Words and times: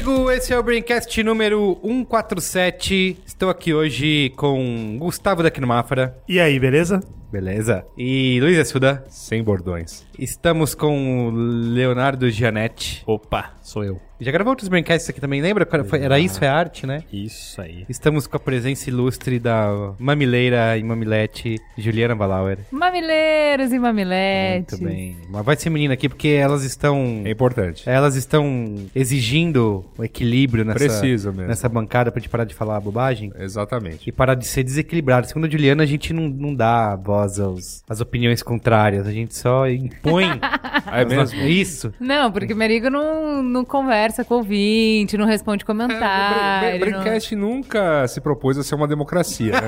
eu 0.00 0.04
sou 0.04 0.14
o 0.14 0.24
Carlos 0.24 0.24
Merigo, 0.24 0.30
esse 0.30 0.52
é 0.52 0.58
o 0.58 0.62
Braincast 0.62 1.22
número 1.22 1.78
147. 1.82 3.18
Estou 3.26 3.50
aqui 3.50 3.74
hoje 3.74 4.32
com 4.36 4.96
Gustavo 4.98 5.42
daqui 5.42 5.60
no 5.60 5.66
Mafra. 5.66 6.16
E 6.26 6.40
aí, 6.40 6.58
beleza? 6.58 7.00
Beleza. 7.30 7.84
E 7.96 8.38
Luiz 8.40 8.58
Assuda. 8.58 9.04
Sem 9.08 9.42
bordões. 9.42 10.04
Estamos 10.18 10.74
com 10.74 11.28
o 11.28 11.30
Leonardo 11.30 12.28
Gianetti. 12.30 13.02
Opa, 13.06 13.52
sou 13.62 13.84
eu. 13.84 14.00
Já 14.22 14.30
gravou 14.30 14.50
outros 14.50 14.68
Braincasts 14.68 15.08
aqui 15.08 15.18
também, 15.18 15.40
lembra? 15.40 15.66
Foi- 15.82 16.02
Era 16.02 16.18
Isso 16.18 16.44
é 16.44 16.48
Arte, 16.48 16.86
né? 16.86 17.02
Isso 17.10 17.58
aí. 17.62 17.86
Estamos 17.88 18.26
com 18.26 18.36
a 18.36 18.40
presença 18.40 18.90
ilustre 18.90 19.38
da 19.38 19.94
mamileira 19.98 20.76
e 20.76 20.82
mamilete 20.82 21.56
Juliana 21.78 22.14
Balauer. 22.14 22.58
Mamileiros 22.70 23.72
e 23.72 23.78
mamiletes. 23.78 24.78
Muito 24.78 24.92
bem. 24.94 25.16
Mas 25.30 25.42
vai 25.46 25.56
ser 25.56 25.70
menina 25.70 25.94
aqui 25.94 26.06
porque 26.06 26.28
elas 26.28 26.64
estão... 26.64 27.22
É 27.24 27.30
importante. 27.30 27.88
Elas 27.88 28.14
estão 28.14 28.74
exigindo 28.94 29.86
o 29.96 30.04
equilíbrio 30.04 30.66
nessa, 30.66 30.78
Preciso 30.78 31.32
mesmo. 31.32 31.48
nessa 31.48 31.66
bancada 31.66 32.12
pra 32.12 32.20
gente 32.20 32.28
parar 32.28 32.44
de 32.44 32.54
falar 32.54 32.78
bobagem 32.80 33.32
Exatamente. 33.38 34.06
e 34.06 34.12
parar 34.12 34.34
de 34.34 34.46
ser 34.46 34.62
desequilibrado. 34.64 35.26
Segundo 35.28 35.46
a 35.46 35.48
Juliana, 35.48 35.82
a 35.82 35.86
gente 35.86 36.12
não, 36.12 36.28
não 36.28 36.54
dá 36.54 36.94
voz 36.94 37.19
aos, 37.38 37.82
às 37.88 38.00
opiniões 38.00 38.42
contrárias, 38.42 39.06
a 39.06 39.12
gente 39.12 39.34
só 39.36 39.68
impõe. 39.68 40.26
É 40.92 41.04
mesmo? 41.04 41.38
É 41.40 41.48
isso. 41.48 41.92
Não, 42.00 42.32
porque 42.32 42.54
Merigo 42.54 42.88
não, 42.90 43.42
não 43.42 43.64
conversa 43.64 44.24
com 44.24 44.34
o 44.34 44.36
ouvinte, 44.38 45.16
não 45.16 45.26
responde 45.26 45.62
É, 45.62 45.66
comentário. 45.66 46.76
o 46.76 46.80
Braincast 46.80 47.36
nunca 47.36 48.08
se 48.08 48.20
propôs 48.20 48.56
a 48.58 48.62
ser 48.64 48.74
uma 48.74 48.88
democracia, 48.88 49.52
né? 49.52 49.66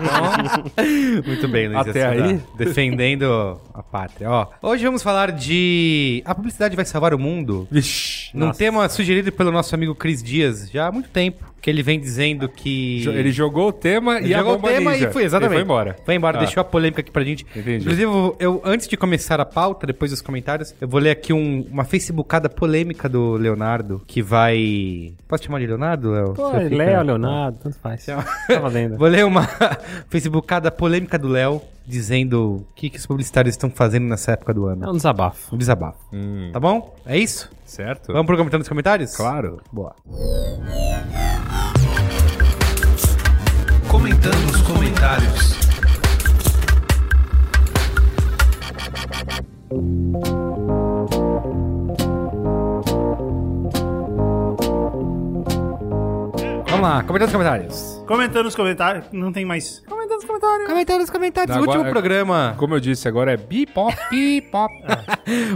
Muito 1.26 1.46
bem, 1.48 1.68
Luiz. 1.68 1.86
Até 1.86 2.06
aí? 2.06 2.40
Defendendo 2.56 3.60
a 3.74 3.82
pátria. 3.82 4.30
Ó, 4.30 4.46
hoje 4.62 4.84
vamos 4.84 5.02
falar 5.02 5.32
de 5.32 6.22
A 6.24 6.34
Publicidade 6.34 6.74
Vai 6.74 6.84
Salvar 6.84 7.14
o 7.14 7.18
Mundo. 7.18 7.68
Num 7.70 8.46
Nossa. 8.46 8.58
tema 8.58 8.88
sugerido 8.88 9.30
pelo 9.30 9.52
nosso 9.52 9.74
amigo 9.74 9.94
Cris 9.94 10.22
Dias 10.22 10.70
já 10.70 10.88
há 10.88 10.92
muito 10.92 11.10
tempo. 11.10 11.44
Que 11.60 11.68
ele 11.68 11.82
vem 11.82 12.00
dizendo 12.00 12.48
que. 12.48 13.06
Ele 13.06 13.30
jogou 13.30 13.68
o 13.68 13.72
tema 13.72 14.16
Ele 14.18 14.28
e 14.28 14.34
a 14.34 14.38
jogou 14.38 14.54
o 14.54 14.56
bomba 14.56 14.72
tema 14.72 14.92
ninja. 14.92 15.08
e 15.08 15.12
foi, 15.12 15.24
exatamente. 15.24 15.50
Ele 15.52 15.58
foi 15.58 15.64
embora. 15.64 15.96
Foi 16.06 16.14
embora, 16.14 16.38
Ah. 16.38 16.40
deixou 16.40 16.60
a 16.60 16.64
polêmica 16.64 17.00
aqui 17.02 17.10
pra 17.10 17.22
gente. 17.22 17.44
Entendi. 17.54 17.76
Inclusive, 17.84 18.02
eu, 18.02 18.36
eu- 18.40 18.62
antes 18.64 18.88
de 18.88 18.96
começar 18.96 19.38
a 19.40 19.44
pauta, 19.44 19.86
depois 19.86 20.10
dos 20.10 20.22
comentários, 20.22 20.74
eu 20.80 20.88
vou 20.88 20.98
ler 20.98 21.10
aqui 21.10 21.32
um- 21.34 21.66
uma 21.70 21.84
facebookada 21.84 22.48
polêmica 22.48 23.08
do 23.08 23.34
Leonardo, 23.34 24.00
que 24.06 24.22
vai... 24.22 25.12
Posso 25.28 25.44
chamar 25.44 25.58
de 25.60 25.66
Leonardo, 25.66 26.10
Léo? 26.12 26.32
Pô, 26.34 26.50
fica- 26.50 26.74
Léo, 26.76 27.02
Leonardo, 27.02 27.58
tanto 27.62 27.76
faz. 27.78 28.04
Chama- 28.04 28.24
Tá 28.48 28.58
valendo. 28.58 28.96
Vou 28.98 29.08
ler 29.08 29.24
uma 29.26 29.46
facebookada 30.08 30.70
polêmica 30.70 31.18
do 31.18 31.28
Léo, 31.28 31.60
dizendo 31.90 32.56
o 32.56 32.66
que, 32.74 32.88
que 32.88 32.98
os 32.98 33.06
publicitários 33.06 33.54
estão 33.54 33.68
fazendo 33.70 34.06
nessa 34.06 34.32
época 34.32 34.54
do 34.54 34.68
É 34.68 34.72
ano. 34.72 34.90
um 34.90 34.96
desabafo. 34.96 35.54
Um 35.54 35.58
desabafo. 35.58 35.98
Hum, 36.12 36.50
Tá 36.52 36.60
bom? 36.60 36.94
É 37.04 37.18
isso? 37.18 37.50
certo? 37.66 38.12
Vamos 38.12 38.26
pro 38.26 38.36
comentário 38.36 38.58
nos 38.60 38.68
comentários? 38.68 39.14
Claro. 39.16 39.60
Boa. 39.72 39.94
Comentando 43.88 44.50
os 44.50 44.62
comentários. 44.62 45.54
Vamos 56.68 56.80
lá, 56.80 57.02
comentários 57.02 57.20
nos 57.20 57.32
comentários. 57.32 58.02
Comentando 58.06 58.44
nos 58.44 58.54
comentários. 58.56 59.04
Não 59.12 59.32
tem 59.32 59.44
mais. 59.44 59.82
Nos 60.16 60.24
comentários. 60.24 60.66
Comentários 60.68 61.00
nos 61.04 61.10
comentários. 61.10 61.56
O 61.56 61.60
Agora- 61.62 61.78
último 61.78 61.92
programa... 61.92 62.54
Como 62.58 62.74
eu 62.74 62.80
disse, 62.80 63.06
agora 63.08 63.32
é 63.32 63.36
bipop, 63.36 63.94
bipop. 64.10 64.72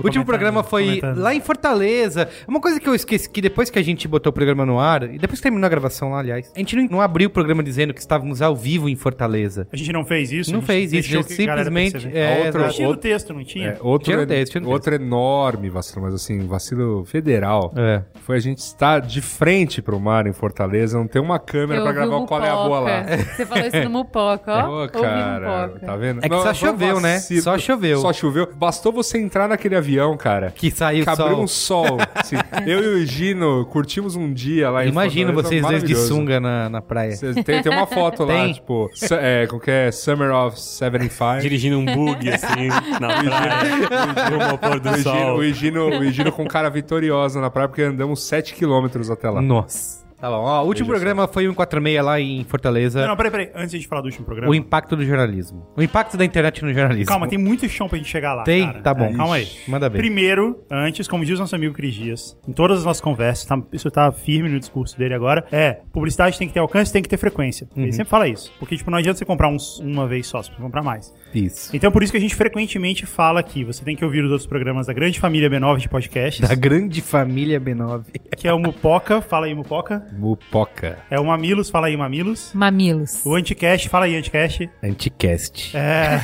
O 0.03 0.05
último 0.07 0.25
programa 0.25 0.63
foi 0.63 1.01
comentando. 1.01 1.19
lá 1.21 1.35
em 1.35 1.41
Fortaleza. 1.41 2.29
Uma 2.47 2.61
coisa 2.61 2.79
que 2.81 2.89
eu 2.89 2.95
esqueci, 2.95 3.29
que 3.29 3.41
depois 3.41 3.71
que 3.71 3.79
a 3.79 3.83
gente 3.83 4.07
botou 4.09 4.31
o 4.31 4.33
programa 4.33 4.65
no 4.65 4.79
ar, 4.79 5.03
e 5.03 5.19
depois 5.19 5.39
que 5.41 5.43
terminou 5.43 5.67
a 5.67 5.69
gravação 5.69 6.11
lá, 6.11 6.19
aliás, 6.21 6.51
a 6.55 6.59
gente 6.59 6.77
não, 6.77 6.85
não 6.89 7.01
abriu 7.01 7.29
o 7.29 7.31
programa 7.33 7.63
dizendo 7.63 7.93
que 7.93 8.01
estávamos 8.01 8.41
ao 8.41 8.55
vivo 8.57 8.89
em 8.89 8.97
Fortaleza. 8.97 9.67
A 9.73 9.77
gente 9.77 9.93
não 9.93 10.05
fez 10.05 10.31
isso? 10.33 10.51
Não 10.53 10.59
a 10.59 10.61
gente 10.61 10.67
fez 10.67 10.93
isso, 10.93 11.09
a 11.19 11.23
gente 11.23 11.33
simplesmente... 11.33 12.09
É, 12.17 12.45
Outro-. 12.47 12.69
Tinha 12.71 12.89
outro- 12.89 13.03
texto, 13.03 13.33
não 13.35 13.45
tinha? 13.45 13.69
É, 13.71 13.79
outro, 13.81 14.13
Tinha 14.13 14.27
texto, 14.27 14.53
tinha 14.61 14.69
outro 14.69 14.95
enorme 14.95 15.69
vacilo, 15.69 16.03
mas 16.03 16.15
assim, 16.15 16.47
vacilo 16.47 17.05
federal. 17.05 17.73
É. 17.77 18.03
Foi 18.23 18.37
a 18.37 18.41
gente 18.41 18.59
estar 18.59 19.01
de 19.01 19.21
frente 19.21 19.83
pro 19.83 19.99
mar 20.01 20.27
em 20.27 20.33
Fortaleza, 20.33 20.97
não 20.99 21.07
ter 21.07 21.19
uma 21.19 21.39
câmera 21.39 21.81
pra 21.83 21.91
ouvi 21.91 21.95
gravar 22.01 22.17
o 22.17 22.27
qual 22.27 22.45
é 22.45 22.51
a 22.51 22.55
boa 22.57 22.81
lá. 22.81 23.03
Você 23.35 23.47
falou 23.47 23.67
isso 23.67 23.81
no 23.85 23.91
Mupoca, 24.05 24.44
ó. 24.47 24.85
Ô, 24.85 24.89
cara, 24.89 25.69
tá 25.85 25.97
vendo? 25.97 26.21
É 26.25 26.29
que 26.29 26.35
só 26.35 26.43
foi 26.43 26.51
um 26.51 26.55
choveu, 26.55 27.01
né? 27.01 27.15
vacilo. 27.15 27.43
Só 27.43 27.59
choveu. 27.59 27.99
Só 28.01 28.13
choveu. 28.13 28.49
Bastou 28.55 28.93
você 28.93 29.19
entrar 29.19 29.49
naquele 29.49 29.77
avião, 29.77 30.17
cara. 30.17 30.51
Que 30.51 30.71
saiu 30.71 31.05
que 31.05 31.11
abriu 31.11 31.29
sol. 31.29 31.43
um 31.43 31.47
sol. 31.49 31.99
assim. 32.15 32.37
eu 32.67 32.99
e 32.99 33.03
o 33.03 33.07
Gino 33.07 33.65
curtimos 33.67 34.17
um 34.17 34.33
dia 34.33 34.71
lá 34.71 34.85
em 34.85 34.89
Imagino 34.89 35.33
vocês 35.33 35.63
dois 35.63 35.83
de 35.83 35.95
sunga 35.95 36.39
na, 36.41 36.69
na 36.69 36.81
praia. 36.81 37.17
Tem, 37.45 37.63
tem 37.63 37.73
uma 37.73 37.87
foto 37.87 38.25
lá, 38.25 38.35
Tem? 38.35 38.53
tipo, 38.53 38.91
su- 38.95 39.15
é, 39.15 39.47
que 39.47 39.71
é? 39.71 39.91
Summer 39.91 40.31
of 40.33 40.61
75. 40.61 41.41
Dirigindo 41.41 41.79
um 41.79 41.85
bug, 41.85 42.29
assim, 42.31 42.69
na 43.01 43.23
praia, 43.23 44.31
rumo 44.31 44.43
ao 44.43 44.59
pôr 44.59 44.81
O 44.81 45.03
sol. 45.03 45.37
o, 45.37 45.99
o 45.99 46.05
Higino 46.05 46.33
com 46.33 46.47
cara 46.47 46.69
vitoriosa 46.69 47.41
na 47.41 47.51
praia, 47.51 47.69
porque 47.69 47.83
andamos 47.83 48.23
7 48.23 48.55
quilômetros 48.55 49.11
até 49.11 49.31
lá. 49.31 49.41
Nossa. 49.41 50.04
Tá 50.25 50.31
bom. 50.31 50.37
Ó, 50.43 50.63
o 50.63 50.67
último 50.69 50.87
Veja 50.89 51.01
programa 51.01 51.29
foi 51.29 51.47
o 51.47 51.51
146 51.51 52.03
lá 52.03 52.19
em 52.19 52.45
Fortaleza. 52.45 53.03
Não, 53.03 53.09
não, 53.09 53.17
peraí, 53.17 53.31
peraí. 53.31 53.51
Antes 53.55 53.79
de 53.79 53.87
falar 53.87 54.01
do 54.01 54.07
último 54.07 54.25
programa. 54.25 54.51
O 54.51 54.55
impacto 54.55 54.97
do 54.97 55.05
jornalismo. 55.05 55.69
O 55.77 55.83
impacto 55.83 56.17
da 56.17 56.25
internet 56.25 56.65
no 56.65 56.73
jornalismo. 56.73 57.05
Calma, 57.05 57.29
tem 57.29 57.39
muito 57.39 57.69
chão 57.69 57.91
pra 57.91 57.99
gente 57.99 58.09
chegar 58.09 58.33
lá. 58.33 58.43
Tem? 58.43 58.65
cara. 58.67 58.81
Tá 58.81 58.95
bom. 58.95 59.05
É, 59.05 59.13
calma 59.13 59.35
aí. 59.35 59.47
Manda 59.69 59.91
bem. 59.91 60.01
Primeiro, 60.01 60.65
antes, 60.71 61.07
como 61.07 61.27
diz 61.27 61.39
o 61.39 61.43
nosso 61.43 61.55
amigo 61.55 61.75
Cris 61.75 61.93
Dias, 61.93 62.39
em 62.49 62.53
todas 62.55 62.79
as 62.79 62.85
nossas 62.87 63.03
conversas, 63.03 63.45
tá- 63.45 63.61
isso 63.71 63.91
tá 63.91 64.11
firme 64.13 64.49
no 64.49 64.59
discurso 64.59 64.97
dele 64.97 65.13
agora, 65.13 65.45
é, 65.53 65.81
publicidade 65.93 66.39
tem 66.39 66.49
que 66.49 66.55
ter 66.55 66.61
alcance, 66.61 66.91
tem 66.91 67.03
que 67.03 67.09
ter 67.11 67.19
frequência. 67.19 67.69
Uhum. 67.77 67.83
Ele 67.83 67.93
sempre 67.93 68.09
fala 68.09 68.27
isso. 68.27 68.51
Porque, 68.59 68.79
tipo, 68.79 68.91
não 68.91 68.97
adianta 68.97 69.19
você 69.19 69.27
comprar 69.27 69.49
uns, 69.49 69.79
uma 69.81 70.07
vez 70.07 70.27
só, 70.27 70.39
você 70.43 70.49
precisa 70.49 70.65
comprar 70.65 70.83
mais. 70.83 71.13
Isso. 71.35 71.77
Então, 71.77 71.93
por 71.93 72.03
isso 72.03 72.11
que 72.11 72.17
a 72.17 72.21
gente 72.21 72.35
frequentemente 72.35 73.05
fala 73.05 73.41
aqui, 73.41 73.63
você 73.63 73.85
tem 73.85 73.95
que 73.95 74.03
ouvir 74.07 74.25
os 74.25 74.31
outros 74.31 74.47
programas 74.47 74.87
da 74.87 74.95
grande 74.95 75.21
família 75.21 75.51
B9 75.51 75.81
de 75.81 75.89
podcasts, 75.91 76.49
Da 76.49 76.55
grande 76.55 77.03
família 77.03 77.61
B9. 77.61 78.05
que 78.39 78.49
é 78.49 78.53
o 78.55 78.59
Mupoca, 78.59 79.21
fala 79.21 79.45
aí 79.45 79.55
Mupoca. 79.55 80.14
Mupoca. 80.17 80.99
É 81.11 81.19
o 81.19 81.25
Mamilos, 81.25 81.71
fala 81.71 81.89
aí 81.89 81.97
Mamilos. 81.97 82.53
Mamilos. 82.55 83.25
O 83.25 83.35
Anticast, 83.35 83.89
fala 83.89 84.07
aí 84.07 84.17
Anticast. 84.17 84.71
Anticast. 84.83 85.77
É. 85.77 86.21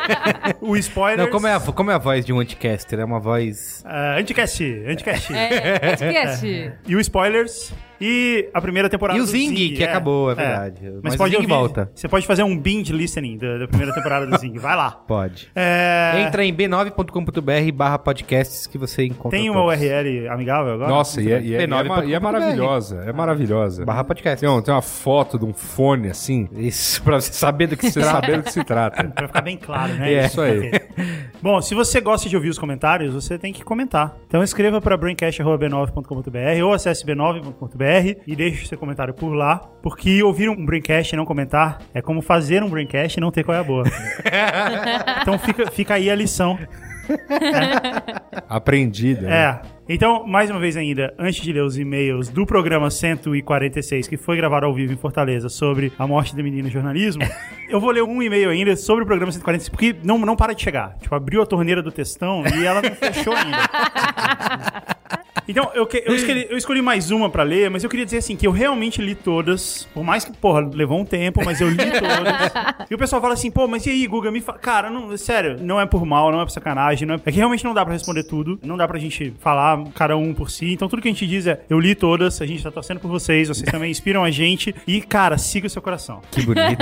o 0.60 0.76
Spoilers. 0.76 1.24
Não, 1.24 1.30
como 1.30 1.46
é, 1.46 1.54
a, 1.54 1.60
como 1.60 1.90
é 1.90 1.94
a 1.94 1.98
voz 1.98 2.24
de 2.24 2.32
um 2.32 2.40
anticaster? 2.40 2.98
É 2.98 3.04
uma 3.04 3.20
voz. 3.20 3.84
É, 3.86 4.20
Anticast, 4.20 4.62
Anticast. 4.86 5.32
É, 5.34 5.78
podcast. 5.96 6.72
E 6.86 6.96
o 6.96 7.00
Spoilers. 7.00 7.72
E 8.00 8.48
a 8.54 8.60
primeira 8.60 8.88
temporada 8.88 9.18
E 9.18 9.22
o 9.22 9.24
do 9.24 9.30
Zing, 9.30 9.54
que 9.74 9.84
acabou, 9.84 10.30
é 10.30 10.34
verdade. 10.34 10.80
Mas, 10.84 11.00
Mas 11.02 11.14
o 11.14 11.18
pode 11.18 11.30
Zing 11.32 11.36
ouvir, 11.42 11.48
volta. 11.48 11.90
Você 11.94 12.08
pode 12.08 12.26
fazer 12.26 12.42
um 12.42 12.56
binge 12.56 12.92
listening 12.92 13.36
da, 13.36 13.58
da 13.58 13.68
primeira 13.68 13.92
temporada 13.94 14.26
do 14.26 14.38
Zing. 14.38 14.58
Vai 14.58 14.74
lá. 14.76 14.90
Pode. 15.06 15.48
É, 15.54 16.24
Entra 16.26 16.44
em 16.44 16.54
b9.com.br 16.54 17.72
barra 17.74 17.98
podcasts 17.98 18.66
que 18.66 18.78
você 18.78 19.04
encontra. 19.04 19.38
Tem 19.38 19.50
uma 19.50 19.60
todos. 19.60 19.80
URL 19.80 20.28
amigável 20.28 20.74
agora? 20.74 20.88
Nossa, 20.90 21.20
e 21.20 21.30
é, 21.30 21.30
e 21.30 21.34
é- 21.34 21.40
e 21.40 21.54
é 21.56 21.60
e 21.60 21.62
é 21.62 21.66
B9.com.br. 21.66 22.20
maravilhosa. 22.22 23.04
É 23.06 23.12
maravilhosa. 23.12 23.84
Barra 23.84 24.04
podcast. 24.04 24.40
Tem, 24.40 24.48
um- 24.48 24.62
tem 24.62 24.72
uma 24.72 24.82
foto 24.82 25.38
de 25.38 25.44
um 25.44 25.52
fone 25.52 26.08
assim, 26.08 26.48
Isso, 26.52 27.02
pra 27.02 27.20
você 27.20 27.32
saber 27.32 27.66
do 27.66 27.76
que 27.76 27.86
se 27.86 27.92
você 27.92 28.00
trata. 28.08 28.20
saber 28.20 28.36
do 28.38 28.42
que 28.44 28.52
se 28.52 28.64
trata. 28.64 29.04
Pra 29.04 29.26
ficar 29.26 29.40
bem 29.42 29.56
claro, 29.58 29.92
né? 29.94 30.12
É. 30.12 30.26
Isso 30.26 30.40
aí. 30.40 30.70
Bom, 31.42 31.60
se 31.60 31.74
você 31.74 32.00
gosta 32.00 32.28
de 32.28 32.36
ouvir 32.36 32.48
os 32.48 32.58
comentários, 32.58 33.12
você 33.14 33.38
tem 33.38 33.52
que 33.52 33.62
comentar. 33.64 34.16
Então 34.26 34.42
escreva 34.42 34.80
para 34.80 34.96
braincast.b9.com.br 34.96 36.64
ou 36.64 36.72
acesse 36.72 37.04
b9.com.br 37.04 37.89
e 38.26 38.36
deixe 38.36 38.66
seu 38.66 38.78
comentário 38.78 39.12
por 39.12 39.32
lá, 39.32 39.58
porque 39.82 40.22
ouvir 40.22 40.48
um 40.48 40.64
Braincast 40.64 41.14
e 41.14 41.16
não 41.16 41.24
comentar 41.24 41.78
é 41.92 42.00
como 42.00 42.22
fazer 42.22 42.62
um 42.62 42.68
Braincast 42.68 43.18
e 43.18 43.20
não 43.20 43.30
ter 43.30 43.44
qual 43.44 43.56
é 43.56 43.60
a 43.60 43.64
boa. 43.64 43.84
então 45.22 45.38
fica, 45.38 45.70
fica 45.70 45.94
aí 45.94 46.10
a 46.10 46.14
lição. 46.14 46.58
Aprendida. 48.48 49.22
né? 49.22 49.36
É. 49.36 49.60
Então, 49.92 50.24
mais 50.24 50.48
uma 50.48 50.60
vez 50.60 50.76
ainda, 50.76 51.12
antes 51.18 51.42
de 51.42 51.52
ler 51.52 51.64
os 51.64 51.76
e-mails 51.76 52.28
do 52.28 52.46
programa 52.46 52.90
146, 52.90 54.06
que 54.06 54.16
foi 54.16 54.36
gravado 54.36 54.64
ao 54.64 54.72
vivo 54.72 54.92
em 54.92 54.96
Fortaleza, 54.96 55.48
sobre 55.48 55.92
a 55.98 56.06
morte 56.06 56.36
da 56.36 56.42
menina 56.44 56.62
no 56.62 56.70
jornalismo, 56.70 57.24
eu 57.68 57.80
vou 57.80 57.90
ler 57.90 58.04
um 58.04 58.22
e-mail 58.22 58.50
ainda 58.50 58.76
sobre 58.76 59.02
o 59.02 59.06
programa 59.06 59.32
146, 59.32 59.68
porque 59.68 59.96
não, 60.04 60.16
não 60.18 60.36
para 60.36 60.52
de 60.52 60.62
chegar. 60.62 60.96
Tipo, 60.98 61.16
abriu 61.16 61.42
a 61.42 61.46
torneira 61.46 61.82
do 61.82 61.90
textão 61.90 62.44
e 62.54 62.64
ela 62.64 62.80
não 62.80 62.94
fechou 62.94 63.34
ainda. 63.34 63.68
Então, 65.50 65.70
eu, 65.74 65.86
que- 65.86 66.02
eu 66.06 66.14
escolhi, 66.14 66.46
eu 66.50 66.56
escolhi 66.56 66.82
mais 66.82 67.10
uma 67.10 67.28
pra 67.28 67.42
ler, 67.42 67.70
mas 67.70 67.82
eu 67.84 67.90
queria 67.90 68.04
dizer 68.04 68.18
assim, 68.18 68.36
que 68.36 68.46
eu 68.46 68.50
realmente 68.50 69.00
li 69.02 69.14
todas. 69.14 69.88
Por 69.92 70.02
mais 70.04 70.24
que, 70.24 70.32
porra, 70.36 70.60
levou 70.72 70.98
um 71.00 71.04
tempo, 71.04 71.42
mas 71.44 71.60
eu 71.60 71.68
li 71.68 71.76
todas. 71.90 72.86
e 72.90 72.94
o 72.94 72.98
pessoal 72.98 73.20
fala 73.20 73.34
assim, 73.34 73.50
pô, 73.50 73.66
mas 73.68 73.84
e 73.86 73.90
aí, 73.90 74.06
Guga, 74.06 74.30
me 74.30 74.40
fala. 74.40 74.58
Cara, 74.58 74.90
não, 74.90 75.16
sério, 75.16 75.56
não 75.60 75.80
é 75.80 75.86
por 75.86 76.04
mal, 76.06 76.30
não 76.32 76.40
é 76.40 76.44
por 76.44 76.50
sacanagem. 76.50 77.06
Não 77.06 77.14
é... 77.16 77.20
é 77.24 77.30
que 77.30 77.36
realmente 77.36 77.64
não 77.64 77.74
dá 77.74 77.84
pra 77.84 77.92
responder 77.94 78.24
tudo. 78.24 78.58
Não 78.62 78.76
dá 78.76 78.86
pra 78.88 78.98
gente 78.98 79.32
falar 79.40 79.82
cada 79.94 80.16
um 80.16 80.32
por 80.34 80.50
si. 80.50 80.72
Então, 80.72 80.88
tudo 80.88 81.02
que 81.02 81.08
a 81.08 81.10
gente 81.12 81.26
diz 81.26 81.46
é, 81.46 81.60
eu 81.68 81.78
li 81.80 81.94
todas, 81.94 82.40
a 82.40 82.46
gente 82.46 82.62
tá 82.62 82.70
torcendo 82.70 83.00
por 83.00 83.08
vocês, 83.08 83.48
vocês 83.48 83.68
também 83.70 83.90
inspiram 83.90 84.22
a 84.24 84.30
gente. 84.30 84.74
E, 84.86 85.00
cara, 85.00 85.36
siga 85.38 85.66
o 85.66 85.70
seu 85.70 85.82
coração. 85.82 86.20
Que 86.30 86.42
bonito. 86.42 86.78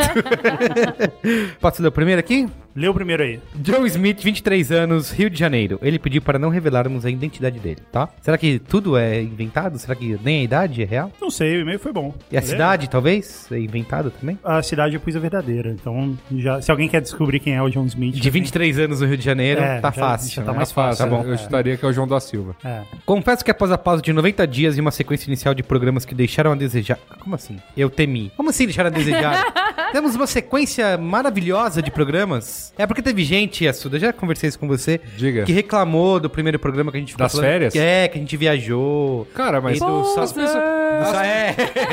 Posso 1.61 1.83
ler 1.83 1.89
o 1.89 1.93
primeiro 1.93 2.21
aqui? 2.21 2.47
Lê 2.79 2.87
o 2.89 2.95
primeiro 2.95 3.23
aí. 3.25 3.41
Joe 3.65 3.87
Smith, 3.89 4.23
23 4.23 4.71
anos, 4.71 5.11
Rio 5.11 5.29
de 5.29 5.37
Janeiro. 5.39 5.81
Ele 5.83 5.99
pediu 5.99 6.23
para 6.23 6.39
não 6.39 6.49
revelarmos 6.49 7.05
a 7.05 7.11
identidade 7.11 7.59
dele, 7.59 7.81
tá? 7.91 8.09
Será 8.23 8.39
que 8.39 8.61
tudo 8.61 8.97
é 8.97 9.21
inventado? 9.21 9.79
Será 9.79 9.97
que 9.97 10.17
nem 10.23 10.41
a 10.41 10.43
idade 10.45 10.81
é 10.83 10.87
real? 10.87 11.11
Não 11.21 11.29
sei, 11.31 11.57
o 11.57 11.61
e-mail 11.63 11.81
foi 11.81 11.93
bom. 11.93 12.15
E 12.31 12.37
a 12.37 12.41
Beleza? 12.41 12.53
cidade, 12.53 12.89
talvez? 12.89 13.47
É 13.51 13.59
inventado 13.59 14.13
também? 14.13 14.39
A 14.45 14.63
cidade 14.63 14.95
eu 14.95 15.01
pus 15.01 15.17
a 15.17 15.19
verdadeira. 15.19 15.71
Então, 15.73 16.17
já, 16.37 16.63
se 16.63 16.71
alguém 16.71 16.89
quer 16.89 17.01
descobrir 17.01 17.41
quem 17.41 17.55
é 17.57 17.61
o 17.63 17.69
John 17.69 17.85
Smith. 17.87 18.15
De 18.15 18.31
23 18.31 18.79
anos 18.79 19.01
no 19.01 19.09
Rio 19.09 19.17
de 19.17 19.25
Janeiro, 19.25 19.61
É, 19.61 19.81
tá 19.81 19.89
já- 19.91 20.01
fácil. 20.01 20.31
já 20.37 20.43
tá 20.43 20.53
né? 20.53 20.57
mais 20.59 20.71
fácil. 20.71 21.05
Tá 21.05 21.11
bom. 21.11 21.25
Eu 21.25 21.37
chutaria 21.37 21.77
que 21.77 21.85
é 21.85 21.89
o 21.89 21.93
João 21.93 22.07
da 22.07 22.21
Silva. 22.21 22.55
É. 22.65 22.83
Confesso 23.05 23.45
que 23.45 23.51
após 23.51 23.73
a 23.73 23.79
pausa 23.79 24.01
de 24.03 24.13
90 24.13 24.47
dias 24.47 24.77
e 24.77 24.81
uma 24.81 24.93
sequência 24.93 25.27
inicial 25.29 25.53
de 25.53 25.65
programas 25.65 26.05
que 26.05 26.15
deixaram 26.15 26.53
a 26.53 26.55
desejar. 26.55 26.99
Como 27.21 27.35
assim? 27.35 27.57
Eu 27.77 27.91
temi. 27.91 28.31
Como 28.37 28.51
assim 28.51 28.67
deixaram 28.67 28.87
a 28.89 28.93
desejar? 28.93 29.45
Temos 29.93 30.15
uma 30.15 30.27
sequência 30.27 30.97
maravilhosa 30.99 31.83
de 31.83 31.91
programas. 31.91 32.68
É 32.77 32.87
porque 32.87 33.03
teve 33.03 33.25
gente, 33.25 33.67
Assuda, 33.67 33.99
já 33.99 34.13
conversei 34.13 34.49
isso 34.49 34.59
com 34.59 34.67
você, 34.69 35.01
Diga. 35.17 35.45
que 35.45 35.53
reclamou 35.53 36.19
do 36.21 36.29
primeiro 36.31 36.59
programa 36.59 36.91
que 36.91 36.97
a 36.97 37.01
gente 37.01 37.13
ficou 37.13 37.25
Das 37.27 37.39
férias? 37.39 37.73
Que 37.73 37.79
é, 37.79 38.09
que 38.09 38.19
a 38.19 38.21
gente 38.21 38.37
viajou. 38.37 39.27
Cara, 39.35 39.61
mas 39.61 39.77
E 39.77 39.81
do 39.81 40.01
as 40.01 40.07
South- 40.09 40.35
pessoas, 40.35 40.53
do- 40.53 41.19
é, 41.19 41.49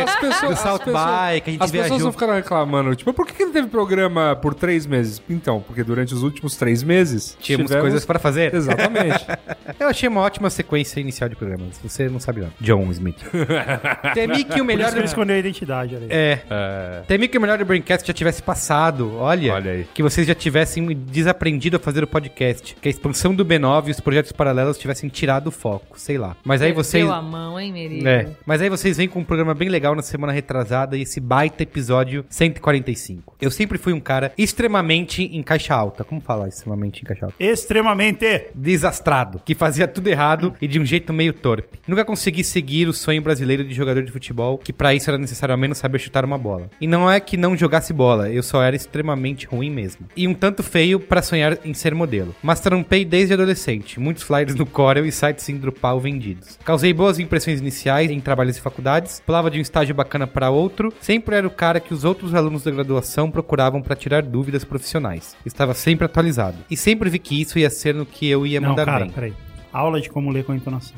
as 0.05 0.15
pessoas, 0.15 0.41
do 0.41 0.47
as 0.53 0.59
South 0.59 0.79
pessoas- 0.79 1.03
By, 1.33 1.41
que 1.41 1.49
a 1.49 1.53
gente 1.53 1.63
as 1.63 1.71
pessoas 1.71 1.89
viajou. 1.89 1.99
não 1.99 2.11
ficaram 2.11 2.33
reclamando, 2.35 2.95
tipo, 2.95 3.13
por 3.13 3.25
que, 3.27 3.33
que 3.33 3.45
não 3.45 3.51
teve 3.51 3.67
programa 3.67 4.35
por 4.35 4.53
três 4.53 4.85
meses? 4.85 5.21
Então, 5.29 5.61
porque 5.65 5.83
durante 5.83 6.13
os 6.13 6.23
últimos 6.23 6.55
três 6.55 6.83
meses 6.83 7.37
Tínhamos 7.39 7.67
tivemos- 7.67 7.83
coisas 7.83 8.05
para 8.05 8.19
fazer. 8.19 8.53
Exatamente. 8.53 9.25
Eu 9.79 9.87
achei 9.87 10.07
uma 10.07 10.21
ótima 10.21 10.49
sequência 10.49 10.99
inicial 10.99 11.29
de 11.29 11.35
programas. 11.35 11.79
Você 11.83 12.07
não 12.09 12.19
sabe 12.19 12.41
não. 12.41 12.49
John 12.61 12.89
Smith. 12.91 13.17
Temi 14.13 14.43
que 14.43 14.53
o 14.53 14.57
Por 14.57 14.63
melhor... 14.65 14.85
isso 14.85 14.93
que 14.93 14.99
ele 14.99 15.07
escondeu 15.07 15.35
a 15.35 15.39
identidade, 15.39 15.95
aí. 15.95 16.07
É, 16.09 16.39
É, 16.49 17.01
Temi 17.07 17.27
que 17.27 17.37
o 17.37 17.41
melhor 17.41 17.57
do 17.57 17.65
Braincast 17.65 18.07
já 18.07 18.13
tivesse 18.13 18.41
passado. 18.41 19.15
Olha, 19.17 19.53
Olha 19.53 19.71
aí. 19.71 19.87
que 19.93 20.01
vocês 20.03 20.25
já 20.27 20.35
tivessem 20.55 20.87
desaprendido 20.87 21.75
a 21.75 21.79
fazer 21.79 22.01
o 22.01 22.07
podcast. 22.07 22.77
Que 22.79 22.87
a 22.87 22.91
expansão 22.91 23.35
do 23.35 23.45
B9 23.45 23.89
e 23.89 23.91
os 23.91 23.99
projetos 23.99 24.31
paralelos 24.31 24.77
tivessem 24.77 25.09
tirado 25.09 25.47
o 25.47 25.51
foco. 25.51 25.99
Sei 25.99 26.17
lá. 26.17 26.37
Mas 26.45 26.61
aí 26.61 26.71
vocês... 26.71 27.03
Deu 27.03 27.13
a 27.13 27.21
mão, 27.21 27.59
hein, 27.59 27.73
Merigo? 27.73 28.07
É, 28.07 28.29
mas 28.45 28.61
aí 28.61 28.69
vocês 28.69 28.95
vêm 28.95 29.09
com 29.09 29.19
um 29.19 29.23
programa 29.23 29.53
bem 29.53 29.67
legal 29.67 29.93
na 29.95 30.01
semana 30.01 30.31
retrasada 30.31 30.95
e 30.95 31.01
esse 31.01 31.19
baita 31.19 31.63
episódio 31.63 32.25
145. 32.29 33.35
Eu 33.41 33.51
sempre 33.51 33.77
fui 33.77 33.91
um 33.91 33.99
cara 33.99 34.31
extremamente 34.37 35.23
em 35.23 35.43
caixa 35.43 35.75
alta. 35.75 36.05
Como 36.05 36.21
falar 36.21 36.47
extremamente 36.47 37.01
em 37.01 37.03
caixa 37.03 37.25
alta? 37.25 37.35
Extremamente. 37.37 38.45
desastrado, 38.55 39.41
que 39.43 39.53
fazia 39.53 39.89
tudo 39.89 40.07
errado 40.07 40.53
e 40.61 40.69
de 40.69 40.79
um 40.79 40.85
jeito 40.85 41.11
meio 41.11 41.33
torpe. 41.33 41.79
Nunca 41.85 42.05
consegui 42.05 42.45
seguir 42.45 42.87
o 42.87 42.93
sonho 42.93 43.21
brasileiro 43.21 43.63
de 43.65 43.73
jogador 43.73 44.03
de 44.03 44.11
futebol, 44.11 44.57
que 44.57 44.71
pra 44.71 44.93
isso 44.93 45.09
era 45.09 45.17
necessário 45.17 45.51
ao 45.51 45.59
menos 45.59 45.79
saber 45.79 45.99
chutar 45.99 46.23
uma 46.23 46.37
bola. 46.37 46.69
E 46.79 46.87
não 46.87 47.11
é 47.11 47.19
que 47.19 47.35
não 47.35 47.57
jogasse 47.57 47.91
bola, 47.91 48.29
eu 48.29 48.41
só 48.41 48.63
era 48.63 48.75
extremamente 48.75 49.45
ruim 49.45 49.69
mesmo. 49.69 50.07
E 50.15 50.25
um 50.25 50.33
tanto 50.45 50.61
feio 50.61 50.99
pra 50.99 51.23
sonhar 51.23 51.57
em 51.65 51.73
ser 51.73 51.95
modelo. 51.95 52.35
Mas 52.43 52.59
trampei 52.59 53.03
desde 53.03 53.33
adolescente, 53.33 53.99
muitos 53.99 54.21
flyers 54.21 54.53
no 54.53 54.63
Corel 54.63 55.03
e 55.03 55.11
sites 55.11 55.49
em 55.49 55.57
Drupal 55.57 55.99
vendidos. 55.99 56.59
Causei 56.63 56.93
boas 56.93 57.17
impressões 57.17 57.59
iniciais 57.59 58.11
em 58.11 58.19
trabalhos 58.19 58.55
e 58.55 58.61
faculdades, 58.61 59.23
pulava 59.25 59.49
de 59.49 59.57
um 59.57 59.61
estágio 59.61 59.95
bacana 59.95 60.27
pra 60.27 60.51
outro, 60.51 60.93
sempre 61.01 61.35
era 61.35 61.47
o 61.47 61.49
cara 61.49 61.79
que 61.79 61.95
os 61.95 62.03
outros 62.03 62.35
alunos 62.35 62.61
da 62.61 62.69
graduação 62.69 63.31
procuravam 63.31 63.81
pra 63.81 63.95
tirar 63.95 64.21
dúvidas 64.21 64.63
profissionais. 64.63 65.35
Estava 65.43 65.73
sempre 65.73 66.05
atualizado. 66.05 66.57
E 66.69 66.77
sempre 66.77 67.09
vi 67.09 67.17
que 67.17 67.41
isso 67.41 67.57
ia 67.57 67.71
ser 67.71 67.95
no 67.95 68.05
que 68.05 68.29
eu 68.29 68.45
ia 68.45 68.61
Não, 68.61 68.69
mandar 68.69 68.85
cara, 68.85 69.05
bem. 69.05 69.13
peraí. 69.15 69.33
Aula 69.73 69.99
de 69.99 70.11
como 70.11 70.29
ler 70.29 70.43
com 70.45 70.53
entonação. 70.53 70.95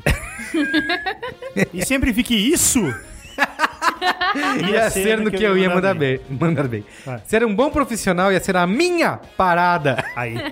e 1.72 1.86
sempre 1.86 2.12
vi 2.12 2.22
que 2.22 2.34
isso 2.34 2.82
ia 4.70 4.90
ser 4.90 5.18
no 5.18 5.30
que 5.30 5.42
eu 5.42 5.56
ia 5.56 5.68
mandar 5.68 5.94
bem. 5.94 6.20
Mandar 6.28 6.68
bem. 6.68 6.84
Ser 7.24 7.44
um 7.44 7.54
bom 7.54 7.70
profissional 7.70 8.32
ia 8.32 8.40
ser 8.40 8.56
a 8.56 8.66
minha 8.66 9.20
parada. 9.36 10.04
Aí. 10.14 10.36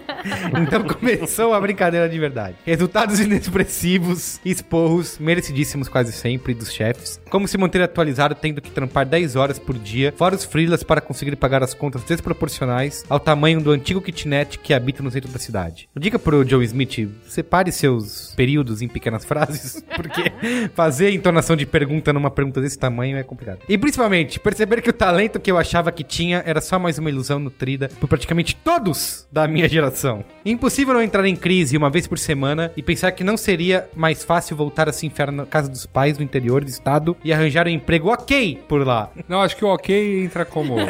Então 0.60 0.82
começou 0.82 1.54
a 1.54 1.60
brincadeira 1.60 2.08
de 2.08 2.18
verdade. 2.18 2.56
Resultados 2.64 3.20
inexpressivos, 3.20 4.40
esporros, 4.44 5.18
merecidíssimos 5.18 5.88
quase 5.88 6.12
sempre 6.12 6.54
dos 6.54 6.72
chefes. 6.72 7.20
Como 7.30 7.46
se 7.46 7.56
manter 7.56 7.82
atualizado 7.82 8.34
tendo 8.34 8.60
que 8.60 8.70
trampar 8.70 9.06
10 9.06 9.36
horas 9.36 9.58
por 9.58 9.78
dia, 9.78 10.12
fora 10.16 10.34
os 10.34 10.44
freelas 10.44 10.82
para 10.82 11.00
conseguir 11.00 11.36
pagar 11.36 11.62
as 11.62 11.74
contas 11.74 12.02
desproporcionais 12.02 13.04
ao 13.08 13.20
tamanho 13.20 13.60
do 13.60 13.70
antigo 13.70 14.00
kitnet 14.00 14.58
que 14.58 14.74
habita 14.74 15.02
no 15.02 15.10
centro 15.10 15.30
da 15.30 15.38
cidade. 15.38 15.88
Diga 15.96 16.18
pro 16.18 16.46
Joe 16.48 16.64
Smith, 16.64 17.08
separe 17.26 17.70
seus 17.70 18.32
períodos 18.36 18.82
em 18.82 18.88
pequenas 18.88 19.24
frases, 19.24 19.82
porque 19.94 20.32
fazer 20.74 21.10
entonação 21.10 21.56
de 21.56 21.66
pergunta 21.66 22.12
numa 22.12 22.30
pergunta 22.30 22.60
desse 22.60 22.78
tamanho 22.78 23.16
é 23.16 23.22
complicado. 23.26 23.58
E 23.68 23.76
principalmente, 23.76 24.40
perceber 24.40 24.80
que 24.80 24.90
o 24.90 24.92
talento 24.92 25.40
que 25.40 25.50
eu 25.50 25.58
achava 25.58 25.92
que 25.92 26.04
tinha 26.04 26.42
era 26.46 26.60
só 26.60 26.78
mais 26.78 26.98
uma 26.98 27.10
ilusão 27.10 27.38
nutrida 27.38 27.90
por 28.00 28.08
praticamente 28.08 28.54
todos 28.56 29.26
da 29.30 29.46
minha 29.46 29.68
geração. 29.68 30.24
Impossível 30.44 30.94
não 30.94 31.02
entrar 31.02 31.26
em 31.26 31.36
crise 31.36 31.76
uma 31.76 31.90
vez 31.90 32.06
por 32.06 32.18
semana 32.18 32.72
e 32.76 32.82
pensar 32.82 33.12
que 33.12 33.24
não 33.24 33.36
seria 33.36 33.88
mais 33.94 34.24
fácil 34.24 34.56
voltar 34.56 34.88
a 34.88 34.92
se 34.92 35.06
enfiar 35.06 35.30
na 35.30 35.44
casa 35.44 35.68
dos 35.68 35.86
pais 35.86 36.16
do 36.16 36.22
interior 36.22 36.64
do 36.64 36.70
estado 36.70 37.16
e 37.24 37.32
arranjar 37.32 37.66
um 37.66 37.70
emprego 37.70 38.08
ok 38.08 38.62
por 38.68 38.86
lá. 38.86 39.10
Não, 39.28 39.42
acho 39.42 39.56
que 39.56 39.64
o 39.64 39.68
ok 39.68 40.24
entra 40.24 40.44
como. 40.44 40.76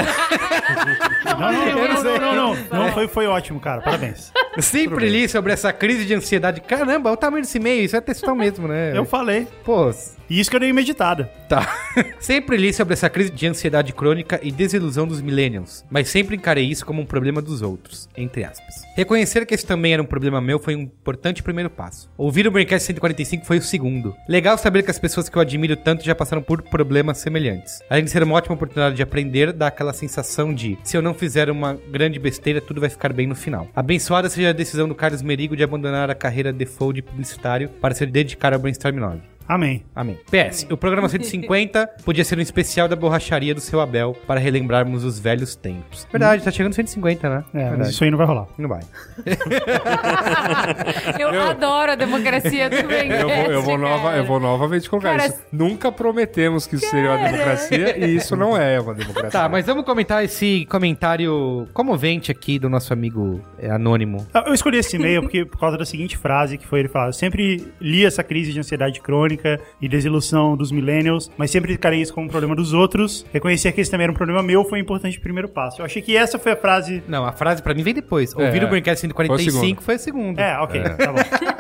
Não, 1.24 1.38
não, 1.38 1.52
não, 1.52 1.94
não, 1.94 2.02
não, 2.02 2.18
não, 2.18 2.34
não. 2.54 2.56
Não, 2.86 2.92
foi, 2.92 3.06
foi 3.06 3.26
ótimo, 3.26 3.60
cara. 3.60 3.82
Parabéns. 3.82 4.32
Sempre 4.58 5.08
li 5.08 5.28
sobre 5.28 5.52
essa 5.52 5.72
crise 5.72 6.04
de 6.04 6.14
ansiedade. 6.14 6.60
Caramba, 6.60 7.10
olha 7.10 7.14
o 7.14 7.16
tamanho 7.16 7.42
desse 7.42 7.58
e-mail, 7.58 7.84
isso 7.84 7.96
é 7.96 8.00
textão 8.00 8.34
mesmo, 8.34 8.66
né? 8.66 8.96
Eu 8.96 9.04
falei. 9.04 9.46
Pô, 9.64 9.92
E 10.28 10.40
isso 10.40 10.50
que 10.50 10.56
eu 10.56 10.60
dei 10.60 10.72
meditada. 10.72 11.30
Tá. 11.48 11.76
sempre 12.18 12.56
li 12.56 12.72
sobre 12.72 12.94
essa 12.94 13.08
crise 13.08 13.30
de 13.30 13.46
ansiedade 13.46 13.92
crônica 13.92 14.40
e 14.42 14.50
desilusão 14.50 15.06
dos 15.06 15.20
millennials, 15.20 15.84
mas 15.88 16.08
sempre 16.08 16.36
encarei 16.36 16.64
isso 16.64 16.84
como 16.84 17.00
um 17.00 17.06
problema 17.06 17.40
dos 17.40 17.62
outros, 17.62 18.08
entre 18.16 18.44
aspas. 18.44 18.82
Reconhecer 18.96 19.46
que 19.46 19.54
esse 19.54 19.64
também 19.64 19.92
era 19.92 20.02
um 20.02 20.06
problema 20.06 20.40
meu 20.40 20.58
foi 20.58 20.74
um 20.74 20.80
importante 20.80 21.42
primeiro 21.42 21.70
passo. 21.70 22.10
Ouvir 22.18 22.46
o 22.46 22.50
Braincast 22.50 22.86
145 22.86 23.44
foi 23.44 23.58
o 23.58 23.62
segundo. 23.62 24.14
Legal 24.28 24.58
saber 24.58 24.82
que 24.82 24.90
as 24.90 24.98
pessoas 24.98 25.28
que 25.28 25.36
eu 25.36 25.42
admiro 25.42 25.76
tanto 25.76 26.04
já 26.04 26.14
passaram 26.14 26.42
por 26.42 26.62
problemas 26.62 27.18
semelhantes. 27.18 27.80
Além 27.88 28.04
de 28.04 28.10
ser 28.10 28.22
uma 28.22 28.34
ótima 28.34 28.54
oportunidade 28.54 28.96
de 28.96 29.02
aprender, 29.02 29.52
dá 29.52 29.68
aquela 29.68 29.92
sensação 29.92 30.52
de, 30.52 30.76
se 30.82 30.96
eu 30.96 31.02
não 31.02 31.14
fizer 31.14 31.50
uma 31.50 31.78
grande 31.90 32.18
besteira, 32.18 32.60
tudo 32.60 32.80
vai 32.80 32.90
ficar 32.90 33.12
bem 33.12 33.26
no 33.26 33.34
final. 33.34 33.68
Abençoada 33.74 34.28
seja 34.28 34.50
a 34.50 34.52
decisão 34.52 34.88
do 34.88 34.94
Carlos 34.94 35.22
Merigo 35.22 35.56
de 35.56 35.62
abandonar 35.62 36.10
a 36.10 36.14
carreira 36.14 36.52
de 36.52 36.66
publicitário 36.66 37.68
para 37.80 37.94
se 37.94 38.04
dedicar 38.06 38.52
ao 38.52 38.58
Brainstorm 38.58 38.96
9. 38.96 39.35
Amém. 39.48 39.84
Amém. 39.94 40.18
PS, 40.30 40.66
o 40.70 40.76
programa 40.76 41.08
150 41.08 41.86
podia 42.04 42.24
ser 42.24 42.36
um 42.38 42.42
especial 42.42 42.88
da 42.88 42.96
borracharia 42.96 43.54
do 43.54 43.60
seu 43.60 43.80
Abel 43.80 44.16
para 44.26 44.40
relembrarmos 44.40 45.04
os 45.04 45.18
velhos 45.18 45.54
tempos. 45.54 46.06
Verdade, 46.10 46.42
tá 46.42 46.50
chegando 46.50 46.74
150, 46.74 47.28
né? 47.28 47.44
É, 47.54 47.58
mas 47.58 47.68
Verdade. 47.68 47.90
isso 47.90 48.04
aí 48.04 48.10
não 48.10 48.18
vai 48.18 48.26
rolar. 48.26 48.46
Não 48.58 48.68
vai. 48.68 48.80
Eu, 51.18 51.40
adoro 51.42 51.92
a 51.92 51.94
democracia 51.94 52.68
do 52.68 52.82
Braincast, 52.86 53.22
Eu 53.26 53.28
vou, 53.28 53.52
eu 53.52 53.62
vou, 53.62 53.78
nova, 53.78 54.02
cara. 54.04 54.16
eu 54.16 54.24
vou 54.24 54.40
novamente 54.40 54.88
colocar 54.88 55.16
Cara, 55.16 55.26
isso. 55.26 55.38
Nunca 55.52 55.92
prometemos 55.92 56.66
que 56.66 56.76
isso 56.76 56.86
seria 56.88 57.12
uma 57.12 57.30
democracia 57.30 57.96
e 58.04 58.16
isso 58.16 58.36
não 58.36 58.56
é 58.56 58.80
uma 58.80 58.94
democracia. 58.94 59.30
Tá, 59.30 59.48
mas 59.48 59.66
vamos 59.66 59.84
comentar 59.84 60.24
esse 60.24 60.66
comentário 60.66 61.68
comovente 61.72 62.30
aqui 62.30 62.58
do 62.58 62.68
nosso 62.68 62.92
amigo 62.92 63.40
é, 63.58 63.70
anônimo. 63.70 64.26
Eu 64.46 64.54
escolhi 64.54 64.78
esse 64.78 64.96
e-mail 64.96 65.22
porque, 65.22 65.44
por 65.44 65.58
causa 65.58 65.76
da 65.76 65.84
seguinte 65.84 66.16
frase 66.16 66.58
que 66.58 66.66
foi 66.66 66.80
ele 66.80 66.88
falar. 66.88 67.08
Eu 67.08 67.12
sempre 67.12 67.66
li 67.80 68.04
essa 68.04 68.22
crise 68.22 68.52
de 68.52 68.58
ansiedade 68.58 69.00
crônica 69.00 69.35
e 69.80 69.88
desilusão 69.88 70.56
dos 70.56 70.70
millennials, 70.72 71.30
mas 71.36 71.50
sempre 71.50 71.72
encarei 71.74 72.00
isso 72.00 72.12
como 72.14 72.26
um 72.26 72.30
problema 72.30 72.54
dos 72.56 72.72
outros. 72.72 73.24
Reconhecer 73.32 73.72
que 73.72 73.80
esse 73.80 73.90
também 73.90 74.04
era 74.04 74.12
um 74.12 74.16
problema 74.16 74.42
meu 74.42 74.64
foi 74.64 74.78
um 74.78 74.82
importante 74.82 75.18
primeiro 75.20 75.48
passo. 75.48 75.80
Eu 75.80 75.84
achei 75.84 76.00
que 76.02 76.16
essa 76.16 76.38
foi 76.38 76.52
a 76.52 76.56
frase. 76.56 77.02
Não, 77.08 77.24
a 77.24 77.32
frase 77.32 77.62
pra 77.62 77.74
mim 77.74 77.82
vem 77.82 77.94
depois. 77.94 78.34
Ouvir 78.34 78.62
É, 78.62 78.64
o 78.64 78.68
Braincast 78.68 79.00
foi 79.00 79.08
o 79.08 79.38
145 79.38 79.60
segundo. 79.60 79.82
foi 79.82 79.94
a 79.94 79.98
segunda. 79.98 80.42
É, 80.42 80.58
ok, 80.58 80.82
tá 80.82 81.12
bom. 81.12 81.18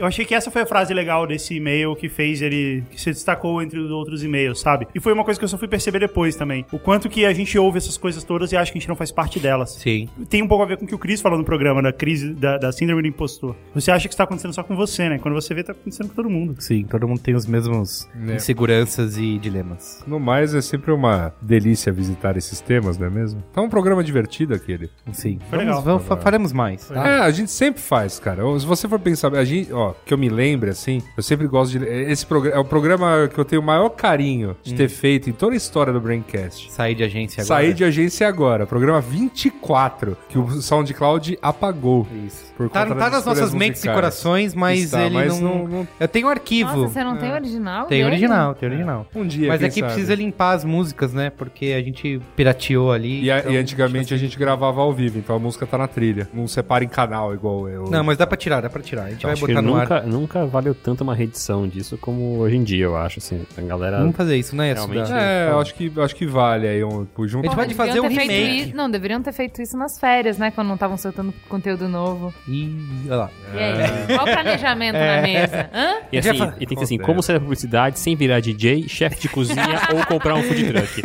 Eu 0.00 0.06
achei 0.06 0.24
que 0.24 0.34
essa 0.34 0.50
foi 0.50 0.62
a 0.62 0.66
frase 0.66 0.92
legal 0.94 1.26
desse 1.26 1.54
e-mail 1.54 1.94
que 1.94 2.08
fez 2.08 2.40
ele. 2.42 2.82
que 2.90 3.00
se 3.00 3.10
destacou 3.10 3.60
entre 3.62 3.78
os 3.78 3.90
outros 3.90 4.24
e-mails, 4.24 4.60
sabe? 4.60 4.86
E 4.94 4.98
foi 5.00 5.12
uma 5.12 5.24
coisa 5.24 5.38
que 5.38 5.44
eu 5.44 5.48
só 5.48 5.58
fui 5.58 5.68
perceber 5.68 5.98
depois 6.00 6.34
também. 6.36 6.64
O 6.72 6.78
quanto 6.78 7.08
que 7.08 7.24
a 7.24 7.32
gente 7.32 7.58
ouve 7.58 7.78
essas 7.78 7.96
coisas 7.96 8.24
todas 8.24 8.50
e 8.52 8.56
acha 8.56 8.72
que 8.72 8.78
a 8.78 8.80
gente 8.80 8.88
não 8.88 8.96
faz 8.96 9.12
parte 9.12 9.38
delas. 9.38 9.70
Sim. 9.74 10.08
Tem 10.28 10.42
um 10.42 10.48
pouco 10.48 10.64
a 10.64 10.66
ver 10.66 10.76
com 10.78 10.84
o 10.84 10.88
que 10.88 10.94
o 10.94 10.98
Chris 10.98 11.20
falou 11.20 11.38
no 11.38 11.44
programa, 11.44 11.82
da 11.82 11.92
crise 11.92 12.32
da, 12.32 12.56
da 12.58 12.72
síndrome 12.72 13.02
do 13.02 13.08
impostor. 13.08 13.54
Você 13.74 13.90
acha 13.90 14.08
que 14.08 14.14
está 14.14 14.24
acontecendo 14.24 14.52
só 14.54 14.62
com 14.62 14.74
você, 14.74 15.08
né? 15.08 15.18
Quando 15.18 15.34
você 15.34 15.52
vê, 15.54 15.62
tá 15.62 15.72
acontecendo 15.72 16.08
com 16.08 16.14
todo 16.14 16.30
mundo. 16.30 16.56
Sim, 16.58 16.84
todo 16.84 17.06
mundo 17.06 17.20
tem 17.20 17.34
os 17.34 17.46
mesmos 17.46 18.08
É. 18.28 18.36
inseguranças 18.36 19.16
e 19.18 19.38
dilemas. 19.38 20.02
No 20.06 20.18
mais, 20.18 20.54
é 20.54 20.60
sempre 20.60 20.92
uma 20.92 21.32
delícia 21.42 21.92
visitar 21.92 22.36
esses 22.36 22.60
temas, 22.60 22.96
não 22.98 23.06
é 23.06 23.10
mesmo? 23.10 23.42
Tá 23.52 23.60
um 23.60 23.68
programa 23.68 24.02
divertido 24.02 24.54
aquele. 24.54 24.88
Sim. 25.12 25.38
Foi 25.48 25.58
Vamos, 25.58 25.66
legal. 25.66 25.82
vamos- 25.82 26.04
fa- 26.04 26.16
faremos 26.16 26.52
mais, 26.52 26.88
tá? 26.88 27.06
É, 27.06 27.20
a 27.20 27.30
gente 27.30 27.50
sempre 27.50 27.80
faz, 27.82 28.18
cara. 28.18 28.42
Se 28.58 28.66
você 28.66 28.88
for 28.88 28.98
pensar, 28.98 29.34
a 29.34 29.44
gente, 29.44 29.72
ó, 29.72 29.89
ó, 29.90 29.94
que 30.04 30.12
eu 30.14 30.18
me 30.18 30.28
lembre, 30.28 30.70
assim, 30.70 31.02
eu 31.16 31.22
sempre 31.22 31.46
gosto 31.46 31.78
de. 31.78 31.84
Esse 31.84 32.24
programa 32.26 32.56
é 32.56 32.60
o 32.60 32.64
programa 32.64 33.28
que 33.32 33.38
eu 33.38 33.44
tenho 33.44 33.60
o 33.62 33.64
maior 33.64 33.88
carinho 33.90 34.56
de 34.62 34.74
ter 34.74 34.88
feito 34.88 35.28
em 35.28 35.32
toda 35.32 35.54
a 35.54 35.56
história 35.56 35.92
do 35.92 36.00
Braincast. 36.00 36.70
Sair 36.72 36.94
de 36.94 37.04
agência 37.04 37.42
agora. 37.42 37.46
Saí 37.62 37.74
de 37.74 37.84
agência 37.84 38.26
agora, 38.28 38.66
programa 38.66 39.00
24, 39.00 40.16
que 40.28 40.38
o 40.38 40.60
SoundCloud 40.62 41.38
apagou. 41.42 42.06
Isso. 42.26 42.50
Por 42.56 42.68
Tá, 42.68 42.84
tá 42.86 42.94
nas 43.10 43.24
nossas 43.24 43.54
mentes 43.54 43.82
e 43.84 43.88
corações, 43.88 44.54
mas 44.54 44.80
Está, 44.84 45.02
ele 45.06 45.14
mas 45.14 45.40
não... 45.40 45.58
não- 45.60 45.68
não- 45.68 45.88
Eu 45.98 46.08
tenho 46.08 46.26
um 46.26 46.30
arquivo. 46.30 46.70
Nossa, 46.76 46.92
você 46.92 47.04
não 47.04 47.16
tem 47.16 47.32
original? 47.32 47.86
Tem 47.86 48.04
original, 48.04 48.54
tem 48.54 48.68
original. 48.68 49.06
Um 49.14 49.26
dia, 49.26 49.48
Mas 49.48 49.60
quem 49.72 49.82
é 49.82 49.86
precisa 49.86 50.14
limpar 50.14 50.52
as 50.52 50.64
músicas, 50.64 51.12
né? 51.14 51.30
Porque 51.30 51.66
a 51.76 51.82
gente 51.82 52.20
pirateou 52.36 52.92
ali. 52.92 53.22
E, 53.24 53.30
a- 53.30 53.38
então- 53.38 53.52
e 53.52 53.56
antigamente 53.56 54.12
a 54.12 54.16
gente 54.16 54.38
gravava 54.38 54.80
ao 54.80 54.92
vivo, 54.92 55.18
então 55.18 55.34
a 55.36 55.38
música 55.38 55.66
tá 55.66 55.78
na 55.78 55.86
trilha. 55.88 56.28
Não 56.34 56.46
separa 56.46 56.84
em 56.84 56.88
canal 56.88 57.32
igual 57.34 57.68
eu. 57.68 57.84
Não, 57.90 58.04
mas 58.04 58.18
dá 58.18 58.26
pra 58.26 58.36
tirar, 58.36 58.60
dá 58.60 58.68
pra 58.68 58.82
tirar. 58.82 59.04
A 59.04 59.10
gente 59.10 59.24
vai 59.24 59.34
botar 59.36 59.62
no 59.62 59.76
ar. 59.80 59.88
nunca, 59.88 60.00
nunca 60.02 60.46
valeu 60.46 60.74
tanto 60.74 61.02
uma 61.02 61.14
reedição 61.14 61.66
disso 61.68 61.98
como 61.98 62.38
hoje 62.38 62.56
em 62.56 62.62
dia, 62.62 62.84
eu 62.84 62.96
acho, 62.96 63.18
assim. 63.18 63.42
A 63.56 63.60
galera... 63.62 63.98
Vamos 63.98 64.16
fazer 64.16 64.36
isso, 64.36 64.54
né? 64.56 64.72
Realmente. 64.72 65.12
É, 65.12 65.48
eu 65.50 65.60
acho 65.60 65.74
que, 65.74 65.92
acho 66.00 66.14
que 66.16 66.26
vale 66.26 66.66
aí 66.68 66.82
um, 66.84 67.04
por 67.04 67.26
junto. 67.28 67.44
A 67.44 67.48
gente 67.48 67.56
pode 67.56 67.74
fazer 67.74 68.00
um 68.00 68.08
remake. 68.08 68.60
isso- 68.62 68.76
Não, 68.76 68.90
deveriam 68.90 69.22
ter 69.22 69.32
feito 69.32 69.60
isso 69.62 69.76
nas 69.76 69.98
férias, 69.98 70.38
né? 70.38 70.50
Quando 70.50 70.68
não 70.68 70.74
estavam 70.74 70.96
soltando 70.96 71.32
conteúdo 71.48 71.88
novo. 71.88 72.32
Ih, 72.48 72.76
olha 73.06 73.16
lá. 73.16 73.30
E 73.54 73.58
aí? 73.58 74.16
Qual 74.16 74.26
o 74.28 74.32
planejamento 74.32 74.94
na 74.98 75.22
mesa? 75.22 75.70
Hã? 75.72 75.94
E, 76.12 76.18
assim, 76.18 76.28
Já 76.34 76.46
fa- 76.46 76.54
e 76.58 76.66
tem 76.66 76.76
que 76.76 76.86
ser 76.86 76.94
assim, 76.94 76.98
como 76.98 77.22
ser 77.22 77.36
a 77.36 77.40
publicidade 77.40 77.98
sem 77.98 78.14
virar 78.16 78.40
DJ, 78.40 78.88
chefe 78.88 79.20
de 79.20 79.28
cozinha 79.28 79.64
ou 79.94 80.04
comprar 80.06 80.34
um 80.34 80.42
food 80.42 80.64
truck. 80.72 81.02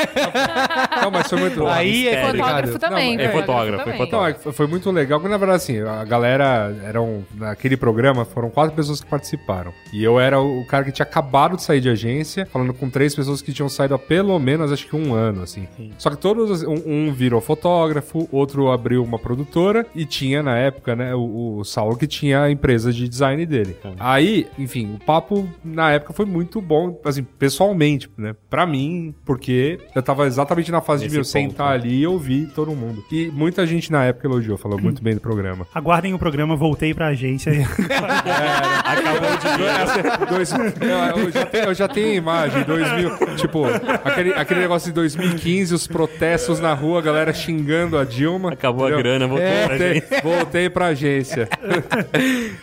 Não, 1.01 1.11
mas 1.11 1.27
foi 1.29 1.39
muito. 1.39 1.65
Aí 1.67 2.07
é 2.07 2.25
Fotógrafo 2.25 2.79
também. 2.79 3.19
é 3.19 3.29
fotógrafo, 3.29 3.89
é 3.89 3.97
fotógrafo. 3.97 4.49
É 4.49 4.51
que 4.51 4.57
foi 4.57 4.67
muito 4.67 4.89
legal, 4.91 5.19
porque 5.19 5.31
na 5.31 5.37
verdade, 5.37 5.57
assim, 5.63 5.79
a 5.81 6.03
galera 6.03 6.75
eram. 6.83 7.23
Naquele 7.35 7.77
programa 7.77 8.25
foram 8.25 8.49
quatro 8.55 8.73
pessoas 8.73 9.01
que 9.01 9.07
participaram. 9.07 9.73
E 9.91 10.01
eu 10.01 10.17
era 10.17 10.39
o 10.39 10.65
cara 10.65 10.85
que 10.85 10.91
tinha 10.93 11.05
acabado 11.05 11.57
de 11.57 11.63
sair 11.63 11.81
de 11.81 11.89
agência, 11.89 12.45
falando 12.45 12.73
com 12.73 12.89
três 12.89 13.13
pessoas 13.13 13.41
que 13.41 13.51
tinham 13.51 13.67
saído 13.67 13.93
há 13.93 13.99
pelo 13.99 14.39
menos 14.39 14.71
acho 14.71 14.87
que 14.87 14.95
um 14.95 15.13
ano, 15.13 15.43
assim. 15.43 15.67
Só 15.97 16.09
que 16.09 16.17
todos. 16.17 16.63
Um, 16.63 17.09
um 17.09 17.13
virou 17.13 17.41
fotógrafo, 17.41 18.29
outro 18.31 18.71
abriu 18.71 19.03
uma 19.03 19.19
produtora 19.19 19.85
e 19.93 20.05
tinha 20.05 20.41
na 20.41 20.57
época, 20.57 20.95
né, 20.95 21.13
o, 21.13 21.57
o 21.57 21.63
Saulo 21.65 21.97
que 21.97 22.07
tinha 22.07 22.43
a 22.43 22.51
empresa 22.51 22.93
de 22.93 23.09
design 23.09 23.45
dele. 23.45 23.75
Aí, 23.99 24.47
enfim, 24.57 24.93
o 24.95 24.99
papo 25.03 25.49
na 25.63 25.91
época 25.91 26.13
foi 26.13 26.25
muito 26.25 26.61
bom, 26.61 26.97
assim, 27.03 27.23
pessoalmente, 27.23 28.09
né? 28.17 28.35
Pra 28.49 28.65
mim, 28.65 29.13
porque 29.25 29.79
eu 29.93 30.01
tava 30.01 30.25
exatamente 30.27 30.71
na 30.71 30.79
fase 30.79 31.07
de 31.07 31.17
Nesse 31.17 31.37
me 31.37 31.43
ponto, 31.43 31.51
sentar 31.51 31.69
né? 31.69 31.75
ali 31.75 31.99
e 31.99 32.07
ouvir 32.07 32.47
todo 32.55 32.71
mundo. 32.73 33.03
E 33.11 33.27
muita 33.27 33.65
gente 33.67 33.91
na 33.91 34.05
época 34.05 34.27
elogiou, 34.27 34.57
falou 34.57 34.79
muito 34.79 35.01
bem 35.03 35.15
do 35.15 35.21
programa. 35.21 35.67
Aguardem 35.73 36.13
o 36.13 36.19
programa, 36.19 36.55
voltei 36.55 36.93
pra 36.93 37.07
agência. 37.07 37.51
Acabou 38.85 39.37
de 39.37 39.47
ver. 39.57 40.27
Dois, 40.29 40.51
eu, 40.51 41.23
eu 41.25 41.31
já 41.31 41.45
tenho, 41.45 41.63
eu 41.65 41.73
já 41.73 41.87
tenho 41.87 42.07
a 42.11 42.15
imagem, 42.15 42.63
2000, 42.63 43.35
tipo, 43.37 43.65
aquele, 44.03 44.33
aquele 44.33 44.59
negócio 44.61 44.87
de 44.89 44.93
2015, 44.93 45.73
os 45.73 45.87
protestos 45.87 46.59
na 46.59 46.73
rua, 46.73 46.99
a 46.99 47.01
galera 47.01 47.33
xingando 47.33 47.97
a 47.97 48.03
Dilma. 48.03 48.53
Acabou 48.53 48.85
a 48.85 48.89
entendeu? 48.91 49.03
grana, 49.03 49.27
voltou 49.27 49.45
pra 49.47 49.67
voltei, 49.67 49.93
gente. 49.93 50.23
voltei 50.23 50.69
pra 50.69 50.85
agência. 50.87 51.49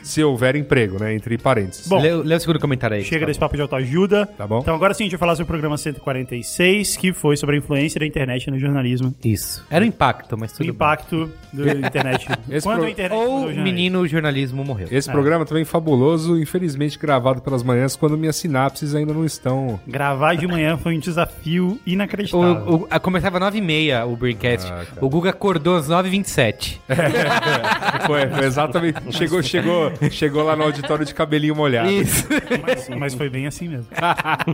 Se 0.03 0.23
houver 0.23 0.57
emprego, 0.57 0.99
né, 1.01 1.15
entre 1.15 1.37
parênteses. 1.39 1.87
Bom, 1.89 2.01
Lê, 2.01 2.15
lê 2.15 2.35
o 2.35 2.41
segundo 2.41 2.59
comentário 2.59 2.97
aí. 2.97 3.05
Chega 3.05 3.21
por 3.21 3.27
desse 3.29 3.41
papo 3.41 3.57
de 3.57 3.63
autoajuda. 3.63 4.27
Tá 4.27 4.47
bom? 4.47 4.61
Então 4.61 4.75
agora 4.75 4.95
sim 4.95 5.05
a 5.05 5.07
gente 5.07 5.13
vai 5.13 5.19
falar 5.21 5.35
sobre 5.35 5.45
o 5.45 5.47
programa 5.47 5.77
146, 5.77 6.97
que 6.97 7.13
foi 7.13 7.37
sobre 7.37 7.57
a 7.57 7.59
influência 7.59 7.99
da 8.01 8.07
internet 8.07 8.51
no 8.51 8.59
jornalismo. 8.59 9.15
Isso. 9.25 9.65
Era 9.71 9.85
o 9.85 9.89
impacto, 9.89 10.37
mas 10.39 10.53
O 10.53 10.55
tudo 10.57 10.67
bem. 10.67 10.75
impacto 10.75 11.31
da 11.53 11.73
internet. 11.89 12.27
Esse 12.51 12.67
Quando 12.67 12.79
pro- 12.79 12.87
a 12.87 12.91
internet 12.91 13.15
Ou 13.17 13.23
o 13.23 13.27
o 13.27 13.39
jornalismo. 13.39 13.63
menino 13.65 14.01
o 14.01 14.09
jornalismo 14.09 14.65
morreu. 14.65 14.89
Esse 14.91 15.11
programa 15.11 15.45
também 15.45 15.65
fabuloso, 15.73 16.39
infelizmente 16.39 16.99
gravado 16.99 17.41
pelas 17.41 17.63
manhãs, 17.63 17.97
quando 17.97 18.17
minhas 18.19 18.37
sinapses 18.37 18.95
ainda 18.95 19.13
não 19.15 19.25
estão. 19.25 19.81
Gravar 19.87 20.35
de 20.37 20.47
manhã 20.47 20.77
foi 20.77 20.95
um 20.95 20.99
desafio 20.99 21.81
inacreditável. 21.87 22.63
O, 22.67 22.75
o, 22.83 22.87
a- 22.91 23.01
começava 23.01 23.39
às 23.39 23.55
9h30 23.55 24.07
o 24.07 24.17
Braincast. 24.17 24.67
Ah, 24.71 24.85
cara. 24.85 25.05
o 25.05 25.09
Guga 25.09 25.31
acordou 25.31 25.77
às 25.77 25.89
9h27. 25.89 26.79
Foi, 28.07 28.27
foi 28.29 28.47
exatamente. 28.47 29.01
Chegou, 29.13 29.43
chegou, 29.43 29.93
chegou 30.11 30.43
lá 30.43 30.57
no 30.57 30.65
auditório 30.65 31.05
de 31.05 31.15
cabelinho 31.15 31.55
molhado. 31.55 31.89
Isso. 31.91 32.27
Mas, 32.67 32.89
mas 32.89 33.15
foi 33.15 33.29
bem 33.29 33.47
assim 33.47 33.69
mesmo. 33.69 33.87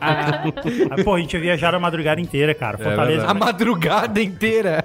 ah, 0.00 1.02
pô, 1.04 1.14
a 1.14 1.18
gente 1.20 1.34
ia 1.34 1.40
viajar 1.40 1.74
a 1.74 1.78
madrugada 1.80 2.20
inteira, 2.20 2.54
cara. 2.54 2.76
Fortaleza. 2.78 3.26
a 3.26 3.34
madrugada 3.34 4.20
inteira. 4.20 4.84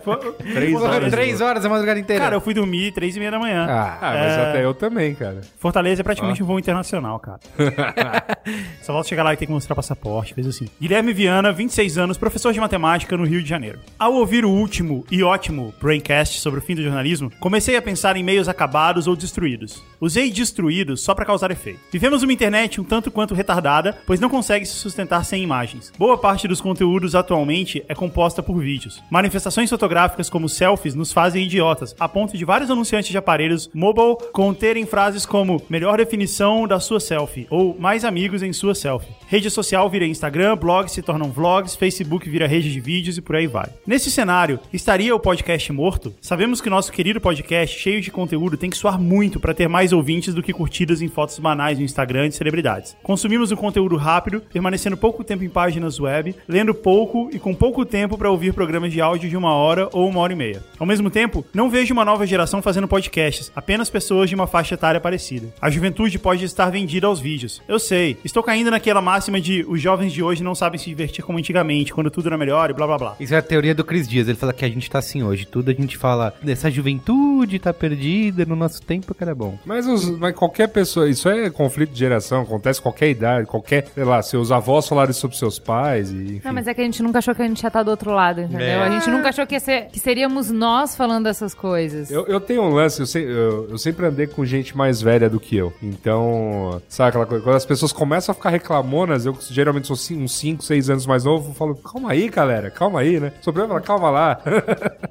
Três 0.53 0.81
horas. 0.81 1.11
Três 1.11 1.41
horas 1.41 1.65
a 1.65 1.69
madrugada 1.69 1.99
inteira. 1.99 2.23
Cara, 2.23 2.35
eu 2.35 2.41
fui 2.41 2.53
dormir 2.53 2.91
três 2.93 3.15
e 3.15 3.19
meia 3.19 3.31
da 3.31 3.39
manhã. 3.39 3.65
Ah, 3.69 3.97
Ah, 4.01 4.13
mas 4.13 4.31
É. 4.37 4.49
até 4.49 4.65
eu 4.65 4.73
também, 4.73 5.13
cara. 5.13 5.41
Fortaleza 5.59 6.01
é 6.01 6.03
praticamente 6.03 6.22
um 6.23 6.45
voo 6.45 6.59
internacional, 6.59 7.19
cara. 7.19 7.39
Só 8.81 8.93
volta 8.93 9.09
chegar 9.09 9.23
lá 9.23 9.33
e 9.33 9.37
tem 9.37 9.47
que 9.47 9.53
mostrar 9.53 9.75
passaporte, 9.75 10.33
coisa 10.33 10.49
assim. 10.49 10.67
Guilherme 10.79 11.13
Viana, 11.13 11.51
26 11.51 11.97
anos, 11.97 12.17
professor 12.17 12.53
de 12.53 12.59
matemática 12.59 13.15
no 13.15 13.25
Rio 13.25 13.41
de 13.41 13.49
Janeiro. 13.49 13.79
Ao 13.97 14.13
ouvir 14.13 14.45
o 14.45 14.49
último 14.49 15.05
e 15.11 15.23
ótimo 15.23 15.73
Braincast 15.81 16.39
sobre 16.39 16.59
o 16.59 16.63
fim 16.63 16.75
do 16.75 16.83
jornalismo, 16.83 17.31
comecei 17.39 17.75
a 17.75 17.81
pensar 17.81 18.15
em 18.17 18.23
meios 18.23 18.47
acabados 18.47 19.07
ou 19.07 19.15
destruídos. 19.15 19.83
Usei 19.99 20.31
destruídos 20.31 21.01
só 21.01 21.13
pra 21.13 21.25
causar 21.25 21.51
efeito. 21.51 21.79
Vivemos 21.91 22.23
uma 22.23 22.33
internet 22.33 22.81
um 22.81 22.83
tanto 22.83 23.11
quanto 23.11 23.35
retardada, 23.35 23.97
pois 24.05 24.19
não 24.19 24.29
consegue 24.29 24.65
se 24.65 24.73
sustentar 24.73 25.23
sem 25.25 25.43
imagens. 25.43 25.91
Boa 25.97 26.17
parte 26.17 26.47
dos 26.47 26.61
conteúdos 26.61 27.15
atualmente 27.15 27.83
é 27.87 27.95
composta 27.95 28.43
por 28.43 28.59
vídeos. 28.59 29.01
Manifestações 29.09 29.69
fotográficas 29.69 30.29
como 30.29 30.49
selfies 30.49 30.95
nos 30.95 31.13
fazem 31.13 31.45
idiotas, 31.45 31.95
a 31.99 32.07
ponto 32.07 32.37
de 32.37 32.45
vários 32.45 32.69
anunciantes 32.69 33.11
de 33.11 33.17
aparelhos 33.17 33.69
mobile 33.73 34.17
conterem 34.31 34.85
frases 34.85 35.25
como 35.25 35.61
melhor 35.69 35.99
definição 36.13 36.67
da 36.67 36.79
sua 36.79 36.99
selfie 36.99 37.47
ou 37.49 37.75
mais 37.79 38.05
amigos 38.05 38.43
em 38.43 38.53
sua 38.53 38.75
selfie. 38.75 39.11
Rede 39.25 39.49
social 39.49 39.89
vira 39.89 40.05
Instagram, 40.05 40.55
blogs 40.55 40.91
se 40.91 41.01
tornam 41.01 41.31
vlogs, 41.31 41.75
Facebook 41.75 42.29
vira 42.29 42.45
rede 42.45 42.71
de 42.71 42.79
vídeos 42.79 43.17
e 43.17 43.21
por 43.21 43.35
aí 43.35 43.47
vai. 43.47 43.67
Nesse 43.85 44.11
cenário, 44.11 44.59
estaria 44.71 45.15
o 45.15 45.19
podcast 45.19 45.73
morto? 45.73 46.13
Sabemos 46.21 46.61
que 46.61 46.69
nosso 46.69 46.91
querido 46.91 47.19
podcast, 47.19 47.79
cheio 47.79 47.99
de 47.99 48.11
conteúdo, 48.11 48.57
tem 48.57 48.69
que 48.69 48.77
suar 48.77 48.99
muito 48.99 49.39
para 49.39 49.55
ter 49.55 49.67
mais 49.67 49.91
ouvintes 49.91 50.35
do 50.35 50.43
que 50.43 50.53
curtidas 50.53 51.01
em 51.01 51.07
fotos 51.07 51.39
banais 51.39 51.79
no 51.79 51.83
Instagram 51.83 52.29
de 52.29 52.35
celebridades. 52.35 52.95
Consumimos 53.01 53.51
um 53.51 53.55
conteúdo 53.55 53.95
rápido, 53.95 54.41
permanecendo 54.53 54.95
pouco 54.95 55.23
tempo 55.23 55.43
em 55.43 55.49
páginas 55.49 55.99
web, 55.99 56.35
lendo 56.47 56.75
pouco 56.75 57.27
e 57.33 57.39
com 57.39 57.55
pouco 57.55 57.83
tempo 57.85 58.19
para 58.19 58.29
ouvir 58.29 58.53
programas 58.53 58.93
de 58.93 59.01
áudio 59.01 59.27
de 59.27 59.35
uma 59.35 59.53
hora 59.53 59.89
ou 59.91 60.07
uma 60.07 60.19
hora 60.19 60.33
e 60.33 60.35
meia. 60.35 60.63
Ao 60.77 60.85
mesmo 60.85 61.09
tempo, 61.09 61.43
não 61.51 61.71
vejo 61.71 61.91
uma 61.91 62.05
nova 62.05 62.27
geração 62.27 62.61
fazendo 62.61 62.87
podcasts, 62.87 63.51
apenas 63.55 63.89
pessoas 63.89 64.29
de 64.29 64.35
uma 64.35 64.45
faixa 64.45 64.75
etária 64.75 65.01
parecida. 65.01 65.51
A 65.59 65.71
juventude 65.71 66.02
pode 66.19 66.43
estar 66.45 66.69
vendida 66.69 67.07
aos 67.07 67.19
vídeos. 67.19 67.61
Eu 67.67 67.79
sei, 67.79 68.17
estou 68.23 68.41
caindo 68.43 68.71
naquela 68.71 69.01
máxima 69.01 69.39
de 69.39 69.65
os 69.67 69.81
jovens 69.81 70.11
de 70.13 70.21
hoje 70.23 70.43
não 70.43 70.55
sabem 70.55 70.79
se 70.79 70.85
divertir 70.89 71.23
como 71.23 71.37
antigamente, 71.37 71.93
quando 71.93 72.09
tudo 72.11 72.27
era 72.27 72.37
melhor 72.37 72.69
e 72.69 72.73
blá 72.73 72.85
blá 72.87 72.97
blá. 72.97 73.15
Isso 73.19 73.33
é 73.33 73.37
a 73.37 73.41
teoria 73.41 73.73
do 73.75 73.83
Cris 73.83 74.07
Dias. 74.07 74.27
Ele 74.27 74.37
fala 74.37 74.53
que 74.53 74.63
a 74.65 74.69
gente 74.69 74.89
tá 74.89 74.99
assim 74.99 75.23
hoje. 75.23 75.45
Tudo 75.45 75.69
a 75.71 75.73
gente 75.73 75.97
fala, 75.97 76.33
essa 76.45 76.69
juventude 76.69 77.59
tá 77.59 77.73
perdida, 77.73 78.45
no 78.45 78.55
nosso 78.55 78.81
tempo 78.81 79.13
que 79.13 79.23
era 79.23 79.33
bom. 79.35 79.57
Mas, 79.65 79.87
os- 79.87 80.09
mas 80.17 80.35
qualquer 80.35 80.67
pessoa, 80.67 81.09
isso 81.09 81.27
é 81.29 81.49
conflito 81.49 81.91
de 81.91 81.99
geração, 81.99 82.41
acontece 82.41 82.81
qualquer 82.81 83.09
idade, 83.09 83.47
qualquer, 83.47 83.87
sei 83.93 84.03
lá, 84.03 84.21
seus 84.21 84.51
avós 84.51 84.87
falaram 84.87 85.11
isso 85.11 85.21
sobre 85.21 85.37
seus 85.37 85.59
pais 85.59 86.11
e 86.11 86.15
enfim. 86.15 86.41
Não, 86.45 86.53
mas 86.53 86.67
é 86.67 86.73
que 86.73 86.81
a 86.81 86.83
gente 86.83 87.01
nunca 87.03 87.19
achou 87.19 87.33
que 87.35 87.41
a 87.41 87.47
gente 87.47 87.61
ia 87.61 87.67
estar 87.67 87.83
do 87.83 87.91
outro 87.91 88.11
lado, 88.11 88.41
entendeu? 88.41 88.59
É. 88.67 88.75
A 88.83 88.89
gente 88.89 89.09
nunca 89.09 89.29
achou 89.29 89.45
que, 89.47 89.59
ser- 89.59 89.87
que 89.91 89.99
seríamos 89.99 90.49
nós 90.51 90.95
falando 90.95 91.23
dessas 91.25 91.53
coisas. 91.53 92.11
Eu, 92.11 92.25
eu 92.27 92.39
tenho 92.39 92.61
um 92.63 92.69
lance, 92.69 92.99
eu, 93.01 93.05
se- 93.05 93.21
eu- 93.23 93.69
eu 93.71 93.77
sempre 93.77 94.05
andei 94.05 94.27
com 94.27 94.43
gente 94.45 94.75
mais 94.75 95.01
velha 95.01 95.29
do 95.29 95.39
que 95.39 95.55
eu. 95.55 95.73
Então, 95.93 96.81
sabe 96.89 97.09
aquela 97.09 97.25
coisa? 97.25 97.43
Quando 97.43 97.55
as 97.55 97.65
pessoas 97.65 97.91
começam 97.93 98.31
a 98.31 98.35
ficar 98.35 98.49
reclamonas, 98.49 99.25
eu 99.25 99.35
geralmente 99.49 99.87
sou 99.87 99.95
uns 100.17 100.31
5, 100.37 100.63
6 100.63 100.89
anos 100.89 101.05
mais 101.05 101.23
novo, 101.23 101.49
eu 101.51 101.53
falo, 101.53 101.75
calma 101.75 102.11
aí, 102.11 102.27
galera, 102.29 102.69
calma 102.71 102.99
aí, 103.01 103.19
né? 103.19 103.31
Sou 103.41 103.53
pra 103.53 103.67
falar, 103.67 103.81
calma 103.81 104.09
lá. 104.09 104.39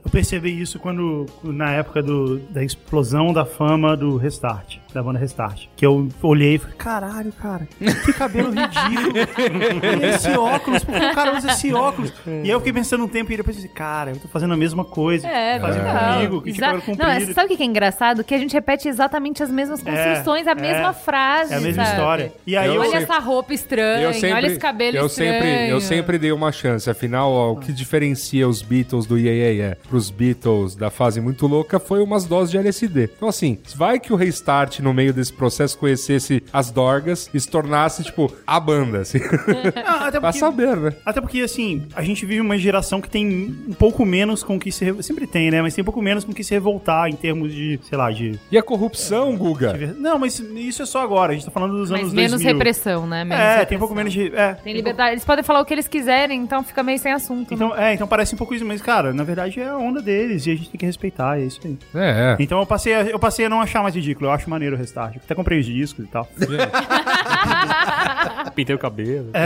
Eu 0.04 0.10
percebi 0.10 0.60
isso 0.60 0.78
quando, 0.78 1.26
na 1.42 1.70
época 1.72 2.02
do, 2.02 2.38
da 2.50 2.62
explosão 2.62 3.32
da 3.32 3.44
fama 3.44 3.96
do 3.96 4.16
Restart, 4.16 4.76
da 4.92 5.02
banda 5.02 5.18
Restart. 5.18 5.66
Que 5.76 5.86
eu 5.86 6.08
olhei 6.22 6.54
e 6.56 6.58
falei, 6.58 6.76
caralho, 6.76 7.32
cara, 7.32 7.68
que 8.04 8.12
cabelo 8.12 8.50
ridículo. 8.50 9.12
e 10.02 10.06
esse 10.06 10.30
óculos, 10.36 10.84
por 10.84 10.94
que 10.98 11.04
o 11.06 11.14
cara 11.14 11.36
usa 11.36 11.50
esse 11.52 11.72
óculos? 11.72 12.12
E 12.26 12.30
aí 12.30 12.50
eu 12.50 12.58
fiquei 12.60 12.72
pensando 12.72 13.04
um 13.04 13.08
tempo 13.08 13.32
e 13.32 13.36
depois 13.36 13.56
disse, 13.56 13.68
cara, 13.68 14.10
eu 14.10 14.16
tô 14.16 14.28
fazendo 14.28 14.52
a 14.54 14.56
mesma 14.56 14.84
coisa. 14.84 15.26
É, 15.28 15.58
fazendo 15.60 15.84
legal. 15.84 16.14
comigo, 16.14 16.42
que 16.42 16.50
Exa- 16.50 16.60
cabelo 16.66 16.82
Não, 16.98 17.06
é- 17.06 17.14
comprido. 17.14 17.34
sabe 17.34 17.54
o 17.54 17.56
que 17.56 17.62
é 17.62 17.66
engraçado? 17.66 18.24
Que 18.24 18.34
a 18.34 18.38
gente 18.38 18.52
repete 18.52 18.88
exatamente 18.88 19.42
as 19.42 19.50
mesmas 19.50 19.82
construções, 19.82 20.46
a 20.46 20.54
mesma 20.54 20.71
é. 20.76 20.92
frase. 20.92 21.52
É 21.52 21.56
a 21.56 21.60
mesma 21.60 21.84
sabe? 21.84 21.96
história. 21.96 22.32
E 22.46 22.56
aí 22.56 22.68
eu, 22.68 22.80
Olha 22.80 22.90
sempre- 22.90 23.04
essa 23.04 23.18
roupa 23.18 23.54
estranha, 23.54 24.08
olha 24.08 24.46
esse 24.46 24.58
cabelo 24.58 24.96
eu 24.96 25.06
estranho. 25.06 25.32
sempre, 25.32 25.68
eu 25.70 25.80
sempre 25.80 26.18
dei 26.18 26.32
uma 26.32 26.52
chance. 26.52 26.88
Afinal, 26.88 27.30
ó, 27.32 27.52
o 27.52 27.56
que 27.56 27.72
diferencia 27.72 28.48
os 28.48 28.62
Beatles 28.62 29.06
do 29.06 29.16
Yeah 29.18 29.32
Yeah 29.38 29.52
Yeah 29.56 29.76
pros 29.88 30.10
Beatles 30.10 30.74
da 30.74 30.90
fase 30.90 31.20
muito 31.20 31.46
louca 31.46 31.78
foi 31.78 32.02
umas 32.02 32.24
doses 32.24 32.50
de 32.50 32.58
LSD. 32.58 33.10
Então, 33.16 33.28
assim, 33.28 33.58
vai 33.74 33.98
que 34.00 34.12
o 34.12 34.16
Restart, 34.16 34.80
no 34.80 34.92
meio 34.94 35.12
desse 35.12 35.32
processo, 35.32 35.76
conhecesse 35.78 36.42
as 36.52 36.70
Dorgas 36.70 37.28
e 37.32 37.40
se 37.40 37.48
tornasse, 37.48 38.02
tipo, 38.04 38.32
a 38.46 38.58
banda, 38.60 38.98
assim. 39.00 39.18
Ah, 39.84 40.06
até 40.06 40.18
pra 40.20 40.28
porque- 40.32 40.38
saber, 40.38 40.76
né? 40.76 40.92
Até 41.04 41.20
porque, 41.20 41.40
assim, 41.40 41.82
a 41.94 42.02
gente 42.02 42.24
vive 42.26 42.40
uma 42.40 42.56
geração 42.58 43.00
que 43.00 43.08
tem 43.10 43.26
um 43.68 43.72
pouco 43.74 44.04
menos 44.04 44.42
com 44.42 44.56
o 44.56 44.60
que 44.60 44.70
se... 44.70 44.84
re- 44.84 45.02
Sempre 45.02 45.26
tem, 45.26 45.50
né? 45.50 45.60
Mas 45.62 45.74
tem 45.74 45.82
um 45.82 45.84
pouco 45.84 46.00
menos 46.02 46.24
com 46.24 46.32
o 46.32 46.34
que 46.34 46.44
se 46.44 46.52
revoltar 46.54 47.08
em 47.08 47.14
termos 47.16 47.52
de, 47.52 47.78
sei 47.88 47.98
lá, 47.98 48.10
de... 48.10 48.38
E 48.50 48.56
a 48.58 48.62
corrupção, 48.62 49.36
Guga? 49.36 49.72
de 49.72 49.78
ver- 49.78 49.94
Não, 49.94 50.18
mas 50.18 50.38
isso 50.68 50.82
é 50.82 50.86
só 50.86 51.02
agora, 51.02 51.32
a 51.32 51.34
gente 51.34 51.44
tá 51.44 51.50
falando 51.50 51.72
dos 51.76 51.90
Mas 51.90 52.00
anos 52.00 52.12
menos 52.12 52.30
2000. 52.32 52.52
repressão, 52.52 53.06
né? 53.06 53.24
Menos 53.24 53.38
É, 53.38 53.46
repressão. 53.48 53.66
tem 53.68 53.76
um 53.76 53.80
pouco 53.80 53.94
menos 53.94 54.12
de... 54.12 54.34
É, 54.34 54.54
Tem 54.54 54.72
liberdade. 54.74 55.12
Eles 55.12 55.24
podem 55.24 55.44
falar 55.44 55.60
o 55.60 55.64
que 55.64 55.74
eles 55.74 55.88
quiserem, 55.88 56.40
então 56.40 56.62
fica 56.62 56.82
meio 56.82 56.98
sem 56.98 57.12
assunto. 57.12 57.50
né? 57.50 57.54
Então, 57.56 57.76
é, 57.76 57.94
então 57.94 58.06
parece 58.06 58.34
um 58.34 58.38
pouco 58.38 58.54
isso, 58.54 58.64
mas, 58.64 58.80
cara, 58.82 59.12
na 59.12 59.24
verdade 59.24 59.60
é 59.60 59.68
a 59.68 59.76
onda 59.76 60.00
deles 60.02 60.46
e 60.46 60.50
a 60.50 60.54
gente 60.56 60.70
tem 60.70 60.78
que 60.78 60.86
respeitar, 60.86 61.38
é 61.38 61.44
isso 61.44 61.60
aí. 61.64 61.78
É, 61.94 62.36
é. 62.38 62.42
Então 62.42 62.58
eu 62.60 62.66
passei, 62.66 62.94
a, 62.94 63.02
eu 63.02 63.18
passei 63.18 63.46
a 63.46 63.48
não 63.48 63.60
achar 63.60 63.82
mais 63.82 63.94
ridículo, 63.94 64.26
eu 64.28 64.32
acho 64.32 64.48
maneiro 64.48 64.76
o 64.76 64.78
restart. 64.78 65.16
Até 65.16 65.34
comprei 65.34 65.58
os 65.60 65.66
discos 65.66 66.04
e 66.04 66.08
tal. 66.08 66.28
Pintei 68.54 68.74
o 68.74 68.78
cabelo. 68.78 69.30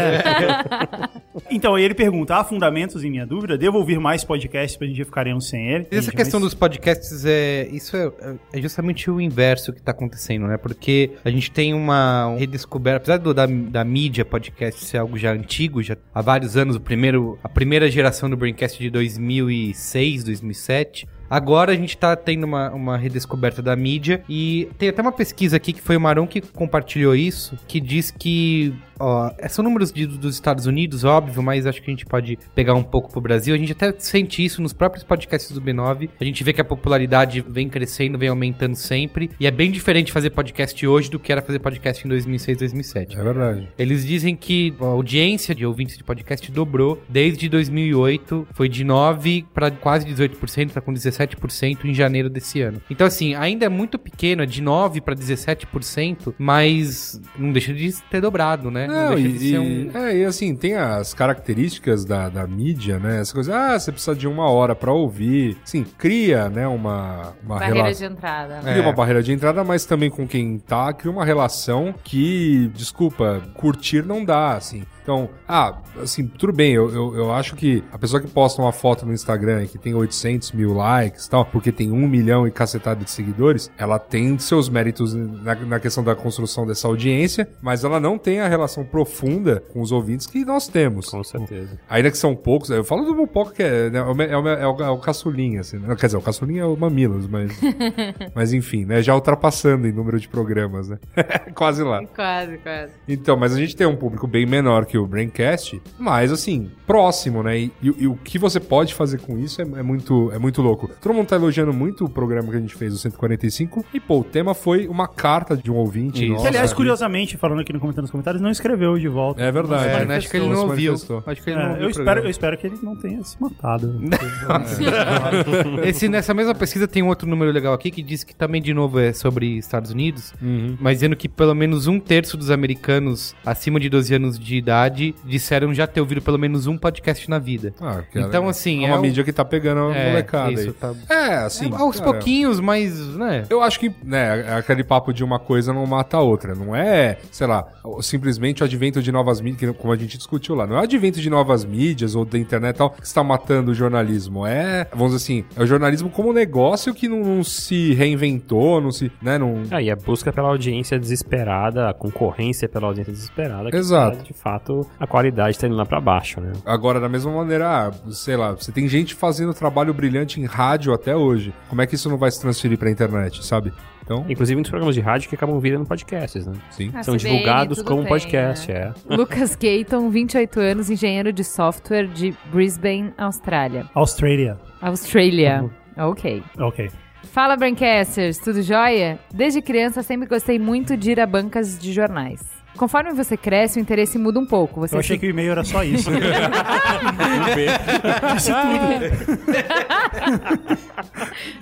Então, 1.50 1.74
aí 1.74 1.84
ele 1.84 1.94
pergunta: 1.94 2.34
há 2.36 2.42
fundamentos 2.44 3.04
em 3.04 3.10
minha 3.10 3.26
dúvida? 3.26 3.58
Devo 3.58 3.78
ouvir 3.78 3.98
mais 4.00 4.24
podcasts 4.24 4.76
pra 4.76 4.86
gente 4.86 5.04
ficaremos 5.04 5.48
sem 5.48 5.68
ele? 5.68 5.86
Essa 5.90 6.02
Gente, 6.10 6.16
questão 6.16 6.40
mas- 6.40 6.46
dos 6.50 6.54
podcasts 6.54 7.24
é. 7.26 7.68
Isso 7.70 7.96
é, 7.96 8.10
é 8.54 8.60
justamente 8.60 9.10
o 9.10 9.20
inverso 9.20 9.72
que 9.72 9.82
tá 9.82 9.90
acontecendo, 9.92 10.46
né? 10.46 10.56
Porque 10.56 11.12
a 11.24 11.30
gente 11.30 11.50
tem 11.50 11.74
uma 11.74 12.34
redescoberta, 12.38 12.96
apesar 12.96 13.18
do, 13.18 13.34
da, 13.34 13.46
da 13.46 13.84
mídia 13.84 14.24
podcast 14.24 14.82
ser 14.84 14.98
algo 14.98 15.18
já 15.18 15.32
antigo, 15.32 15.82
já 15.82 15.96
há 16.14 16.22
vários 16.22 16.56
anos, 16.56 16.76
o 16.76 16.80
primeiro, 16.80 17.38
a 17.44 17.48
primeira 17.48 17.90
geração 17.90 18.30
do 18.30 18.36
Braincast 18.36 18.78
de 18.78 18.88
2006, 18.90 20.24
2007. 20.24 21.06
Agora 21.28 21.72
a 21.72 21.74
gente 21.74 21.96
tá 21.96 22.14
tendo 22.14 22.44
uma, 22.44 22.70
uma 22.70 22.96
redescoberta 22.96 23.60
da 23.60 23.74
mídia 23.74 24.22
e 24.28 24.68
tem 24.78 24.88
até 24.88 25.02
uma 25.02 25.12
pesquisa 25.12 25.56
aqui 25.56 25.72
que 25.72 25.80
foi 25.80 25.96
o 25.96 26.00
Maron 26.00 26.26
que 26.26 26.40
compartilhou 26.40 27.14
isso, 27.14 27.58
que 27.66 27.80
diz 27.80 28.10
que, 28.10 28.74
ó, 28.98 29.30
são 29.48 29.62
números 29.64 29.92
de- 29.92 30.06
dos 30.06 30.34
Estados 30.34 30.66
Unidos, 30.66 31.04
óbvio, 31.04 31.42
mas 31.42 31.66
acho 31.66 31.80
que 31.82 31.90
a 31.90 31.92
gente 31.92 32.06
pode 32.06 32.38
pegar 32.54 32.74
um 32.74 32.82
pouco 32.82 33.10
pro 33.10 33.20
Brasil. 33.20 33.54
A 33.54 33.58
gente 33.58 33.72
até 33.72 33.94
sente 33.98 34.44
isso 34.44 34.60
nos 34.62 34.72
próprios 34.72 35.04
podcasts 35.04 35.52
do 35.52 35.60
B9. 35.60 36.08
A 36.20 36.24
gente 36.24 36.42
vê 36.44 36.52
que 36.52 36.60
a 36.60 36.64
popularidade 36.64 37.44
vem 37.48 37.68
crescendo, 37.68 38.18
vem 38.18 38.28
aumentando 38.28 38.74
sempre. 38.76 39.30
E 39.38 39.46
é 39.46 39.50
bem 39.50 39.70
diferente 39.70 40.12
fazer 40.12 40.30
podcast 40.30 40.86
hoje 40.86 41.10
do 41.10 41.18
que 41.18 41.32
era 41.32 41.42
fazer 41.42 41.58
podcast 41.58 42.04
em 42.06 42.08
2006, 42.08 42.58
2007. 42.58 43.18
É 43.18 43.22
verdade. 43.22 43.68
Eles 43.78 44.04
dizem 44.06 44.34
que 44.36 44.74
a 44.80 44.84
audiência 44.84 45.54
de 45.54 45.64
ouvintes 45.66 45.96
de 45.96 46.04
podcast 46.04 46.50
dobrou 46.50 47.02
desde 47.08 47.48
2008, 47.48 48.46
foi 48.52 48.68
de 48.68 48.84
9 48.84 49.46
para 49.54 49.70
quase 49.70 50.06
18%, 50.06 50.72
tá 50.72 50.80
com 50.80 50.92
17% 50.92 51.84
em 51.84 51.94
janeiro 51.94 52.28
desse 52.30 52.60
ano. 52.60 52.80
Então 52.90 53.06
assim, 53.06 53.34
ainda 53.34 53.66
é 53.66 53.68
muito 53.68 53.98
pequeno, 53.98 54.42
é 54.42 54.46
de 54.46 54.60
9 54.62 55.00
para 55.00 55.14
17%, 55.14 56.34
mas 56.38 57.20
não 57.38 57.52
deixa 57.52 57.72
de 57.72 57.92
ter 58.10 58.20
dobrado, 58.20 58.70
né? 58.70 58.85
Não, 58.86 59.14
deixa 59.14 59.28
e, 59.28 59.32
de 59.32 59.50
ser 59.50 59.58
um 59.58 59.90
é, 59.94 60.16
e 60.16 60.24
assim, 60.24 60.54
tem 60.54 60.74
as 60.74 61.14
características 61.14 62.04
da, 62.04 62.28
da 62.28 62.46
mídia, 62.46 62.98
né? 62.98 63.20
Essa 63.20 63.34
coisa, 63.34 63.56
ah, 63.56 63.78
você 63.78 63.92
precisa 63.92 64.14
de 64.14 64.26
uma 64.26 64.50
hora 64.50 64.74
pra 64.74 64.92
ouvir. 64.92 65.56
Sim, 65.64 65.84
cria, 65.96 66.48
né, 66.48 66.66
uma, 66.66 67.34
uma 67.42 67.58
Barreira 67.58 67.82
relação. 67.82 68.08
de 68.08 68.14
entrada. 68.14 68.60
Cria 68.62 68.82
uma 68.82 68.92
barreira 68.92 69.22
de 69.22 69.32
entrada, 69.32 69.64
mas 69.64 69.84
também 69.84 70.10
com 70.10 70.26
quem 70.26 70.58
tá, 70.58 70.92
cria 70.92 71.10
uma 71.10 71.24
relação 71.24 71.94
que, 72.04 72.70
desculpa, 72.74 73.42
curtir 73.54 74.04
não 74.04 74.24
dá, 74.24 74.54
assim. 74.54 74.84
Então, 75.06 75.30
ah, 75.46 75.78
assim, 76.02 76.26
tudo 76.26 76.52
bem, 76.52 76.72
eu, 76.72 76.92
eu, 76.92 77.14
eu 77.14 77.32
acho 77.32 77.54
que 77.54 77.84
a 77.92 77.98
pessoa 77.98 78.20
que 78.20 78.26
posta 78.26 78.60
uma 78.60 78.72
foto 78.72 79.06
no 79.06 79.12
Instagram 79.12 79.62
e 79.62 79.68
que 79.68 79.78
tem 79.78 79.94
800 79.94 80.50
mil 80.50 80.74
likes 80.74 81.26
e 81.26 81.30
tal, 81.30 81.44
porque 81.44 81.70
tem 81.70 81.92
um 81.92 82.08
milhão 82.08 82.44
e 82.44 82.50
cacetada 82.50 83.04
de 83.04 83.10
seguidores, 83.12 83.70
ela 83.78 84.00
tem 84.00 84.36
seus 84.36 84.68
méritos 84.68 85.14
na, 85.14 85.54
na 85.54 85.78
questão 85.78 86.02
da 86.02 86.16
construção 86.16 86.66
dessa 86.66 86.88
audiência, 86.88 87.48
mas 87.62 87.84
ela 87.84 88.00
não 88.00 88.18
tem 88.18 88.40
a 88.40 88.48
relação 88.48 88.84
profunda 88.84 89.62
com 89.72 89.80
os 89.80 89.92
ouvintes 89.92 90.26
que 90.26 90.44
nós 90.44 90.66
temos. 90.66 91.08
Com 91.08 91.22
certeza. 91.22 91.78
Ainda 91.88 92.10
que 92.10 92.18
são 92.18 92.34
poucos, 92.34 92.70
eu 92.70 92.82
falo 92.82 93.04
do 93.04 93.14
Mupoca 93.14 93.54
que 93.54 93.62
é, 93.62 93.88
né, 93.88 94.00
é, 94.00 94.02
o, 94.02 94.22
é, 94.22 94.36
o, 94.36 94.48
é, 94.48 94.66
o, 94.66 94.82
é 94.82 94.90
o 94.90 94.98
caçulinha, 94.98 95.60
assim, 95.60 95.78
né? 95.78 95.94
Quer 95.94 96.06
dizer, 96.06 96.18
o 96.18 96.22
caçulinha 96.22 96.62
é 96.62 96.66
o 96.66 96.76
Mamilos, 96.76 97.28
mas. 97.28 97.52
mas 98.34 98.52
enfim, 98.52 98.84
né? 98.84 99.00
Já 99.02 99.14
ultrapassando 99.14 99.86
em 99.86 99.92
número 99.92 100.18
de 100.18 100.28
programas, 100.28 100.88
né? 100.88 100.98
Quase 101.54 101.84
lá. 101.84 102.04
Quase, 102.06 102.58
quase. 102.58 102.92
Então, 103.06 103.36
mas 103.36 103.54
a 103.54 103.58
gente 103.58 103.76
tem 103.76 103.86
um 103.86 103.94
público 103.94 104.26
bem 104.26 104.44
menor 104.44 104.84
que 104.84 104.95
o 104.98 105.06
Braincast, 105.06 105.80
mas 105.98 106.30
assim, 106.32 106.70
próximo, 106.86 107.42
né? 107.42 107.58
E, 107.58 107.72
e- 107.82 107.94
e 108.00 108.06
o 108.06 108.14
que 108.16 108.38
você 108.38 108.58
pode 108.60 108.94
fazer 108.94 109.18
com 109.20 109.38
isso 109.38 109.60
é, 109.60 109.64
é 109.64 109.82
muito, 109.82 110.30
é 110.32 110.38
muito 110.38 110.62
louco. 110.62 110.88
Todo 111.00 111.14
mundo 111.14 111.26
tá 111.26 111.36
elogiando 111.36 111.72
muito 111.72 112.04
o 112.04 112.08
programa 112.08 112.50
que 112.50 112.56
a 112.56 112.60
gente 112.60 112.74
fez, 112.74 112.92
o 112.94 112.98
145, 112.98 113.84
e 113.92 114.00
pô, 114.00 114.20
o 114.20 114.24
tema 114.24 114.54
foi 114.54 114.86
uma 114.86 115.08
carta 115.08 115.56
de 115.56 115.70
um 115.70 115.74
ouvinte. 115.76 116.16
Isso. 116.18 116.26
Que, 116.26 116.28
nossa. 116.32 116.48
aliás, 116.48 116.72
curiosamente, 116.72 117.36
falando 117.36 117.60
aqui 117.60 117.72
no 117.72 117.80
comentário 117.80 118.02
nos 118.02 118.10
comentários, 118.10 118.40
não 118.42 118.50
escreveu 118.50 118.98
de 118.98 119.08
volta. 119.08 119.42
É 119.42 119.50
verdade. 119.50 119.88
É, 119.88 120.04
Mas 120.04 120.10
acho 120.18 120.30
que 120.30 120.36
ele 120.36 120.48
não 120.48 120.62
ouviu. 120.68 120.94
Acho 120.94 121.42
que 121.42 121.50
ele 121.50 121.58
É, 121.58 121.62
não 121.62 121.68
ouviu. 121.70 121.82
eu, 121.84 121.90
espero, 121.90 122.20
eu 122.20 122.30
espero 122.30 122.58
que 122.58 122.66
ele 122.66 122.78
não 122.82 122.96
tenha 122.96 123.22
se 123.24 123.40
matado. 123.40 124.00
Esse, 125.84 126.08
nessa 126.08 126.32
mesma 126.34 126.54
pesquisa 126.54 126.86
tem 126.86 127.02
um 127.02 127.08
outro 127.08 127.28
número 127.28 127.50
legal 127.52 127.72
aqui 127.74 127.90
que 127.90 128.02
diz 128.02 128.24
que 128.24 128.34
também, 128.34 128.60
de 128.60 128.72
novo, 128.74 128.98
é 128.98 129.12
sobre 129.12 129.56
Estados 129.58 129.90
Unidos, 129.90 130.34
Uhum. 130.42 130.76
mas 130.80 130.98
dizendo 130.98 131.16
que 131.16 131.28
pelo 131.28 131.54
menos 131.54 131.86
um 131.86 131.98
terço 131.98 132.36
dos 132.36 132.50
americanos 132.50 133.34
acima 133.44 133.78
de 133.80 133.88
12 133.88 134.14
anos 134.14 134.38
de 134.38 134.56
idade 134.56 134.85
disseram 134.88 135.72
já 135.74 135.86
ter 135.86 136.00
ouvido 136.00 136.20
pelo 136.22 136.38
menos 136.38 136.66
um 136.66 136.76
podcast 136.78 137.28
na 137.28 137.38
vida. 137.38 137.72
Ah, 137.80 138.02
que 138.10 138.18
Então, 138.18 138.46
é- 138.46 138.50
assim, 138.50 138.84
é 138.84 138.88
uma 138.88 138.96
é 138.96 138.98
o- 138.98 139.02
mídia 139.02 139.24
que 139.24 139.32
tá 139.32 139.44
pegando 139.44 139.80
a 139.92 139.96
É, 139.96 140.08
molecada 140.10 140.52
isso, 140.52 140.68
aí. 140.68 140.72
tá- 140.72 140.94
É, 141.08 141.34
assim. 141.44 141.70
É, 141.72 141.76
aos 141.76 141.98
cara, 141.98 142.12
pouquinhos, 142.12 142.60
mas, 142.60 142.98
né? 143.16 143.44
Eu 143.50 143.62
acho 143.62 143.78
que, 143.80 143.92
né, 144.02 144.56
aquele 144.56 144.82
papo 144.84 145.12
de 145.12 145.22
uma 145.24 145.38
coisa 145.38 145.72
não 145.72 145.86
mata 145.86 146.16
a 146.16 146.20
outra. 146.20 146.54
Não 146.54 146.74
é, 146.74 147.18
sei 147.30 147.46
lá, 147.46 147.66
simplesmente 148.00 148.62
o 148.62 148.64
advento 148.66 149.02
de 149.02 149.10
novas 149.12 149.40
mídias, 149.40 149.74
como 149.76 149.92
a 149.92 149.96
gente 149.96 150.16
discutiu 150.16 150.54
lá. 150.54 150.66
Não 150.66 150.76
é 150.76 150.80
o 150.80 150.82
advento 150.82 151.20
de 151.20 151.30
novas 151.30 151.64
mídias 151.64 152.14
ou 152.14 152.24
da 152.24 152.38
internet 152.38 152.74
e 152.74 152.78
tal 152.78 152.90
que 152.90 153.04
está 153.04 153.22
matando 153.22 153.70
o 153.70 153.74
jornalismo. 153.74 154.46
É, 154.46 154.86
vamos 154.92 155.12
dizer 155.14 155.16
assim, 155.24 155.44
é 155.56 155.62
o 155.62 155.66
jornalismo 155.66 156.10
como 156.10 156.32
negócio 156.32 156.94
que 156.94 157.08
não, 157.08 157.20
não 157.22 157.44
se 157.44 157.94
reinventou, 157.94 158.80
não 158.80 158.90
se, 158.90 159.10
né, 159.22 159.38
não... 159.38 159.62
Ah, 159.70 159.80
e 159.82 159.90
a 159.90 159.96
busca 159.96 160.32
pela 160.32 160.48
audiência 160.48 160.98
desesperada, 160.98 161.88
a 161.88 161.94
concorrência 161.94 162.68
pela 162.68 162.86
audiência 162.86 163.12
desesperada, 163.12 163.70
que 163.70 163.76
Exato. 163.76 164.16
faz, 164.16 164.28
de 164.28 164.32
fato, 164.34 164.75
a 164.98 165.06
qualidade 165.06 165.58
tá 165.58 165.66
indo 165.66 165.76
lá 165.76 165.86
pra 165.86 166.00
baixo, 166.00 166.40
né? 166.40 166.52
Agora, 166.64 166.98
da 167.00 167.08
mesma 167.08 167.30
maneira, 167.32 167.88
ah, 167.88 167.92
sei 168.10 168.36
lá, 168.36 168.52
você 168.52 168.72
tem 168.72 168.88
gente 168.88 169.14
fazendo 169.14 169.54
trabalho 169.54 169.94
brilhante 169.94 170.40
em 170.40 170.44
rádio 170.46 170.92
até 170.92 171.14
hoje. 171.14 171.52
Como 171.68 171.80
é 171.82 171.86
que 171.86 171.94
isso 171.94 172.08
não 172.08 172.16
vai 172.18 172.30
se 172.30 172.40
transferir 172.40 172.78
pra 172.78 172.90
internet, 172.90 173.44
sabe? 173.44 173.72
Então, 174.02 174.24
Inclusive 174.28 174.54
muitos 174.54 174.70
programas 174.70 174.94
de 174.94 175.00
rádio 175.00 175.28
que 175.28 175.34
acabam 175.34 175.58
virando 175.58 175.84
podcasts, 175.84 176.46
né? 176.46 176.52
sim. 176.70 176.90
Ah, 176.94 177.02
São 177.02 177.16
CBN, 177.16 177.30
divulgados 177.38 177.82
como 177.82 178.02
tem, 178.02 178.08
podcast, 178.08 178.70
né? 178.70 178.78
é. 178.78 178.92
Lucas 179.16 179.56
Gayton, 179.56 180.08
28 180.10 180.60
anos, 180.60 180.88
engenheiro 180.90 181.32
de 181.32 181.42
software 181.42 182.06
de 182.06 182.32
Brisbane, 182.52 183.12
Austrália. 183.18 183.86
Austrália. 183.94 184.58
Austrália. 184.80 185.68
Ok. 185.96 186.42
Ok. 186.58 186.88
Fala, 187.32 187.56
Brancasters, 187.56 188.38
tudo 188.38 188.62
jóia? 188.62 189.18
Desde 189.34 189.60
criança 189.60 190.02
sempre 190.04 190.28
gostei 190.28 190.58
muito 190.58 190.96
de 190.96 191.10
ir 191.10 191.20
a 191.20 191.26
bancas 191.26 191.76
de 191.76 191.92
jornais. 191.92 192.40
Conforme 192.76 193.12
você 193.12 193.36
cresce, 193.36 193.78
o 193.78 193.82
interesse 193.82 194.18
muda 194.18 194.38
um 194.38 194.46
pouco. 194.46 194.80
Você 194.80 194.94
Eu 194.94 195.00
achei 195.00 195.16
se- 195.16 195.20
que 195.20 195.26
o 195.26 195.30
e-mail 195.30 195.52
era 195.52 195.64
só 195.64 195.82
isso. 195.82 196.10
Tudo. 196.10 196.20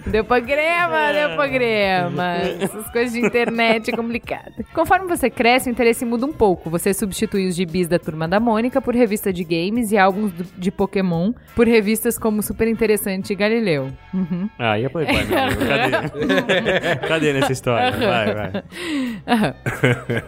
Deu 0.07 0.24
programa, 0.24 1.12
deu 1.12 1.31
programa. 1.37 2.37
Essas 2.61 2.90
coisas 2.92 3.12
de 3.12 3.20
internet 3.20 3.90
é 3.92 3.96
complicado. 3.96 4.53
Conforme 4.72 5.07
você 5.09 5.29
cresce, 5.31 5.68
o 5.68 5.72
interesse 5.72 6.05
muda 6.05 6.24
um 6.27 6.33
pouco. 6.33 6.70
Você 6.70 6.92
substitui 6.94 7.48
os 7.48 7.55
gibis 7.57 7.88
da 7.88 7.98
Turma 7.98 8.29
da 8.29 8.38
Mônica 8.38 8.81
por 8.81 8.94
revista 8.94 9.33
de 9.33 9.42
games 9.44 9.90
e 9.92 9.98
álbuns 9.98 10.33
do- 10.33 10.44
de 10.57 10.70
Pokémon 10.70 11.33
por 11.55 11.66
revistas 11.66 12.18
como 12.18 12.42
Super 12.42 12.68
Interessante 12.68 13.33
e 13.33 13.37
Galileu. 13.37 13.88
Uhum. 14.12 14.48
Ah, 14.59 14.79
e 14.79 14.85
a 14.87 14.90
Playboy, 14.90 15.24
meu? 15.24 15.37
Cadê? 15.66 16.96
Cadê 17.09 17.33
nessa 17.33 17.53
história? 17.53 17.90
Vai, 17.92 18.35
vai. 18.35 18.53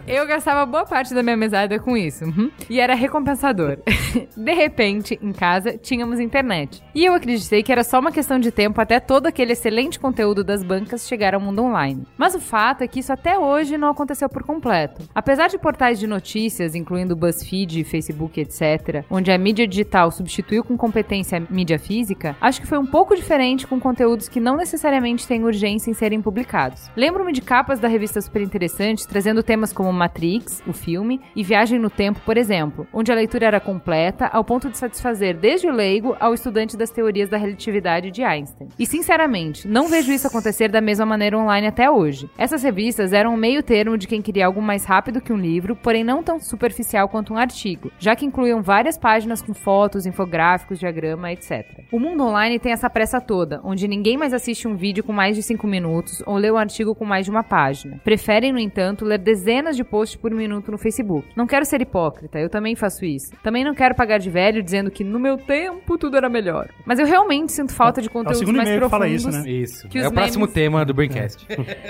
Eu 0.07 0.25
gastava 0.27 0.65
boa 0.77 0.85
parte 0.85 1.11
da 1.11 1.23
minha 1.23 1.35
mesada 1.35 1.79
com 1.79 1.97
isso. 1.97 2.23
uhum. 2.25 2.51
E 2.69 2.79
era 2.79 2.93
recompensador. 2.93 3.79
De 4.37 4.53
repente, 4.53 5.17
em 5.21 5.31
casa, 5.31 5.75
tínhamos 5.75 6.19
internet. 6.19 6.83
E 6.93 7.03
eu 7.03 7.15
acreditei 7.15 7.63
que 7.63 7.71
era 7.71 7.83
só 7.83 7.99
uma 7.99 8.11
questão 8.11 8.39
de 8.39 8.51
tempo 8.51 8.79
até 8.79 8.99
todo 8.99 9.25
aquele 9.25 9.53
excelente 9.53 9.99
conteúdo 9.99 10.43
das 10.43 10.61
bancas 10.61 11.07
chegar 11.07 11.33
ao 11.33 11.41
mundo 11.41 11.63
online. 11.63 12.05
Mas 12.15 12.35
o 12.35 12.39
fato 12.39 12.83
é 12.83 12.87
que 12.87 12.99
isso 12.99 13.11
até 13.11 13.39
hoje 13.39 13.75
não 13.75 13.89
aconteceu 13.89 14.29
por 14.29 14.43
completo. 14.43 15.01
Apesar 15.15 15.47
de 15.47 15.57
portais 15.57 15.97
de 15.97 16.05
notícias, 16.05 16.75
incluindo 16.75 17.15
BuzzFeed, 17.15 17.83
Facebook, 17.83 18.39
etc., 18.39 19.03
onde 19.09 19.31
a 19.31 19.37
mídia 19.37 19.67
digital 19.67 20.11
substituiu 20.11 20.63
com 20.63 20.77
competência 20.77 21.39
a 21.39 21.53
mídia 21.53 21.79
física, 21.79 22.35
acho 22.39 22.61
que 22.61 22.67
foi 22.67 22.77
um 22.77 22.85
pouco 22.85 23.15
diferente 23.15 23.65
com 23.65 23.79
conteúdos 23.79 24.29
que 24.29 24.39
não 24.39 24.57
necessariamente 24.57 25.27
têm 25.27 25.43
urgência 25.43 25.89
em 25.89 25.95
serem 25.95 26.21
publicados. 26.21 26.91
Lembro-me 26.95 27.33
de 27.33 27.41
capas 27.41 27.79
da 27.79 27.87
revista 27.87 28.21
Super 28.21 28.43
Interessante 28.43 29.07
trazendo 29.07 29.41
temas 29.41 29.73
como 29.73 29.91
Matrix 29.91 30.61
o 30.71 30.73
filme, 30.73 31.19
e 31.35 31.43
Viagem 31.43 31.79
no 31.79 31.89
Tempo, 31.89 32.19
por 32.25 32.37
exemplo, 32.37 32.87
onde 32.93 33.11
a 33.11 33.15
leitura 33.15 33.45
era 33.45 33.59
completa 33.59 34.27
ao 34.27 34.43
ponto 34.43 34.69
de 34.69 34.77
satisfazer 34.77 35.35
desde 35.37 35.67
o 35.67 35.71
leigo 35.71 36.15
ao 36.19 36.33
estudante 36.33 36.77
das 36.77 36.89
teorias 36.89 37.29
da 37.29 37.37
relatividade 37.37 38.11
de 38.11 38.23
Einstein. 38.23 38.69
E 38.77 38.85
sinceramente, 38.85 39.67
não 39.67 39.87
vejo 39.87 40.11
isso 40.11 40.27
acontecer 40.27 40.69
da 40.69 40.81
mesma 40.81 41.05
maneira 41.05 41.37
online 41.37 41.67
até 41.67 41.89
hoje. 41.89 42.29
Essas 42.37 42.63
revistas 42.63 43.13
eram 43.13 43.33
um 43.33 43.37
meio 43.37 43.63
termo 43.63 43.97
de 43.97 44.07
quem 44.07 44.21
queria 44.21 44.45
algo 44.45 44.61
mais 44.61 44.85
rápido 44.85 45.21
que 45.21 45.33
um 45.33 45.37
livro, 45.37 45.75
porém 45.75 46.03
não 46.03 46.23
tão 46.23 46.39
superficial 46.39 47.07
quanto 47.07 47.33
um 47.33 47.37
artigo, 47.37 47.91
já 47.99 48.15
que 48.15 48.25
incluíam 48.25 48.61
várias 48.61 48.97
páginas 48.97 49.41
com 49.41 49.53
fotos, 49.53 50.05
infográficos, 50.05 50.79
diagrama, 50.79 51.31
etc. 51.31 51.83
O 51.91 51.99
mundo 51.99 52.23
online 52.23 52.59
tem 52.59 52.71
essa 52.71 52.89
pressa 52.89 53.21
toda, 53.21 53.61
onde 53.63 53.87
ninguém 53.87 54.17
mais 54.17 54.33
assiste 54.33 54.67
um 54.67 54.75
vídeo 54.75 55.03
com 55.03 55.13
mais 55.13 55.35
de 55.35 55.43
5 55.43 55.65
minutos 55.67 56.21
ou 56.25 56.35
lê 56.35 56.51
um 56.51 56.57
artigo 56.57 56.95
com 56.95 57.05
mais 57.05 57.25
de 57.25 57.31
uma 57.31 57.43
página. 57.43 57.99
Preferem, 58.03 58.51
no 58.51 58.59
entanto, 58.59 59.05
ler 59.05 59.19
dezenas 59.19 59.75
de 59.75 59.83
posts 59.83 60.19
por 60.19 60.31
minuto 60.31 60.56
no 60.71 60.77
Facebook. 60.77 61.27
Não 61.35 61.47
quero 61.47 61.65
ser 61.65 61.81
hipócrita, 61.81 62.39
eu 62.39 62.49
também 62.49 62.75
faço 62.75 63.05
isso. 63.05 63.31
Também 63.43 63.63
não 63.63 63.73
quero 63.73 63.95
pagar 63.95 64.17
de 64.17 64.29
velho 64.29 64.61
dizendo 64.63 64.89
que 64.91 65.03
no 65.03 65.19
meu 65.19 65.37
tempo 65.37 65.97
tudo 65.97 66.17
era 66.17 66.29
melhor. 66.29 66.69
Mas 66.85 66.99
eu 66.99 67.05
realmente 67.05 67.51
sinto 67.51 67.73
falta 67.73 68.01
de 68.01 68.07
É 68.07 68.09
o 68.09 68.13
conteúdos 68.13 68.39
segundo 68.39 68.57
mais 68.57 68.69
profundos. 68.69 68.91
fala 68.91 69.07
isso, 69.07 69.29
né? 69.31 69.49
Isso. 69.49 69.87
Que 69.87 69.99
é 69.99 70.07
o 70.07 70.11
próximo 70.11 70.47
tema 70.47 70.83
do 70.85 70.93
Braincast. 70.93 71.45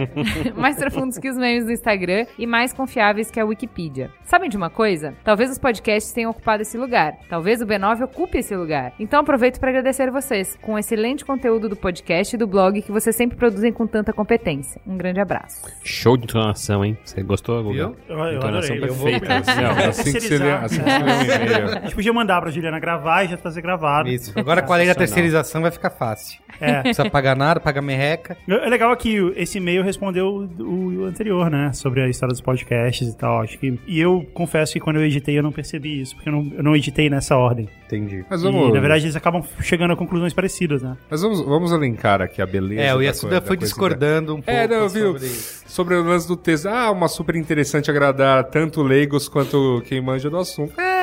mais 0.55 0.77
profundos 0.77 1.17
que 1.17 1.29
os 1.29 1.37
memes 1.37 1.65
do 1.65 1.71
Instagram 1.71 2.25
e 2.37 2.45
mais 2.45 2.73
confiáveis 2.73 3.31
que 3.31 3.39
a 3.39 3.45
Wikipedia. 3.45 4.09
Sabem 4.23 4.49
de 4.49 4.57
uma 4.57 4.69
coisa? 4.69 5.13
Talvez 5.23 5.49
os 5.51 5.57
podcasts 5.57 6.11
tenham 6.11 6.31
ocupado 6.31 6.61
esse 6.61 6.77
lugar. 6.77 7.13
Talvez 7.29 7.61
o 7.61 7.65
B9 7.65 8.03
ocupe 8.03 8.39
esse 8.39 8.55
lugar. 8.55 8.93
Então 8.99 9.19
aproveito 9.19 9.59
para 9.59 9.69
agradecer 9.69 10.11
vocês 10.11 10.57
com 10.61 10.73
o 10.73 10.77
excelente 10.79 11.23
conteúdo 11.25 11.69
do 11.69 11.75
podcast 11.75 12.35
e 12.35 12.39
do 12.39 12.47
blog 12.47 12.81
que 12.81 12.91
vocês 12.91 13.15
sempre 13.15 13.37
produzem 13.37 13.71
com 13.71 13.87
tanta 13.87 14.11
competência. 14.13 14.81
Um 14.85 14.97
grande 14.97 15.19
abraço. 15.19 15.65
Show 15.83 16.17
de 16.17 16.23
entonação, 16.25 16.83
hein? 16.83 16.97
Você 17.03 17.21
gostou, 17.23 17.61
Guga? 17.63 17.73
Viu? 17.73 17.95
Eu, 18.07 18.17
eu 18.17 18.39
Adorei. 18.57 18.79
Vou 18.87 19.05
perfeita. 19.19 19.55
Não, 19.55 19.71
assim 19.89 20.13
que 20.13 20.19
você 20.19 20.37
lê, 20.37 20.51
assim 20.51 20.77
que 20.77 20.83
você. 20.83 21.77
A 21.77 21.81
gente 21.81 21.95
podia 21.95 22.13
mandar 22.13 22.41
pra 22.41 22.51
Juliana 22.51 22.79
gravar 22.79 23.23
e 23.23 23.29
já 23.29 23.37
fazer 23.37 23.61
gravado. 23.61 24.09
Isso. 24.09 24.33
Agora 24.35 24.61
com 24.61 24.73
a 24.73 24.77
lei 24.77 24.87
da 24.87 24.95
terceirização 24.95 25.61
vai 25.61 25.71
ficar 25.71 25.89
fácil. 25.89 26.39
É. 26.59 26.73
Não 26.73 26.81
precisa 26.83 27.09
pagar 27.09 27.35
nada, 27.35 27.59
pagar 27.59 27.81
merreca. 27.81 28.37
É 28.47 28.69
legal 28.69 28.95
que 28.97 29.33
esse 29.35 29.57
e-mail 29.57 29.83
respondeu 29.83 30.49
o, 30.59 31.01
o 31.01 31.05
anterior, 31.05 31.49
né? 31.49 31.71
Sobre 31.73 32.01
a 32.01 32.09
história 32.09 32.31
dos 32.31 32.41
podcasts 32.41 33.07
e 33.07 33.15
tal. 33.15 33.41
Acho 33.41 33.57
que. 33.57 33.79
E 33.85 33.99
eu 33.99 34.27
confesso 34.33 34.73
que 34.73 34.79
quando 34.79 34.97
eu 34.97 35.05
editei 35.05 35.37
eu 35.37 35.43
não 35.43 35.51
percebi 35.51 36.01
isso, 36.01 36.15
porque 36.15 36.29
eu 36.29 36.33
não, 36.33 36.51
eu 36.55 36.63
não 36.63 36.75
editei 36.75 37.09
nessa 37.09 37.37
ordem. 37.37 37.69
Entendi. 37.87 38.25
Mas 38.29 38.41
E, 38.41 38.43
vamos, 38.43 38.73
na 38.73 38.79
verdade, 38.81 39.05
eles 39.05 39.15
acabam 39.15 39.41
chegando 39.61 39.93
a 39.93 39.95
conclusões 39.95 40.33
parecidas, 40.33 40.83
né? 40.83 40.97
mas 41.09 41.21
vamos, 41.21 41.41
vamos 41.41 41.71
elencar 41.71 42.21
aqui 42.21 42.41
a 42.41 42.45
beleza. 42.45 42.81
É, 42.81 42.93
o 42.93 42.97
da 42.97 43.03
Yasuda 43.05 43.39
da 43.39 43.41
foi 43.41 43.55
discordando 43.55 44.33
um 44.33 44.41
pouco. 44.41 44.51
É, 44.51 44.67
não, 44.67 44.89
viu? 44.89 45.13
sobre 45.13 45.25
isso. 45.25 45.63
Sobre 45.67 45.95
o 45.95 46.03
lance 46.03 46.27
do 46.27 46.35
texto. 46.35 46.67
Ah, 46.67 46.91
uma 46.91 47.07
super 47.07 47.35
interessante 47.35 47.89
agradar 47.89 48.43
tanto 48.45 48.83
leigos 48.83 49.29
quanto 49.29 49.81
quem 49.85 50.01
manja 50.01 50.29
do 50.29 50.37
assunto. 50.37 50.79
É, 50.79 50.96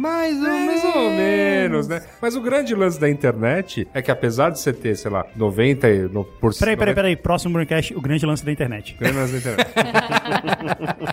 Mais 0.00 0.36
ou 0.42 0.48
mais 0.48 0.84
ou 0.84 1.10
menos, 1.10 1.86
né? 1.86 2.02
Mas 2.22 2.34
o 2.34 2.40
grande 2.40 2.74
lance 2.74 2.98
da 2.98 3.08
internet 3.08 3.86
é 3.92 4.00
que 4.00 4.10
apesar 4.10 4.50
de 4.50 4.58
você 4.58 4.72
ter, 4.72 4.96
sei 4.96 5.10
lá, 5.10 5.26
90 5.36 5.90
e- 5.90 6.08
no, 6.08 6.24
por 6.24 6.54
Peraí, 6.54 6.76
peraí, 6.76 6.76
90 6.76 6.94
peraí. 6.94 7.16
Próximo 7.16 7.52
broadcast, 7.52 7.94
o 7.94 8.00
grande 8.00 8.24
lance 8.24 8.44
da 8.44 8.50
internet. 8.50 8.96
Grande 8.98 9.16
lance 9.18 9.32
da 9.32 9.38
internet. 9.38 9.70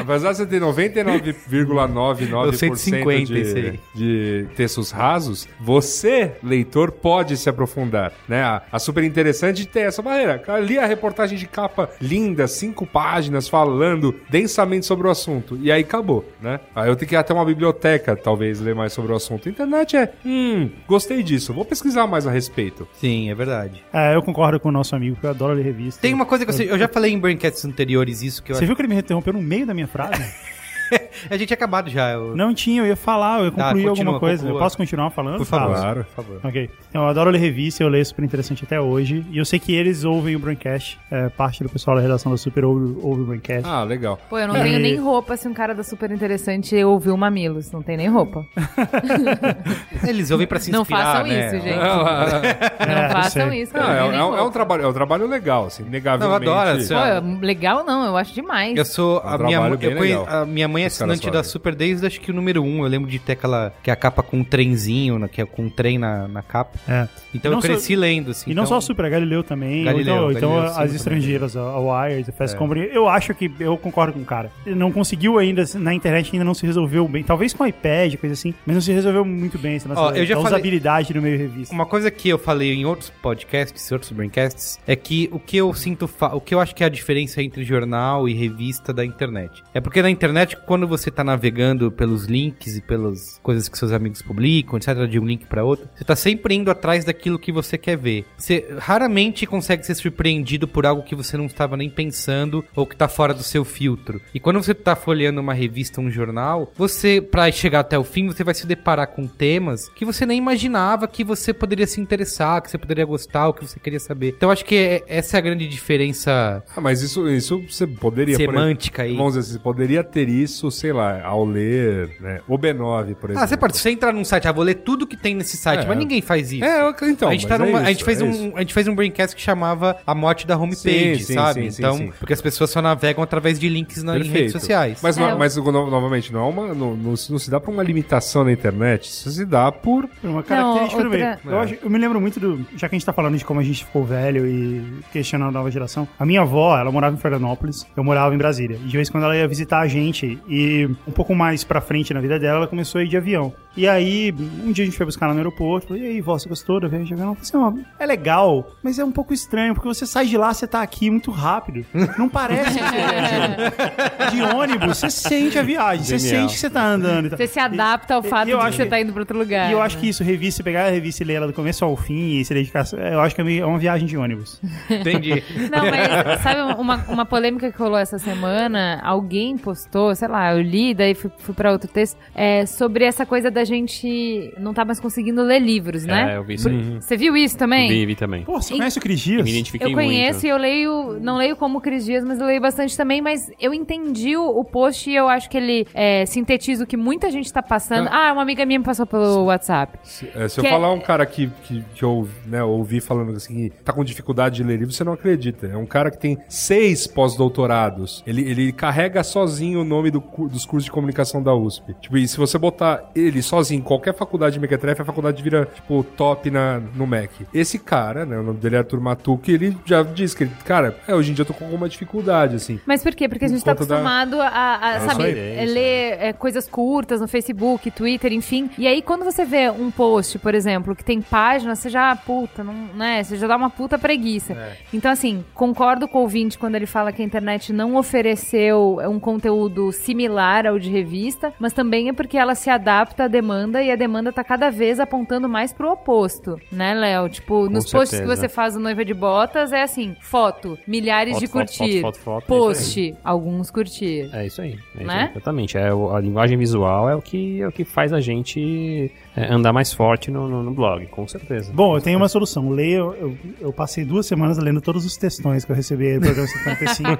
Apesar 0.00 0.32
de 0.32 0.38
você 0.38 0.46
ter 0.46 0.60
99,99% 0.60 2.46
Eu 2.46 2.52
150 2.52 3.24
de, 3.26 3.80
de 3.94 4.46
textos 4.56 4.90
rasos, 4.90 5.48
você, 5.60 6.32
leitor, 6.42 6.90
pode 6.90 7.36
se 7.36 7.48
aprofundar, 7.48 8.12
né? 8.28 8.42
A, 8.42 8.62
a 8.72 8.78
super 8.78 9.04
interessante 9.04 9.66
tem 9.66 9.84
essa 9.84 10.02
barreira. 10.02 10.42
Ali 10.48 10.78
a 10.78 10.86
reportagem 10.86 11.36
de 11.36 11.46
capa 11.46 11.90
linda, 12.00 12.46
cinco 12.46 12.86
páginas, 12.86 13.48
falando 13.48 14.14
densamente 14.28 14.86
sobre 14.86 15.06
o 15.06 15.10
assunto. 15.10 15.58
E 15.60 15.70
aí 15.70 15.82
acabou, 15.82 16.24
né? 16.40 16.60
Aí 16.74 16.88
eu 16.88 16.96
tenho 16.96 17.08
que 17.08 17.14
ir 17.14 17.18
até 17.18 17.32
uma 17.34 17.44
biblioteca, 17.44 18.05
talvez, 18.14 18.60
ler 18.60 18.74
mais 18.74 18.92
sobre 18.92 19.12
o 19.12 19.16
assunto. 19.16 19.48
A 19.48 19.50
internet 19.50 19.96
é, 19.96 20.12
hum, 20.24 20.70
gostei 20.86 21.22
disso, 21.22 21.52
vou 21.52 21.64
pesquisar 21.64 22.06
mais 22.06 22.26
a 22.26 22.30
respeito. 22.30 22.86
Sim, 23.00 23.30
é 23.30 23.34
verdade. 23.34 23.82
É, 23.92 24.14
eu 24.14 24.22
concordo 24.22 24.60
com 24.60 24.68
o 24.68 24.72
nosso 24.72 24.94
amigo, 24.94 25.16
que 25.16 25.24
eu 25.24 25.30
adoro 25.30 25.54
ler 25.54 25.64
revista. 25.64 26.00
Tem 26.00 26.14
uma 26.14 26.26
coisa 26.26 26.46
que 26.46 26.52
eu, 26.62 26.66
eu 26.66 26.78
já 26.78 26.88
falei 26.88 27.12
em 27.12 27.18
Braincasts 27.18 27.64
anteriores 27.64 28.22
isso 28.22 28.42
que 28.42 28.52
eu 28.52 28.56
Você 28.56 28.66
viu 28.66 28.76
que 28.76 28.82
ele 28.82 28.88
me 28.88 29.00
interrompeu 29.00 29.32
no 29.32 29.42
meio 29.42 29.66
da 29.66 29.74
minha 29.74 29.88
frase? 29.88 30.22
A 31.30 31.36
gente 31.36 31.46
tinha 31.48 31.54
acabado 31.56 31.88
já. 31.90 32.10
eu- 32.12 32.36
não 32.36 32.52
tinha, 32.54 32.82
eu 32.82 32.86
ia 32.86 32.96
falar, 32.96 33.38
eu 33.40 33.46
ia 33.46 33.50
concluir 33.50 33.84
continua, 33.84 33.90
alguma 34.12 34.20
coisa. 34.20 34.42
conclua. 34.42 34.58
Eu 34.58 34.62
posso 34.62 34.76
continuar 34.76 35.10
falando? 35.10 35.38
Por 35.38 35.46
favor. 35.46 35.74
Claro. 35.76 36.04
Por 36.14 36.24
favor. 36.24 36.40
Ok. 36.44 36.70
Então, 36.90 37.02
eu 37.02 37.08
adoro 37.08 37.30
ler 37.30 37.38
revista, 37.38 37.82
eu 37.82 37.88
leio 37.88 38.04
super 38.04 38.24
interessante 38.24 38.64
até 38.64 38.80
hoje. 38.80 39.24
E 39.30 39.38
eu 39.38 39.44
sei 39.44 39.58
que 39.58 39.74
eles 39.74 40.04
ouvem 40.04 40.36
o 40.36 40.38
Braincast. 40.38 40.98
É, 41.10 41.28
parte 41.30 41.62
do 41.62 41.68
pessoal 41.68 41.96
da 41.96 42.02
redação 42.02 42.30
da 42.30 42.38
Super 42.38 42.64
ouve, 42.64 42.96
ouve 43.02 43.22
o 43.22 43.24
Braincast. 43.24 43.66
Ah, 43.68 43.82
legal. 43.82 44.18
Pô, 44.28 44.38
eu 44.38 44.46
não 44.48 44.56
É. 44.56 44.62
tenho 44.62 44.78
nem 44.78 44.96
roupa 44.96 45.36
se 45.36 45.48
um 45.48 45.54
cara 45.54 45.74
da 45.74 45.82
super 45.82 46.10
interessante 46.10 46.76
ouviu 46.84 47.16
Mamilos. 47.16 47.70
Não 47.72 47.82
tem 47.82 47.96
nem 47.96 48.08
roupa. 48.08 48.44
Eles 50.06 50.30
ouvem 50.30 50.46
pra 50.46 50.58
se 50.58 50.70
Não 50.70 50.82
inspirar, 50.82 51.04
façam 51.04 51.26
né? 51.26 51.46
isso, 51.46 51.60
gente. 51.64 51.76
É, 52.78 52.94
Não 52.94 53.02
eu 53.02 53.10
façam 53.10 53.50
sei. 53.50 53.62
isso. 53.62 53.72
Não, 53.76 53.82
não 53.82 53.90
é, 53.92 53.98
é 54.16 54.24
um, 54.24 54.36
é 54.38 54.42
um 54.42 54.50
trabalho, 54.50 54.82
é 54.84 54.88
um 54.88 54.92
trabalho 54.92 55.26
legal, 55.26 55.66
assim, 55.66 55.82
negavelmente. 55.84 56.44
Não, 56.44 56.48
eu 56.48 56.60
adoro 56.62 56.78
essa- 56.78 56.94
Pô, 56.94 57.00
é 57.00 57.20
legal 57.46 57.84
não, 57.84 58.04
eu 58.06 58.16
acho 58.16 58.34
demais. 58.34 58.76
Eu 58.76 58.84
sou. 58.84 59.18
É 59.20 59.24
um 59.26 59.28
a, 59.28 59.38
minha, 59.38 59.50
trabalho 59.50 59.70
mãe- 59.70 59.78
bem 59.78 59.90
eu 59.90 59.96
conhe- 60.24 60.36
a 60.40 60.44
minha 60.46 60.68
mãe 60.68 60.75
é 60.78 60.86
Os 60.86 60.98
caras 60.98 61.14
assinante 61.16 61.30
da. 61.32 61.42
Super 61.42 61.74
desde 61.74 62.06
acho 62.06 62.20
que 62.20 62.30
o 62.30 62.34
número 62.34 62.62
1. 62.62 62.82
Eu 62.82 62.88
lembro 62.88 63.10
de 63.10 63.18
ter 63.18 63.32
aquela. 63.32 63.72
Que 63.82 63.90
é 63.90 63.92
a 63.92 63.96
capa 63.96 64.22
com 64.22 64.38
um 64.38 64.44
trenzinho, 64.44 65.18
né, 65.18 65.28
que 65.30 65.40
é 65.40 65.44
com 65.46 65.62
um 65.64 65.70
trem 65.70 65.98
na, 65.98 66.26
na 66.28 66.42
capa. 66.42 66.78
É. 66.88 67.08
Então 67.34 67.50
não 67.50 67.58
eu 67.58 67.62
cresci 67.62 67.94
só- 67.94 68.00
lendo, 68.00 68.30
assim. 68.30 68.50
E 68.50 68.54
não 68.54 68.62
então- 68.64 68.66
só 68.74 68.76
a 68.78 68.80
Super, 68.80 69.04
a 69.04 69.08
Galileu 69.08 69.42
também. 69.42 69.84
Galileu, 69.84 70.14
ou 70.24 70.30
então, 70.32 70.36
então 70.38 70.50
Galileu, 70.50 70.68
sim, 70.68 70.72
as 70.80 70.84
também. 70.84 70.96
estrangeiras, 70.96 71.56
a 71.56 71.60
a 71.60 71.78
Wired, 72.06 72.30
a 72.30 72.32
Fast 72.32 72.56
Company. 72.56 72.88
Eu 72.92 73.08
acho 73.08 73.34
que 73.34 73.50
eu 73.60 73.76
concordo 73.76 74.12
com 74.14 74.20
o 74.20 74.24
cara. 74.24 74.50
Ele 74.64 74.74
não 74.76 74.90
conseguiu 74.92 75.38
ainda, 75.38 75.64
na 75.74 75.92
internet 75.94 76.30
ainda 76.32 76.44
não 76.44 76.54
se 76.54 76.64
resolveu 76.66 77.06
bem. 77.08 77.22
Talvez 77.22 77.52
com 77.52 77.66
iPad, 77.66 78.14
coisa 78.16 78.32
assim, 78.34 78.54
mas 78.64 78.74
não 78.74 78.80
se 78.80 78.92
resolveu 78.92 79.24
muito 79.24 79.58
bem 79.58 79.76
essa 79.76 79.88
nossa 79.88 80.00
Ó, 80.00 80.10
eu 80.12 80.24
já 80.26 80.34
falei- 80.36 80.48
usabilidade 80.52 81.12
no 81.14 81.20
meio 81.22 81.38
revista. 81.38 81.74
Uma 81.74 81.86
coisa 81.86 82.10
que 82.10 82.28
eu 82.28 82.38
falei 82.38 82.72
em 82.72 82.84
outros 82.86 83.10
podcasts, 83.22 83.90
outros 83.92 84.10
braincasts, 84.12 84.78
é 84.86 84.96
que 84.96 85.28
o 85.32 85.38
que 85.38 85.56
eu 85.56 85.72
sinto, 85.74 86.06
fa- 86.08 86.34
o 86.34 86.40
que 86.40 86.54
eu 86.54 86.60
acho 86.60 86.74
que 86.74 86.82
é 86.82 86.86
a 86.86 86.90
diferença 86.90 87.42
entre 87.42 87.64
jornal 87.64 88.28
e 88.28 88.34
revista 88.34 88.92
da 88.92 89.04
internet. 89.04 89.62
É 89.74 89.80
porque 89.80 90.00
na 90.02 90.10
internet, 90.10 90.56
quando 90.66 90.86
você 90.86 91.10
tá 91.10 91.22
navegando 91.24 91.90
pelos 91.90 92.24
links 92.24 92.76
e 92.76 92.80
pelas 92.80 93.38
coisas 93.42 93.68
que 93.68 93.78
seus 93.78 93.92
amigos 93.92 94.20
publicam, 94.22 94.76
etc, 94.76 95.06
de 95.08 95.18
um 95.18 95.24
link 95.24 95.46
pra 95.46 95.64
outro, 95.64 95.88
você 95.94 96.04
tá 96.04 96.16
sempre 96.16 96.54
indo 96.54 96.70
atrás 96.70 97.04
daquilo 97.04 97.38
que 97.38 97.52
você 97.52 97.78
quer 97.78 97.96
ver. 97.96 98.24
Você 98.36 98.66
raramente 98.78 99.46
consegue 99.46 99.84
ser 99.86 99.94
surpreendido 99.94 100.66
por 100.66 100.84
algo 100.86 101.02
que 101.02 101.14
você 101.14 101.36
não 101.36 101.46
estava 101.46 101.76
nem 101.76 101.88
pensando 101.90 102.64
ou 102.74 102.86
que 102.86 102.96
tá 102.96 103.08
fora 103.08 103.32
do 103.32 103.42
seu 103.42 103.64
filtro. 103.64 104.20
E 104.34 104.40
quando 104.40 104.62
você 104.62 104.74
tá 104.74 104.96
folheando 104.96 105.40
uma 105.40 105.54
revista, 105.54 106.00
um 106.00 106.10
jornal, 106.10 106.72
você, 106.76 107.20
pra 107.20 107.50
chegar 107.52 107.80
até 107.80 107.98
o 107.98 108.04
fim, 108.04 108.26
você 108.26 108.42
vai 108.42 108.54
se 108.54 108.66
deparar 108.66 109.08
com 109.08 109.26
temas 109.26 109.88
que 109.90 110.04
você 110.04 110.26
nem 110.26 110.38
imaginava 110.38 111.06
que 111.06 111.22
você 111.24 111.52
poderia 111.52 111.86
se 111.86 112.00
interessar, 112.00 112.60
que 112.62 112.70
você 112.70 112.78
poderia 112.78 113.04
gostar, 113.04 113.46
ou 113.48 113.54
que 113.54 113.66
você 113.66 113.78
queria 113.78 114.00
saber. 114.00 114.34
Então, 114.36 114.48
eu 114.48 114.52
acho 114.52 114.64
que 114.64 114.74
é- 114.74 115.04
essa 115.06 115.36
é 115.36 115.38
a 115.38 115.42
grande 115.42 115.68
diferença 115.68 116.62
Ah, 116.74 116.80
mas 116.80 117.02
isso, 117.02 117.28
isso 117.28 117.62
você 117.68 117.86
poderia... 117.86 118.36
semântica 118.36 119.02
aí. 119.02 119.16
Vamos 119.16 119.34
dizer, 119.34 119.52
você 119.54 119.58
poderia 119.58 120.02
ter 120.02 120.28
isso, 120.28 120.55
sei 120.70 120.92
lá, 120.92 121.22
ao 121.24 121.44
ler 121.44 122.10
né, 122.20 122.40
o 122.48 122.58
B9, 122.58 123.14
por 123.14 123.30
exemplo. 123.30 123.44
Ah, 123.44 123.46
você 123.46 123.56
pode, 123.56 123.76
você 123.76 123.90
entrar 123.90 124.12
num 124.12 124.24
site, 124.24 124.48
ah, 124.48 124.52
vou 124.52 124.64
ler 124.64 124.74
tudo 124.76 125.06
que 125.06 125.16
tem 125.16 125.34
nesse 125.34 125.56
site, 125.56 125.84
É. 125.84 125.86
mas 125.86 125.98
ninguém 125.98 126.20
faz 126.22 126.52
isso. 126.52 126.64
É, 126.64 126.94
então, 127.02 127.28
a, 127.28 127.32
gente 127.32 127.46
tá 127.46 127.54
é 127.56 127.58
numa- 127.58 127.78
a 127.78 127.82
isso, 127.82 127.90
gente 127.92 128.04
fez 128.04 128.20
é 128.20 128.24
um, 128.24 128.30
isso. 128.30 128.52
a 128.56 128.60
gente 128.60 128.74
fez 128.74 128.88
um 128.88 128.94
braincast 128.94 129.34
que 129.36 129.42
chamava 129.42 129.96
A 130.06 130.14
Morte 130.14 130.46
da 130.46 130.56
Homepage, 130.56 131.18
Sim, 131.18 131.24
sim, 131.24 131.34
sabe? 131.34 131.62
sim, 131.64 131.70
sim, 131.70 131.82
então, 131.82 131.96
sim. 131.98 132.12
porque 132.18 132.32
as 132.32 132.40
pessoas 132.40 132.70
só 132.70 132.80
navegam 132.82 133.22
através 133.22 133.58
de 133.58 133.68
links 133.68 134.02
na, 134.02 134.18
em 134.18 134.22
redes 134.22 134.52
sociais. 134.52 135.00
Mas, 135.02 135.16
É, 135.18 135.20
no- 135.20 135.28
eu- 135.30 135.38
mas 135.38 135.56
no- 135.56 135.90
novamente, 135.90 136.32
não, 136.32 136.46
é 136.46 136.48
uma, 136.48 136.74
não, 136.74 136.96
não, 136.96 137.16
se- 137.16 137.30
não 137.30 137.38
se 137.38 137.50
dá 137.50 137.60
por 137.60 137.70
uma 137.72 137.82
limitação 137.82 138.44
na 138.44 138.52
internet, 138.52 139.08
isso 139.08 139.30
se 139.30 139.44
dá 139.44 139.70
por... 139.70 140.08
Uma 140.22 140.42
característica 140.42 141.02
Não, 141.02 141.10
do 141.10 141.16
meio. 141.16 141.28
outra- 141.30 141.50
Eu, 141.50 141.58
acho- 141.60 141.76
eu 141.82 141.90
me 141.90 141.98
lembro 141.98 142.20
muito 142.20 142.38
do. 142.40 142.66
Já 142.76 142.88
que 142.88 142.94
a 142.94 142.98
gente 142.98 143.06
tá 143.06 143.12
falando 143.12 143.36
de 143.36 143.44
como 143.44 143.60
a 143.60 143.62
gente 143.62 143.84
ficou 143.84 144.04
velho 144.04 144.46
e 144.46 144.82
questionando 145.12 145.48
a 145.48 145.52
nova 145.52 145.70
geração. 145.70 146.06
A 146.18 146.24
minha 146.26 146.40
avó, 146.42 146.76
ela 146.78 146.90
morava 146.90 147.14
em 147.14 147.18
Florianópolis, 147.18 147.86
eu 147.96 148.04
morava 148.04 148.34
em 148.34 148.38
Brasília. 148.38 148.76
E 148.82 148.86
de 148.88 148.96
vez 148.96 149.08
em 149.08 149.12
quando 149.12 149.24
ela 149.24 149.36
ia 149.36 149.46
visitar 149.48 149.80
a 149.80 149.88
gente. 149.88 150.38
E 150.48 150.86
um 151.06 151.12
pouco 151.12 151.34
mais 151.34 151.64
pra 151.64 151.80
frente 151.80 152.14
na 152.14 152.20
vida 152.20 152.38
dela, 152.38 152.58
ela 152.58 152.66
começou 152.66 153.00
a 153.00 153.04
ir 153.04 153.08
de 153.08 153.16
avião. 153.16 153.52
E 153.76 153.86
aí, 153.86 154.34
um 154.64 154.72
dia 154.72 154.84
a 154.84 154.86
gente 154.86 154.96
foi 154.96 155.04
buscar 155.06 155.26
ela 155.26 155.34
no 155.34 155.40
aeroporto. 155.40 155.88
Falei, 155.88 156.02
e 156.02 156.06
aí, 156.06 156.20
vó, 156.20 156.38
você 156.38 156.48
gostou 156.48 156.80
da 156.80 156.88
viagem 156.88 157.06
de 157.08 157.12
avião? 157.14 157.28
Ela 157.28 157.36
falou 157.44 157.68
assim, 157.68 157.84
é 157.98 158.06
legal, 158.06 158.70
mas 158.82 158.98
é 158.98 159.04
um 159.04 159.12
pouco 159.12 159.34
estranho, 159.34 159.74
porque 159.74 159.88
você 159.88 160.06
sai 160.06 160.26
de 160.26 160.36
lá, 160.38 160.54
você 160.54 160.66
tá 160.66 160.80
aqui 160.82 161.10
muito 161.10 161.30
rápido. 161.30 161.84
Não 162.16 162.28
parece 162.28 162.70
que 162.78 162.84
você 162.84 162.90
viajou. 162.90 164.30
De 164.30 164.56
ônibus, 164.56 164.98
você 164.98 165.10
sente 165.10 165.58
a 165.58 165.62
viagem, 165.62 166.04
você 166.04 166.18
Genial. 166.18 166.40
sente 166.42 166.54
que 166.54 166.60
você 166.60 166.70
tá 166.70 166.84
andando. 166.86 167.26
e 167.26 167.30
tal. 167.30 167.38
Você 167.38 167.46
se 167.46 167.58
adapta 167.58 168.14
ao 168.14 168.24
E- 168.24 168.28
fato 168.28 168.48
eu 168.48 168.56
de 168.56 168.62
que 168.62 168.68
acho 168.68 168.76
você 168.76 168.86
tá 168.86 169.00
indo 169.00 169.12
pra 169.12 169.22
outro 169.22 169.36
lugar. 169.36 169.68
E 169.68 169.72
eu 169.72 169.82
acho 169.82 169.96
né? 169.96 170.00
que 170.02 170.08
isso, 170.08 170.22
revista, 170.24 170.62
pegar 170.62 170.86
a 170.86 170.90
revista 170.90 171.22
e 171.22 171.26
ler 171.26 171.34
ela 171.34 171.46
do 171.46 171.52
começo 171.52 171.84
ao 171.84 171.96
fim 171.96 172.38
e 172.38 172.44
se 172.44 172.54
dedicar. 172.54 172.84
Eu 173.12 173.20
acho 173.20 173.34
que 173.34 173.40
é 173.42 173.56
é 173.56 173.66
uma 173.66 173.78
viagem 173.78 174.06
de 174.06 174.16
ônibus. 174.16 174.60
Entendi. 174.90 175.42
Não, 175.70 175.84
mas 175.90 176.40
sabe 176.42 176.60
uma, 176.80 176.96
uma 177.08 177.24
polêmica 177.26 177.70
que 177.70 177.78
rolou 177.78 177.98
essa 177.98 178.18
semana? 178.18 179.00
Alguém 179.02 179.56
postou, 179.58 180.14
sei 180.14 180.28
lá, 180.28 180.36
lá, 180.36 180.52
eu 180.54 180.60
li, 180.60 180.92
daí 180.92 181.14
fui, 181.14 181.30
fui 181.38 181.54
pra 181.54 181.72
outro 181.72 181.88
texto, 181.88 182.18
é, 182.34 182.66
sobre 182.66 183.04
essa 183.06 183.24
coisa 183.24 183.50
da 183.50 183.64
gente 183.66 184.54
não 184.58 184.72
tá 184.72 184.84
mais 184.84 184.98
conseguindo 184.98 185.42
ler 185.42 185.58
livros, 185.60 186.04
né? 186.04 186.32
É, 186.32 186.36
eu 186.38 186.44
vi 186.44 186.54
isso. 186.54 186.68
Uhum. 186.70 187.00
Você 187.00 187.16
viu 187.16 187.36
isso 187.36 187.58
também? 187.58 187.88
Vi, 187.88 188.06
vi 188.06 188.14
também. 188.16 188.44
Pô, 188.44 188.60
você 188.62 188.72
E- 188.72 188.78
conhece 188.78 188.98
o 188.98 189.02
Cris 189.02 189.20
Eu 189.20 189.24
Dias? 189.32 189.44
me 189.44 189.50
identifiquei 189.50 189.88
Eu 189.92 189.94
conheço 189.94 190.32
muito. 190.40 190.46
e 190.46 190.48
eu 190.48 190.56
leio, 190.56 191.18
não 191.20 191.36
leio 191.36 191.56
como 191.56 191.78
o 191.78 191.80
Cris 191.80 192.04
Dias, 192.04 192.24
mas 192.24 192.40
eu 192.40 192.46
leio 192.46 192.60
bastante 192.60 192.96
também, 192.96 193.20
mas 193.20 193.50
eu 193.60 193.74
entendi 193.74 194.36
o, 194.36 194.46
o 194.58 194.64
post 194.64 195.10
e 195.10 195.14
eu 195.14 195.28
acho 195.28 195.50
que 195.50 195.56
ele 195.58 195.86
é, 195.92 196.24
sintetiza 196.24 196.84
o 196.84 196.86
que 196.86 196.96
muita 196.96 197.30
gente 197.30 197.52
tá 197.52 197.62
passando. 197.62 198.08
Ah, 198.10 198.32
uma 198.32 198.42
amiga 198.42 198.64
minha 198.64 198.78
me 198.78 198.84
passou 198.84 199.04
pelo 199.06 199.44
WhatsApp. 199.44 199.98
Se, 200.02 200.28
é, 200.34 200.48
se 200.48 200.60
eu 200.60 200.64
é- 200.64 200.70
falar 200.70 200.92
um 200.92 201.00
cara 201.00 201.26
que, 201.26 201.50
que, 201.64 201.84
que 201.94 202.02
eu 202.02 202.26
né, 202.46 202.62
ouvi 202.62 203.00
falando 203.00 203.32
assim, 203.36 203.68
que 203.68 203.82
tá 203.82 203.92
com 203.92 204.04
dificuldade 204.04 204.56
de 204.56 204.62
ler 204.62 204.78
livro, 204.78 204.92
você 204.94 205.04
não 205.04 205.12
acredita. 205.12 205.66
É 205.66 205.76
um 205.76 205.86
cara 205.86 206.10
que 206.10 206.18
tem 206.18 206.38
seis 206.48 207.06
pós-doutorados. 207.06 208.22
Ele, 208.26 208.42
ele 208.48 208.72
carrega 208.72 209.22
sozinho 209.24 209.80
o 209.80 209.84
nome 209.84 210.10
do 210.10 210.22
dos 210.48 210.64
cursos 210.66 210.84
de 210.84 210.90
comunicação 210.90 211.42
da 211.42 211.54
USP. 211.54 211.94
Tipo, 212.00 212.18
e 212.18 212.28
se 212.28 212.36
você 212.36 212.58
botar 212.58 213.10
ele 213.14 213.42
sozinho 213.56 213.78
em 213.80 213.82
qualquer 213.82 214.14
faculdade 214.14 214.54
de 214.54 214.60
Mequetrefe, 214.60 215.02
a 215.02 215.04
faculdade 215.04 215.42
vira, 215.42 215.66
tipo, 215.74 216.04
top 216.16 216.50
na, 216.50 216.80
no 216.94 217.06
Mac. 217.06 217.30
Esse 217.54 217.78
cara, 217.78 218.24
né, 218.26 218.38
o 218.38 218.42
nome 218.42 218.58
dele 218.58 218.76
é 218.76 218.78
Arthur 218.78 219.00
Matuque, 219.00 219.52
ele 219.52 219.76
já 219.84 220.02
disse 220.02 220.36
que, 220.36 220.44
ele, 220.44 220.52
cara, 220.64 220.96
é, 221.08 221.14
hoje 221.14 221.30
em 221.30 221.34
dia 221.34 221.42
eu 221.42 221.46
tô 221.46 221.54
com 221.54 221.64
alguma 221.64 221.88
dificuldade, 221.88 222.56
assim. 222.56 222.78
Mas 222.86 223.02
por 223.02 223.14
quê? 223.14 223.28
Porque 223.28 223.44
a 223.46 223.48
gente 223.48 223.64
tá 223.64 223.74
conta 223.74 223.86
da- 223.86 223.94
acostumado 223.96 224.40
a, 224.40 224.78
a, 224.82 224.94
É 224.96 225.00
sabe, 225.00 225.22
é 225.38 225.64
isso. 225.64 225.74
ler 225.74 226.16
é, 226.20 226.32
coisas 226.32 226.68
curtas 226.68 227.20
no 227.20 227.26
Facebook, 227.28 227.90
Twitter, 227.90 228.32
enfim. 228.32 228.68
E 228.76 228.86
aí, 228.86 229.00
quando 229.00 229.24
você 229.24 229.44
vê 229.44 229.70
um 229.70 229.90
post, 229.90 230.38
por 230.38 230.54
exemplo, 230.54 230.94
que 230.94 231.04
tem 231.04 231.20
página, 231.22 231.74
você 231.74 231.88
já, 231.88 232.14
puta, 232.14 232.62
não, 232.62 232.74
né? 232.94 233.22
Você 233.22 233.36
já 233.36 233.46
dá 233.46 233.56
uma 233.56 233.70
puta 233.70 233.98
preguiça. 233.98 234.52
É. 234.52 234.76
Então, 234.92 235.10
assim, 235.10 235.44
concordo 235.54 236.06
com 236.06 236.18
o 236.18 236.22
ouvinte 236.22 236.58
quando 236.58 236.74
ele 236.74 236.86
fala 236.86 237.10
que 237.12 237.22
a 237.22 237.24
internet 237.24 237.72
não 237.72 237.96
ofereceu 237.96 238.98
um 239.08 239.18
conteúdo 239.18 239.92
similar 239.92 240.66
ao 240.66 240.78
de 240.78 240.90
revista, 240.90 241.52
mas 241.58 241.72
também 241.72 242.08
é 242.08 242.12
porque 242.12 242.36
ela 242.36 242.54
se 242.54 242.68
adapta 242.68 243.24
à 243.24 243.28
demanda 243.28 243.45
e 243.82 243.90
a 243.90 243.96
demanda 243.96 244.32
tá 244.32 244.42
cada 244.44 244.70
vez 244.70 244.98
apontando 245.00 245.48
mais 245.48 245.72
pro 245.72 245.92
oposto, 245.92 246.58
né, 246.70 246.94
Léo? 246.94 247.28
Tipo, 247.28 247.68
nos 247.68 247.90
posts 247.90 248.10
que 248.10 248.16
certeza. 248.26 248.42
você 248.42 248.48
faz 248.48 248.74
no 248.74 248.80
Noiva 248.80 249.04
de 249.04 249.14
Botas, 249.14 249.72
é 249.72 249.82
assim, 249.82 250.16
foto, 250.20 250.78
milhares 250.86 251.34
Foto, 251.34 251.40
de 251.40 251.48
curtir. 251.48 252.00
foto, 252.00 252.18
foto, 252.18 252.42
é 252.42 252.44
isso 252.44 252.46
Post, 252.46 253.14
alguns 253.24 253.70
curtir. 253.70 254.28
É 254.32 254.46
isso 254.46 254.60
aí. 254.62 254.72
É 254.96 254.98
isso 254.98 255.06
Né? 255.06 255.22
aí, 255.24 255.30
exatamente. 255.30 255.76
É, 255.78 255.88
a 255.88 256.20
linguagem 256.20 256.56
visual 256.58 257.08
é 257.08 257.14
o 257.14 257.22
que, 257.22 257.60
é 257.60 257.68
o 257.68 257.72
que 257.72 257.84
faz 257.84 258.12
a 258.12 258.20
gente 258.20 259.10
é, 259.10 259.10
andar 259.36 259.72
mais 259.72 259.92
forte 259.92 260.30
no, 260.30 260.48
no, 260.48 260.62
no 260.62 260.70
blog, 260.72 261.06
com 261.06 261.28
certeza. 261.28 261.70
Bom, 261.72 261.96
eu 261.96 262.00
tenho 262.00 262.18
uma 262.18 262.28
solução. 262.28 262.70
Leia, 262.70 262.96
eu, 262.96 263.36
eu 263.60 263.72
passei 263.72 264.04
duas 264.04 264.26
semanas 264.26 264.56
lendo 264.58 264.80
todos 264.80 265.04
os 265.04 265.16
textões 265.16 265.64
que 265.64 265.72
eu 265.72 265.76
recebi 265.76 266.06
aí 266.06 266.18
do 266.18 266.26
programa 266.26 266.48
75. 266.48 267.10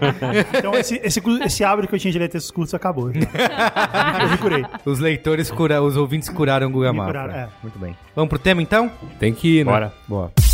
então 0.59 0.75
esse, 0.75 1.01
esse, 1.03 1.21
esse 1.45 1.65
hábito 1.65 1.89
que 1.89 1.95
eu 1.95 1.99
tinha 1.99 2.13
de 2.13 2.19
ler 2.19 2.29
textos 2.29 2.51
curtos 2.51 2.75
acabou. 2.75 3.13
já. 3.13 3.21
eu 4.23 4.31
me 4.31 4.39
curei. 4.39 4.65
Os 4.85 4.99
leitores 4.99 5.51
cura, 5.51 5.83
os 5.83 5.97
ouvintes 5.97 6.29
curaram 6.29 6.69
o 6.69 6.71
Guga 6.71 6.93
Mafra. 6.93 7.23
curaram, 7.23 7.35
é. 7.35 7.49
Muito 7.63 7.79
bem. 7.79 7.97
Vamos 8.15 8.31
pro 8.31 8.39
tema 8.39 8.63
então? 8.63 8.91
Tem 9.19 9.35
que 9.35 9.59
ir, 9.61 9.67
né? 9.67 9.73
Bora. 9.73 9.93
Boa. 10.09 10.46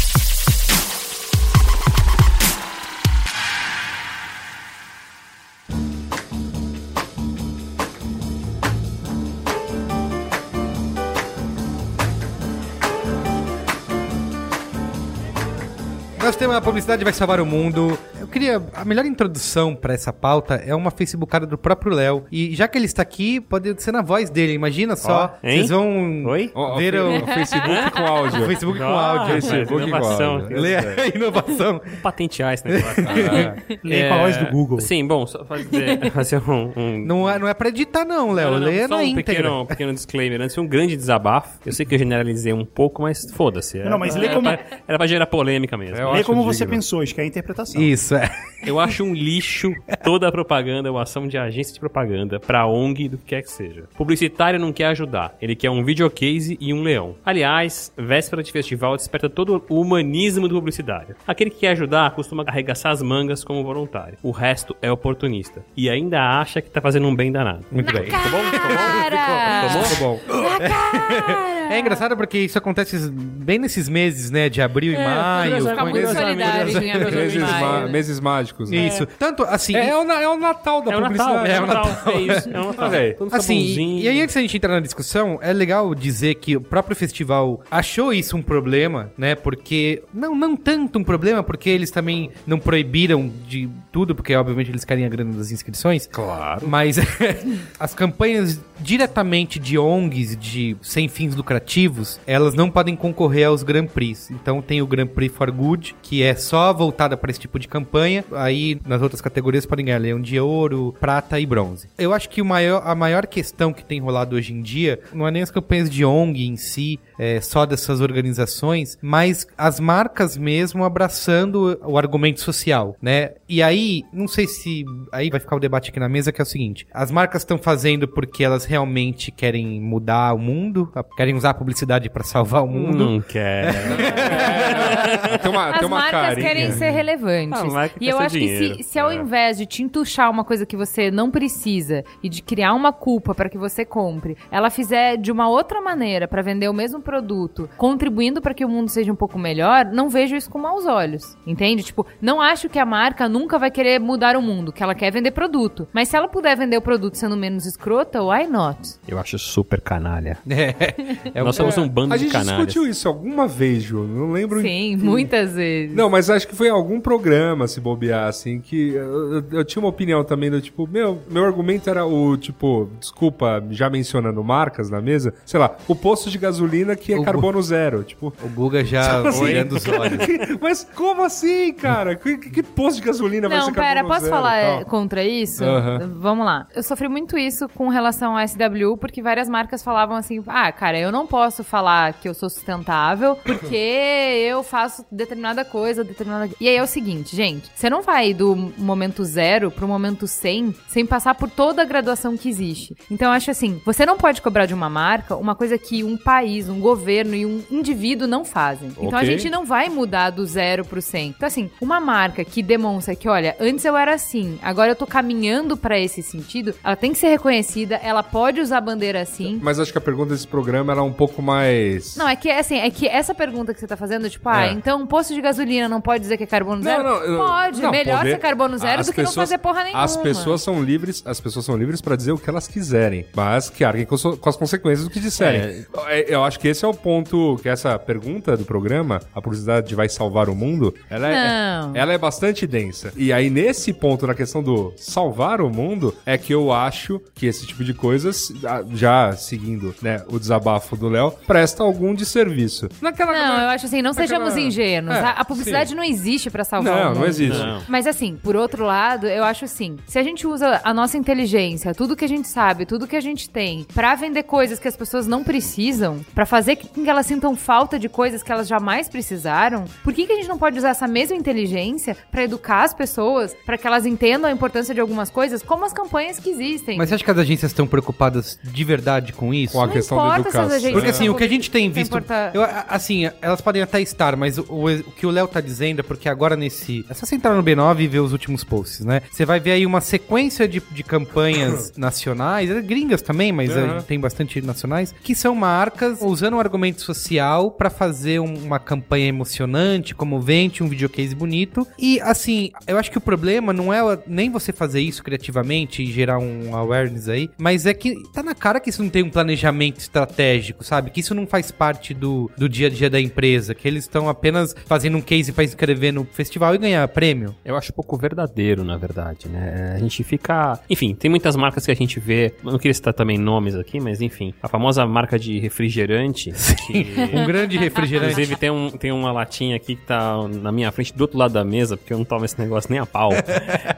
Nosso 16.23 16.39
tema 16.39 16.53
da 16.55 16.61
publicidade 16.61 17.03
vai 17.03 17.13
salvar 17.13 17.41
o 17.41 17.47
mundo. 17.47 17.99
Eu 18.21 18.29
queria. 18.29 18.63
A 18.75 18.85
melhor 18.85 19.05
introdução 19.05 19.75
pra 19.75 19.93
essa 19.93 20.13
pauta 20.13 20.55
é 20.55 20.73
uma 20.73 20.93
Facebookada 20.93 21.45
do 21.45 21.59
próprio 21.59 21.93
Léo. 21.93 22.25
E 22.31 22.55
já 22.55 22.69
que 22.69 22.79
ele 22.79 22.85
está 22.85 23.03
aqui, 23.03 23.41
pode 23.41 23.83
ser 23.83 23.91
na 23.91 24.03
voz 24.03 24.31
dele. 24.31 24.53
Imagina 24.53 24.95
só. 24.95 25.37
Hein? 25.43 25.57
Vocês 25.59 25.71
vão 25.71 26.25
Oi? 26.27 26.53
Ver 26.79 26.95
o, 26.95 27.19
o 27.23 27.27
Facebook 27.35 27.91
com 27.91 28.03
o 28.03 28.07
áudio. 28.07 28.47
Facebook 28.47 28.79
com 28.79 28.85
Ah, 28.85 29.09
áudio. 29.19 29.33
Facebook 29.35 29.67
com 29.67 29.81
inovação. 29.89 30.35
áudio. 30.37 30.61
Lê 30.61 30.77
a 30.77 31.07
inovação. 31.13 31.81
Patentear 32.01 32.55
esse 32.55 32.69
negócio. 32.69 33.05
Leia 33.83 34.09
com 34.09 34.15
a 34.15 34.19
voz 34.19 34.37
do 34.37 34.47
Google. 34.47 34.81
Sim, 34.81 35.05
bom, 35.05 35.27
só 35.27 35.45
fazer, 35.45 36.11
fazer 36.13 36.41
um... 36.49 36.73
um- 36.77 37.05
Não 37.05 37.29
é, 37.29 37.37
não 37.37 37.49
é 37.49 37.55
pra 37.55 37.69
editar, 37.69 38.05
não, 38.05 38.31
Léo. 38.31 38.55
Lê 38.59 38.83
só 38.83 38.89
na 38.91 38.97
um 38.99 39.03
íntegra. 39.03 39.35
pequeno, 39.35 39.67
pequeno 39.67 39.93
disclaimer. 39.93 40.41
Antes 40.41 40.55
foi 40.55 40.63
um 40.63 40.69
grande 40.69 40.95
desabafo. 40.97 41.59
Eu 41.67 41.73
sei 41.73 41.85
que 41.85 41.97
eu 41.97 41.99
generalizei 41.99 42.53
um 42.53 42.65
pouco, 42.65 43.03
mas 43.03 43.29
foda-se. 43.33 43.79
Não, 43.81 43.99
mas 43.99 44.15
lê 44.15 44.29
como- 44.29 44.49
era 44.49 44.97
pra 44.97 45.07
gerar 45.09 45.27
polêmica 45.27 45.77
mesmo. 45.77 45.97
É, 45.97 46.12
eu 46.15 46.21
acho 46.21 46.27
como 46.27 46.45
você 46.45 46.65
digno. 46.65 46.77
pensou, 46.77 47.01
acho 47.01 47.15
que 47.15 47.21
é 47.21 47.25
a 47.25 47.27
interpretação. 47.27 47.81
Isso, 47.81 48.15
é. 48.15 48.31
Eu 48.65 48.79
acho 48.79 49.03
um 49.03 49.13
lixo 49.13 49.73
toda 50.05 50.29
a 50.29 50.33
propaganda 50.33 50.91
ou 50.91 50.99
ação 50.99 51.27
de 51.27 51.37
agência 51.37 51.75
de 51.75 51.81
propaganda 51.81 52.39
pra 52.39 52.67
ONG 52.67 53.09
do 53.09 53.19
que 53.19 53.25
quer 53.25 53.43
que 53.43 53.51
seja. 53.51 53.85
Publicitário 53.97 54.59
não 54.59 54.73
quer 54.73 54.87
ajudar, 54.87 55.35
ele 55.41 55.57
quer 55.57 55.71
um 55.71 55.85
videocase 55.85 56.57
e 56.61 56.73
um 56.73 56.83
leão. 56.83 57.17
Aliás, 57.25 57.93
véspera 57.97 58.43
de 58.43 58.53
festival 58.53 58.97
desperta 58.97 59.29
todo 59.29 59.63
o 59.69 59.81
humanismo 59.81 60.47
do 60.47 60.55
publicitário. 60.55 61.17
Aquele 61.27 61.51
que 61.51 61.61
quer 61.61 61.71
ajudar 61.73 62.11
costuma 62.13 62.45
arregaçar 62.47 62.93
as 62.93 63.03
mangas 63.03 63.43
como 63.43 63.65
voluntário. 63.65 64.17
O 64.23 64.31
resto 64.31 64.77
é 64.81 64.91
oportunista. 64.91 65.65
E 65.77 65.91
ainda 65.91 66.21
acha 66.21 66.61
que 66.63 66.71
tá 66.71 66.81
fazendo 66.81 67.07
um 67.07 67.15
bem 67.15 67.33
danado. 67.33 67.65
Muito 67.71 67.93
bem. 67.93 68.05
Cara! 68.07 69.69
Ficou 69.85 70.19
bom. 70.19 71.52
É 71.73 71.81
engraçado 71.81 72.17
porque 72.17 72.39
isso 72.39 72.57
acontece 72.59 72.97
bem 73.11 73.59
nesses 73.59 73.89
meses, 73.89 74.31
né? 74.31 74.49
De 74.49 74.61
abril 74.63 74.93
e 74.93 74.97
maio. 74.97 75.63
solidário 75.63 76.79
em 76.83 76.91
abril 76.93 77.13
e 77.13 77.23
Meses, 77.23 77.41
ma- 77.43 77.61
maio. 77.61 77.91
meses 77.91 78.21
mágicos. 78.21 78.71
né? 78.71 78.77
Isso. 78.89 79.07
Tanto 79.19 79.43
assim. 79.45 79.75
É, 79.77 79.91
é 79.91 79.97
o, 79.97 80.05
na- 80.05 80.21
é 80.21 80.29
o 80.29 80.37
Natal 80.39 80.83
da 80.83 80.93
É 80.93 80.97
o 80.97 81.01
publicidade. 81.03 81.35
Natal, 81.35 81.47
é 81.47 81.61
o 81.61 81.67
Natal. 81.67 81.85
Natal. 81.87 82.13
É 82.13 82.21
isso, 82.21 82.49
é 82.49 82.61
o 82.61 82.65
Natal. 82.67 82.89
Olha. 82.91 83.15
Todo 83.15 83.35
Assim, 83.35 83.99
e 83.99 84.09
aí 84.09 84.21
antes 84.21 84.35
da 84.35 84.41
gente 84.41 84.57
entrar 84.57 84.73
na 84.75 84.81
discussão, 84.81 85.39
é 85.43 85.53
legal 85.53 85.95
dizer 85.95 86.35
que 86.37 86.57
o 86.57 86.61
próprio 86.61 86.95
festival 86.97 87.63
achou 87.71 88.13
isso 88.13 88.37
um 88.37 88.43
problema, 88.43 89.11
né? 89.17 89.35
Porque, 89.35 90.03
não, 90.13 90.35
não 90.35 90.57
tanto 90.57 90.99
um 90.99 91.05
problema, 91.05 91.43
porque 91.43 91.71
eles 91.71 91.91
também 91.91 92.31
não 92.47 92.59
proibiram 92.59 93.31
de 93.47 93.69
tudo, 93.91 94.15
porque 94.15 94.35
obviamente 94.35 94.71
eles 94.71 94.85
querem 94.85 95.05
a 95.05 95.09
grana 95.09 95.33
das 95.35 95.51
inscrições. 95.51 96.09
Claro. 96.11 96.67
Mas 96.67 96.97
as 97.79 97.95
campanhas 97.95 98.61
diretamente 98.81 99.59
de 99.59 99.79
ONGs, 99.79 100.37
de 100.37 100.77
sem 100.83 101.09
fins 101.09 101.35
lucrativos, 101.63 102.21
elas 102.27 102.55
não 102.55 102.69
podem 102.69 102.97
concorrer 102.97 103.47
aos 103.47 103.63
Grand 103.63 103.87
Prix. 103.87 104.31
Então 104.31 104.61
tem 104.61 104.83
o 104.83 104.87
Grand 104.87 105.07
Prix 105.07 105.35
for 105.35 105.51
Good, 105.51 105.95
que 106.03 106.23
é 106.23 106.35
só 106.35 106.73
voltada 106.73 107.17
para 107.17 107.31
esse 107.31 107.41
tipo 107.41 107.59
de 107.59 107.69
campanha. 107.69 108.25
Aí 108.33 108.81
nas 108.87 109.01
outras 109.01 109.21
categorias 109.21 109.65
podem 109.65 109.87
ganhar 109.87 109.99
leão 109.99 110.21
de 110.21 110.39
ouro, 110.39 110.95
prata 111.01 111.39
e 111.39 111.47
bronze. 111.47 111.89
Eu 111.97 112.13
acho 112.13 112.29
que 112.29 112.43
o 112.43 112.45
maior, 112.45 112.83
a 112.85 112.95
maior 112.95 113.27
questão 113.27 113.73
que 113.73 113.85
tem 113.85 114.01
rolado 114.01 114.37
hoje 114.37 114.53
em 114.53 114.61
dia 114.61 115.01
não 115.13 115.27
é 115.27 115.31
nem 115.31 115.43
as 115.43 115.51
campanhas 115.51 115.89
de 115.89 116.05
ONG 116.05 116.47
em 116.47 116.57
si, 116.57 116.99
é, 117.19 117.41
só 117.41 117.65
dessas 117.65 118.01
organizações, 118.01 118.99
mas 119.01 119.47
as 119.57 119.79
marcas 119.79 120.37
mesmo 120.37 120.85
abraçando 120.85 121.79
o 121.85 121.97
argumento 121.97 122.41
social, 122.41 122.97
né? 123.01 123.33
E 123.49 123.63
aí, 123.63 124.03
não 124.13 124.27
sei 124.27 124.47
se 124.47 124.85
aí 125.13 125.31
vai 125.31 125.39
ficar 125.39 125.57
o 125.57 125.61
debate 125.61 125.91
aqui 125.91 126.01
na 126.01 126.09
mesa 126.09 126.33
que 126.33 126.41
é 126.41 126.45
o 126.45 126.47
seguinte: 126.47 126.87
as 126.93 127.11
marcas 127.11 127.43
estão 127.43 127.59
fazendo 127.59 128.09
porque 128.09 128.43
elas 128.43 128.65
realmente 128.65 129.31
querem 129.31 129.81
mudar 129.81 130.35
o 130.35 130.39
mundo, 130.39 130.93
querem 131.17 131.35
usar 131.35 131.52
a 131.53 131.55
publicidade 131.55 132.11
para 132.11 132.25
salvar 132.25 132.63
o 132.65 132.67
mundo. 132.67 132.99
Não 132.99 133.21
quer. 133.21 133.73
Tem 135.43 135.51
uma, 135.51 135.71
As 135.71 135.79
tem 135.79 135.87
uma 135.89 135.99
marcas 135.99 136.21
carinha. 136.21 136.47
querem 136.49 136.73
ser 136.73 136.91
relevantes. 136.91 137.61
Ah, 137.61 137.65
marca 137.65 137.97
e 138.01 138.09
eu 138.09 138.19
acho 138.19 138.35
que 138.37 138.41
dinheiro. 138.47 138.77
se, 138.77 138.83
se 138.85 138.99
ao 138.99 139.11
É. 139.11 139.15
invés 139.15 139.57
de 139.59 139.67
te 139.67 139.83
entuchar 139.83 140.31
uma 140.31 140.45
coisa 140.45 140.65
que 140.67 140.77
você 140.77 141.11
não 141.11 141.31
precisa 141.31 142.05
e 142.23 142.29
de 142.29 142.43
criar 142.43 142.75
uma 142.75 142.93
culpa 142.93 143.35
para 143.35 143.49
que 143.49 143.59
você 143.59 143.85
compre, 143.85 144.37
ela 144.51 144.71
fizer 144.71 145.17
de 145.17 145.31
uma 145.33 145.49
outra 145.49 145.81
maneira 145.81 146.29
para 146.29 146.43
vender 146.43 146.69
o 146.69 146.73
mesmo 146.75 147.01
produto, 147.01 147.69
contribuindo 147.77 148.41
para 148.41 148.55
que 148.55 148.65
o 148.65 148.69
mundo 148.69 148.89
seja 148.91 149.13
um 149.13 149.17
pouco 149.17 149.39
melhor, 149.39 149.85
não 149.87 150.09
vejo 150.09 150.37
isso 150.37 150.51
com 150.51 150.59
maus 150.59 150.87
olhos. 150.87 151.37
Entende? 151.47 151.83
Tipo, 151.83 152.07
não 152.21 152.41
acho 152.41 152.69
que 152.69 152.79
a 152.79 152.87
marca 152.87 153.29
nunca 153.29 153.59
vai 153.59 153.71
querer 153.71 153.99
mudar 154.01 154.37
o 154.37 154.43
mundo, 154.43 154.73
que 154.73 154.83
ela 154.83 154.95
quer 154.95 155.11
vender 155.11 155.31
produto. 155.33 155.89
Mas 155.93 156.09
se 156.09 156.17
ela 156.17 156.29
puder 156.29 156.57
vender 156.57 156.77
o 156.77 156.83
produto 156.83 157.15
sendo 157.17 157.37
menos 157.37 157.67
escrota, 157.67 158.23
why 158.23 158.47
not? 158.47 158.79
Eu 159.09 159.19
acho 159.19 159.39
super 159.39 159.81
canalha. 159.81 160.39
É, 160.49 160.95
Nós 161.35 161.57
somos 161.57 161.77
um 161.79 161.89
bando 161.89 162.15
A 162.15 162.17
de 162.17 162.25
gente 162.25 162.33
canalhas. 162.33 162.67
discutiu 162.67 162.89
isso 162.91 163.09
alguma 163.09 163.47
vez, 163.49 163.83
Ju. 163.83 164.05
Não 164.05 164.33
lembro. 164.33 164.61
em- 164.61 164.63
Sim, 164.63 164.97
muitas 164.97 165.53
vezes. 165.55 165.95
Não, 165.95 166.09
mas 166.11 166.29
acho 166.31 166.47
que 166.47 166.55
foi 166.55 166.69
em 166.69 166.71
algum 166.71 167.01
programa, 167.01 167.67
se 167.67 167.81
bobear, 167.81 168.29
assim, 168.29 168.61
que 168.61 168.91
eu, 168.95 169.35
eu- 169.35 169.45
eu 169.53 169.65
tinha 169.65 169.81
uma 169.83 169.89
opinião 169.89 170.23
também 170.25 170.51
do 170.51 170.61
tipo, 170.61 170.87
meu, 170.87 171.21
meu 171.31 171.45
argumento 171.45 171.89
era 171.89 172.05
o, 172.05 172.37
tipo, 172.37 172.89
desculpa, 172.99 173.63
já 173.71 173.89
mencionando 173.91 174.43
marcas 174.43 174.91
na 174.91 175.01
mesa, 175.01 175.35
sei 175.45 175.59
lá, 175.61 175.77
o 175.89 175.95
posto 175.95 176.31
de 176.31 176.39
gasolina 176.39 176.95
que 176.97 177.13
é 177.13 177.19
O- 177.19 177.23
carbono 177.25 177.63
zero, 177.63 178.03
tipo... 178.03 178.33
O 178.43 178.49
Guga 178.49 178.85
já 178.85 179.27
assim, 179.29 179.45
olhando 179.45 179.77
os 179.77 179.87
olhos. 179.89 180.19
Mas 180.61 180.87
como 180.95 181.23
assim, 181.25 181.73
cara? 181.73 182.15
Que, 182.17 182.37
que- 182.39 182.51
que 182.51 182.63
posto 182.63 182.97
de 183.01 183.07
gasolina 183.07 183.49
vai 183.49 183.59
Não, 183.59 183.67
ser 183.67 183.73
pera, 183.73 183.87
carbono 184.03 184.09
posso 184.09 184.21
zero 184.27 184.35
e 184.35 184.39
falar 184.39 184.57
é, 184.57 184.85
contra 184.85 185.25
isso? 185.25 185.65
Aham. 185.65 186.11
Vamos 186.19 186.45
lá. 186.47 186.67
Eu 186.75 186.83
sofri 186.83 187.09
muito 187.09 187.37
isso 187.39 187.69
com 187.71 187.89
relação 187.89 188.37
ao 188.37 188.47
SW, 188.47 188.97
porque 188.99 189.23
várias 189.23 189.49
marcas 189.49 189.83
falavam 189.83 190.17
assim: 190.17 190.43
ah, 190.47 190.71
cara, 190.73 190.99
eu 190.99 191.11
não 191.13 191.22
posso 191.27 191.63
falar 191.65 192.15
que 192.15 192.29
eu 192.29 192.35
sou 192.35 192.49
sustentável 192.49 193.37
porque 193.37 193.77
eu 194.49 194.63
faço 194.63 195.05
determinada 195.11 195.65
coisa, 195.65 196.05
determinada. 196.05 196.51
E 196.61 196.69
aí 196.69 196.77
é 196.77 196.83
o 196.83 196.87
seguinte, 196.87 197.35
gente: 197.35 197.71
você 197.75 197.91
não 197.91 198.03
vai 198.03 198.33
do 198.33 198.55
momento 198.79 199.25
zero 199.25 199.71
pro 199.71 199.89
momento 199.89 200.27
100 200.27 200.75
sem 200.89 201.07
passar 201.07 201.35
por 201.35 201.51
toda 201.51 201.83
a 201.83 201.85
graduação 201.85 202.37
que 202.37 202.49
existe. 202.49 202.97
Então 203.11 203.29
eu 203.29 203.33
acho 203.33 203.51
assim: 203.51 203.81
você 203.85 204.07
não 204.07 204.17
pode 204.17 204.41
cobrar 204.41 204.67
de 204.67 204.75
uma 204.75 204.89
marca 204.89 205.37
uma 205.37 205.55
coisa 205.55 205.77
que 205.77 206.05
um 206.05 206.17
país, 206.17 206.69
um 206.69 206.81
governo 206.81 207.35
e 207.35 207.45
um 207.45 207.63
indivíduo 207.71 208.27
não 208.27 208.45
fazem. 208.45 208.93
Então 209.01 209.19
a 209.19 209.25
gente 209.25 209.51
não 209.51 209.65
vai 209.65 209.89
mudar 209.89 210.31
do 210.31 210.45
zero 210.47 210.85
pro 210.85 211.03
100. 211.03 211.29
Então, 211.29 211.47
assim, 211.47 211.71
uma 211.81 212.01
marca 212.01 212.45
que 212.45 212.63
demonstra 212.63 213.15
que, 213.15 213.29
olha, 213.29 213.57
antes 213.61 213.85
eu 213.85 213.97
era 213.97 214.15
assim, 214.15 214.59
agora 214.63 214.93
eu 214.93 214.97
tô 214.97 215.07
caminhando 215.07 215.77
pra 215.77 215.99
esse 215.99 216.23
sentido, 216.23 216.75
ela 216.83 216.97
tem 216.97 217.13
que 217.13 217.19
ser 217.19 217.29
reconhecida, 217.29 217.97
ela 217.97 218.23
pode 218.23 218.61
usar 218.61 218.79
a 218.79 218.81
bandeira 218.81 219.21
assim. 219.21 219.59
Mas 219.63 219.79
acho 219.79 219.93
que 219.93 219.99
a 219.99 220.01
pergunta 220.01 220.33
desse 220.33 220.47
programa 220.47 220.93
era 220.93 221.03
um 221.03 221.12
pouco 221.13 221.43
mais. 221.43 222.17
Não, 222.17 222.29
é 222.29 222.37
que 222.37 222.51
assim, 222.51 222.79
é 222.79 222.91
que 222.91 223.07
essa 223.07 223.35
pergunta 223.35 223.73
que 223.75 223.81
você 223.81 223.87
tá 223.87 223.97
fazendo, 223.97 224.29
tipo, 224.31 224.49
ah, 224.49 224.67
É. 224.67 224.73
então 224.73 225.01
um 225.01 225.07
posto 225.07 225.35
de 225.35 225.41
gasolina 225.41 225.89
não 225.89 226.01
pode 226.01 226.21
dizer 226.23 226.37
que 226.37 226.45
é 226.45 226.47
carbono 226.47 226.83
zero? 226.83 227.03
eu- 227.09 227.39
pode, 227.39 227.81
não, 227.83 227.91
melhor 227.91 228.19
poder- 228.19 228.31
ser 228.33 228.39
carbono 228.39 228.79
zero 228.79 229.01
as 229.01 229.07
do 229.07 229.13
que 229.13 229.23
não 229.23 229.33
fazer 229.33 229.59
porra 229.59 229.85
nenhuma. 229.85 230.03
As 230.03 230.17
pessoas 230.17 230.63
são 230.63 230.83
livres, 230.83 231.23
as 231.27 231.41
pessoas 231.41 231.65
são 231.65 231.77
livres 231.77 232.01
para 232.01 232.17
dizer 232.17 232.33
o 232.33 232.39
que 232.39 232.49
elas 232.49 232.67
quiserem, 232.69 233.27
mas 233.35 233.69
que 233.71 233.85
arquem 233.85 234.05
com, 234.07 234.17
so- 234.17 234.37
com 234.37 234.49
as 234.49 234.57
consequências 234.57 235.07
do 235.07 235.11
que 235.13 235.21
disserem. 235.21 235.85
É, 236.09 236.33
Eu 236.35 236.45
acho 236.45 236.59
que 236.59 236.69
esse 236.69 236.85
é 236.85 236.89
o 236.89 236.95
ponto 236.95 237.59
que 237.63 237.69
essa 237.69 237.99
pergunta 237.99 238.57
do 238.57 238.65
programa, 238.65 239.21
a 239.35 239.41
publicidade 239.43 239.95
vai 239.95 240.09
salvar 240.09 240.49
o 240.49 240.55
mundo, 240.55 240.95
ela 241.11 241.29
é, 241.29 241.81
Não. 241.81 241.97
ela 241.97 242.13
é 242.13 242.19
bastante 242.19 242.67
densa. 242.67 243.13
E 243.17 243.33
aí 243.33 243.51
nesse 243.51 243.93
ponto 243.93 244.27
na 244.27 244.35
questão 244.35 244.63
do 244.63 244.93
salvar 244.97 245.61
o 245.61 245.69
mundo 245.71 246.15
é 246.25 246.39
que 246.39 246.53
eu 246.55 246.73
acho 246.73 247.21
que 247.35 247.47
esse 247.47 247.67
tipo 247.67 247.85
de 247.85 247.93
coisas, 247.95 248.53
ah, 248.65 248.83
já 248.93 249.33
seguindo, 249.37 249.95
né, 250.03 250.23
o 250.29 250.39
desabafo 250.39 250.97
do 251.03 251.09
Léo, 251.09 251.33
presta 251.47 251.83
algum 251.83 252.15
desserviço. 252.15 252.89
Naquela 253.01 253.33
Não, 253.33 253.61
eu 253.65 253.69
acho 253.71 253.87
assim, 253.87 254.01
não 254.03 254.11
Naquela- 254.11 254.27
sejamos 254.29 254.57
ingênuos. 254.57 255.17
É, 255.17 255.21
a, 255.21 255.31
a 255.31 255.45
publicidade 255.45 255.91
sim. 255.91 255.95
não 255.97 256.03
existe 256.05 256.51
pra 256.51 256.65
salvar 256.65 256.93
o 256.93 256.97
Não, 256.97 257.09
mundo. 257.11 257.19
não 257.21 257.27
existe. 257.27 257.59
Não. 257.59 257.83
Mas 257.89 258.07
assim, 258.07 258.39
por 258.43 258.57
outro 258.57 258.85
lado, 258.85 259.27
eu 259.27 259.45
acho 259.45 259.65
assim, 259.65 259.97
se 260.07 260.19
a 260.19 260.23
gente 260.23 260.47
usa 260.47 260.81
a 260.85 260.95
nossa 260.95 261.17
inteligência, 261.19 261.95
tudo 261.95 262.17
que 262.17 262.25
a 262.25 262.29
gente 262.29 262.49
sabe, 262.49 262.87
tudo 262.87 263.07
que 263.07 263.17
a 263.17 263.21
gente 263.21 263.49
tem, 263.51 263.87
pra 263.95 264.15
vender 264.15 264.45
coisas 264.45 264.79
que 264.79 264.89
as 264.89 264.97
pessoas 264.97 265.27
não 265.27 265.43
precisam, 265.45 266.21
pra 266.35 266.47
fazer 266.47 266.77
com 266.77 267.03
que 267.03 267.11
elas 267.11 267.27
sintam 267.27 267.55
falta 267.57 267.99
de 267.99 268.09
coisas 268.09 268.43
que 268.43 268.51
elas 268.53 268.67
jamais 268.69 269.09
precisaram, 269.09 269.85
por 270.05 270.13
que, 270.13 270.27
que 270.27 270.33
a 270.33 270.37
gente 270.37 270.49
não 270.49 270.59
pode 270.59 270.79
usar 270.79 270.91
essa 270.91 271.07
mesma 271.09 271.37
inteligência 271.37 272.17
pra 272.31 272.45
educar 272.45 272.85
as 272.85 272.95
pessoas, 272.95 273.55
pra 273.67 273.77
que 273.79 273.87
elas 273.87 274.07
entendam 274.07 274.49
a 274.49 274.53
importância 274.53 274.95
de 274.95 275.01
algumas 275.01 275.31
coisas, 275.31 275.63
como 275.63 275.85
as 275.85 275.93
campanhas 275.93 276.39
que 276.39 276.51
existem? 276.51 276.97
Mas 276.99 277.09
você 277.09 277.17
acha 277.17 277.25
que 277.25 277.31
as 277.31 277.39
agências 277.39 277.71
estão 277.71 277.87
preocupadas 277.87 278.59
de 278.63 278.85
verdade 278.85 279.33
com 279.33 279.53
isso? 279.53 279.73
Com 279.75 279.83
a 279.83 279.87
Não 279.87 279.93
questão 279.93 280.19
da 280.19 280.39
importa 280.39 280.51
se 280.51 280.57
as 280.59 280.65
educação. 280.85 280.92
Porque 280.93 281.09
assim, 281.11 281.29
o 281.29 281.35
que 281.35 281.45
a 281.45 281.49
gente 281.49 281.71
tem 281.71 281.91
visto. 281.91 282.17
eu, 282.55 282.63
assim, 282.89 283.29
elas 283.41 283.61
podem 283.61 283.83
até 283.83 284.01
estar, 284.01 284.37
mas 284.37 284.59
o, 284.59 284.63
o- 284.69 285.03
que 285.17 285.27
o 285.27 285.31
Léo 285.31 285.47
tá 285.49 285.61
dizendo 285.61 286.01
é 286.01 286.03
porque 286.03 286.29
agora 286.29 286.57
nesse. 286.57 287.05
É 287.09 287.15
só 287.15 287.27
você 287.27 287.35
entrar 287.37 287.55
no 287.55 287.63
B9 287.63 288.01
e 288.01 288.07
ver 288.09 288.21
os 288.21 288.33
últimos 288.33 288.65
posts, 288.65 289.05
né? 289.05 289.23
Você 289.31 289.45
vai 289.45 289.59
ver 289.61 289.73
aí 289.73 289.87
uma 289.87 290.01
sequência 290.01 290.67
de, 290.69 290.83
de 290.91 291.03
campanhas 291.03 291.93
nacionais, 291.97 292.71
eh, 292.71 292.81
gringas 292.83 293.23
também, 293.23 293.53
mas 293.53 293.73
Uhum. 293.73 294.03
tem 294.03 294.21
bastante 294.21 294.61
nacionais, 294.61 295.15
que 295.23 295.35
são 295.35 295.55
marcas 295.55 296.19
usando 296.21 296.55
um 296.55 296.61
argumento 296.61 297.01
social 297.01 297.71
pra 297.71 297.89
fazer 297.91 298.39
um- 298.41 298.55
uma 298.65 298.79
campanha 298.79 299.27
emocionante, 299.29 300.15
comovente, 300.15 300.83
um 300.83 300.89
videocase 300.89 301.35
bonito. 301.35 301.87
E 301.99 302.21
assim, 302.21 302.71
eu 302.87 302.99
acho 302.99 303.11
que 303.11 303.19
o 303.19 303.21
problema 303.21 303.73
não 303.73 303.93
é 303.93 304.01
nem 304.27 304.51
você 304.51 304.73
fazer 304.73 305.01
isso 305.01 305.23
criativamente 305.23 306.03
e 306.03 306.07
gerar 306.13 306.39
um 306.39 306.75
awareness 306.77 307.29
aí, 307.29 307.49
mas 307.59 307.87
é 307.87 307.95
que 307.95 308.15
tá 308.33 308.43
na 308.43 308.55
cara 308.55 308.79
que 308.81 308.91
isso 308.91 309.03
não 309.03 309.11
tem 309.11 309.23
um 309.23 309.31
planejamento 309.31 309.99
estratégico, 310.01 310.82
sabe? 310.83 311.11
Que 311.11 311.21
isso 311.21 311.35
não 311.35 311.47
faz 311.47 311.71
parte 311.71 312.13
do, 312.15 312.51
do 312.57 312.69
dia 312.69 312.87
a 312.87 312.91
dia 312.91 313.09
da 313.11 313.21
empresa, 313.21 313.75
que 313.75 313.87
eles 313.87 314.05
estão 314.05 314.29
apenas 314.29 314.75
fazendo 314.87 315.17
um 315.17 315.21
case 315.21 315.53
pra 315.53 315.65
inscrever 315.65 316.13
no 316.13 316.25
festival 316.25 316.75
e 316.75 316.79
ganhar 316.79 317.07
prêmio. 317.09 317.55
Eu 317.65 317.77
acho 317.77 317.93
pouco 317.93 318.17
verdadeiro, 318.17 318.85
na 318.85 318.97
verdade, 318.97 319.49
né? 319.49 319.95
A 319.97 319.99
gente 319.99 320.23
fica. 320.25 320.79
Enfim, 320.89 321.15
tem 321.15 321.31
muitas 321.31 321.57
marcas 321.57 321.85
que 321.85 321.91
a 321.91 321.95
gente 321.97 322.19
vê. 322.21 322.55
Eu 322.65 322.73
não 322.73 322.79
queria 322.79 322.95
citar 322.95 323.15
também 323.15 323.39
nomes 323.39 323.75
aqui, 323.75 324.01
mas 324.01 324.21
enfim. 324.21 324.53
A 324.63 324.69
famosa 324.69 325.07
marca 325.07 325.39
de 325.39 325.59
refrigerante. 325.59 326.53
que- 326.87 327.07
Um 327.35 327.47
grande 327.47 327.77
refrigerante. 327.79 328.33
Inclusive, 328.33 328.57
tem, 328.57 328.71
um, 328.71 328.91
tem 328.91 329.13
uma 329.13 329.33
latinha 329.33 329.77
aqui 329.77 329.97
que 329.97 330.03
tá 330.07 330.37
na 330.49 330.71
minha 330.73 330.91
frente 330.93 331.15
do 331.15 331.21
outro 331.23 331.39
lado 331.39 331.53
da 331.55 331.65
mesa, 331.65 331.97
porque 331.97 332.13
eu 332.13 332.19
não 332.19 332.25
tomo 332.25 332.45
esse 332.45 332.59
negócio 332.59 332.91
nem 332.91 332.99
a 333.01 333.07
pau. 333.07 333.31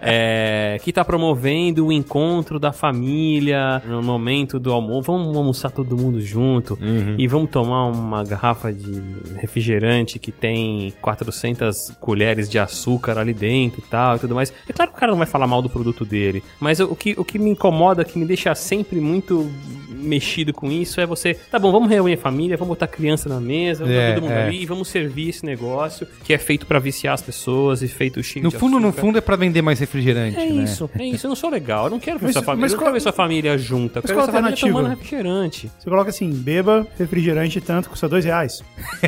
É, 0.07 0.79
que 0.83 0.93
tá 0.93 1.05
promovendo 1.05 1.87
o 1.87 1.93
encontro 1.93 2.59
da 2.59 2.73
família 2.73 3.83
no 3.87 4.03
momento 4.03 4.59
do 4.59 4.73
almoço. 4.73 5.03
Vamos 5.03 5.37
almoçar 5.37 5.71
todo 5.71 5.97
mundo 5.97 6.21
junto 6.21 6.74
e 7.19 7.27
vamos 7.27 7.51
tomar 7.51 7.87
uma 7.87 8.25
garrafa 8.25 8.73
de 8.73 9.03
refrigerante 9.37 10.19
que 10.19 10.33
tem 10.33 10.93
400 11.01 11.93
colheres 12.01 12.49
de 12.49 12.59
açúcar 12.59 13.19
ali 13.19 13.35
dentro 13.35 13.81
e 13.81 13.83
tal 13.83 14.17
e 14.17 14.19
tudo 14.19 14.35
mais. 14.35 14.53
É 14.69 14.73
claro 14.73 14.91
que 14.91 14.97
o 14.97 15.01
cara 15.01 15.13
não 15.13 15.19
vai 15.19 15.27
falar 15.27 15.47
mal 15.47 15.63
do 15.63 15.71
produto 15.71 16.05
dele, 16.05 16.43
mas 16.61 16.81
o 16.81 16.95
que, 16.95 17.15
o 17.17 17.25
que 17.25 17.39
me 17.39 17.51
incomoda, 17.51 18.05
que 18.05 18.19
me 18.19 18.27
deixa 18.27 18.55
sempre 18.55 19.01
muito 19.01 19.51
mexido 20.05 20.53
com 20.53 20.71
isso 20.71 21.01
é 21.01 21.07
você, 21.07 21.35
tá 21.35 21.59
bom, 21.59 21.73
vamos 21.73 21.89
reunir 21.89 22.15
a 22.15 22.19
família, 22.19 22.57
vamos 22.57 22.71
botar 22.71 22.87
criança 22.87 23.29
na 23.29 23.41
mesa, 23.41 23.81
vamos 23.85 23.95
É, 23.99 24.01
botar 24.09 24.15
todo 24.21 24.23
mundo 24.29 24.39
é. 24.39 24.43
ali 24.47 24.63
e 24.63 24.67
vamos 24.67 24.89
servir 24.89 25.29
esse 25.31 25.45
negócio 25.45 26.07
que 26.23 26.33
é 26.33 26.39
feito 26.39 26.67
pra 26.67 26.79
viciar 26.79 27.15
as 27.15 27.23
pessoas 27.23 27.83
e 27.83 27.89
feito 27.89 28.23
cheio 28.23 28.43
No 28.45 28.51
de 28.51 28.57
fundo, 28.59 28.79
no 28.81 28.89
açúcar. 28.89 29.01
fundo 29.01 29.19
é 29.19 29.21
pra 29.21 29.37
vender 29.37 29.63
mais 29.63 29.79
refrigerante, 29.81 30.37
É 30.39 30.47
né? 30.51 30.63
isso, 30.65 30.89
é 30.99 31.05
isso. 31.05 31.27
Eu 31.27 31.29
não 31.29 31.37
sou 31.37 31.51
legal. 31.51 31.85
Eu 31.87 31.91
não 31.91 31.99
quero 32.01 32.19
ver 32.19 32.27
Mas- 32.27 32.33
sua 32.35 32.43
família. 32.43 32.61
mas 32.63 32.73
eu 32.73 32.77
não 32.77 32.81
qual- 32.83 32.87
quero 32.87 32.95
ver 32.95 33.01
sua 33.01 33.13
família 33.13 33.59
junta. 33.59 33.99
Eu 33.99 34.03
mas 34.03 34.11
quero 34.11 34.19
ver 34.21 34.25
sua 34.25 34.33
família 34.33 34.51
alternativa? 34.51 34.69
tomando 34.79 34.89
refrigerante. 34.91 35.71
Você 35.79 35.91
coloca 35.91 36.11
assim, 36.11 36.31
beba 36.31 36.87
refrigerante 36.99 37.61
tanto, 37.61 37.89
custa 37.91 38.09
dois 38.09 38.25
reais. 38.25 38.63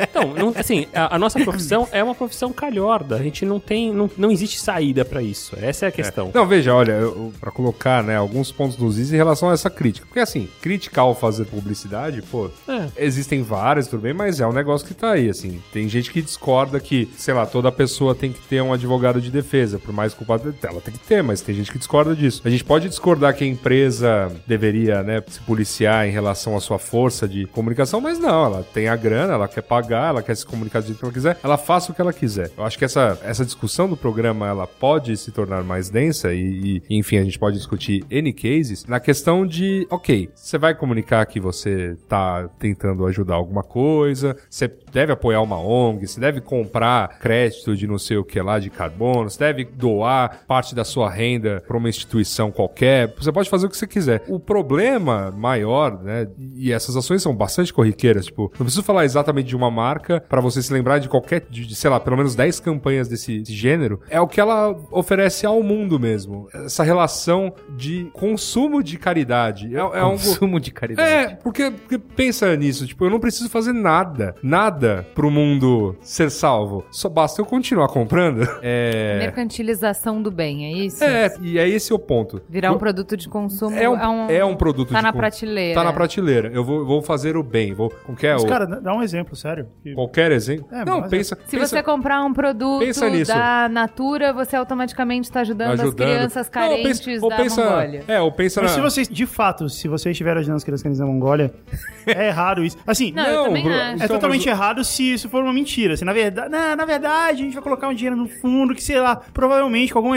Então, 0.00 0.34
não- 0.34 0.52
assim, 0.56 0.86
a, 0.94 1.16
a 1.16 1.18
nossa 1.18 1.38
profissão 1.40 1.86
é 1.92 2.02
uma 2.02 2.14
profissão 2.14 2.52
calhorda. 2.52 3.16
A 3.16 3.22
gente 3.22 3.44
não 3.44 3.60
tem. 3.60 3.92
Não, 3.92 4.10
não 4.16 4.30
existe 4.30 4.58
saída 4.60 5.04
pra 5.04 5.22
isso. 5.22 5.56
Essa 5.60 5.86
é 5.86 5.88
a 5.88 5.92
questão. 5.92 6.30
Não, 6.34 6.46
veja, 6.46 6.74
olha, 6.74 6.98
pra 7.40 7.50
colocar, 7.50 8.02
né, 8.02 8.16
alguns 8.16 8.50
pontos 8.50 8.76
nos 8.78 8.98
is 8.98 9.12
em 9.12 9.16
relação 9.16 9.50
a 9.50 9.52
essa 9.52 9.68
crítica. 9.70 10.06
Porque 10.06 10.19
assim, 10.20 10.48
criticar 10.60 11.04
ao 11.04 11.14
fazer 11.14 11.44
publicidade, 11.46 12.22
pô, 12.22 12.50
É. 12.68 12.88
existem 12.96 13.42
várias, 13.42 13.86
tudo 13.88 14.02
bem, 14.02 14.12
mas 14.12 14.40
é 14.40 14.46
um 14.46 14.52
negócio 14.52 14.86
que 14.86 14.94
tá 14.94 15.12
aí, 15.12 15.28
assim. 15.28 15.60
Tem 15.72 15.88
gente 15.88 16.10
que 16.10 16.22
discorda 16.22 16.78
que, 16.80 17.08
sei 17.16 17.34
lá, 17.34 17.46
toda 17.46 17.70
pessoa 17.72 18.14
tem 18.14 18.32
que 18.32 18.40
ter 18.40 18.60
um 18.62 18.72
advogado 18.72 19.20
de 19.20 19.30
defesa, 19.30 19.78
por 19.78 19.92
mais 19.92 20.14
culpado 20.14 20.54
ela 20.62 20.80
tem 20.80 20.92
que 20.94 21.00
ter, 21.00 21.22
mas 21.22 21.40
tem 21.40 21.54
gente 21.54 21.70
que 21.72 21.78
discorda 21.78 22.14
disso. 22.14 22.42
A 22.44 22.50
gente 22.50 22.64
pode 22.64 22.88
discordar 22.88 23.34
que 23.34 23.44
a 23.44 23.46
empresa 23.46 24.30
deveria, 24.46 25.02
né, 25.02 25.22
se 25.28 25.40
policiar 25.40 26.06
em 26.06 26.10
relação 26.10 26.56
à 26.56 26.60
sua 26.60 26.78
força 26.78 27.26
de 27.28 27.46
comunicação, 27.46 28.00
mas 28.00 28.18
não, 28.18 28.46
ela 28.46 28.66
tem 28.74 28.88
a 28.88 28.96
grana, 28.96 29.34
ela 29.34 29.48
quer 29.48 29.62
pagar, 29.62 30.08
ela 30.10 30.22
quer 30.22 30.36
se 30.36 30.44
comunicar 30.44 30.80
do 30.80 30.86
jeito 30.86 30.98
que 30.98 31.04
ela 31.04 31.12
quiser, 31.12 31.38
ela 31.42 31.56
faça 31.56 31.92
o 31.92 31.94
que 31.94 32.00
ela 32.00 32.12
quiser. 32.12 32.50
Eu 32.56 32.64
acho 32.64 32.78
que 32.78 32.84
essa, 32.84 33.18
essa 33.24 33.44
discussão 33.44 33.88
do 33.88 33.96
programa, 33.96 34.46
ela 34.48 34.66
pode 34.66 35.16
se 35.16 35.30
tornar 35.30 35.62
mais 35.62 35.88
densa 35.88 36.32
e, 36.32 36.82
e, 36.88 36.96
enfim, 36.98 37.18
a 37.18 37.24
gente 37.24 37.38
pode 37.38 37.56
discutir 37.56 38.04
N 38.10 38.32
cases 38.32 38.84
na 38.86 38.98
questão 39.00 39.46
de, 39.46 39.86
ok, 39.90 40.09
você 40.34 40.58
vai 40.58 40.74
comunicar 40.74 41.24
que 41.26 41.40
você 41.40 41.96
tá 42.08 42.48
tentando 42.58 43.06
ajudar 43.06 43.34
alguma 43.34 43.62
coisa, 43.62 44.36
você 44.48 44.70
deve 44.92 45.12
apoiar 45.12 45.40
uma 45.42 45.58
ONG, 45.58 46.06
você 46.06 46.20
deve 46.20 46.40
comprar 46.40 47.18
crédito 47.18 47.76
de 47.76 47.86
não 47.86 47.98
sei 47.98 48.16
o 48.16 48.24
que 48.24 48.40
lá 48.40 48.58
de 48.58 48.70
carbono, 48.70 49.30
você 49.30 49.38
deve 49.38 49.64
doar 49.64 50.44
parte 50.46 50.74
da 50.74 50.84
sua 50.84 51.10
renda 51.10 51.62
para 51.66 51.76
uma 51.76 51.88
instituição 51.88 52.50
qualquer, 52.50 53.14
você 53.16 53.32
pode 53.32 53.48
fazer 53.48 53.66
o 53.66 53.70
que 53.70 53.76
você 53.76 53.86
quiser. 53.86 54.22
O 54.28 54.38
problema 54.38 55.30
maior, 55.30 56.02
né, 56.02 56.28
e 56.54 56.72
essas 56.72 56.96
ações 56.96 57.22
são 57.22 57.34
bastante 57.34 57.72
corriqueiras, 57.72 58.26
tipo, 58.26 58.50
não 58.58 58.66
preciso 58.66 58.82
falar 58.82 59.04
exatamente 59.04 59.46
de 59.46 59.56
uma 59.56 59.70
marca 59.70 60.20
para 60.28 60.40
você 60.40 60.62
se 60.62 60.72
lembrar 60.72 60.98
de 60.98 61.08
qualquer, 61.08 61.46
de, 61.48 61.66
de, 61.66 61.74
sei 61.74 61.90
lá, 61.90 62.00
pelo 62.00 62.16
menos 62.16 62.34
10 62.34 62.60
campanhas 62.60 63.08
desse, 63.08 63.38
desse 63.40 63.54
gênero, 63.54 64.00
é 64.08 64.20
o 64.20 64.26
que 64.26 64.40
ela 64.40 64.76
oferece 64.90 65.46
ao 65.46 65.62
mundo 65.62 65.98
mesmo. 65.98 66.48
Essa 66.52 66.82
relação 66.82 67.52
de 67.76 68.10
consumo 68.12 68.82
de 68.82 68.98
caridade. 68.98 69.74
É, 69.74 69.99
é 70.00 70.04
algo... 70.04 70.16
Consumo 70.18 70.58
de 70.60 70.70
caridade. 70.70 71.08
É, 71.08 71.28
porque, 71.42 71.70
porque 71.70 71.98
pensa 71.98 72.54
nisso, 72.56 72.86
tipo, 72.86 73.04
eu 73.04 73.10
não 73.10 73.20
preciso 73.20 73.48
fazer 73.48 73.72
nada, 73.72 74.34
nada 74.42 75.06
pro 75.14 75.30
mundo 75.30 75.96
ser 76.00 76.30
salvo. 76.30 76.84
Só 76.90 77.08
basta 77.08 77.40
eu 77.40 77.46
continuar 77.46 77.88
comprando. 77.88 78.40
É. 78.62 79.18
Mercantilização 79.18 80.22
do 80.22 80.30
bem, 80.30 80.66
é 80.66 80.72
isso? 80.84 81.02
É, 81.02 81.34
e 81.40 81.58
é 81.58 81.68
esse 81.68 81.92
o 81.92 81.98
ponto. 81.98 82.40
Virar 82.48 82.72
um 82.72 82.78
produto 82.78 83.16
de 83.16 83.28
consumo 83.28 83.76
É 83.76 83.88
um, 83.88 84.28
é 84.30 84.44
um 84.44 84.54
produto 84.54 84.90
Tá 84.92 84.98
de 84.98 85.02
na 85.04 85.12
prateleira. 85.12 85.74
Tá 85.74 85.84
na 85.84 85.92
prateleira. 85.92 86.50
Eu 86.52 86.64
vou, 86.64 86.84
vou 86.84 87.02
fazer 87.02 87.36
o 87.36 87.42
bem. 87.42 87.72
Vou, 87.74 87.90
que 88.16 88.26
é 88.26 88.34
Mas, 88.34 88.42
o, 88.44 88.46
cara, 88.46 88.66
dá 88.66 88.94
um 88.94 89.02
exemplo, 89.02 89.34
sério. 89.34 89.66
que- 89.82 89.94
qualquer 89.94 90.30
exemplo. 90.32 90.66
É, 90.70 90.84
não, 90.84 91.00
mas- 91.00 91.10
pensa. 91.10 91.36
Se 91.46 91.56
pensa- 91.56 91.76
você 91.76 91.82
comprar 91.82 92.22
um 92.24 92.32
produto 92.32 92.80
pensa 92.80 93.08
nisso. 93.08 93.32
da 93.32 93.68
Natura, 93.68 94.32
você 94.32 94.56
automaticamente 94.56 95.28
está 95.28 95.40
ajudando, 95.40 95.80
as 95.80 95.94
crianças 95.94 96.46
Não, 96.46 96.52
carentes 96.52 97.00
pensa- 97.00 97.24
ou 97.24 97.30
da 97.30 97.36
pensa, 97.36 97.62
Mongólia. 97.64 98.04
É, 98.06 98.20
ou 98.20 98.32
pensa 98.32 98.62
Mas 98.62 98.70
na... 98.70 98.76
se 98.76 98.80
você, 98.82 99.02
de 99.12 99.26
fato, 99.26 99.68
se 99.80 99.88
você 99.88 100.10
estiver 100.10 100.36
ajudando 100.36 100.56
as 100.56 100.64
crianças 100.64 100.98
na 100.98 101.06
Mongólia, 101.06 101.52
é 102.06 102.28
errado 102.28 102.64
isso. 102.64 102.76
Assim, 102.86 103.12
Não, 103.12 103.26
eu 103.26 103.44
também 103.44 103.62
Bruno, 103.62 103.80
acho. 103.80 104.02
é 104.02 104.08
totalmente 104.08 104.48
errado 104.48 104.84
se 104.84 105.12
isso 105.14 105.28
for 105.28 105.42
uma 105.42 105.52
mentira. 105.52 105.96
Se 105.96 106.04
na 106.04 106.12
verdade, 106.12 106.48
na, 106.50 106.76
na 106.76 106.84
verdade, 106.84 107.42
a 107.42 107.44
gente 107.44 107.54
vai 107.54 107.62
colocar 107.62 107.88
um 107.88 107.94
dinheiro 107.94 108.16
no 108.16 108.28
fundo 108.28 108.74
que, 108.74 108.82
sei 108.82 109.00
lá, 109.00 109.16
provavelmente 109.32 109.92
com 109.92 109.98
alguma. 109.98 110.16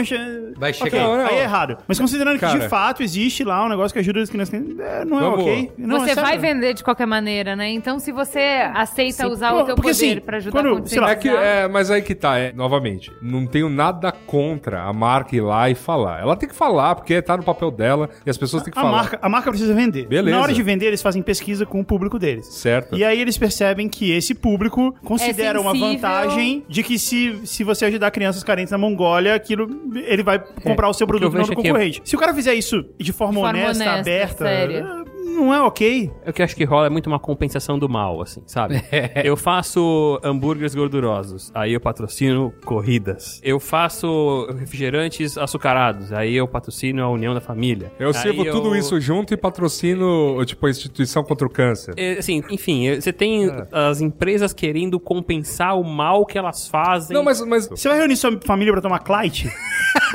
Vai 0.56 0.72
chegar. 0.72 1.02
Não, 1.02 1.16
não. 1.18 1.26
aí 1.26 1.36
é 1.36 1.42
errado. 1.42 1.78
Mas 1.88 1.98
considerando 1.98 2.34
que 2.34 2.40
Cara. 2.40 2.58
de 2.58 2.68
fato 2.68 3.02
existe 3.02 3.44
lá 3.44 3.64
um 3.64 3.68
negócio 3.68 3.92
que 3.92 3.98
ajuda 3.98 4.20
as 4.20 4.30
crianças, 4.30 4.54
é, 4.54 5.04
não 5.04 5.18
é 5.18 5.20
Vamos. 5.20 5.40
ok. 5.40 5.72
Não, 5.78 6.00
você 6.00 6.10
é 6.10 6.14
vai 6.14 6.38
vender 6.38 6.74
de 6.74 6.84
qualquer 6.84 7.06
maneira, 7.06 7.56
né? 7.56 7.70
Então, 7.70 7.98
se 7.98 8.12
você 8.12 8.68
aceita 8.74 9.26
usar 9.28 9.50
Pô, 9.52 9.60
o 9.60 9.64
teu 9.64 9.76
poder 9.76 9.90
assim, 9.90 10.20
pra 10.20 10.36
ajudar 10.38 10.62
quando, 10.62 10.82
a 10.82 10.86
sei 10.86 11.00
lá, 11.00 11.10
É 11.10 11.16
que, 11.16 11.28
conscientizar... 11.28 11.64
é, 11.64 11.68
mas 11.68 11.90
aí 11.90 12.02
que 12.02 12.14
tá, 12.14 12.38
é, 12.38 12.52
novamente, 12.52 13.12
não 13.22 13.46
tenho 13.46 13.68
nada 13.68 14.12
contra 14.12 14.82
a 14.82 14.92
marca 14.92 15.34
ir 15.36 15.40
lá 15.40 15.68
e 15.70 15.74
falar. 15.74 16.20
Ela 16.20 16.36
tem 16.36 16.48
que 16.48 16.54
falar, 16.54 16.94
porque 16.94 17.20
tá 17.22 17.36
no 17.36 17.42
papel 17.42 17.70
dela 17.70 18.10
e 18.24 18.30
as 18.30 18.36
pessoas 18.36 18.62
têm 18.62 18.72
que 18.72 18.78
A 18.78 18.82
falar. 18.82 18.96
marca, 18.96 19.18
a 19.20 19.28
marca 19.28 19.50
precisa 19.54 19.74
vender. 19.74 20.06
Beleza. 20.06 20.36
Na 20.36 20.42
hora 20.42 20.52
de 20.52 20.62
vender, 20.62 20.86
eles 20.86 21.02
fazem 21.02 21.22
pesquisa 21.22 21.64
com 21.66 21.80
o 21.80 21.84
público 21.84 22.18
deles. 22.18 22.46
Certo. 22.46 22.96
E 22.96 23.04
aí 23.04 23.20
eles 23.20 23.38
percebem 23.38 23.88
que 23.88 24.10
esse 24.12 24.34
público 24.34 24.94
considera 25.04 25.60
uma 25.60 25.72
sensível. 25.72 25.94
vantagem 25.94 26.64
de 26.68 26.82
que 26.82 26.98
se, 26.98 27.38
se 27.44 27.64
você 27.64 27.84
ajudar 27.86 28.10
crianças 28.10 28.42
carentes 28.44 28.70
na 28.72 28.78
Mongólia, 28.78 29.34
aquilo 29.34 29.68
ele 30.06 30.22
vai 30.22 30.38
comprar 30.62 30.88
o 30.88 30.92
seu 30.92 31.04
o 31.04 31.08
que 31.08 31.14
eu 31.16 31.20
produto 31.20 31.38
não 31.38 31.46
do 31.46 31.52
é 31.52 31.56
que- 31.56 31.62
concorrente. 31.68 32.02
Se 32.04 32.14
o 32.16 32.18
cara 32.18 32.34
fizer 32.34 32.54
isso 32.54 32.84
de 32.98 33.12
forma, 33.12 33.34
De 33.34 33.40
forma 33.40 33.48
honesta, 33.58 33.84
honesta, 33.84 34.00
aberta, 34.00 34.44
séria. 34.44 35.03
Não 35.24 35.52
é 35.54 35.60
ok. 35.62 36.10
O 36.26 36.32
que 36.32 36.42
eu 36.42 36.44
acho 36.44 36.54
que 36.56 36.64
rola 36.64 36.86
é 36.86 36.90
muito 36.90 37.06
uma 37.06 37.18
compensação 37.18 37.78
do 37.78 37.88
mal, 37.88 38.20
assim, 38.22 38.42
sabe? 38.46 38.82
Eu 39.24 39.36
faço 39.36 40.20
hambúrgueres 40.22 40.74
gordurosos, 40.74 41.50
aí 41.54 41.72
eu 41.72 41.80
patrocino 41.80 42.52
corridas. 42.64 43.40
Eu 43.42 43.58
faço 43.60 44.46
refrigerantes 44.58 45.36
açucarados, 45.38 46.12
aí 46.12 46.34
eu 46.36 46.46
patrocino 46.46 47.02
a 47.02 47.08
União 47.10 47.32
da 47.34 47.40
Família. 47.40 47.92
Eu 47.98 48.08
Aí 48.08 48.14
sirvo 48.14 48.44
tudo 48.44 48.68
eu- 48.68 48.76
isso 48.76 49.00
junto 49.00 49.32
e 49.32 49.36
patrocino, 49.36 50.44
tipo, 50.44 50.66
a 50.66 50.70
instituição 50.70 51.22
contra 51.24 51.46
o 51.46 51.50
câncer. 51.50 51.94
É, 51.96 52.18
Assim, 52.18 52.42
enfim, 52.50 52.88
é, 52.88 53.00
você 53.00 53.12
tem 53.12 53.50
as 53.72 54.00
empresas 54.00 54.52
querendo 54.52 54.98
compensar 55.00 55.78
o 55.78 55.84
mal 55.84 56.24
que 56.26 56.36
elas 56.38 56.68
fazem. 56.68 57.14
Não, 57.14 57.22
mas, 57.22 57.40
mas 57.42 57.66
Você 57.68 57.88
vai 57.88 57.98
reunir 57.98 58.16
sua 58.16 58.38
família 58.44 58.72
pra 58.72 58.82
tomar 58.82 58.98
Clyde? 59.00 59.50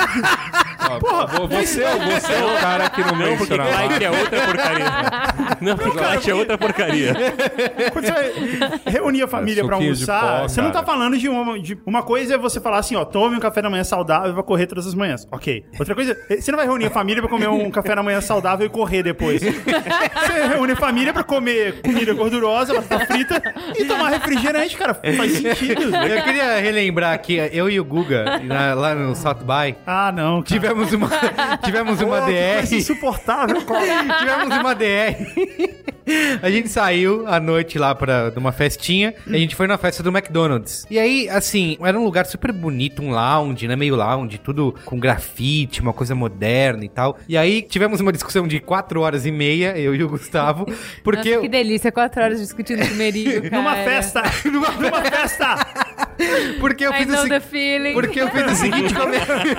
ó, 1.03 1.47
você, 1.47 1.83
você 1.83 2.33
é 2.33 2.45
o 2.45 2.59
cara 2.61 2.89
que 2.89 3.01
não, 3.01 3.15
Não, 3.15 3.37
porque 3.37 3.53
menciona 3.57 3.63
a 3.63 3.87
Clyde 3.87 4.05
é 4.05 4.09
outra 4.11 4.45
porcaria. 4.45 4.85
Não, 5.61 5.77
porque 5.77 5.97
Clyde 5.97 6.31
é 6.31 6.35
outra 6.35 6.57
porcaria. 6.57 7.13
Quando 7.91 8.05
você 8.05 8.11
vai 8.11 8.31
reunir 8.85 9.23
a 9.23 9.27
família 9.27 9.61
É, 9.61 9.65
pra 9.65 9.75
almoçar, 9.75 10.41
pó, 10.41 10.47
você 10.47 10.61
não 10.61 10.71
tá 10.71 10.83
falando 10.83 11.17
de 11.17 11.27
uma, 11.27 11.59
de 11.59 11.77
uma 11.85 12.03
coisa 12.03 12.35
é 12.35 12.37
você 12.37 12.59
falar 12.61 12.77
assim, 12.79 12.95
ó, 12.95 13.03
tome 13.05 13.35
um 13.35 13.39
café 13.39 13.61
da 13.61 13.69
manhã 13.69 13.83
saudável 13.83 14.29
e 14.31 14.33
vai 14.33 14.43
correr 14.43 14.67
todas 14.67 14.87
as 14.87 14.93
manhãs. 14.93 15.27
Ok. 15.31 15.65
Outra 15.79 15.95
coisa, 15.95 16.17
você 16.29 16.51
não 16.51 16.57
vai 16.57 16.67
reunir 16.67 16.85
a 16.87 16.91
família 16.91 17.21
pra 17.21 17.29
comer 17.29 17.47
um 17.49 17.69
café 17.71 17.95
da 17.95 18.03
manhã 18.03 18.21
saudável 18.21 18.65
e 18.65 18.69
correr 18.69 19.03
depois. 19.03 19.41
Você 19.41 20.47
reúne 20.47 20.73
a 20.73 20.75
família 20.75 21.13
pra 21.13 21.23
comer 21.23 21.81
comida 21.81 22.13
gordurosa, 22.13 22.73
batata 22.73 23.05
frita 23.05 23.41
e 23.77 23.85
tomar 23.85 24.09
refrigerante, 24.09 24.77
cara. 24.77 24.93
Faz 24.93 25.31
sentido. 25.33 25.95
Eu 25.95 26.23
queria 26.23 26.59
relembrar 26.59 27.13
aqui, 27.13 27.35
eu 27.51 27.69
e 27.69 27.79
o 27.79 27.83
Guga, 27.85 28.39
na- 28.43 28.73
lá 28.73 28.95
no 28.95 29.15
South 29.15 29.35
By, 29.43 29.75
Ah, 29.85 30.11
não, 30.11 30.41
cara. 30.41 30.45
tivemos 30.45 30.93
uma, 30.93 31.09
tivemos 31.63 32.01
uma 32.01 32.17
que 32.21 32.25
coisa 32.33 32.61
DR. 32.67 32.75
insuportável. 32.75 33.57
Tivemos 34.19 34.57
uma 34.57 34.75
DR. 34.75 34.88
A 36.41 36.49
gente 36.49 36.69
saiu 36.69 37.27
à 37.27 37.39
noite 37.39 37.77
lá 37.77 37.93
pra 37.93 38.29
de 38.29 38.39
uma 38.39 38.51
festinha 38.51 39.13
e 39.27 39.35
a 39.35 39.37
gente 39.37 39.55
foi 39.55 39.67
na 39.67 39.77
festa 39.77 40.01
do 40.01 40.09
McDonald's. 40.09 40.85
E 40.89 40.97
aí, 40.97 41.29
assim, 41.29 41.77
era 41.81 41.99
um 41.99 42.03
lugar 42.03 42.25
super 42.25 42.51
bonito, 42.51 43.01
um 43.01 43.11
lounge, 43.11 43.67
né? 43.67 43.75
Meio 43.75 43.95
lounge, 43.95 44.39
tudo 44.39 44.73
com 44.85 44.99
grafite, 44.99 45.81
uma 45.81 45.93
coisa 45.93 46.15
moderna 46.15 46.83
e 46.83 46.89
tal. 46.89 47.17
E 47.27 47.37
aí 47.37 47.61
tivemos 47.61 48.01
uma 48.01 48.11
discussão 48.11 48.47
de 48.47 48.59
quatro 48.59 49.01
horas 49.01 49.25
e 49.25 49.31
meia, 49.31 49.77
eu 49.77 49.93
e 49.93 50.03
o 50.03 50.09
Gustavo, 50.09 50.65
porque. 51.03 51.29
Nossa, 51.29 51.41
que 51.41 51.47
delícia, 51.47 51.91
quatro 51.91 52.23
horas 52.23 52.39
discutindo 52.39 52.81
cara. 53.39 53.61
Numa 53.61 53.75
festa. 53.75 54.23
Numa 54.49 54.71
Numa 54.71 55.01
festa. 55.01 56.07
Porque 56.59 56.85
eu 56.85 56.91
I 56.91 56.97
fiz 56.97 57.07
o 57.07 57.11
know 57.11 57.23
seguinte. 57.23 57.41
the 57.41 57.47
feeling. 57.47 57.93
Porque 57.93 58.21
eu 58.21 58.29
fiz 58.29 58.51
o 58.51 58.55
seguinte 58.55 58.93
comentário. 58.93 59.51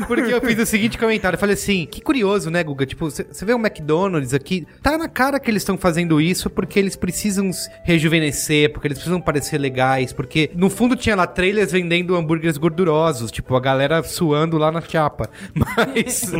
Porque 0.06 0.32
eu 0.34 0.40
fiz 0.40 0.58
o 0.58 0.66
seguinte 0.66 0.98
comentário. 0.98 1.36
Eu 1.36 1.40
falei 1.40 1.54
assim: 1.54 1.86
que 1.86 2.00
curioso, 2.00 2.50
né, 2.50 2.62
Guga? 2.62 2.86
Tipo, 2.86 3.10
você 3.10 3.44
vê 3.44 3.52
o 3.54 3.58
McDonald's 3.58 4.34
aqui, 4.34 4.66
tá 4.82 4.96
na 4.98 5.08
cara 5.08 5.38
que 5.38 5.50
eles 5.50 5.62
estão 5.62 5.76
fazendo 5.78 6.20
isso 6.20 6.50
porque 6.50 6.78
eles 6.78 6.96
precisam 6.96 7.52
se 7.52 7.68
rejuvenescer, 7.84 8.72
porque 8.72 8.88
eles 8.88 8.98
precisam 8.98 9.20
parecer 9.20 9.58
legais, 9.58 10.12
porque 10.12 10.50
no 10.54 10.70
fundo 10.70 10.96
tinha 10.96 11.14
lá 11.16 11.26
trailers 11.26 11.72
vendendo 11.72 12.16
hambúrgueres 12.16 12.56
gordurosos, 12.56 13.30
tipo, 13.30 13.54
a 13.56 13.60
galera 13.60 14.02
suando 14.02 14.58
lá 14.58 14.70
na 14.72 14.80
chapa. 14.80 15.28
Mas, 15.86 16.32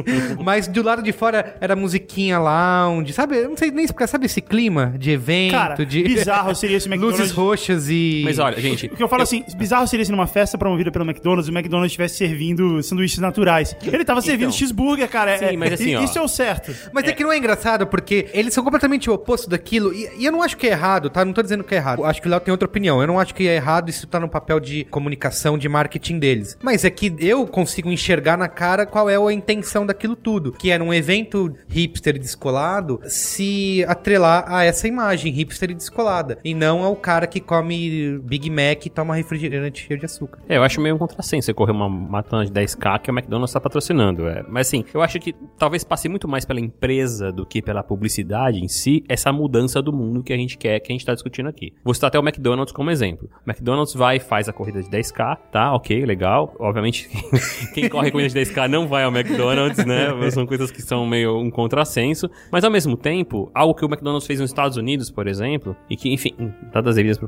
mas 0.43 0.66
do 0.66 0.83
lado 0.83 1.03
de 1.03 1.12
fora 1.12 1.57
era 1.61 1.77
musiquinha 1.77 2.39
lounge, 2.39 3.12
sabe? 3.12 3.37
Eu 3.37 3.51
não 3.51 3.57
sei 3.57 3.71
nem 3.71 3.85
explicar, 3.85 4.07
sabe 4.07 4.27
esse 4.27 4.41
clima 4.41 4.95
de 4.99 5.11
evento, 5.11 5.53
Cara, 5.53 5.75
de 5.85 6.03
bizarro 6.03 6.55
seria 6.55 6.77
esse 6.77 6.89
McDonald's. 6.89 7.21
luzes 7.21 7.35
roxas 7.35 7.60
e. 7.69 8.23
Mas 8.25 8.39
olha, 8.39 8.61
gente, 8.61 8.89
Porque 8.89 9.03
eu 9.03 9.09
falo 9.09 9.23
assim, 9.23 9.45
bizarro 9.57 9.87
seria 9.87 10.05
se 10.05 10.11
numa 10.11 10.27
festa 10.27 10.57
promovida 10.57 10.91
pelo 10.91 11.05
McDonald's, 11.05 11.49
o 11.49 11.53
McDonald's 11.53 11.93
estivesse 11.93 12.17
servindo 12.17 12.83
sanduíches 12.83 13.19
naturais. 13.19 13.77
Ele 13.83 14.05
tava 14.05 14.21
servindo 14.23 14.53
cheeseburger, 14.53 15.09
cara. 15.09 15.39
Sim, 15.39 15.45
é- 15.47 15.57
mas 15.57 15.73
assim, 15.73 15.95
ó. 15.95 16.03
Isso 16.03 16.19
é 16.19 16.23
o 16.23 16.29
certo. 16.29 16.75
Mas 16.93 17.05
é. 17.05 17.13
que 17.13 17.23
não 17.23 17.33
é 17.33 17.37
engraçado, 17.37 17.87
porque 17.87 18.29
eles 18.33 18.55
são 18.55 18.65
completamente 18.65 19.11
o 19.11 19.13
oposto 19.13 19.49
daquilo. 19.49 19.93
E, 19.93 20.09
e 20.19 20.25
eu 20.25 20.33
não 20.33 20.43
acho 20.43 20.57
que 20.57 20.67
é 20.67 20.71
errado, 20.71 21.11
tá? 21.11 21.25
Não 21.25 21.33
tô 21.33 21.43
dizendo 21.43 21.65
que 21.65 21.75
é 21.75 21.79
errado. 21.79 22.01
Eu 22.01 22.07
acho 22.07 22.21
que 22.21 22.29
o 22.29 22.31
Léo 22.31 22.41
tem 22.41 22.53
outra 22.53 22.67
opinião. 22.67 23.01
Eu 23.01 23.07
não 23.07 23.19
acho 23.19 23.35
que 23.35 23.47
é 23.47 23.57
errado 23.57 23.89
isso 23.89 24.07
tá 24.07 24.19
no 24.19 24.29
papel 24.29 24.61
de 24.61 24.85
comunicação, 24.85 25.59
de 25.59 25.69
marketing 25.69 26.19
deles. 26.19 26.57
Mas 26.63 26.85
é 26.85 26.91
que 26.91 27.15
eu 27.19 27.47
consigo 27.47 27.91
enxergar 27.91 28.37
na 28.37 28.49
cara 28.49 28.87
qual 28.87 29.09
é 29.09 29.17
a 29.17 29.33
intenção 29.33 29.85
daquilo 29.85 30.17
tudo. 30.17 30.53
Que 30.53 30.71
era 30.71 30.83
um 30.83 30.93
evento 30.93 31.55
hipster 31.69 32.17
e 32.17 32.19
descolado 32.19 33.01
se 33.07 33.85
atrelar 33.87 34.45
a 34.47 34.65
essa 34.65 34.89
imagem 34.89 35.33
hipster 35.33 35.71
e 35.71 35.75
descolada. 35.75 36.39
E 36.45 36.55
não 36.55 36.83
ao 36.83 36.97
cara 36.97 37.27
que 37.27 37.41
come 37.51 38.20
Big 38.20 38.48
Mac 38.48 38.86
e 38.86 38.88
toma 38.90 39.16
refrigerante 39.16 39.84
cheio 39.84 39.98
de 39.98 40.07
açúcar. 40.07 40.38
É, 40.48 40.57
eu 40.57 40.62
acho 40.62 40.80
meio 40.80 40.94
um 40.94 40.98
contrassenso 40.98 41.46
você 41.46 41.53
correr 41.55 41.72
uma 41.72 41.88
maratona 41.88 42.44
de 42.44 42.53
10k 42.53 43.01
que 43.01 43.11
o 43.11 43.12
McDonald's 43.12 43.53
tá 43.53 43.61
patrocinando. 43.61 44.28
É. 44.28 44.44
Mas 44.48 44.68
assim, 44.68 44.84
eu 44.94 45.03
acho 45.03 45.18
que 45.18 45.34
talvez 45.59 45.82
passe 45.82 46.09
muito 46.09 46.28
mais 46.28 46.44
pela 46.44 46.61
empresa 46.61 47.32
do 47.32 47.44
que 47.44 47.61
pela 47.61 47.82
publicidade 47.82 48.61
em 48.62 48.68
si, 48.68 49.03
essa 49.09 49.32
mudança 49.32 49.82
do 49.82 49.92
mundo 49.92 50.22
que 50.22 50.32
a 50.32 50.36
gente 50.36 50.57
quer, 50.57 50.78
que 50.78 50.92
a 50.92 50.94
gente 50.94 51.05
tá 51.05 51.12
discutindo 51.12 51.48
aqui. 51.48 51.72
Vou 51.82 51.92
citar 51.92 52.07
até 52.07 52.20
o 52.20 52.22
McDonald's 52.22 52.72
como 52.72 52.88
exemplo. 52.88 53.28
O 53.44 53.51
McDonald's 53.51 53.94
vai 53.94 54.18
e 54.18 54.20
faz 54.20 54.48
a 54.48 54.53
corrida 54.53 54.80
de 54.80 54.88
10k, 54.88 55.36
tá? 55.51 55.74
Ok, 55.74 56.05
legal. 56.07 56.55
Obviamente, 56.61 57.11
quem 57.74 57.88
corre 57.88 58.12
corrida 58.12 58.28
de 58.32 58.40
10k 58.40 58.68
não 58.68 58.86
vai 58.86 59.03
ao 59.03 59.11
McDonald's, 59.11 59.84
né? 59.84 60.30
São 60.30 60.46
coisas 60.46 60.70
que 60.70 60.82
são 60.82 61.05
meio 61.05 61.36
um 61.36 61.51
contrassenso. 61.51 62.30
Mas 62.53 62.62
ao 62.62 62.70
mesmo 62.70 62.96
tempo, 62.96 63.51
algo 63.53 63.74
que 63.74 63.84
o 63.84 63.88
McDonald's 63.88 64.26
fez 64.26 64.38
nos 64.38 64.51
Estados 64.51 64.76
Unidos, 64.76 65.11
por 65.11 65.26
exemplo, 65.26 65.76
e 65.88 65.96
que, 65.96 66.12
enfim, 66.12 66.32
dadas 66.72 66.90
as 66.90 66.96
devidas 66.96 67.18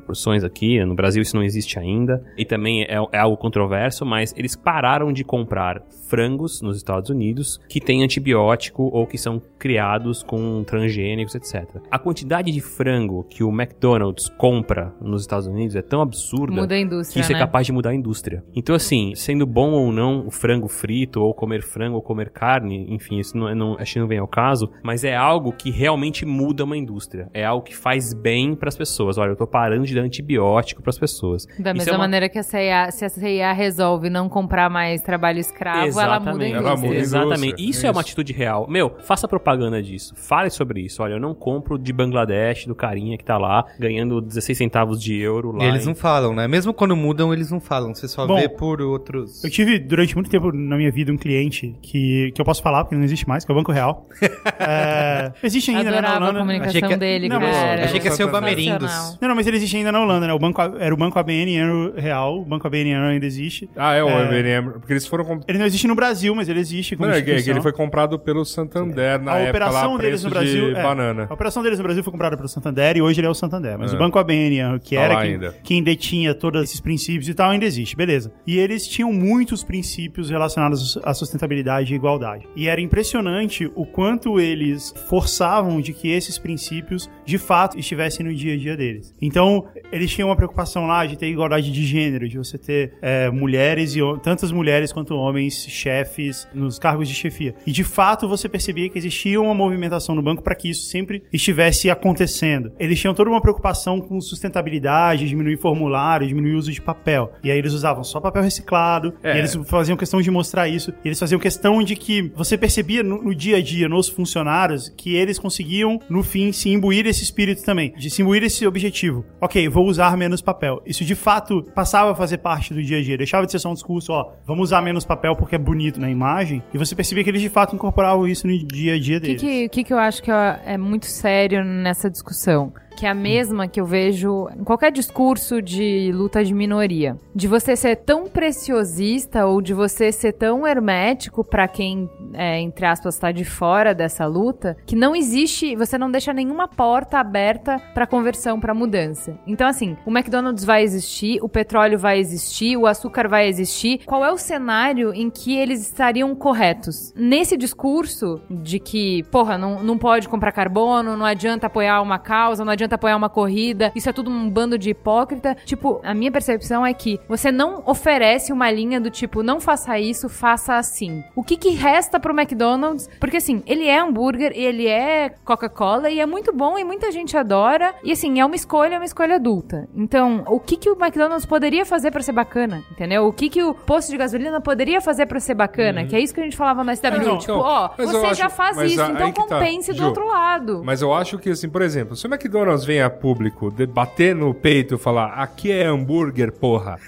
aqui, 0.44 0.84
no 0.84 0.94
Brasil 0.94 1.22
isso 1.22 1.36
não 1.36 1.42
existe 1.42 1.78
ainda, 1.78 2.22
e 2.36 2.44
também 2.44 2.82
é, 2.82 2.96
é 3.12 3.18
algo 3.18 3.36
controverso, 3.36 4.04
mas 4.04 4.34
eles 4.36 4.56
pararam 4.56 5.12
de 5.12 5.24
comprar 5.24 5.82
frangos 6.08 6.60
nos 6.60 6.76
Estados 6.76 7.10
Unidos 7.10 7.58
que 7.68 7.80
têm 7.80 8.02
antibiótico 8.02 8.82
ou 8.92 9.06
que 9.06 9.16
são 9.16 9.40
criados 9.58 10.22
com 10.22 10.62
transgênicos, 10.64 11.34
etc. 11.34 11.80
A 11.90 11.98
quantidade 11.98 12.50
de 12.50 12.60
frango 12.60 13.24
que 13.24 13.42
o 13.42 13.50
McDonald's 13.50 14.28
compra 14.28 14.92
nos 15.00 15.22
Estados 15.22 15.46
Unidos 15.46 15.74
é 15.74 15.82
tão 15.82 16.02
absurda 16.02 16.52
Muda 16.52 16.74
a 16.74 16.78
que 16.78 17.20
isso 17.20 17.30
é 17.32 17.34
né? 17.34 17.38
capaz 17.38 17.66
de 17.66 17.72
mudar 17.72 17.90
a 17.90 17.94
indústria. 17.94 18.44
Então, 18.54 18.74
assim, 18.74 19.14
sendo 19.14 19.46
bom 19.46 19.72
ou 19.72 19.92
não 19.92 20.26
o 20.26 20.30
frango 20.30 20.68
frito, 20.68 21.20
ou 21.20 21.32
comer 21.32 21.62
frango, 21.62 21.96
ou 21.96 22.02
comer 22.02 22.30
carne, 22.30 22.86
enfim, 22.90 23.18
isso 23.18 23.36
não, 23.36 23.48
é- 23.48 23.54
não, 23.54 23.76
acho 23.78 23.94
que 23.94 24.00
não 24.00 24.06
vem 24.06 24.18
ao 24.18 24.28
caso, 24.28 24.70
mas 24.82 25.04
é 25.04 25.16
algo 25.16 25.52
que 25.52 25.70
realmente 25.70 26.26
muda 26.26 26.64
uma 26.64 26.76
indústria. 26.76 27.28
É 27.32 27.44
algo 27.44 27.64
que 27.64 27.74
faz 27.74 28.12
bem 28.12 28.54
pras 28.54 28.76
pessoas. 28.76 29.18
Olha, 29.18 29.30
eu 29.30 29.36
tô 29.36 29.46
parando 29.46 29.86
de 29.86 29.91
dar 29.94 30.02
antibiótico 30.02 30.82
pras 30.82 30.98
pessoas. 30.98 31.46
Da 31.58 31.70
Isso 31.70 31.78
mesma 31.78 31.90
é 31.92 31.94
uma- 31.94 31.98
maneira 31.98 32.28
que 32.28 32.38
a 32.38 32.42
CIA, 32.42 32.90
se 32.90 33.04
a 33.04 33.08
CIA 33.08 33.52
resolve 33.52 34.08
não 34.10 34.28
comprar 34.28 34.68
mais 34.70 35.02
trabalho 35.02 35.38
escravo, 35.38 36.00
ela 36.00 36.18
muda 36.20 36.30
a 36.30 36.48
Exatamente. 36.48 36.52
Ela 36.54 36.62
muda 36.62 36.72
a 36.72 36.74
indústria. 36.76 36.98
Exatamente. 37.00 37.46
indústria. 37.46 37.70
Isso 37.70 37.86
é 37.86 37.90
uma 37.90 37.92
Isso. 37.92 38.00
atitude 38.00 38.32
real. 38.32 38.66
Meu, 38.68 38.96
faça 39.00 39.26
propaganda 39.28 39.82
disso. 39.82 40.14
Fale 40.16 40.50
sobre 40.50 40.80
isso. 40.80 41.02
Olha, 41.02 41.14
eu 41.14 41.20
não 41.20 41.34
compro 41.34 41.78
de 41.78 41.92
Bangladesh, 41.92 42.66
do 42.66 42.74
carinha 42.74 43.16
que 43.16 43.24
tá 43.24 43.38
lá, 43.38 43.64
ganhando 43.78 44.20
16 44.20 44.56
centavos 44.58 45.00
de 45.02 45.16
euro 45.18 45.52
lá. 45.52 45.64
E 45.64 45.68
eles 45.68 45.84
em- 45.84 45.86
não 45.86 45.94
falam, 45.94 46.34
né? 46.34 46.46
Mesmo 46.48 46.72
quando 46.72 46.96
mudam, 46.96 47.32
eles 47.32 47.50
não 47.50 47.60
falam. 47.60 47.94
Você 47.94 48.06
só 48.08 48.26
Bom, 48.26 48.36
vê 48.36 48.48
por 48.48 48.80
outros. 48.80 49.42
Eu 49.44 49.50
tive 49.50 49.78
durante 49.78 50.14
muito 50.14 50.30
tempo 50.30 50.52
na 50.52 50.76
minha 50.76 50.90
vida 50.90 51.12
um 51.12 51.16
cliente 51.16 51.76
que, 51.82 52.32
que 52.34 52.40
eu 52.40 52.44
posso 52.44 52.62
falar, 52.62 52.84
porque 52.84 52.96
não 52.96 53.04
existe 53.04 53.26
mais, 53.28 53.44
que 53.44 53.50
é 53.50 53.54
o 53.54 53.56
Banco 53.56 53.72
Real. 53.72 54.06
É, 54.64 55.32
existe 55.42 55.70
ainda, 55.70 55.90
né, 55.90 56.00
na 56.00 56.10
Adorava 56.10 56.36
a 56.36 56.40
comunicação 56.40 56.68
Achei 56.70 56.82
que- 56.88 56.96
dele, 56.96 57.28
Não, 57.28 57.40
cara. 57.40 57.84
Achei 57.84 57.98
que 58.00 58.06
ia 58.06 58.12
ser 58.12 58.24
o. 58.24 58.30
Bamerindos. 58.30 59.18
Não, 59.20 59.28
não, 59.28 59.34
mas 59.34 59.46
ele 59.46 59.56
existe 59.56 59.76
ainda 59.76 59.81
na 59.90 60.00
Holanda, 60.00 60.26
né? 60.26 60.32
O 60.32 60.38
banco, 60.38 60.60
era 60.78 60.94
o 60.94 60.96
Banco 60.96 61.18
ABN 61.18 61.92
Real, 61.96 62.40
o 62.40 62.44
Banco 62.44 62.66
ABN 62.66 62.94
ainda 62.94 63.26
existe. 63.26 63.68
Ah, 63.74 63.94
é 63.94 64.04
o 64.04 64.08
É. 64.08 64.22
MNM, 64.28 64.72
porque 64.72 64.92
eles 64.92 65.06
foram... 65.06 65.24
comp- 65.24 65.42
Ele 65.48 65.58
não 65.58 65.66
existe 65.66 65.88
no 65.88 65.94
Brasil, 65.94 66.34
mas 66.34 66.48
ele 66.48 66.60
existe 66.60 66.94
como 66.96 67.08
Não, 67.08 67.16
é 67.16 67.22
que, 67.22 67.30
é 67.30 67.38
ele 67.38 67.60
foi 67.60 67.72
comprado 67.72 68.18
pelo 68.18 68.44
Santander 68.44 69.20
na 69.20 69.32
a 69.32 69.38
época 69.38 69.50
operação 69.50 69.92
lá, 69.96 69.98
deles 70.02 70.22
no 70.24 70.30
Brasil. 70.30 70.72
de 70.74 70.78
é, 70.78 70.82
banana. 70.82 71.26
A 71.30 71.34
operação 71.34 71.62
deles 71.62 71.78
no 71.78 71.82
Brasil 71.84 72.04
foi 72.04 72.10
comprada 72.12 72.36
pelo 72.36 72.48
Santander 72.48 72.96
e 72.96 73.02
hoje 73.02 73.18
ele 73.20 73.26
é 73.26 73.30
o 73.30 73.34
Santander. 73.34 73.78
Mas 73.78 73.92
É. 73.92 73.96
o 73.96 73.98
Banco 73.98 74.18
ABN, 74.18 74.78
que 74.80 74.94
Tá 74.96 75.02
era 75.02 75.14
lá 75.14 75.22
quem, 75.22 75.32
ainda. 75.32 75.54
quem 75.64 75.82
detinha 75.82 76.34
todos 76.34 76.62
esses 76.62 76.80
princípios 76.80 77.28
e 77.28 77.34
tal, 77.34 77.50
ainda 77.50 77.64
existe, 77.64 77.96
beleza. 77.96 78.32
E 78.46 78.58
eles 78.58 78.86
tinham 78.86 79.12
muitos 79.12 79.64
princípios 79.64 80.28
relacionados 80.30 80.98
à 81.02 81.14
sustentabilidade 81.14 81.92
e 81.92 81.96
igualdade. 81.96 82.46
E 82.54 82.68
era 82.68 82.80
impressionante 82.80 83.70
o 83.74 83.86
quanto 83.86 84.38
eles 84.38 84.92
forçavam 85.08 85.80
de 85.80 85.92
que 85.92 86.10
esses 86.10 86.38
princípios 86.38 87.10
de 87.24 87.38
fato 87.38 87.78
estivessem 87.78 88.26
no 88.26 88.34
dia 88.34 88.54
a 88.54 88.56
dia 88.58 88.76
deles. 88.76 89.14
Então, 89.20 89.66
eles 89.90 90.10
tinham 90.10 90.28
uma 90.28 90.36
preocupação 90.36 90.86
lá 90.86 91.04
de 91.06 91.16
ter 91.16 91.28
igualdade 91.28 91.70
de 91.70 91.84
gênero, 91.84 92.28
de 92.28 92.38
você 92.38 92.58
ter 92.58 92.94
é, 93.02 93.30
mulheres 93.30 93.94
e 93.96 94.00
tantas 94.22 94.50
mulheres 94.52 94.92
quanto 94.92 95.14
homens 95.14 95.66
chefes 95.68 96.46
nos 96.54 96.78
cargos 96.78 97.08
de 97.08 97.14
chefia. 97.14 97.54
E 97.66 97.72
de 97.72 97.84
fato 97.84 98.28
você 98.28 98.48
percebia 98.48 98.88
que 98.88 98.98
existia 98.98 99.40
uma 99.40 99.54
movimentação 99.54 100.14
no 100.14 100.22
banco 100.22 100.42
para 100.42 100.54
que 100.54 100.68
isso 100.70 100.86
sempre 100.86 101.22
estivesse 101.32 101.90
acontecendo. 101.90 102.72
Eles 102.78 103.00
tinham 103.00 103.14
toda 103.14 103.30
uma 103.30 103.40
preocupação 103.40 104.00
com 104.00 104.20
sustentabilidade, 104.20 105.28
diminuir 105.28 105.56
formulário, 105.56 106.26
diminuir 106.26 106.54
o 106.54 106.58
uso 106.58 106.72
de 106.72 106.80
papel. 106.80 107.32
E 107.42 107.50
aí 107.50 107.58
eles 107.58 107.72
usavam 107.72 108.04
só 108.04 108.20
papel 108.20 108.42
reciclado, 108.42 109.14
É. 109.22 109.36
e 109.36 109.38
eles 109.38 109.54
faziam 109.66 109.96
questão 109.96 110.20
de 110.20 110.30
mostrar 110.30 110.68
isso. 110.68 110.92
E 111.04 111.08
eles 111.08 111.18
faziam 111.18 111.38
questão 111.38 111.82
de 111.82 111.96
que 111.96 112.30
você 112.34 112.56
percebia 112.58 113.02
no, 113.02 113.22
no 113.22 113.34
dia 113.34 113.56
a 113.56 113.62
dia, 113.62 113.88
nos 113.88 114.08
funcionários, 114.08 114.88
que 114.96 115.14
eles 115.14 115.38
conseguiam, 115.38 116.00
no 116.08 116.22
fim, 116.22 116.52
se 116.52 116.68
imbuir 116.70 117.06
esse 117.06 117.22
espírito 117.22 117.64
também, 117.64 117.92
de 117.96 118.10
se 118.10 118.22
imbuir 118.22 118.42
esse 118.42 118.66
objetivo. 118.66 119.24
Ok, 119.40 119.61
vou 119.68 119.86
usar 119.86 120.16
menos 120.16 120.40
papel. 120.40 120.82
Isso 120.86 121.04
de 121.04 121.14
fato 121.14 121.62
passava 121.74 122.12
a 122.12 122.14
fazer 122.14 122.38
parte 122.38 122.72
do 122.74 122.82
dia 122.82 122.98
a 122.98 123.02
dia. 123.02 123.16
Deixava 123.18 123.44
de 123.46 123.52
ser 123.52 123.58
só 123.58 123.70
um 123.70 123.74
discurso, 123.74 124.12
ó, 124.12 124.32
vamos 124.46 124.64
usar 124.70 124.82
menos 124.82 125.04
papel 125.04 125.34
porque 125.36 125.54
é 125.54 125.58
bonito 125.58 126.00
na 126.00 126.10
imagem. 126.10 126.62
E 126.72 126.78
você 126.78 126.94
percebia 126.94 127.24
que 127.24 127.30
eles 127.30 127.42
de 127.42 127.48
fato 127.48 127.74
incorporavam 127.74 128.26
isso 128.26 128.46
no 128.46 128.56
dia 128.58 128.94
a 128.94 128.98
dia 128.98 129.18
O 129.18 129.20
que, 129.20 129.26
deles. 129.36 129.68
que, 129.70 129.84
que 129.84 129.92
eu 129.92 129.98
acho 129.98 130.22
que 130.22 130.30
é 130.30 130.76
muito 130.78 131.06
sério 131.06 131.64
nessa 131.64 132.10
discussão? 132.10 132.72
Que 132.96 133.06
é 133.06 133.10
a 133.10 133.14
mesma 133.14 133.66
que 133.66 133.80
eu 133.80 133.84
vejo 133.84 134.48
em 134.56 134.62
qualquer 134.62 134.92
discurso 134.92 135.60
de 135.60 136.12
luta 136.14 136.44
de 136.44 136.54
minoria. 136.54 137.16
De 137.34 137.48
você 137.48 137.74
ser 137.74 137.96
tão 137.96 138.28
preciosista 138.28 139.44
ou 139.44 139.60
de 139.60 139.74
você 139.74 140.12
ser 140.12 140.32
tão 140.32 140.66
hermético 140.66 141.42
pra 141.42 141.66
quem, 141.66 142.08
é, 142.32 142.60
entre 142.60 142.86
aspas, 142.86 143.18
tá 143.18 143.32
de 143.32 143.44
fora 143.44 143.92
dessa 143.92 144.24
luta, 144.24 144.76
que 144.86 144.94
não 144.94 145.16
existe, 145.16 145.74
você 145.74 145.98
não 145.98 146.10
deixa 146.10 146.32
nenhuma 146.32 146.68
porta 146.68 147.18
aberta 147.18 147.80
pra 147.92 148.06
conversão, 148.06 148.60
pra 148.60 148.72
mudança. 148.74 149.36
Então, 149.46 149.66
assim, 149.66 149.96
o 150.06 150.10
McDonald's 150.10 150.64
vai 150.64 150.82
existir, 150.84 151.40
o 151.42 151.48
petróleo 151.48 151.98
vai 151.98 152.18
existir, 152.18 152.76
o 152.76 152.86
açúcar 152.86 153.26
vai 153.28 153.48
existir. 153.48 154.02
Qual 154.06 154.24
é 154.24 154.30
o 154.30 154.38
cenário 154.38 155.12
em 155.12 155.28
que 155.28 155.56
eles 155.56 155.80
estariam 155.80 156.34
corretos? 156.36 157.12
Nesse 157.16 157.56
discurso 157.56 158.40
de 158.48 158.78
que, 158.78 159.24
porra, 159.24 159.58
não, 159.58 159.82
não 159.82 159.98
pode 159.98 160.28
comprar 160.28 160.52
carbono, 160.52 161.16
não 161.16 161.26
adianta 161.26 161.66
apoiar 161.66 162.00
uma 162.00 162.18
causa, 162.18 162.64
não 162.64 162.72
adianta 162.72 162.81
apoiar 162.90 163.16
uma 163.16 163.28
corrida, 163.28 163.92
isso 163.94 164.08
é 164.08 164.12
tudo 164.12 164.30
um 164.30 164.48
bando 164.48 164.78
de 164.78 164.90
hipócrita. 164.90 165.56
Tipo, 165.64 166.00
a 166.02 166.14
minha 166.14 166.30
percepção 166.32 166.84
é 166.84 166.92
que 166.92 167.20
você 167.28 167.50
não 167.52 167.82
oferece 167.86 168.52
uma 168.52 168.70
linha 168.70 169.00
do 169.00 169.10
tipo, 169.10 169.42
não 169.42 169.60
faça 169.60 169.98
isso, 169.98 170.28
faça 170.28 170.76
assim. 170.76 171.22
O 171.36 171.42
que 171.42 171.56
que 171.56 171.70
resta 171.70 172.18
pro 172.18 172.32
McDonald's? 172.38 173.08
Porque 173.20 173.36
assim, 173.36 173.62
ele 173.66 173.86
é 173.86 173.98
hambúrguer, 173.98 174.52
ele 174.54 174.86
é 174.86 175.30
Coca-Cola 175.44 176.10
e 176.10 176.20
é 176.20 176.26
muito 176.26 176.52
bom 176.52 176.78
e 176.78 176.84
muita 176.84 177.10
gente 177.10 177.36
adora. 177.36 177.94
E 178.02 178.12
assim, 178.12 178.40
é 178.40 178.44
uma 178.46 178.56
escolha, 178.56 178.94
é 178.94 178.98
uma 178.98 179.04
escolha 179.04 179.36
adulta. 179.36 179.88
Então, 179.94 180.44
o 180.46 180.58
que 180.58 180.76
que 180.76 180.88
o 180.90 180.96
McDonald's 180.98 181.44
poderia 181.46 181.84
fazer 181.84 182.10
pra 182.10 182.22
ser 182.22 182.32
bacana? 182.32 182.82
Entendeu? 182.90 183.26
O 183.26 183.32
que 183.32 183.48
que 183.48 183.62
o 183.62 183.74
posto 183.74 184.10
de 184.10 184.16
gasolina 184.16 184.60
poderia 184.60 185.00
fazer 185.00 185.26
pra 185.26 185.40
ser 185.40 185.54
bacana? 185.54 186.04
Que 186.04 186.16
é 186.16 186.20
isso 186.20 186.32
que 186.34 186.40
a 186.40 186.44
gente 186.44 186.56
falava 186.56 186.82
na 186.84 186.94
SW. 186.94 187.02
Não, 187.24 187.38
tipo, 187.38 187.52
não, 187.52 187.60
ó, 187.60 187.90
mas 187.98 188.12
eu 188.12 188.20
você 188.20 188.26
acho- 188.28 188.34
já 188.36 188.48
faz 188.48 188.76
mas 188.76 188.92
isso, 188.92 189.02
então 189.02 189.32
que 189.32 189.46
tá, 189.46 189.58
compense 189.58 189.92
do 189.92 189.98
Ju. 189.98 190.06
outro 190.06 190.26
lado. 190.26 190.82
Mas 190.84 191.02
eu 191.02 191.12
acho 191.12 191.38
que, 191.38 191.50
assim, 191.50 191.68
por 191.68 191.82
exemplo, 191.82 192.16
se 192.16 192.26
o 192.26 192.32
McDonald's 192.32 192.71
vem 192.78 193.00
a 193.02 193.08
público 193.10 193.70
de- 193.70 193.86
bater 193.86 194.34
no 194.34 194.52
peito 194.54 194.94
e 194.94 194.98
falar 194.98 195.34
aqui 195.34 195.70
é 195.70 195.84
hambúrguer, 195.86 196.50
porra. 196.52 196.98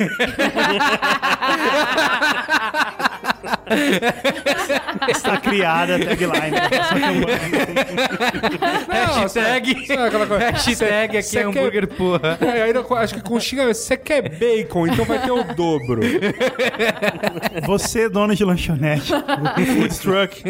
Está 5.09 5.37
criada 5.39 5.97
a 5.97 5.99
tagline. 5.99 6.57
próxima 6.69 7.01
campanha. 7.01 8.95
Hashtag, 9.23 9.87
Sabe 9.87 10.03
aquela 10.03 10.27
coisa? 10.27 10.51
hashtag 10.51 11.17
aqui 11.19 11.23
Cê 11.23 11.39
é 11.39 11.43
quer- 11.43 11.49
hambúrguer, 11.49 11.87
porra. 11.89 12.39
É, 12.41 12.63
ainda 12.63 12.85
acho 12.97 13.15
que 13.15 13.23
com 13.23 13.39
xingamento, 13.41 13.77
você 13.77 13.97
quer 13.97 14.29
bacon, 14.39 14.87
então 14.87 15.05
vai 15.05 15.21
ter 15.21 15.31
o 15.31 15.43
dobro. 15.55 16.01
Você, 17.67 18.09
dono 18.09 18.35
de 18.35 18.45
lanchonete, 18.45 19.13
food 19.13 19.99
truck, 20.01 20.43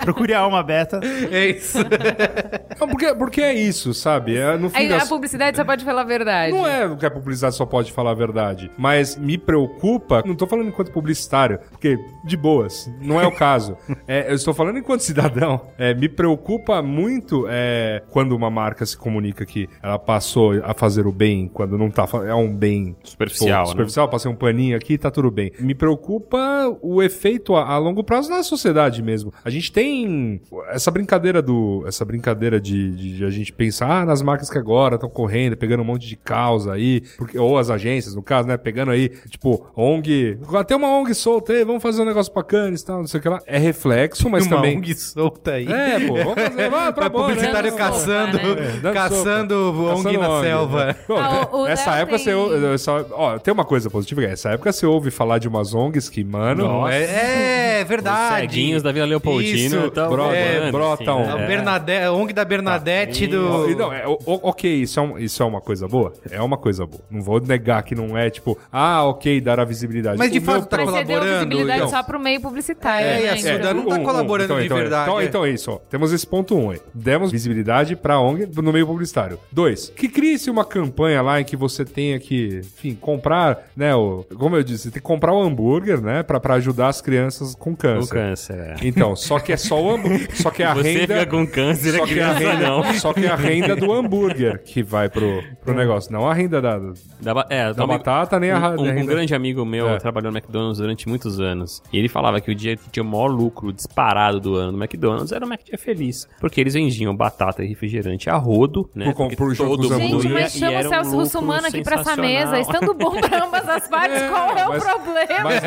procure 0.00 0.32
a 0.34 0.40
alma 0.40 0.62
beta. 0.62 1.00
É 1.30 1.46
isso. 1.50 1.78
Não, 2.80 2.88
porque, 2.88 3.14
porque 3.14 3.40
é 3.40 3.54
isso, 3.54 3.94
sabe? 3.94 4.36
É, 4.36 4.56
no 4.56 4.68
fim 4.68 4.78
Aí, 4.78 4.92
a 4.92 4.98
das... 4.98 5.08
publicidade 5.08 5.56
só 5.56 5.64
pode 5.64 5.84
falar 5.84 6.00
a 6.02 6.04
verdade. 6.04 6.52
Não 6.52 6.66
é 6.66 6.94
que 6.96 7.06
a 7.06 7.10
publicidade 7.10 7.54
só 7.54 7.64
pode 7.64 7.92
falar 7.92 8.10
a 8.10 8.14
verdade. 8.14 8.70
Mas 8.76 9.16
me 9.16 9.38
preocupa, 9.38 10.22
não 10.26 10.34
tô 10.34 10.46
falando 10.46 10.68
enquanto 10.68 10.90
publicitário, 10.90 11.58
porque, 11.70 11.98
de 12.24 12.33
boas, 12.36 12.90
não 13.00 13.20
é 13.20 13.26
o 13.26 13.32
caso. 13.32 13.76
É, 14.06 14.30
eu 14.30 14.34
estou 14.34 14.52
falando 14.52 14.78
enquanto 14.78 15.00
cidadão. 15.00 15.62
É, 15.78 15.94
me 15.94 16.08
preocupa 16.08 16.82
muito 16.82 17.46
é, 17.48 18.02
quando 18.10 18.32
uma 18.36 18.50
marca 18.50 18.84
se 18.84 18.96
comunica 18.96 19.46
que 19.46 19.68
ela 19.82 19.98
passou 19.98 20.52
a 20.62 20.74
fazer 20.74 21.06
o 21.06 21.12
bem 21.12 21.48
quando 21.48 21.78
não 21.78 21.90
tá. 21.90 22.06
É 22.26 22.34
um 22.34 22.54
bem 22.54 22.94
Superficial, 23.02 23.62
pô, 23.62 23.68
né? 23.68 23.70
superficial, 23.70 24.08
passei 24.08 24.30
um 24.30 24.34
paninho 24.34 24.76
aqui 24.76 24.98
tá 24.98 25.10
tudo 25.10 25.30
bem. 25.30 25.52
Me 25.58 25.74
preocupa 25.74 26.38
o 26.82 27.02
efeito 27.02 27.54
a, 27.56 27.64
a 27.66 27.78
longo 27.78 28.04
prazo 28.04 28.30
na 28.30 28.42
sociedade 28.42 29.02
mesmo. 29.02 29.32
A 29.44 29.50
gente 29.50 29.72
tem 29.72 30.40
essa 30.68 30.90
brincadeira 30.90 31.40
do. 31.40 31.84
Essa 31.86 32.04
brincadeira 32.04 32.60
de, 32.60 32.90
de- 32.94 33.16
de 33.16 33.24
a 33.24 33.30
gente 33.30 33.52
pensar 33.52 34.02
ah, 34.02 34.04
nas 34.04 34.20
marcas 34.22 34.50
que 34.50 34.58
agora 34.58 34.96
estão 34.96 35.08
correndo, 35.08 35.56
pegando 35.56 35.80
um 35.82 35.86
monte 35.86 36.06
de 36.06 36.16
causa 36.16 36.72
aí, 36.72 37.02
porque, 37.16 37.38
ou 37.38 37.56
as 37.58 37.70
agências, 37.70 38.14
no 38.14 38.22
caso, 38.22 38.48
né? 38.48 38.56
Pegando 38.56 38.90
aí, 38.90 39.08
tipo, 39.28 39.66
ONG. 39.76 40.38
Tem 40.66 40.76
uma 40.76 40.88
ONG 40.88 41.14
solta 41.14 41.52
aí, 41.52 41.64
vamos 41.64 41.82
fazer 41.82 42.02
um 42.02 42.04
negócio 42.04 42.13
bacana 42.34 42.74
e 42.76 42.82
tal, 42.84 42.98
não 42.98 43.06
sei 43.06 43.20
o 43.20 43.22
que 43.22 43.28
lá. 43.28 43.38
É 43.46 43.58
reflexo, 43.58 44.28
mas 44.30 44.46
Uma 44.46 44.56
também. 44.56 44.76
ONG 44.78 44.94
solta 44.94 45.52
aí. 45.52 45.66
É, 45.70 46.00
pô, 46.00 46.14
vamos 46.14 46.34
fazer. 46.34 46.70
Vai, 46.74 46.92
pra 46.92 47.04
né? 47.04 47.10
publicitário 47.10 47.70
Dando 47.70 47.78
caçando, 47.78 48.38
sopa, 48.38 48.54
né? 48.60 48.80
É, 48.84 48.92
caçando 48.92 49.54
sopa. 49.54 49.78
ONG 49.78 50.02
Caçando 50.04 50.18
na 50.20 50.28
ONG, 50.30 50.46
selva. 50.46 50.84
né? 50.86 50.96
Bom, 51.08 51.16
Ah, 51.18 51.48
o- 51.52 51.56
o 51.62 51.64
nessa 51.66 51.90
Léo 51.92 52.00
época 52.02 52.16
tem- 52.16 52.24
você 52.24 52.34
ouve. 52.34 52.78
só- 52.78 53.04
Ó, 53.12 53.38
tem 53.38 53.52
uma 53.52 53.64
coisa 53.64 53.90
positiva 53.90 54.20
que 54.22 54.26
é, 54.26 54.30
nessa 54.30 54.50
época 54.50 54.72
você 54.72 54.86
ouve 54.86 55.10
falar 55.10 55.38
de 55.38 55.48
umas 55.48 55.74
ONGs 55.74 56.08
que, 56.08 56.24
mano. 56.24 56.66
Não, 56.66 56.88
é, 56.88 57.80
é 57.80 57.84
verdade. 57.84 58.40
ceguinhos 58.40 58.82
da 58.82 58.92
Vila 58.92 59.06
Leopoldina 59.06 59.76
Isso, 59.76 59.90
tão 59.90 60.08
bro- 60.10 60.22
voando, 60.24 60.34
é, 60.34 60.70
brotam. 60.72 61.20
assim, 61.22 61.30
A 61.30 61.36
né? 61.36 61.46
Bernadette, 61.46 62.04
a 62.04 62.12
ONG 62.12 62.32
da 62.32 62.44
Bernadette 62.44 63.26
do... 63.26 63.70
E 63.70 63.74
Não, 63.74 63.92
é, 63.92 64.06
o- 64.06 64.18
ok, 64.26 64.72
isso 64.82 64.98
é, 64.98 65.02
um- 65.02 65.18
isso 65.18 65.42
é 65.42 65.46
uma 65.46 65.60
coisa 65.60 65.86
boa? 65.88 66.12
É 66.30 66.40
uma 66.40 66.56
coisa 66.56 66.86
boa. 66.86 67.02
Não 67.10 67.22
vou 67.22 67.40
negar 67.40 67.82
que 67.82 67.94
não 67.94 68.16
é 68.16 68.30
tipo, 68.30 68.58
ah, 68.72 69.04
ok, 69.04 69.40
dar 69.40 69.58
a 69.60 69.64
visibilidade. 69.64 70.18
Mas 70.18 70.30
de 70.32 70.40
fato 70.40 70.66
tá 70.66 70.76
Mas 70.78 70.86
você 70.90 71.04
deu 71.04 71.18
colaborando, 71.18 71.34
visibilidade 71.48 71.78
então. 71.80 71.88
só 71.90 72.02
pro 72.04 72.18
meio 72.20 72.40
publicitário. 72.40 73.06
É, 73.06 73.20
e 73.20 73.24
né? 73.24 73.30
a 73.30 73.36
Suda 73.36 73.74
não 73.74 73.86
tá 73.86 73.98
colaborando 74.00 74.54
de 74.58 74.64
então, 74.66 74.76
verdade, 74.76 75.08
Então, 75.10 75.20
é. 75.20 75.24
então 75.24 75.44
é 75.44 75.50
isso, 75.50 75.70
ó. 75.72 75.76
Temos 75.90 76.12
esse 76.12 76.26
ponto 76.26 76.56
um 76.56 76.70
aí. 76.70 76.80
Demos 76.94 77.32
visibilidade 77.32 77.96
pra 77.96 78.18
ONG 78.20 78.48
no 78.62 78.72
meio 78.72 78.86
publicitário. 78.86 79.38
Dois, 79.50 79.90
que 79.94 80.08
crie-se 80.08 80.50
uma 80.50 80.64
campanha 80.64 81.22
lá 81.22 81.40
em 81.40 81.44
que 81.44 81.56
você 81.56 81.84
tenha 81.84 82.18
que, 82.18 82.60
enfim, 82.62 82.94
comprar, 82.94 83.66
né, 83.76 83.94
o, 83.94 84.24
como 84.36 84.56
eu 84.56 84.62
disse, 84.62 84.84
tem 84.90 84.94
que 84.94 85.00
comprar 85.00 85.32
o 85.32 85.42
hambúrguer, 85.42 86.00
né, 86.00 86.22
pra, 86.22 86.38
pra 86.40 86.54
ajudar 86.54 86.88
as 86.88 87.00
crianças 87.00 87.54
com 87.54 87.74
câncer. 87.74 88.12
câncer, 88.12 88.54
é. 88.58 88.74
Então, 88.82 89.16
só 89.16 89.38
que 89.38 89.52
é 89.52 89.56
só 89.56 89.82
o 89.82 89.90
hambúrguer, 89.94 90.28
só 90.36 90.50
que 90.50 90.62
é 90.62 90.66
a 90.66 90.74
Você 90.74 90.92
renda... 90.92 91.00
fica 91.20 91.26
com 91.26 91.46
câncer, 91.46 91.96
Só 91.98 92.06
que, 92.06 92.18
é 92.18 92.22
a 92.22 92.32
renda, 92.32 92.68
não. 92.68 92.94
só 92.94 93.12
que 93.12 93.26
é 93.26 93.28
a 93.30 93.36
renda 93.36 93.74
do 93.76 93.92
hambúrguer 93.92 94.62
que 94.62 94.82
vai 94.82 95.08
pro, 95.08 95.42
pro 95.64 95.74
negócio, 95.74 96.12
não 96.12 96.28
a 96.28 96.34
renda 96.34 96.60
da, 96.60 96.78
Da, 96.78 97.46
é, 97.50 97.72
da 97.72 97.82
um 97.82 97.84
amigo- 97.84 97.86
batata 98.04 98.38
nem 98.40 98.50
a, 98.50 98.58
Um, 98.58 98.64
a 98.64 98.70
um 98.80 98.84
renda. 98.84 99.12
grande 99.12 99.34
amigo 99.34 99.64
meu 99.64 99.88
É. 99.88 99.98
trabalhou 99.98 100.30
no 100.32 100.38
McDonald's 100.38 100.78
durante 100.78 101.08
muitos 101.08 101.40
anos. 101.40 101.82
E 101.94 101.98
ele 101.98 102.08
falava 102.08 102.40
que 102.40 102.50
o 102.50 102.54
dia 102.56 102.76
que 102.76 102.90
tinha 102.90 103.04
o 103.04 103.06
maior 103.06 103.28
lucro 103.28 103.72
disparado 103.72 104.40
do 104.40 104.56
ano 104.56 104.72
no 104.72 104.78
McDonald's 104.82 105.30
era 105.30 105.44
o 105.46 105.48
McDia 105.48 105.78
Feliz. 105.78 106.28
Porque 106.40 106.60
eles 106.60 106.74
vendiam 106.74 107.14
batata 107.14 107.62
e 107.62 107.68
refrigerante 107.68 108.28
a 108.28 108.34
rodo, 108.34 108.90
né? 108.92 109.04
Por 109.12 109.14
Porque 109.14 109.36
por 109.36 109.56
todo 109.56 109.88
mundo 109.90 110.20
Gente, 110.22 110.32
mas 110.32 110.52
chama 110.54 110.72
o 110.72 110.80
um 110.80 110.88
Celso 110.88 111.10
lucro 111.10 111.18
Russomano 111.20 111.66
aqui 111.68 111.82
pra 111.84 112.00
essa 112.00 112.16
mesa. 112.16 112.58
Estando 112.58 112.94
bom 112.94 113.12
pra 113.20 113.44
ambas 113.46 113.68
as 113.68 113.86
partes, 113.86 114.20
qual 114.28 114.56
é 114.56 114.66
o 114.66 114.70
mas- 114.70 114.82
problema? 114.82 115.44
Mas, 115.44 115.62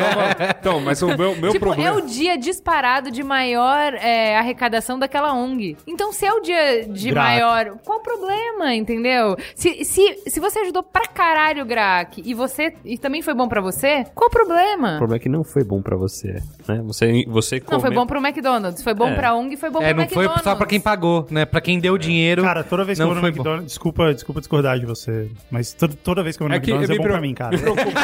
então, 0.58 0.80
mas 0.80 1.00
o 1.00 1.06
meu, 1.06 1.34
meu 1.36 1.52
tipo, 1.52 1.64
problema... 1.64 1.88
é 1.88 1.92
o 1.92 2.02
dia 2.02 2.36
disparado 2.36 3.10
de 3.10 3.22
maior 3.22 3.94
é, 3.94 4.36
arrecadação 4.36 4.98
daquela 4.98 5.32
ONG. 5.32 5.78
Então, 5.86 6.12
se 6.12 6.26
é 6.26 6.32
o 6.32 6.40
dia 6.40 6.86
de 6.86 7.10
maior. 7.10 7.78
Qual 7.86 8.00
o 8.00 8.02
problema, 8.02 8.74
entendeu? 8.74 9.34
Se, 9.54 9.82
se, 9.84 10.22
se 10.26 10.40
você 10.40 10.58
ajudou 10.58 10.82
pra 10.82 11.06
caralho 11.06 11.62
o 11.62 11.66
Graak 11.66 12.22
e 12.22 12.34
você. 12.34 12.74
E 12.84 12.98
também 12.98 13.22
foi 13.22 13.32
bom 13.32 13.48
pra 13.48 13.62
você, 13.62 14.04
qual 14.14 14.26
o 14.26 14.28
O 14.28 14.30
problema? 14.30 14.96
problema 14.98 15.16
é 15.16 15.18
que 15.18 15.28
não 15.28 15.44
foi 15.44 15.64
bom 15.64 15.80
pra 15.80 15.96
você, 15.96 16.17
né? 16.26 16.82
Você, 16.84 17.24
você 17.28 17.62
Não, 17.70 17.78
foi 17.80 17.90
bom 17.90 18.06
pro 18.06 18.18
McDonald's. 18.18 18.82
Foi 18.82 18.94
bom 18.94 19.08
É. 19.08 19.14
pra 19.14 19.34
ONG, 19.34 19.56
foi 19.56 19.70
bom 19.70 19.80
É, 19.80 19.88
pro 19.94 20.02
não 20.02 20.08
foi 20.08 20.24
McDonald's. 20.24 20.42
só 20.44 20.54
pra 20.56 20.66
quem 20.66 20.80
pagou, 20.80 21.26
né? 21.30 21.44
Pra 21.44 21.60
quem 21.60 21.78
deu 21.78 21.96
dinheiro. 21.96 22.42
Cara, 22.42 22.64
toda 22.64 22.82
vez 22.84 22.98
que 22.98 23.04
não 23.04 23.10
eu 23.10 23.14
vou 23.14 23.20
foi 23.22 23.30
no 23.30 23.36
bom. 23.36 23.40
McDonald's, 23.42 23.66
desculpa, 23.72 24.12
desculpa 24.12 24.40
discordar 24.40 24.78
de 24.78 24.86
você, 24.86 25.28
mas 25.50 25.72
toda, 25.72 25.94
toda 26.02 26.22
vez 26.22 26.36
que 26.36 26.42
eu 26.42 26.46
vou 26.46 26.50
no 26.50 26.56
É 26.56 26.60
que 26.60 26.70
McDonald's 26.70 26.90
é 26.90 26.92
me 26.94 26.98
bom 26.98 27.04
pra 27.12 27.20
mim, 27.20 27.34
cara. 27.34 27.56
Me 27.56 27.62
preocupa. 27.62 27.84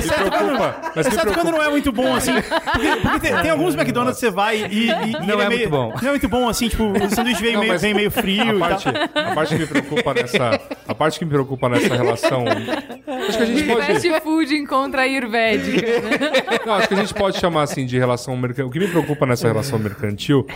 me 0.00 0.08
preocupa. 0.08 0.76
Mas 0.94 1.06
me 1.06 1.12
Exceto 1.12 1.16
quando 1.26 1.32
preocupa. 1.32 1.50
não 1.52 1.62
é 1.62 1.70
muito 1.70 1.92
bom, 1.92 2.14
assim. 2.14 2.32
Porque, 2.32 2.96
porque 3.02 3.20
tem, 3.20 3.36
tem 3.42 3.50
alguns 3.50 3.74
McDonald's 3.74 4.18
que 4.20 4.26
você 4.26 4.30
vai 4.32 4.56
e. 4.70 4.86
e- 4.88 4.90
e 4.90 5.12
Não 5.12 5.20
ele 5.22 5.32
é 5.32 5.36
meio- 5.36 5.50
muito 5.50 5.70
bom. 5.70 5.92
Não 6.00 6.08
é 6.08 6.10
muito 6.10 6.28
bom, 6.28 6.48
assim, 6.48 6.68
tipo, 6.68 6.84
o 6.84 7.10
sanduíche 7.10 7.42
vem, 7.42 7.54
Não, 7.54 7.60
meio, 7.60 7.78
vem 7.78 7.94
meio 7.94 8.10
frio 8.10 8.44
e 8.44 8.50
A 8.62 8.68
tal. 8.68 8.68
parte, 8.68 8.88
a 9.14 9.34
parte 9.34 9.54
que 9.54 9.60
me 9.60 9.66
preocupa 9.66 10.14
nessa. 10.14 10.60
A 10.88 10.94
parte 10.94 11.18
que 11.18 11.24
me 11.24 11.30
preocupa 11.30 11.68
nessa 11.68 11.94
relação. 11.94 12.44
Acho 12.46 13.36
que 13.38 13.42
a 13.42 13.46
gente 13.46 13.64
pode. 13.64 13.86
Fast 13.86 14.20
food 14.20 14.54
encontra 14.54 15.02
a 15.02 15.08
Ayurvédica. 15.70 16.46
Não, 16.66 16.74
acho 16.74 16.88
que 16.88 16.94
a 16.94 16.96
gente 16.96 17.14
pode 17.14 17.38
chamar 17.38 17.62
assim 17.62 17.86
de 17.86 17.96
relação 17.98 18.36
mercantil. 18.36 18.66
O 18.66 18.70
que 18.70 18.78
me 18.78 18.88
preocupa 18.88 19.24
nessa 19.26 19.46
relação 19.46 19.78
mercantil 19.78 20.46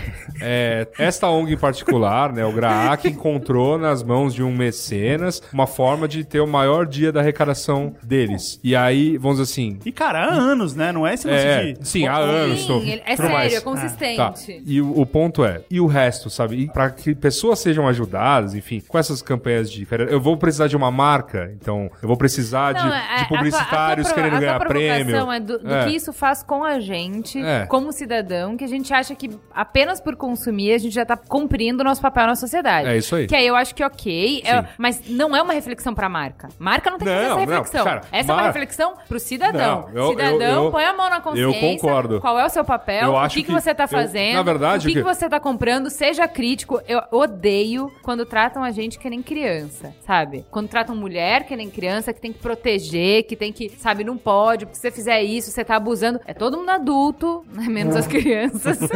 é 0.40 0.88
esta 0.98 1.28
ONG 1.28 1.54
em 1.54 1.56
particular, 1.56 2.32
né? 2.32 2.44
O 2.44 2.52
Graak 2.52 3.08
encontrou 3.08 3.78
nas 3.78 4.02
mãos 4.02 4.34
de 4.34 4.42
um 4.42 4.52
mecenas 4.54 5.42
uma 5.52 5.66
forma 5.66 6.08
de 6.08 6.24
ter 6.24 6.40
o 6.40 6.46
maior 6.46 6.86
dia 6.86 7.12
da 7.12 7.20
arrecadação 7.20 7.94
deles. 8.02 8.58
E 8.64 8.74
aí, 8.74 9.16
vamos 9.18 9.38
dizer 9.38 9.52
assim. 9.52 9.78
E, 9.84 9.92
cara, 9.92 10.24
há 10.24 10.32
anos, 10.32 10.74
né? 10.74 10.90
Não 10.92 11.06
é 11.06 11.14
esse 11.14 11.26
lance 11.26 11.46
É, 11.46 11.72
de. 11.72 11.88
sim, 11.88 12.06
há 12.06 12.16
anos. 12.16 12.66
tô- 12.66 12.80
Sim, 12.80 13.00
é 13.04 13.16
sério, 13.16 13.32
mais. 13.32 13.54
é 13.54 13.60
consistente. 13.60 14.16
Tá. 14.16 14.34
E 14.66 14.80
o, 14.80 15.00
o 15.00 15.06
ponto 15.06 15.44
é, 15.44 15.62
e 15.70 15.80
o 15.80 15.86
resto, 15.86 16.28
sabe? 16.30 16.56
E 16.56 16.68
pra 16.68 16.90
que 16.90 17.14
pessoas 17.14 17.58
sejam 17.60 17.86
ajudadas, 17.86 18.54
enfim, 18.54 18.82
com 18.86 18.98
essas 18.98 19.22
campanhas 19.22 19.70
de. 19.70 19.86
Eu 20.08 20.20
vou 20.20 20.36
precisar 20.36 20.66
de 20.66 20.76
uma 20.76 20.90
marca, 20.90 21.52
então 21.60 21.90
eu 22.02 22.08
vou 22.08 22.16
precisar 22.16 22.72
de, 22.72 22.84
Não, 22.84 22.94
é- 22.94 23.16
de 23.18 23.22
a- 23.22 23.28
publicitários 23.28 24.08
a 24.08 24.14
querendo 24.14 24.28
a 24.34 24.38
tua 24.38 24.40
ganhar 24.40 24.58
prêmio. 24.66 24.99
Provocação 25.04 25.32
é 25.32 25.40
do, 25.40 25.58
do 25.58 25.74
É. 25.74 25.84
que 25.84 25.90
isso 25.96 26.12
faz 26.12 26.42
com 26.42 26.64
a 26.64 26.78
gente, 26.80 27.38
É. 27.42 27.66
como 27.66 27.92
cidadão, 27.92 28.56
que 28.56 28.64
a 28.64 28.68
gente 28.68 28.92
acha 28.92 29.14
que 29.14 29.30
apenas 29.54 30.00
por 30.00 30.16
consumir 30.16 30.72
a 30.72 30.78
gente 30.78 30.94
já 30.94 31.04
tá 31.04 31.16
cumprindo 31.16 31.82
o 31.82 31.84
nosso 31.84 32.00
papel 32.00 32.26
na 32.26 32.34
sociedade. 32.36 32.88
É 32.88 32.96
isso 32.96 33.14
aí. 33.16 33.26
Que 33.26 33.34
aí 33.36 33.46
eu 33.46 33.56
acho 33.56 33.74
que 33.74 33.82
ok, 33.84 34.42
é- 34.44 34.64
mas 34.78 35.02
não 35.08 35.34
é 35.36 35.42
uma 35.42 35.52
reflexão 35.52 35.94
pra 35.94 36.08
marca. 36.08 36.48
Marca 36.58 36.90
não 36.90 36.98
tem 36.98 37.08
que 37.08 37.14
fazer 37.14 37.26
Não, 37.28 37.36
essa 37.38 37.46
não, 37.46 37.52
reflexão. 37.52 37.84
cara, 37.84 38.00
essa 38.12 38.32
é 38.32 38.34
mar- 38.34 38.42
uma 38.42 38.46
reflexão 38.46 38.94
pro 39.08 39.20
cidadão. 39.20 39.88
Não, 39.92 40.02
eu- 40.02 40.10
cidadão, 40.10 40.40
eu- 40.40 40.64
eu- 40.64 40.70
põe 40.70 40.84
a 40.84 40.92
mão 40.92 41.08
na 41.10 41.20
consciência. 41.20 41.66
eu 41.66 41.76
concordo. 41.78 42.20
Qual 42.20 42.38
é 42.38 42.44
o 42.44 42.48
seu 42.48 42.64
papel? 42.64 43.12
O 43.14 43.28
que, 43.28 43.42
que 43.42 43.52
você 43.52 43.74
tá 43.74 43.86
fazendo? 43.86 44.34
na 44.36 44.42
verdade, 44.42 44.86
o 44.86 44.88
que, 44.88 44.94
que- 44.94 45.00
que 45.02 45.04
você 45.14 45.28
tá 45.28 45.38
comprando? 45.40 45.90
Seja 45.90 46.26
crítico. 46.28 46.80
Eu 46.86 47.02
odeio 47.10 47.90
quando 48.02 48.24
tratam 48.26 48.62
a 48.62 48.70
gente 48.70 48.98
que 48.98 49.08
nem 49.08 49.22
criança, 49.22 49.94
sabe? 50.06 50.44
Quando 50.50 50.68
tratam 50.68 50.94
mulher 50.96 51.44
que 51.44 51.56
nem 51.56 51.70
criança, 51.70 52.12
que 52.12 52.20
tem 52.20 52.32
que 52.32 52.38
proteger, 52.38 53.24
que 53.24 53.36
tem 53.36 53.52
que, 53.52 53.68
sabe, 53.78 54.04
não 54.04 54.16
pode, 54.16 54.66
porque 54.66 54.76
se 54.76 54.82
você 54.90 54.96
fizer 54.96 55.22
isso, 55.22 55.50
você 55.50 55.64
tá 55.64 55.76
abusando. 55.76 56.20
É 56.26 56.34
todo 56.34 56.56
mundo 56.58 56.70
adulto, 56.70 57.44
né? 57.52 57.66
menos 57.68 57.96
as 57.96 58.06
crianças. 58.06 58.78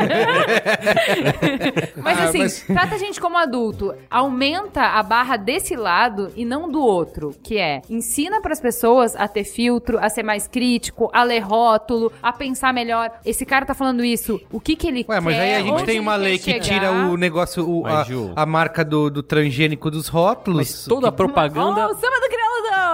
mas 1.96 2.18
Ah, 2.18 2.24
assim, 2.24 2.38
mas- 2.38 2.62
trata 2.62 2.94
a 2.94 2.98
gente 2.98 3.20
como 3.20 3.36
adulto. 3.36 3.94
Aumenta 4.10 4.82
a 4.82 5.02
barra 5.02 5.36
desse 5.36 5.76
lado 5.76 6.30
e 6.36 6.44
não 6.44 6.70
do 6.70 6.80
outro, 6.82 7.34
que 7.42 7.58
é 7.58 7.80
ensina 7.88 8.40
pras 8.40 8.60
pessoas 8.60 9.14
a 9.16 9.26
ter 9.28 9.44
filtro, 9.44 9.98
a 9.98 10.08
ser 10.08 10.22
mais 10.22 10.46
crítico, 10.48 11.10
a 11.12 11.22
ler 11.22 11.40
rótulo, 11.40 12.12
a 12.22 12.32
pensar 12.32 12.72
melhor. 12.72 13.10
Esse 13.24 13.44
cara 13.46 13.64
tá 13.66 13.74
falando 13.74 14.04
isso, 14.04 14.40
o 14.50 14.60
que 14.60 14.76
que 14.76 14.88
ele 14.88 15.04
Ué, 15.08 15.20
mas 15.20 15.34
quer? 15.34 15.40
aí 15.42 15.54
a 15.54 15.60
gente 15.62 15.84
tem 15.84 16.00
uma 16.00 16.16
lei 16.16 16.38
que 16.38 16.44
chegar. 16.52 16.60
tira 16.64 16.90
o 16.92 17.16
negócio, 17.16 17.68
o- 17.68 17.82
Mas, 17.82 18.08
a, 18.36 18.42
a 18.42 18.46
marca 18.46 18.84
do, 18.84 19.10
do 19.10 19.22
transgênico 19.22 19.90
dos 19.90 20.08
rótulos. 20.08 20.56
Mas 20.58 20.84
toda 20.86 21.08
a 21.08 21.12
propaganda. 21.12 21.88
Oh, 21.88 21.92
o 21.92 21.94
samba 21.94 22.20
do! 22.20 22.33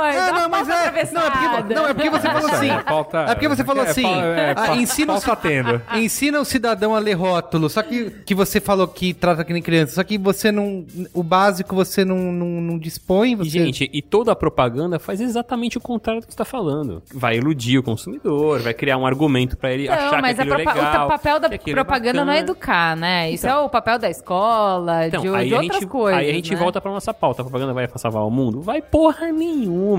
É, 0.04 0.32
não, 0.32 0.48
mas 0.48 0.68
é, 0.68 0.72
não, 1.12 1.22
é 1.22 1.30
porque, 1.30 1.74
não, 1.74 1.86
é 1.88 1.94
porque 1.94 2.10
você 2.10 2.28
falou 2.28 2.50
assim. 2.50 2.70
É 2.70 3.30
É 3.30 3.34
porque 3.34 3.48
você 3.48 3.64
falou 3.64 3.84
é 3.84 3.90
assim. 3.90 4.02
pau- 4.02 4.24
é 4.24 4.54
ah, 4.56 4.76
ensina, 4.76 5.14
o, 5.14 5.96
ensina 5.98 6.40
o 6.40 6.44
cidadão 6.44 6.94
a 6.94 6.98
ler 6.98 7.14
rótulo. 7.14 7.68
Só 7.68 7.82
que, 7.82 8.10
que 8.24 8.34
você 8.34 8.60
falou 8.60 8.86
que 8.88 9.12
trata 9.14 9.44
que 9.44 9.52
nem 9.52 9.62
criança. 9.62 9.94
Só 9.94 10.04
que 10.04 10.18
você 10.18 10.50
não. 10.52 10.84
O 11.12 11.22
básico 11.22 11.74
você 11.74 12.04
não, 12.04 12.16
não, 12.16 12.46
não 12.60 12.78
dispõe. 12.78 13.32
E, 13.32 13.36
Você... 13.36 13.50
gente, 13.50 13.90
e 13.92 14.02
toda 14.02 14.32
a 14.32 14.36
propaganda 14.36 14.98
faz 14.98 15.20
exatamente 15.20 15.78
o 15.78 15.80
contrário 15.80 16.20
do 16.20 16.26
que 16.26 16.32
você 16.32 16.38
tá 16.38 16.44
falando. 16.44 17.02
Vai 17.14 17.36
iludir 17.36 17.78
o 17.78 17.82
consumidor, 17.82 18.60
vai 18.60 18.74
criar 18.74 18.96
um 18.96 19.06
argumento 19.06 19.56
pra 19.56 19.72
ele 19.72 19.88
achar 19.88 20.12
Não, 20.12 20.20
mas 20.20 20.36
que 20.36 20.42
aquilo 20.42 20.54
é 20.54 20.58
legal. 20.58 21.06
o 21.06 21.08
papel 21.08 21.40
da 21.40 21.48
aquilo 21.48 21.78
é 21.78 21.84
propaganda 21.84 22.24
não 22.24 22.32
é 22.32 22.38
educar, 22.40 22.96
né? 22.96 23.30
Isso 23.30 23.46
Então. 23.46 23.60
é 23.62 23.64
o 23.64 23.68
papel 23.68 23.98
da 23.98 24.10
escola, 24.10 25.06
Então, 25.06 25.22
de, 25.22 25.28
aí, 25.28 25.48
de 25.48 25.54
outras 25.54 25.80
gente, 25.80 25.86
coisas. 25.86 26.20
aí 26.20 26.30
a 26.30 26.32
gente 26.32 26.50
né? 26.52 26.56
volta 26.56 26.80
pra 26.80 26.90
nossa 26.90 27.12
pauta. 27.12 27.42
A 27.42 27.44
propaganda 27.44 27.72
vai 27.72 27.88
salvar 27.96 28.24
o 28.24 28.30
mundo? 28.30 28.60
Vai 28.60 28.80
porra 28.82 29.30
nenhuma. 29.32 29.89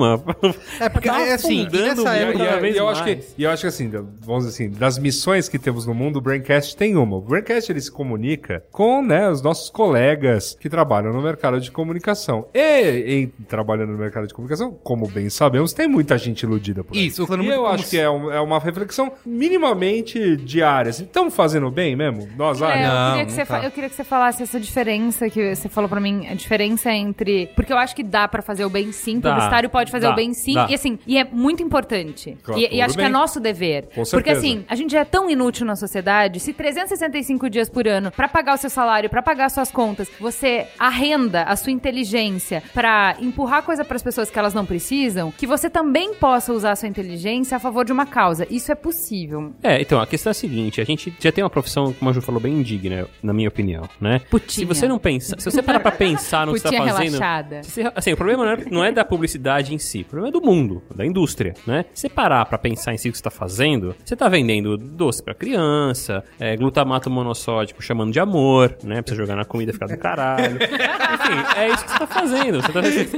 É 0.80 0.90
porque 0.90 1.10
Tá 1.10 1.22
é 1.22 1.34
assim, 1.34 1.68
nessa 1.72 2.14
época- 2.16 2.44
E, 2.68 2.70
e- 2.70 2.74
e 2.74 2.78
eu 2.78 2.88
acho 2.90 3.04
que, 3.04 3.20
e 3.38 3.44
eu 3.44 3.50
acho 3.52 3.62
que 3.62 3.68
assim, 3.68 3.90
vamos 4.22 4.46
dizer 4.46 4.66
assim, 4.66 4.78
das 4.78 4.98
missões 4.98 5.48
que 5.50 5.58
temos 5.60 5.86
no 5.86 5.94
mundo, 5.94 6.18
o 6.18 6.22
Braincast 6.22 6.76
tem 6.76 6.96
uma. 6.96 7.18
O 7.18 7.22
Braincast 7.22 7.72
ele 7.72 7.82
se 7.82 7.92
comunica 7.92 8.64
com 8.72 9.02
né, 9.02 9.30
os 9.30 9.42
nossos 9.42 9.70
colegas 9.70 10.56
que 10.60 10.70
trabalham 10.70 11.12
no 11.14 11.22
mercado 11.22 11.60
de 11.60 11.72
comunicação. 11.72 12.46
E 12.54 13.04
em, 13.08 13.28
trabalhando 13.46 13.92
no 13.92 13.98
mercado 13.98 14.28
de 14.28 14.34
comunicação, 14.34 14.72
como 14.84 15.08
bem 15.08 15.30
sabemos, 15.30 15.74
tem 15.74 15.88
muita 15.88 16.18
gente 16.18 16.44
iludida 16.44 16.84
por 16.84 16.96
aí. 16.96 17.08
Isso, 17.08 17.26
e 17.42 17.48
eu 17.48 17.66
acho 17.68 17.84
se- 17.86 17.90
que 17.92 18.00
é, 18.00 18.10
um- 18.10 18.32
é 18.32 18.40
uma 18.40 18.60
reflexão 18.60 19.12
minimamente 19.26 20.36
diária. 20.38 20.90
Estamos 20.90 21.36
fazendo 21.36 21.70
bem 21.72 21.96
mesmo? 21.96 22.28
Nós, 22.38 22.62
ah, 22.62 22.72
É, 22.72 22.88
Não, 22.88 23.08
eu, 23.08 23.12
queria 23.12 23.26
que 23.26 23.32
você 23.34 23.46
tá. 23.46 23.64
eu 23.64 23.72
queria 23.72 23.90
que 23.90 23.96
você 23.96 24.04
falasse 24.04 24.44
essa 24.44 24.60
diferença 24.60 25.30
que 25.30 25.56
você 25.56 25.68
falou 25.70 25.90
pra 25.90 26.00
mim, 26.00 26.28
a 26.28 26.34
diferença 26.34 26.92
entre. 26.92 27.48
Porque 27.56 27.72
eu 27.72 27.78
acho 27.78 27.96
que 27.96 28.04
dá 28.04 28.28
pra 28.28 28.42
fazer 28.42 28.66
o 28.66 28.70
bem 28.70 28.92
sim, 28.92 29.20
publicitário 29.20 29.70
pode 29.70 29.81
fazer 29.90 30.08
dá, 30.08 30.12
o 30.12 30.16
bem 30.16 30.34
sim, 30.34 30.54
dá. 30.54 30.68
e 30.70 30.76
assim, 30.76 31.00
e 31.08 31.18
é 31.18 31.24
muito 31.24 31.64
importante. 31.64 32.38
Claro, 32.44 32.62
e, 32.62 32.68
e 32.76 32.82
acho 32.82 32.94
que 32.96 33.02
é 33.02 33.06
bem. 33.06 33.12
nosso 33.14 33.40
dever. 33.40 33.84
Com 33.96 34.04
Porque 34.04 34.06
certeza. 34.06 34.38
assim, 34.40 34.66
a 34.68 34.76
gente 34.76 34.92
já 34.92 35.00
é 35.00 35.06
tão 35.06 35.30
inútil 35.30 35.66
na 35.66 35.76
sociedade, 35.76 36.40
se 36.40 36.54
365 36.54 37.50
dias 37.50 37.70
por 37.70 37.88
ano, 37.88 38.12
pra 38.12 38.28
pagar 38.28 38.56
o 38.56 38.58
seu 38.58 38.70
salário, 38.70 39.10
pra 39.10 39.22
pagar 39.22 39.50
suas 39.50 39.72
contas, 39.72 40.10
você 40.20 40.68
arrenda 40.78 41.44
a 41.44 41.56
sua 41.56 41.72
inteligência 41.72 42.62
pra 42.74 43.16
empurrar 43.20 43.64
coisa 43.64 43.84
pras 43.86 44.04
pessoas 44.04 44.30
que 44.30 44.38
elas 44.38 44.54
não 44.54 44.66
precisam, 44.66 45.32
que 45.32 45.48
você 45.48 45.70
também 45.70 46.14
possa 46.16 46.52
usar 46.54 46.72
a 46.72 46.76
sua 46.76 46.88
inteligência 46.90 47.56
a 47.56 47.60
favor 47.60 47.86
de 47.86 47.92
uma 47.92 48.06
causa. 48.06 48.46
Isso 48.50 48.72
é 48.72 48.76
possível. 48.76 49.54
É, 49.64 49.82
então, 49.82 50.00
a 50.02 50.08
questão 50.08 50.30
é 50.30 50.32
a 50.32 50.34
seguinte, 50.34 50.82
a 50.82 50.84
gente 50.84 51.14
já 51.20 51.32
tem 51.32 51.44
uma 51.44 51.50
profissão, 51.50 51.94
como 51.94 52.10
a 52.10 52.14
Ju 52.14 52.22
falou, 52.22 52.42
bem 52.42 52.54
indigna, 52.54 53.08
na 53.22 53.34
minha 53.34 53.48
opinião, 53.50 53.88
né? 54.00 54.20
Putinha. 54.30 54.50
Se 54.52 54.66
você 54.66 54.88
não 54.88 55.00
pensa, 55.00 55.36
se 55.38 55.50
você 55.50 55.62
parar 55.62 55.80
pra 55.80 55.92
pensar 55.92 56.46
no 56.46 56.54
que 56.54 56.60
você 56.60 56.70
tá 56.72 56.78
fazendo... 56.78 56.96
relaxada. 57.20 57.64
você- 57.64 57.92
assim, 57.96 58.14
o 58.14 58.18
problema 58.18 58.44
não 58.46 58.52
é, 58.52 58.66
não 58.72 58.84
é 58.84 58.92
da 58.92 59.06
publicidade 59.06 59.61
em 59.70 59.78
si, 59.78 60.02
o 60.02 60.06
problema 60.06 60.30
é 60.30 60.32
do 60.32 60.42
mundo, 60.42 60.82
da 60.96 61.06
indústria, 61.06 61.54
né? 61.68 61.86
Se 61.94 62.02
você 62.02 62.10
parar 62.10 62.46
pra 62.46 62.58
pensar 62.58 62.94
em 62.94 62.98
si 62.98 63.10
o 63.10 63.12
que 63.12 63.18
você 63.18 63.24
tá 63.24 63.30
fazendo, 63.32 63.96
você 64.04 64.16
tá 64.16 64.28
vendendo 64.30 64.78
doce 64.78 65.22
pra 65.24 65.34
criança, 65.34 66.24
é, 66.40 66.56
glutamato 66.56 67.10
monossódico 67.10 67.82
chamando 67.82 68.12
de 68.12 68.20
amor, 68.20 68.76
né? 68.84 69.02
Pra 69.02 69.14
você 69.14 69.22
jogar 69.22 69.36
na 69.36 69.46
comida 69.46 69.72
e 69.72 69.74
ficar 69.74 69.88
do 69.88 69.98
caralho. 69.98 70.58
Enfim, 70.62 71.60
é 71.60 71.70
isso 71.70 71.84
que 71.86 71.92
você 71.92 72.00
tá 72.00 72.08
fazendo. 72.08 72.62
Você 72.62 72.72
tá 72.72 72.82
fazendo 72.82 73.10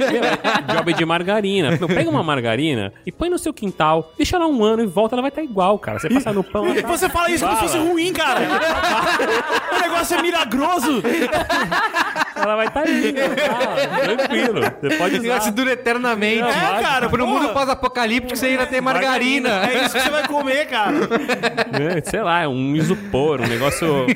job 0.74 0.92
de 0.94 1.04
margarina. 1.04 1.70
Meu, 1.76 1.88
pega 1.88 2.10
uma 2.10 2.22
margarina 2.22 2.92
e 3.06 3.12
põe 3.12 3.30
no 3.30 3.38
seu 3.38 3.52
quintal, 3.52 4.12
deixa 4.16 4.36
ela 4.36 4.46
um 4.46 4.62
ano 4.64 4.82
e 4.82 4.86
volta, 4.86 5.14
ela 5.14 5.22
vai 5.22 5.30
estar 5.30 5.42
igual, 5.42 5.78
cara. 5.78 5.98
Você 5.98 6.08
passar 6.08 6.32
no 6.34 6.42
pão... 6.44 6.66
ela 6.66 6.82
tá- 6.82 6.88
Você 6.88 7.08
fala 7.08 7.30
isso 7.30 7.44
como 7.44 7.56
se 7.56 7.62
fosse 7.62 7.78
ruim, 7.78 8.12
cara. 8.12 8.40
o 9.76 9.80
negócio 9.80 10.16
é 10.18 10.22
milagroso. 10.22 11.02
Ela 12.36 12.56
vai 12.56 12.66
estar 12.66 12.80
ali, 12.80 13.12
tá? 13.12 13.24
tranquilo. 14.16 14.60
Você 14.80 14.96
pode 14.96 15.16
O 15.18 15.22
negócio 15.22 15.42
usar. 15.42 15.50
dura 15.52 15.72
eternamente. 15.72 16.40
Não, 16.40 16.48
É, 16.48 16.82
cara, 16.82 17.08
Pro 17.08 17.26
mundo 17.26 17.48
pós-apocalíptico 17.52 18.36
você 18.36 18.46
ainda 18.46 18.66
tem 18.66 18.80
margarina. 18.80 19.66
É 19.70 19.84
isso 19.84 19.94
que 19.94 20.00
você 20.00 20.10
vai 20.10 20.26
comer, 20.26 20.66
cara. 20.66 20.92
né? 20.92 22.02
Sei 22.04 22.20
lá, 22.22 22.42
é 22.42 22.48
um 22.48 22.74
isopor, 22.76 23.40
um 23.40 23.46
negócio. 23.46 24.06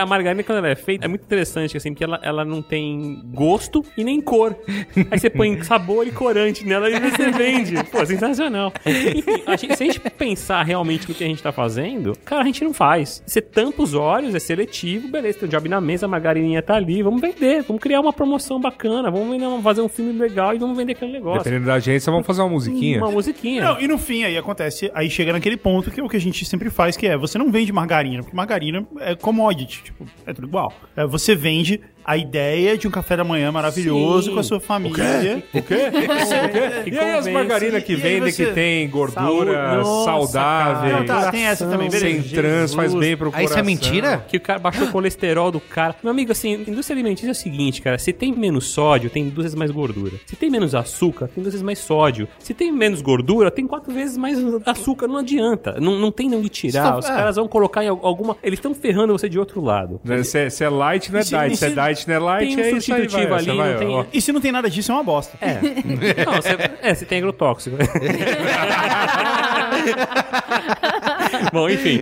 A 0.00 0.06
margarina, 0.06 0.42
quando 0.42 0.58
ela 0.58 0.68
é 0.68 0.74
feita, 0.76 1.04
é 1.06 1.08
muito 1.08 1.22
interessante, 1.24 1.76
assim, 1.76 1.90
porque 1.92 2.04
ela, 2.04 2.20
ela 2.22 2.44
não 2.44 2.62
tem 2.62 3.20
gosto 3.26 3.84
e 3.96 4.04
nem 4.04 4.20
cor. 4.20 4.56
Aí 5.10 5.18
você 5.18 5.28
põe 5.30 5.60
sabor 5.62 6.06
e 6.06 6.12
corante 6.12 6.64
nela 6.64 6.88
e 6.90 6.98
você 7.00 7.30
vende. 7.30 7.82
Pô, 7.84 8.04
sensacional. 8.06 8.72
Enfim, 8.86 9.42
a 9.46 9.56
gente- 9.56 9.76
se 9.76 9.82
a 9.82 9.86
gente 9.86 10.00
pensar 10.00 10.62
realmente 10.62 11.08
no 11.08 11.14
que 11.14 11.24
a 11.24 11.26
gente 11.26 11.42
tá 11.42 11.52
fazendo, 11.52 12.16
cara, 12.24 12.42
a 12.42 12.44
gente 12.44 12.62
não 12.64 12.72
faz. 12.72 13.22
Você 13.26 13.40
tampa 13.40 13.82
os 13.82 13.94
olhos, 13.94 14.34
é 14.34 14.38
seletivo, 14.38 15.08
beleza, 15.08 15.38
tem 15.40 15.48
um 15.48 15.50
job 15.50 15.68
na 15.68 15.80
mesa, 15.80 16.06
a 16.06 16.08
margarininha 16.08 16.62
tá 16.62 16.74
ali, 16.74 17.02
vamos 17.02 17.20
vender, 17.20 17.47
vamos 17.66 17.82
criar 17.82 18.00
uma 18.00 18.12
promoção 18.12 18.60
bacana, 18.60 19.10
vamos 19.10 19.30
vender, 19.30 19.62
fazer 19.62 19.80
um 19.80 19.88
filme 19.88 20.12
legal 20.12 20.54
e 20.54 20.58
vamos 20.58 20.76
vender 20.76 20.92
aquele 20.92 21.12
negócio. 21.12 21.38
Dependendo 21.38 21.66
da 21.66 21.74
agência, 21.74 22.10
vamos 22.10 22.26
fazer 22.26 22.42
uma 22.42 22.50
musiquinha. 22.50 22.98
Uma 22.98 23.10
musiquinha. 23.10 23.64
Não, 23.64 23.80
e 23.80 23.88
no 23.88 23.98
fim 23.98 24.24
aí 24.24 24.36
acontece, 24.36 24.90
aí 24.94 25.10
chega 25.10 25.32
naquele 25.32 25.56
ponto 25.56 25.90
que 25.90 26.00
é 26.00 26.02
o 26.02 26.08
que 26.08 26.16
a 26.16 26.20
gente 26.20 26.44
sempre 26.44 26.70
faz, 26.70 26.96
que 26.96 27.06
é, 27.06 27.16
você 27.16 27.38
não 27.38 27.50
vende 27.50 27.72
margarina, 27.72 28.22
porque 28.22 28.36
margarina 28.36 28.86
é 29.00 29.14
commodity, 29.14 29.82
tipo, 29.84 30.06
é 30.26 30.32
tudo 30.32 30.46
igual. 30.46 30.72
É, 30.96 31.06
você 31.06 31.34
vende 31.34 31.80
a 32.08 32.16
ideia 32.16 32.76
de 32.78 32.88
um 32.88 32.90
café 32.90 33.16
da 33.16 33.24
manhã 33.24 33.52
maravilhoso 33.52 34.28
Sim. 34.28 34.34
com 34.34 34.40
a 34.40 34.42
sua 34.42 34.58
família. 34.60 35.42
O 35.52 35.52
quê? 35.52 35.58
O 35.58 35.62
quê? 35.62 35.76
E 36.90 36.98
aí 36.98 37.18
as 37.18 37.26
margarinas 37.28 37.82
que 37.84 37.92
e 37.92 37.96
aí 37.96 38.00
vendem 38.00 38.32
você- 38.32 38.46
que 38.46 38.52
tem 38.52 38.88
gordura. 38.88 39.76
Nossa, 39.78 40.04
saudável. 40.04 40.98
Não, 40.98 41.04
tá, 41.06 41.30
tem 41.30 41.44
essa 41.44 41.66
também, 41.66 41.90
beleza. 41.90 42.22
sem 42.22 42.22
trans, 42.34 42.72
faz 42.74 42.94
bem 42.94 43.16
pro 43.16 43.28
Ah, 43.28 43.32
coração. 43.32 43.44
isso 43.50 43.58
é 43.58 43.62
mentira? 43.62 44.24
Que 44.26 44.36
o 44.36 44.40
cara 44.40 44.58
baixou 44.58 44.86
o 44.86 44.90
colesterol 44.90 45.50
do 45.50 45.60
cara. 45.60 45.94
Meu 46.02 46.10
amigo, 46.10 46.32
assim, 46.32 46.64
indústria 46.66 46.94
alimentícia 46.94 47.28
é 47.28 47.32
o 47.32 47.34
seguinte, 47.34 47.82
cara. 47.82 47.98
Se 47.98 48.12
tem 48.12 48.32
menos 48.32 48.66
sódio, 48.68 49.10
tem 49.10 49.24
duas 49.28 49.44
vezes 49.44 49.54
mais 49.54 49.70
gordura. 49.70 50.12
Se 50.26 50.34
tem 50.36 50.48
menos 50.50 50.74
açúcar, 50.74 51.28
tem 51.28 51.42
duas 51.42 51.52
vezes 51.52 51.62
mais 51.64 51.78
sódio. 51.78 52.26
Se 52.38 52.54
tem 52.54 52.72
menos 52.72 53.02
gordura, 53.02 53.50
tem 53.50 53.66
quatro 53.66 53.92
vezes 53.92 54.16
mais 54.16 54.38
açúcar. 54.64 55.06
Não 55.06 55.18
adianta. 55.18 55.78
Não, 55.80 55.98
não 55.98 56.10
tem 56.10 56.34
onde 56.34 56.48
tirar. 56.48 56.92
Só- 56.94 56.98
Os 57.00 57.06
caras 57.06 57.36
vão 57.36 57.46
colocar 57.48 57.84
em 57.84 57.88
al- 57.88 58.00
alguma. 58.02 58.36
Eles 58.42 58.58
estão 58.58 58.74
ferrando 58.74 59.12
você 59.12 59.28
de 59.28 59.38
outro 59.38 59.60
lado. 59.60 60.00
Se 60.24 60.38
é, 60.38 60.50
se 60.50 60.64
é 60.64 60.68
light, 60.70 61.12
não 61.12 61.20
é 61.20 61.22
diet. 61.22 61.56
Se 61.56 61.64
é 61.66 61.70
diet, 61.70 61.97
não 62.06 62.14
é 62.14 62.18
light, 62.18 62.54
tem 62.54 62.56
um 62.56 62.60
é 62.60 62.70
isso 62.70 62.92
aí, 62.92 63.00
substitutivo 63.00 63.30
vai, 63.30 63.38
ali, 63.38 63.56
vai, 63.56 63.78
tem-. 63.78 64.06
E 64.12 64.20
se 64.20 64.32
não 64.32 64.40
tem 64.40 64.52
nada 64.52 64.68
disso, 64.68 64.92
é 64.92 64.94
uma 64.94 65.02
bosta. 65.02 65.38
É. 65.40 65.54
Não, 66.24 66.34
você, 66.34 66.56
é, 66.82 66.94
você 66.94 67.06
tem 67.06 67.18
agrotóxico. 67.18 67.76
Bom, 71.52 71.68
enfim. 71.68 72.00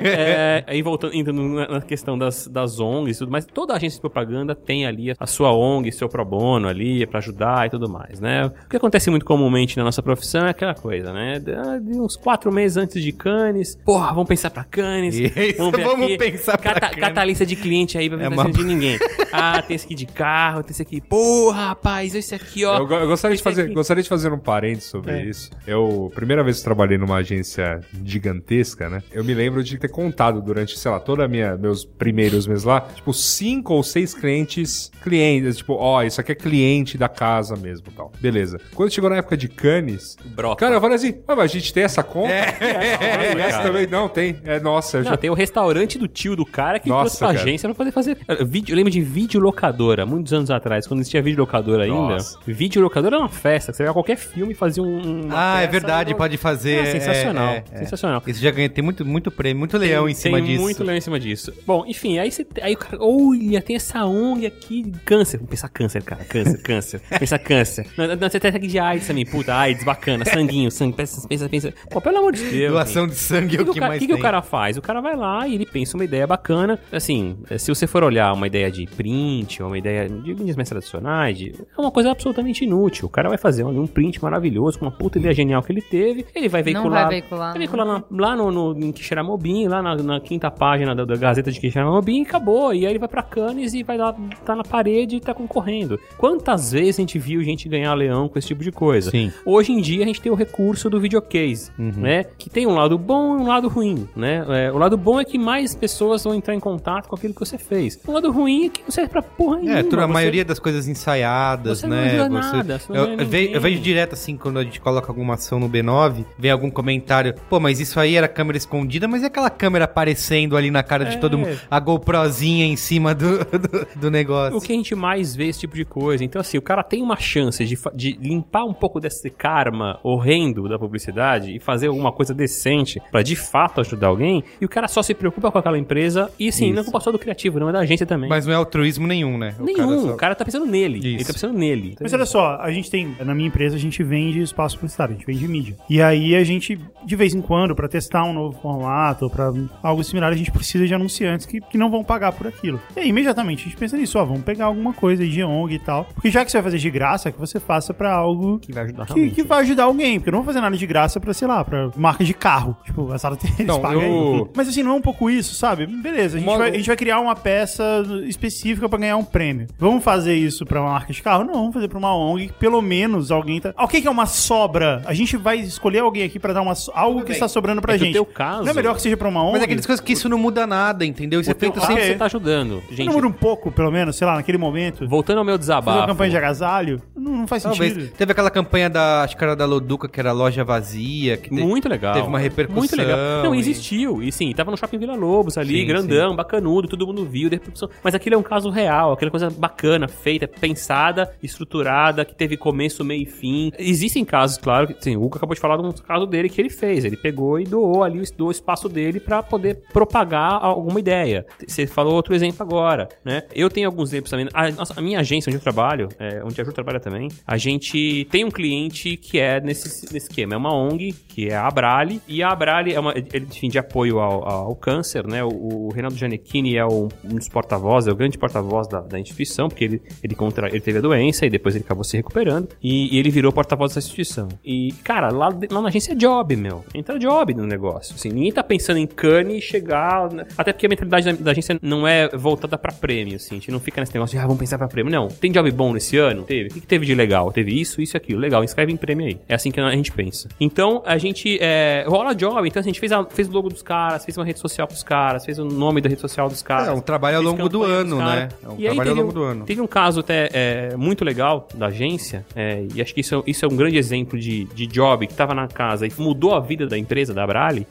É, 0.00 0.64
aí 0.66 0.82
voltando 0.82 1.14
indo 1.14 1.32
na 1.32 1.80
questão 1.80 2.16
das, 2.18 2.46
das 2.46 2.78
ONGs 2.80 3.16
e 3.16 3.18
tudo 3.20 3.30
mais, 3.32 3.44
toda 3.44 3.74
agência 3.74 3.96
de 3.96 4.00
propaganda 4.00 4.54
tem 4.54 4.86
ali 4.86 5.12
a 5.18 5.26
sua 5.26 5.52
ONG, 5.52 5.90
seu 5.92 6.08
pro 6.08 6.24
bono 6.24 6.68
ali 6.68 7.06
pra 7.06 7.18
ajudar 7.18 7.66
e 7.66 7.70
tudo 7.70 7.88
mais, 7.88 8.20
né? 8.20 8.46
O 8.46 8.68
que 8.68 8.76
acontece 8.76 9.10
muito 9.10 9.24
comumente 9.24 9.76
na 9.76 9.84
nossa 9.84 10.02
profissão 10.02 10.46
é 10.46 10.50
aquela 10.50 10.74
coisa, 10.74 11.12
né? 11.12 11.38
De, 11.38 11.52
de 11.92 11.98
uns 12.00 12.16
quatro 12.16 12.52
meses 12.52 12.76
antes 12.76 13.02
de 13.02 13.12
Cannes, 13.12 13.76
porra, 13.84 14.08
vamos 14.08 14.28
pensar 14.28 14.50
pra 14.50 14.64
Cannes. 14.64 15.14
Isso, 15.16 15.32
vamos 15.58 16.16
pensar 16.16 16.58
pra 16.58 16.72
cata, 16.74 16.88
Cannes. 16.88 17.00
Cata 17.00 17.20
a 17.20 17.24
lista 17.24 17.46
de 17.46 17.56
cliente 17.56 17.96
aí 17.98 18.08
pra 18.08 18.18
ver 18.18 18.24
É 18.24 18.28
uma- 18.28 18.50
de 18.50 18.64
ninguém. 18.64 18.98
Ah, 19.32 19.60
tem 19.62 19.74
esse 19.74 19.84
aqui 19.84 19.94
de 19.94 20.06
carro, 20.06 20.62
tem 20.62 20.70
esse 20.72 20.82
aqui. 20.82 21.00
Porra, 21.00 21.68
rapaz, 21.68 22.14
esse 22.14 22.34
aqui, 22.34 22.64
ó. 22.64 22.78
Eu, 22.78 22.88
eu 22.90 23.06
gostaria, 23.08 23.36
de 23.36 23.42
fazer, 23.42 23.62
aqui. 23.62 23.74
gostaria 23.74 24.02
de 24.02 24.08
fazer 24.08 24.32
um 24.32 24.38
parênteses 24.38 24.84
sobre 24.90 25.12
É. 25.12 25.24
isso. 25.24 25.50
Eu, 25.66 26.10
primeira 26.14 26.42
vez 26.42 26.58
que 26.58 26.64
trabalhei 26.64 26.96
numa 26.98 27.16
agência 27.16 27.80
gigantesca, 28.04 28.65
né? 28.90 29.02
Eu 29.12 29.22
me 29.22 29.34
lembro 29.34 29.62
de 29.62 29.78
ter 29.78 29.88
contado 29.88 30.40
durante, 30.42 30.78
sei 30.78 30.90
lá, 30.90 30.98
toda 30.98 31.24
a 31.24 31.28
minha, 31.28 31.56
meus 31.56 31.84
primeiros 31.84 32.46
meses 32.46 32.64
lá, 32.64 32.80
tipo, 32.80 33.12
cinco 33.12 33.74
ou 33.74 33.82
seis 33.82 34.14
clientes, 34.14 34.90
clientes, 35.02 35.58
tipo, 35.58 35.74
ó, 35.74 36.02
isso 36.02 36.20
aqui 36.20 36.32
é 36.32 36.34
cliente 36.34 36.96
da 36.98 37.08
casa 37.08 37.54
mesmo 37.56 37.86
tal. 37.94 38.10
Beleza. 38.20 38.58
Quando 38.74 38.90
chegou 38.92 39.08
na 39.10 39.16
época 39.16 39.36
de 39.36 39.48
Cannes, 39.48 40.16
Brota. 40.24 40.56
cara, 40.60 40.76
eu 40.76 40.80
falei 40.80 40.96
assim, 40.96 41.14
ah, 41.28 41.36
mas 41.36 41.50
a 41.50 41.54
gente 41.54 41.72
tem 41.72 41.82
essa 41.84 42.02
conta? 42.02 42.32
É, 42.32 42.46
Ah, 43.36 43.38
essa 43.40 43.50
cara. 43.58 43.62
também 43.64 43.86
não, 43.86 44.08
tem. 44.08 44.36
É, 44.44 44.58
nossa, 44.60 44.98
eu 44.98 45.04
Não, 45.04 45.10
já 45.10 45.16
tem 45.16 45.30
o 45.30 45.34
restaurante 45.34 45.98
do 45.98 46.08
tio 46.08 46.34
do 46.34 46.44
cara 46.46 46.78
que 46.80 46.88
Nossa, 46.88 47.02
trouxe 47.02 47.18
pra 47.18 47.28
cara. 47.28 47.40
agência 47.40 47.68
pra 47.68 47.74
poder 47.74 47.90
fazer. 47.92 48.18
Eh, 48.26 48.44
Vídeo, 48.44 48.72
eu 48.72 48.76
lembro 48.76 48.90
de 48.90 49.00
videolocadora, 49.00 50.06
muitos 50.06 50.32
anos 50.32 50.50
atrás, 50.50 50.86
quando 50.86 51.00
existia 51.00 51.20
videolocadora 51.22 51.84
ainda. 51.84 51.94
Nossa. 51.96 52.38
Videolocadora 52.46 53.16
era 53.16 53.22
uma 53.22 53.28
festa. 53.28 53.72
Você 53.72 53.78
pegava 53.78 53.94
qualquer 53.94 54.16
filme 54.16 54.52
e 54.52 54.54
fazia 54.54 54.82
um. 54.82 55.28
Ah, 55.30 55.60
é 55.60 55.66
verdade, 55.66 56.14
pode 56.14 56.36
fazer. 56.36 56.76
É, 56.86 56.92
sensacional. 56.92 57.48
é, 57.48 57.64
é. 57.72 57.78
Sensacional. 57.78 58.22
Isso 58.26 58.40
já 58.40 58.50
ganha, 58.56 58.68
tem 58.68 58.82
muito, 58.82 59.04
muito 59.04 59.30
prêmio, 59.30 59.58
muito 59.58 59.76
leão 59.78 60.08
em 60.08 60.14
cima 60.14 60.38
tem 60.38 60.46
disso. 60.46 60.62
muito 60.62 60.82
leão 60.84 60.96
em 60.96 61.00
cima 61.00 61.20
disso. 61.20 61.52
Bom, 61.66 61.84
enfim, 61.86 62.18
aí 62.18 62.30
você. 62.30 62.46
Aí 62.60 62.74
o 62.74 62.76
cara. 62.76 62.98
Olha, 63.00 63.60
tem 63.62 63.76
essa 63.76 64.04
ONG 64.04 64.46
aqui 64.46 64.82
de 64.82 64.98
câncer. 65.00 65.36
Vamos 65.38 65.50
pensar 65.50 65.68
câncer, 65.68 66.02
cara. 66.02 66.24
Câncer, 66.24 66.62
câncer. 66.62 67.00
Pensa 67.18 67.38
câncer. 67.38 67.86
Não, 67.96 68.06
não, 68.08 68.16
você 68.28 68.40
tem 68.40 68.50
aqui 68.50 68.66
de 68.66 68.78
AIDS 68.78 69.06
também. 69.06 69.24
Puta, 69.26 69.54
AIDS, 69.54 69.84
bacana. 69.84 70.24
Sanguinho, 70.24 70.70
sangue. 70.70 70.96
Pensa, 70.96 71.28
pensa, 71.28 71.48
pensa. 71.48 71.74
Pô, 71.90 72.00
pelo 72.00 72.18
amor 72.18 72.32
de 72.32 72.42
Deus. 72.50 72.72
Doação 72.72 73.06
de 73.06 73.14
sangue 73.14 73.56
é 73.56 73.60
o 73.60 73.64
que, 73.66 73.72
que 73.72 73.78
o 73.78 73.80
cara, 73.80 73.88
mais 73.88 74.00
que, 74.00 74.06
que 74.06 74.12
o 74.12 74.16
tem. 74.16 74.22
cara 74.22 74.42
faz? 74.42 74.76
O 74.76 74.82
cara 74.82 75.00
vai 75.00 75.16
lá 75.16 75.46
e 75.46 75.54
ele 75.54 75.66
pensa 75.66 75.96
uma 75.96 76.04
ideia 76.04 76.26
bacana. 76.26 76.78
Assim, 76.92 77.36
se 77.58 77.68
você 77.68 77.86
for 77.86 78.02
olhar 78.02 78.32
uma 78.32 78.46
ideia 78.46 78.70
de 78.70 78.86
print, 78.86 79.62
ou 79.62 79.68
uma 79.68 79.78
ideia 79.78 80.08
de 80.08 80.34
mídias 80.34 80.56
mais 80.56 80.68
tradicionais, 80.68 81.38
é 81.40 81.80
uma 81.80 81.90
coisa 81.90 82.10
absolutamente 82.10 82.64
inútil. 82.64 83.06
O 83.06 83.10
cara 83.10 83.28
vai 83.28 83.38
fazer 83.38 83.64
um, 83.64 83.86
print 83.86 84.22
maravilhoso, 84.22 84.78
com 84.78 84.86
uma 84.86 84.90
puta 84.92 85.18
ideia 85.18 85.34
genial 85.34 85.62
que 85.62 85.72
ele 85.72 85.82
teve. 85.82 86.26
Ele 86.34 86.48
vai 86.48 86.60
Não 86.62 86.64
veicular. 86.64 87.02
vai 87.04 87.10
veicular, 87.20 87.52
Vai 87.52 87.52
né? 87.54 87.58
veicular 87.66 87.86
lá, 87.86 88.04
lá 88.10 88.36
no, 88.36 88.45
no, 88.50 88.76
em 88.78 88.92
Quixeramobim, 88.92 89.66
lá 89.68 89.82
na, 89.82 89.96
na 89.96 90.20
quinta 90.20 90.50
página 90.50 90.94
da, 90.94 91.04
da 91.04 91.16
Gazeta 91.16 91.50
de 91.50 91.60
Quixeramobim, 91.60 92.20
e 92.20 92.22
acabou. 92.22 92.72
E 92.74 92.86
aí 92.86 92.92
ele 92.92 92.98
vai 92.98 93.08
pra 93.08 93.22
Cannes 93.22 93.74
e 93.74 93.82
vai 93.82 93.96
lá, 93.96 94.14
tá 94.44 94.54
na 94.54 94.62
parede 94.64 95.16
e 95.16 95.20
tá 95.20 95.32
concorrendo. 95.34 95.98
Quantas 96.18 96.72
vezes 96.72 96.98
a 96.98 97.02
gente 97.02 97.18
viu 97.18 97.42
gente 97.42 97.68
ganhar 97.68 97.92
leão 97.94 98.28
com 98.28 98.38
esse 98.38 98.48
tipo 98.48 98.62
de 98.62 98.72
coisa? 98.72 99.10
Sim. 99.10 99.32
Hoje 99.44 99.72
em 99.72 99.80
dia 99.80 100.02
a 100.04 100.06
gente 100.06 100.20
tem 100.20 100.30
o 100.30 100.34
recurso 100.34 100.88
do 100.90 101.00
videocase, 101.00 101.70
né? 101.78 102.24
Que 102.38 102.48
tem 102.50 102.66
um 102.66 102.74
lado 102.74 102.96
bom 102.98 103.38
e 103.38 103.42
um 103.42 103.46
lado 103.46 103.68
ruim, 103.68 104.08
né? 104.16 104.44
É, 104.48 104.72
o 104.72 104.78
lado 104.78 104.96
bom 104.96 105.20
é 105.20 105.24
que 105.24 105.38
mais 105.38 105.74
pessoas 105.74 106.24
vão 106.24 106.34
entrar 106.34 106.54
em 106.54 106.60
contato 106.60 107.08
com 107.08 107.14
aquilo 107.16 107.34
que 107.34 107.40
você 107.40 107.58
fez. 107.58 107.98
O 108.06 108.12
lado 108.12 108.30
ruim 108.30 108.66
é 108.66 108.68
que 108.68 108.82
não 108.82 108.90
serve 108.90 109.10
pra 109.10 109.22
porra 109.22 109.56
nenhuma. 109.58 109.78
É, 109.78 109.80
a 109.80 109.84
Você- 109.84 110.06
maioria 110.06 110.44
das 110.44 110.58
coisas 110.58 110.86
ensaiadas, 110.88 111.80
Você 111.80 111.86
não 111.86 111.96
né? 111.96 112.06
ajuda 112.10 112.28
nada, 112.28 112.78
você 112.78 112.92
não 112.92 113.00
eu, 113.00 113.06
ganha 113.06 113.20
eu, 113.22 113.26
vejo, 113.26 113.52
eu 113.54 113.60
vejo 113.60 113.80
direto 113.80 114.12
assim, 114.14 114.36
quando 114.36 114.58
a 114.58 114.64
gente 114.64 114.80
coloca 114.80 115.10
alguma 115.10 115.34
ação 115.34 115.58
no 115.58 115.68
B9, 115.68 116.24
vem 116.38 116.50
algum 116.50 116.70
comentário, 116.70 117.34
pô, 117.48 117.58
mas 117.60 117.80
isso 117.80 117.98
aí 117.98 118.14
era 118.16 118.28
câmera 118.36 118.58
escondida, 118.58 119.08
mas 119.08 119.22
e 119.22 119.26
aquela 119.26 119.48
câmera 119.50 119.86
aparecendo 119.86 120.56
ali 120.56 120.70
na 120.70 120.82
cara 120.82 121.04
de 121.04 121.16
É. 121.16 121.18
todo 121.18 121.38
mundo? 121.38 121.58
A 121.70 121.80
GoProzinha 121.80 122.66
em 122.66 122.76
cima 122.76 123.14
do, 123.14 123.38
do, 123.58 124.00
do 124.00 124.10
negócio. 124.10 124.56
O 124.56 124.60
que 124.60 124.72
a 124.72 124.76
gente 124.76 124.94
mais 124.94 125.34
vê 125.34 125.46
esse 125.48 125.60
tipo 125.60 125.74
de 125.74 125.84
coisa. 125.84 126.22
Então, 126.24 126.40
assim, 126.40 126.58
o 126.58 126.62
cara 126.62 126.82
tem 126.82 127.02
uma 127.02 127.16
chance 127.16 127.64
de, 127.64 127.78
de 127.94 128.18
limpar 128.20 128.64
um 128.64 128.74
pouco 128.74 129.00
desse 129.00 129.30
karma 129.30 129.98
horrendo 130.02 130.68
da 130.68 130.78
publicidade 130.78 131.54
e 131.56 131.58
fazer 131.58 131.86
alguma 131.88 132.12
coisa 132.12 132.34
decente 132.34 133.00
pra 133.10 133.22
de 133.22 133.34
fato 133.36 133.80
ajudar 133.80 134.08
alguém, 134.08 134.44
e 134.60 134.64
o 134.64 134.68
cara 134.68 134.88
só 134.88 135.02
se 135.02 135.14
preocupa 135.14 135.50
com 135.50 135.58
aquela 135.58 135.78
empresa, 135.78 136.30
e 136.38 136.52
sim, 136.52 136.72
não 136.72 136.80
é 136.80 136.84
culpa 136.84 137.00
só 137.00 137.10
do 137.10 137.18
criativo, 137.18 137.58
não 137.58 137.68
é 137.68 137.72
da 137.72 137.80
agência 137.80 138.04
também. 138.06 138.28
Mas 138.28 138.46
não 138.46 138.52
é 138.52 138.56
altruísmo 138.56 139.06
nenhum, 139.06 139.38
né? 139.38 139.54
O 139.58 139.64
Nenhum, 139.64 139.76
cara 139.78 139.98
só- 140.00 140.12
o 140.12 140.16
cara 140.16 140.34
tá 140.34 140.44
pensando 140.44 140.66
nele. 140.66 140.98
Ele 140.98 141.16
Isso. 141.16 141.26
tá 141.26 141.32
pensando 141.32 141.58
nele. 141.58 141.96
Mas 142.00 142.12
olha 142.12 142.26
só, 142.26 142.56
a 142.60 142.70
gente 142.70 142.90
tem, 142.90 143.16
na 143.24 143.34
minha 143.34 143.48
empresa, 143.48 143.76
a 143.76 143.78
gente 143.78 144.02
vende 144.02 144.40
espaço 144.40 144.76
publicitário, 144.76 145.14
a 145.14 145.16
gente 145.18 145.26
vende 145.26 145.46
mídia. 145.48 145.76
E 145.88 146.02
aí 146.02 146.34
a 146.34 146.44
gente, 146.44 146.78
de 147.04 147.16
vez 147.16 147.34
em 147.34 147.40
quando, 147.40 147.74
pra 147.74 147.88
testar 147.88 148.24
um 148.26 148.32
novo 148.32 148.58
formato, 148.60 149.24
ou 149.24 149.30
pra 149.30 149.52
algo 149.82 150.02
similar, 150.04 150.32
a 150.32 150.36
gente 150.36 150.50
precisa 150.50 150.86
de 150.86 150.94
anunciantes 150.94 151.46
que, 151.46 151.60
que 151.60 151.78
não 151.78 151.90
vão 151.90 152.04
pagar 152.04 152.32
por 152.32 152.46
aquilo. 152.46 152.80
E 152.96 153.00
aí, 153.00 153.08
imediatamente, 153.08 153.62
a 153.62 153.64
gente 153.64 153.76
pensa 153.76 153.96
nisso, 153.96 154.18
ó, 154.18 154.24
vamos 154.24 154.42
pegar 154.42 154.66
alguma 154.66 154.92
coisa 154.92 155.26
de 155.26 155.42
ONG 155.42 155.74
e 155.74 155.78
tal. 155.78 156.04
Porque 156.14 156.30
já 156.30 156.44
que 156.44 156.50
você 156.50 156.58
vai 156.58 156.64
fazer 156.64 156.78
de 156.78 156.90
graça, 156.90 157.32
que 157.32 157.38
você 157.38 157.58
faça 157.60 157.92
pra 157.94 158.12
algo 158.14 158.58
Que 158.58 158.72
vai 158.72 158.84
ajudar 158.84 159.06
que, 159.06 159.30
que 159.30 159.42
vai 159.42 159.60
ajudar 159.60 159.84
alguém. 159.84 160.18
Porque 160.18 160.28
eu 160.30 160.32
não 160.32 160.40
vou 160.40 160.46
fazer 160.46 160.60
nada 160.60 160.76
de 160.76 160.86
graça 160.86 161.18
pra, 161.20 161.32
sei 161.32 161.48
lá, 161.48 161.64
pra 161.64 161.90
marca 161.96 162.24
de 162.24 162.34
carro. 162.34 162.76
Tipo, 162.84 163.12
a 163.12 163.18
sala 163.18 163.36
eles 163.42 163.66
Não, 163.66 163.80
pagam 163.80 164.02
eu-. 164.02 164.50
Mas 164.54 164.68
assim, 164.68 164.82
não 164.82 164.92
é 164.92 164.94
um 164.94 165.00
pouco 165.02 165.30
isso, 165.30 165.54
sabe? 165.54 165.86
Beleza, 165.86 166.36
a 166.36 166.40
gente, 166.40 166.48
Uma- 166.48 166.58
vai, 166.58 166.70
a 166.70 166.74
gente 166.74 166.86
vai 166.86 166.96
criar 166.96 167.20
uma 167.20 167.34
peça 167.34 167.84
específica 168.26 168.88
pra 168.88 168.98
ganhar 168.98 169.16
um 169.16 169.24
prêmio. 169.24 169.66
Vamos 169.78 170.02
fazer 170.04 170.34
isso 170.34 170.64
pra 170.64 170.80
uma 170.80 170.90
marca 170.92 171.12
de 171.12 171.22
carro? 171.22 171.44
Não, 171.44 171.54
vamos 171.54 171.74
fazer 171.74 171.88
pra 171.88 171.98
uma 171.98 172.14
ONG 172.14 172.48
que 172.48 172.52
pelo 172.54 172.80
menos 172.82 173.30
alguém 173.30 173.60
tá. 173.60 173.72
O 173.78 173.88
que 173.88 174.06
é 174.06 174.10
uma 174.10 174.26
sobra? 174.26 175.02
A 175.04 175.14
gente 175.14 175.36
vai 175.36 175.58
escolher 175.58 176.00
alguém 176.00 176.22
aqui 176.24 176.38
pra 176.38 176.52
dar 176.52 176.62
uma 176.62 176.74
algo 176.94 177.22
que 177.22 177.32
está 177.32 177.48
sobrando 177.48 177.80
pra 177.80 177.94
É 177.94 177.98
gente. 177.98 178.15
Teu 178.16 178.24
caso- 178.26 178.62
Não 178.64 178.70
é 178.70 178.74
melhor 178.74 178.94
que 178.94 179.02
seja 179.02 179.16
pra 179.16 179.28
uma 179.28 179.42
ONG? 179.42 179.52
Mas 179.52 179.62
é 179.62 179.64
aquelas 179.64 179.86
coisas 179.86 180.04
que 180.04 180.12
isso 180.12 180.28
não 180.28 180.38
muda 180.38 180.66
nada, 180.66 181.04
entendeu? 181.04 181.40
Isso 181.40 181.50
é 181.50 181.54
feito 181.54 181.80
sempre. 181.80 182.04
você 182.06 182.14
tá 182.14 182.24
ajudando. 182.26 182.82
Gente, 182.90 183.06
Não 183.06 183.14
muda 183.14 183.26
um 183.26 183.32
pouco, 183.32 183.70
pelo 183.70 183.90
menos, 183.90 184.16
sei 184.16 184.26
lá, 184.26 184.34
naquele 184.36 184.58
momento. 184.58 185.06
voltando 185.08 185.38
ao 185.38 185.44
meu 185.44 185.56
Fazer 185.58 185.72
uma 185.72 185.80
desabafo. 185.80 186.06
campanha 186.08 186.30
de 186.30 186.36
agasalho? 186.36 187.02
Não, 187.16 187.32
não 187.38 187.46
faz 187.46 187.62
Talvez. 187.62 187.92
sentido. 187.92 188.12
Teve 188.16 188.32
aquela 188.32 188.50
campanha 188.50 188.88
da, 188.90 189.22
acho 189.22 189.36
que 189.36 189.42
era 189.44 189.54
da 189.56 189.64
Loduca, 189.66 190.08
que 190.08 190.18
era 190.20 190.32
loja 190.32 190.64
vazia. 190.64 191.36
Que 191.36 191.48
te- 191.50 191.54
Muito 191.54 191.88
legal. 191.88 192.14
Teve 192.14 192.26
uma 192.26 192.38
repercussão. 192.38 192.78
Muito 192.80 192.96
legal. 192.96 193.16
Não, 193.44 193.54
e- 193.54 193.58
existiu. 193.58 194.22
E 194.22 194.30
sim, 194.32 194.52
tava 194.52 194.70
no 194.70 194.76
Shopping 194.76 194.98
Vila 194.98 195.14
Lobos 195.14 195.56
ali, 195.58 195.80
Sim, 195.80 195.86
grandão, 195.86 196.34
bacanudo, 196.36 196.88
todo 196.88 197.06
mundo 197.06 197.24
viu, 197.24 197.48
repercussão. 197.50 197.88
Mas 198.02 198.14
aquilo 198.14 198.34
é 198.34 198.38
um 198.38 198.42
caso 198.42 198.70
real, 198.70 199.12
aquela 199.12 199.30
coisa 199.30 199.50
bacana, 199.50 200.06
feita, 200.08 200.46
pensada, 200.48 201.30
estruturada, 201.42 202.24
que 202.24 202.34
teve 202.34 202.56
começo, 202.56 203.04
meio 203.04 203.22
e 203.22 203.26
fim. 203.26 203.72
Existem 203.78 204.24
casos, 204.24 204.58
claro, 204.58 204.88
que 204.88 204.96
sim, 205.02 205.16
o 205.16 205.22
Hugo 205.24 205.36
acabou 205.36 205.54
de 205.54 205.60
falar 205.60 205.76
de 205.76 205.82
um 205.82 205.92
caso 205.92 206.26
dele 206.26 206.48
que 206.48 206.60
ele 206.60 206.70
fez. 206.70 207.04
Ele 207.04 207.16
pegou 207.16 207.58
e 207.60 207.64
doou 207.64 208.02
ali, 208.06 208.22
o 208.38 208.50
espaço 208.50 208.88
dele 208.88 209.20
pra 209.20 209.42
poder 209.42 209.82
propagar 209.92 210.58
alguma 210.62 210.98
ideia. 210.98 211.46
Você 211.66 211.86
falou 211.86 212.14
outro 212.14 212.34
exemplo 212.34 212.62
agora, 212.62 213.08
né? 213.24 213.42
Eu 213.54 213.68
tenho 213.68 213.86
alguns 213.86 214.10
exemplos 214.10 214.30
também. 214.30 214.48
A, 214.52 214.70
nossa, 214.70 214.94
a 214.96 215.02
minha 215.02 215.20
agência 215.20 215.50
onde 215.50 215.56
eu 215.56 215.62
trabalho, 215.62 216.08
é, 216.18 216.42
onde 216.44 216.60
a 216.60 216.64
Ju 216.64 216.72
trabalha 216.72 217.00
também, 217.00 217.28
a 217.46 217.56
gente 217.56 218.26
tem 218.30 218.44
um 218.44 218.50
cliente 218.50 219.16
que 219.16 219.38
é 219.38 219.60
nesse, 219.60 220.12
nesse 220.12 220.28
esquema. 220.28 220.54
É 220.54 220.56
uma 220.56 220.74
ONG, 220.74 221.12
que 221.12 221.48
é 221.48 221.56
a 221.56 221.66
Abrale, 221.66 222.20
e 222.28 222.42
a 222.42 222.50
Abrale 222.50 222.92
é 222.92 223.00
uma, 223.00 223.14
enfim, 223.16 223.68
de 223.68 223.78
apoio 223.78 224.18
ao, 224.18 224.48
ao 224.48 224.76
câncer, 224.76 225.26
né? 225.26 225.42
O, 225.44 225.86
o 225.86 225.88
Reinaldo 225.92 226.16
Gianecchini 226.16 226.76
é 226.76 226.86
um, 226.86 227.08
um 227.24 227.34
dos 227.34 227.48
porta-vozes, 227.48 228.08
é 228.08 228.12
o 228.12 228.16
grande 228.16 228.38
porta-voz 228.38 228.88
da, 228.88 229.00
da 229.00 229.18
instituição, 229.18 229.68
porque 229.68 229.84
ele, 229.84 230.02
ele, 230.22 230.34
contra, 230.34 230.68
ele 230.68 230.80
teve 230.80 230.98
a 230.98 231.00
doença 231.00 231.46
e 231.46 231.50
depois 231.50 231.74
ele 231.74 231.84
acabou 231.84 232.04
se 232.04 232.16
recuperando, 232.16 232.68
e, 232.82 233.14
e 233.14 233.18
ele 233.18 233.30
virou 233.30 233.52
porta-voz 233.52 233.92
dessa 233.92 234.06
instituição. 234.06 234.48
E, 234.64 234.92
cara, 235.04 235.30
lá, 235.30 235.48
lá 235.70 235.82
na 235.82 235.88
agência 235.88 236.12
é 236.12 236.14
job, 236.14 236.56
meu. 236.56 236.84
Entra 236.94 237.18
job 237.18 237.54
no 237.54 237.66
negócio. 237.66 237.85
Negócio. 237.86 238.14
Assim, 238.14 238.28
ninguém 238.30 238.52
tá 238.52 238.62
pensando 238.62 238.98
em 238.98 239.06
cane 239.06 239.58
e 239.58 239.62
chegar. 239.62 240.30
né? 240.32 240.44
Até 240.56 240.72
porque 240.72 240.86
a 240.86 240.88
mentalidade 240.88 241.24
da, 241.24 241.32
da 241.32 241.50
agência 241.50 241.78
não 241.82 242.06
é 242.06 242.28
voltada 242.28 242.76
pra 242.76 242.92
prêmio, 242.92 243.36
assim. 243.36 243.56
A 243.56 243.58
gente 243.58 243.70
não 243.70 243.80
fica 243.80 244.00
nesse 244.00 244.14
negócio 244.14 244.36
de, 244.36 244.42
ah, 244.42 244.46
vamos 244.46 244.58
pensar 244.58 244.78
pra 244.78 244.88
prêmio. 244.88 245.10
Não. 245.12 245.28
Tem 245.28 245.50
job 245.50 245.70
bom 245.70 245.92
nesse 245.92 246.16
ano? 246.16 246.42
Teve. 246.42 246.68
O 246.70 246.74
que, 246.74 246.80
que 246.80 246.86
teve 246.86 247.06
de 247.06 247.14
legal? 247.14 247.52
Teve 247.52 247.78
isso, 247.80 248.00
isso 248.00 248.16
e 248.16 248.18
aquilo. 248.18 248.40
Legal, 248.40 248.62
inscreve 248.64 248.92
em 248.92 248.96
prêmio 248.96 249.26
aí. 249.26 249.38
É 249.48 249.54
assim 249.54 249.70
que 249.70 249.80
a 249.80 249.90
gente 249.92 250.12
pensa. 250.12 250.48
Então, 250.60 251.02
a 251.06 251.16
gente. 251.18 251.58
É, 251.60 252.04
rola 252.06 252.34
job. 252.34 252.66
Então, 252.66 252.80
a 252.80 252.84
gente 252.84 252.98
fez, 253.00 253.12
a, 253.12 253.24
fez 253.24 253.48
o 253.48 253.52
logo 253.52 253.68
dos 253.68 253.82
caras, 253.82 254.24
fez 254.24 254.36
uma 254.36 254.44
rede 254.44 254.58
social 254.58 254.86
pros 254.86 255.02
caras, 255.02 255.44
fez 255.44 255.58
o 255.58 255.64
nome 255.64 256.00
da 256.00 256.08
rede 256.08 256.20
social 256.20 256.48
dos 256.48 256.62
caras. 256.62 256.88
É 256.88 256.92
um 256.92 257.00
trabalho 257.00 257.36
ao 257.38 257.42
longo 257.42 257.68
do 257.68 257.82
ano, 257.82 258.18
né? 258.18 258.48
É 258.62 258.68
um 258.68 258.76
E 258.78 258.84
trabalho 258.84 259.10
ao 259.10 259.16
longo 259.16 259.30
um- 259.30 259.34
do 259.34 259.42
ano. 259.42 259.64
Teve 259.64 259.80
um 259.80 259.86
caso 259.86 260.20
até 260.20 260.48
é, 260.52 260.96
muito 260.96 261.24
legal 261.24 261.68
da 261.74 261.86
agência, 261.86 262.44
é, 262.54 262.84
e 262.94 263.00
acho 263.00 263.14
que 263.14 263.20
isso, 263.20 263.34
é- 263.36 263.50
isso 263.50 263.64
é 263.64 263.68
um 263.68 263.76
grande 263.76 263.96
exemplo 263.96 264.38
de, 264.38 264.64
de 264.74 264.86
job 264.86 265.26
que 265.26 265.34
tava 265.34 265.54
na 265.54 265.66
casa 265.68 266.06
e 266.06 266.12
mudou 266.18 266.54
a 266.54 266.60
vida 266.60 266.86
da 266.86 266.96
empresa, 266.98 267.32
da 267.34 267.42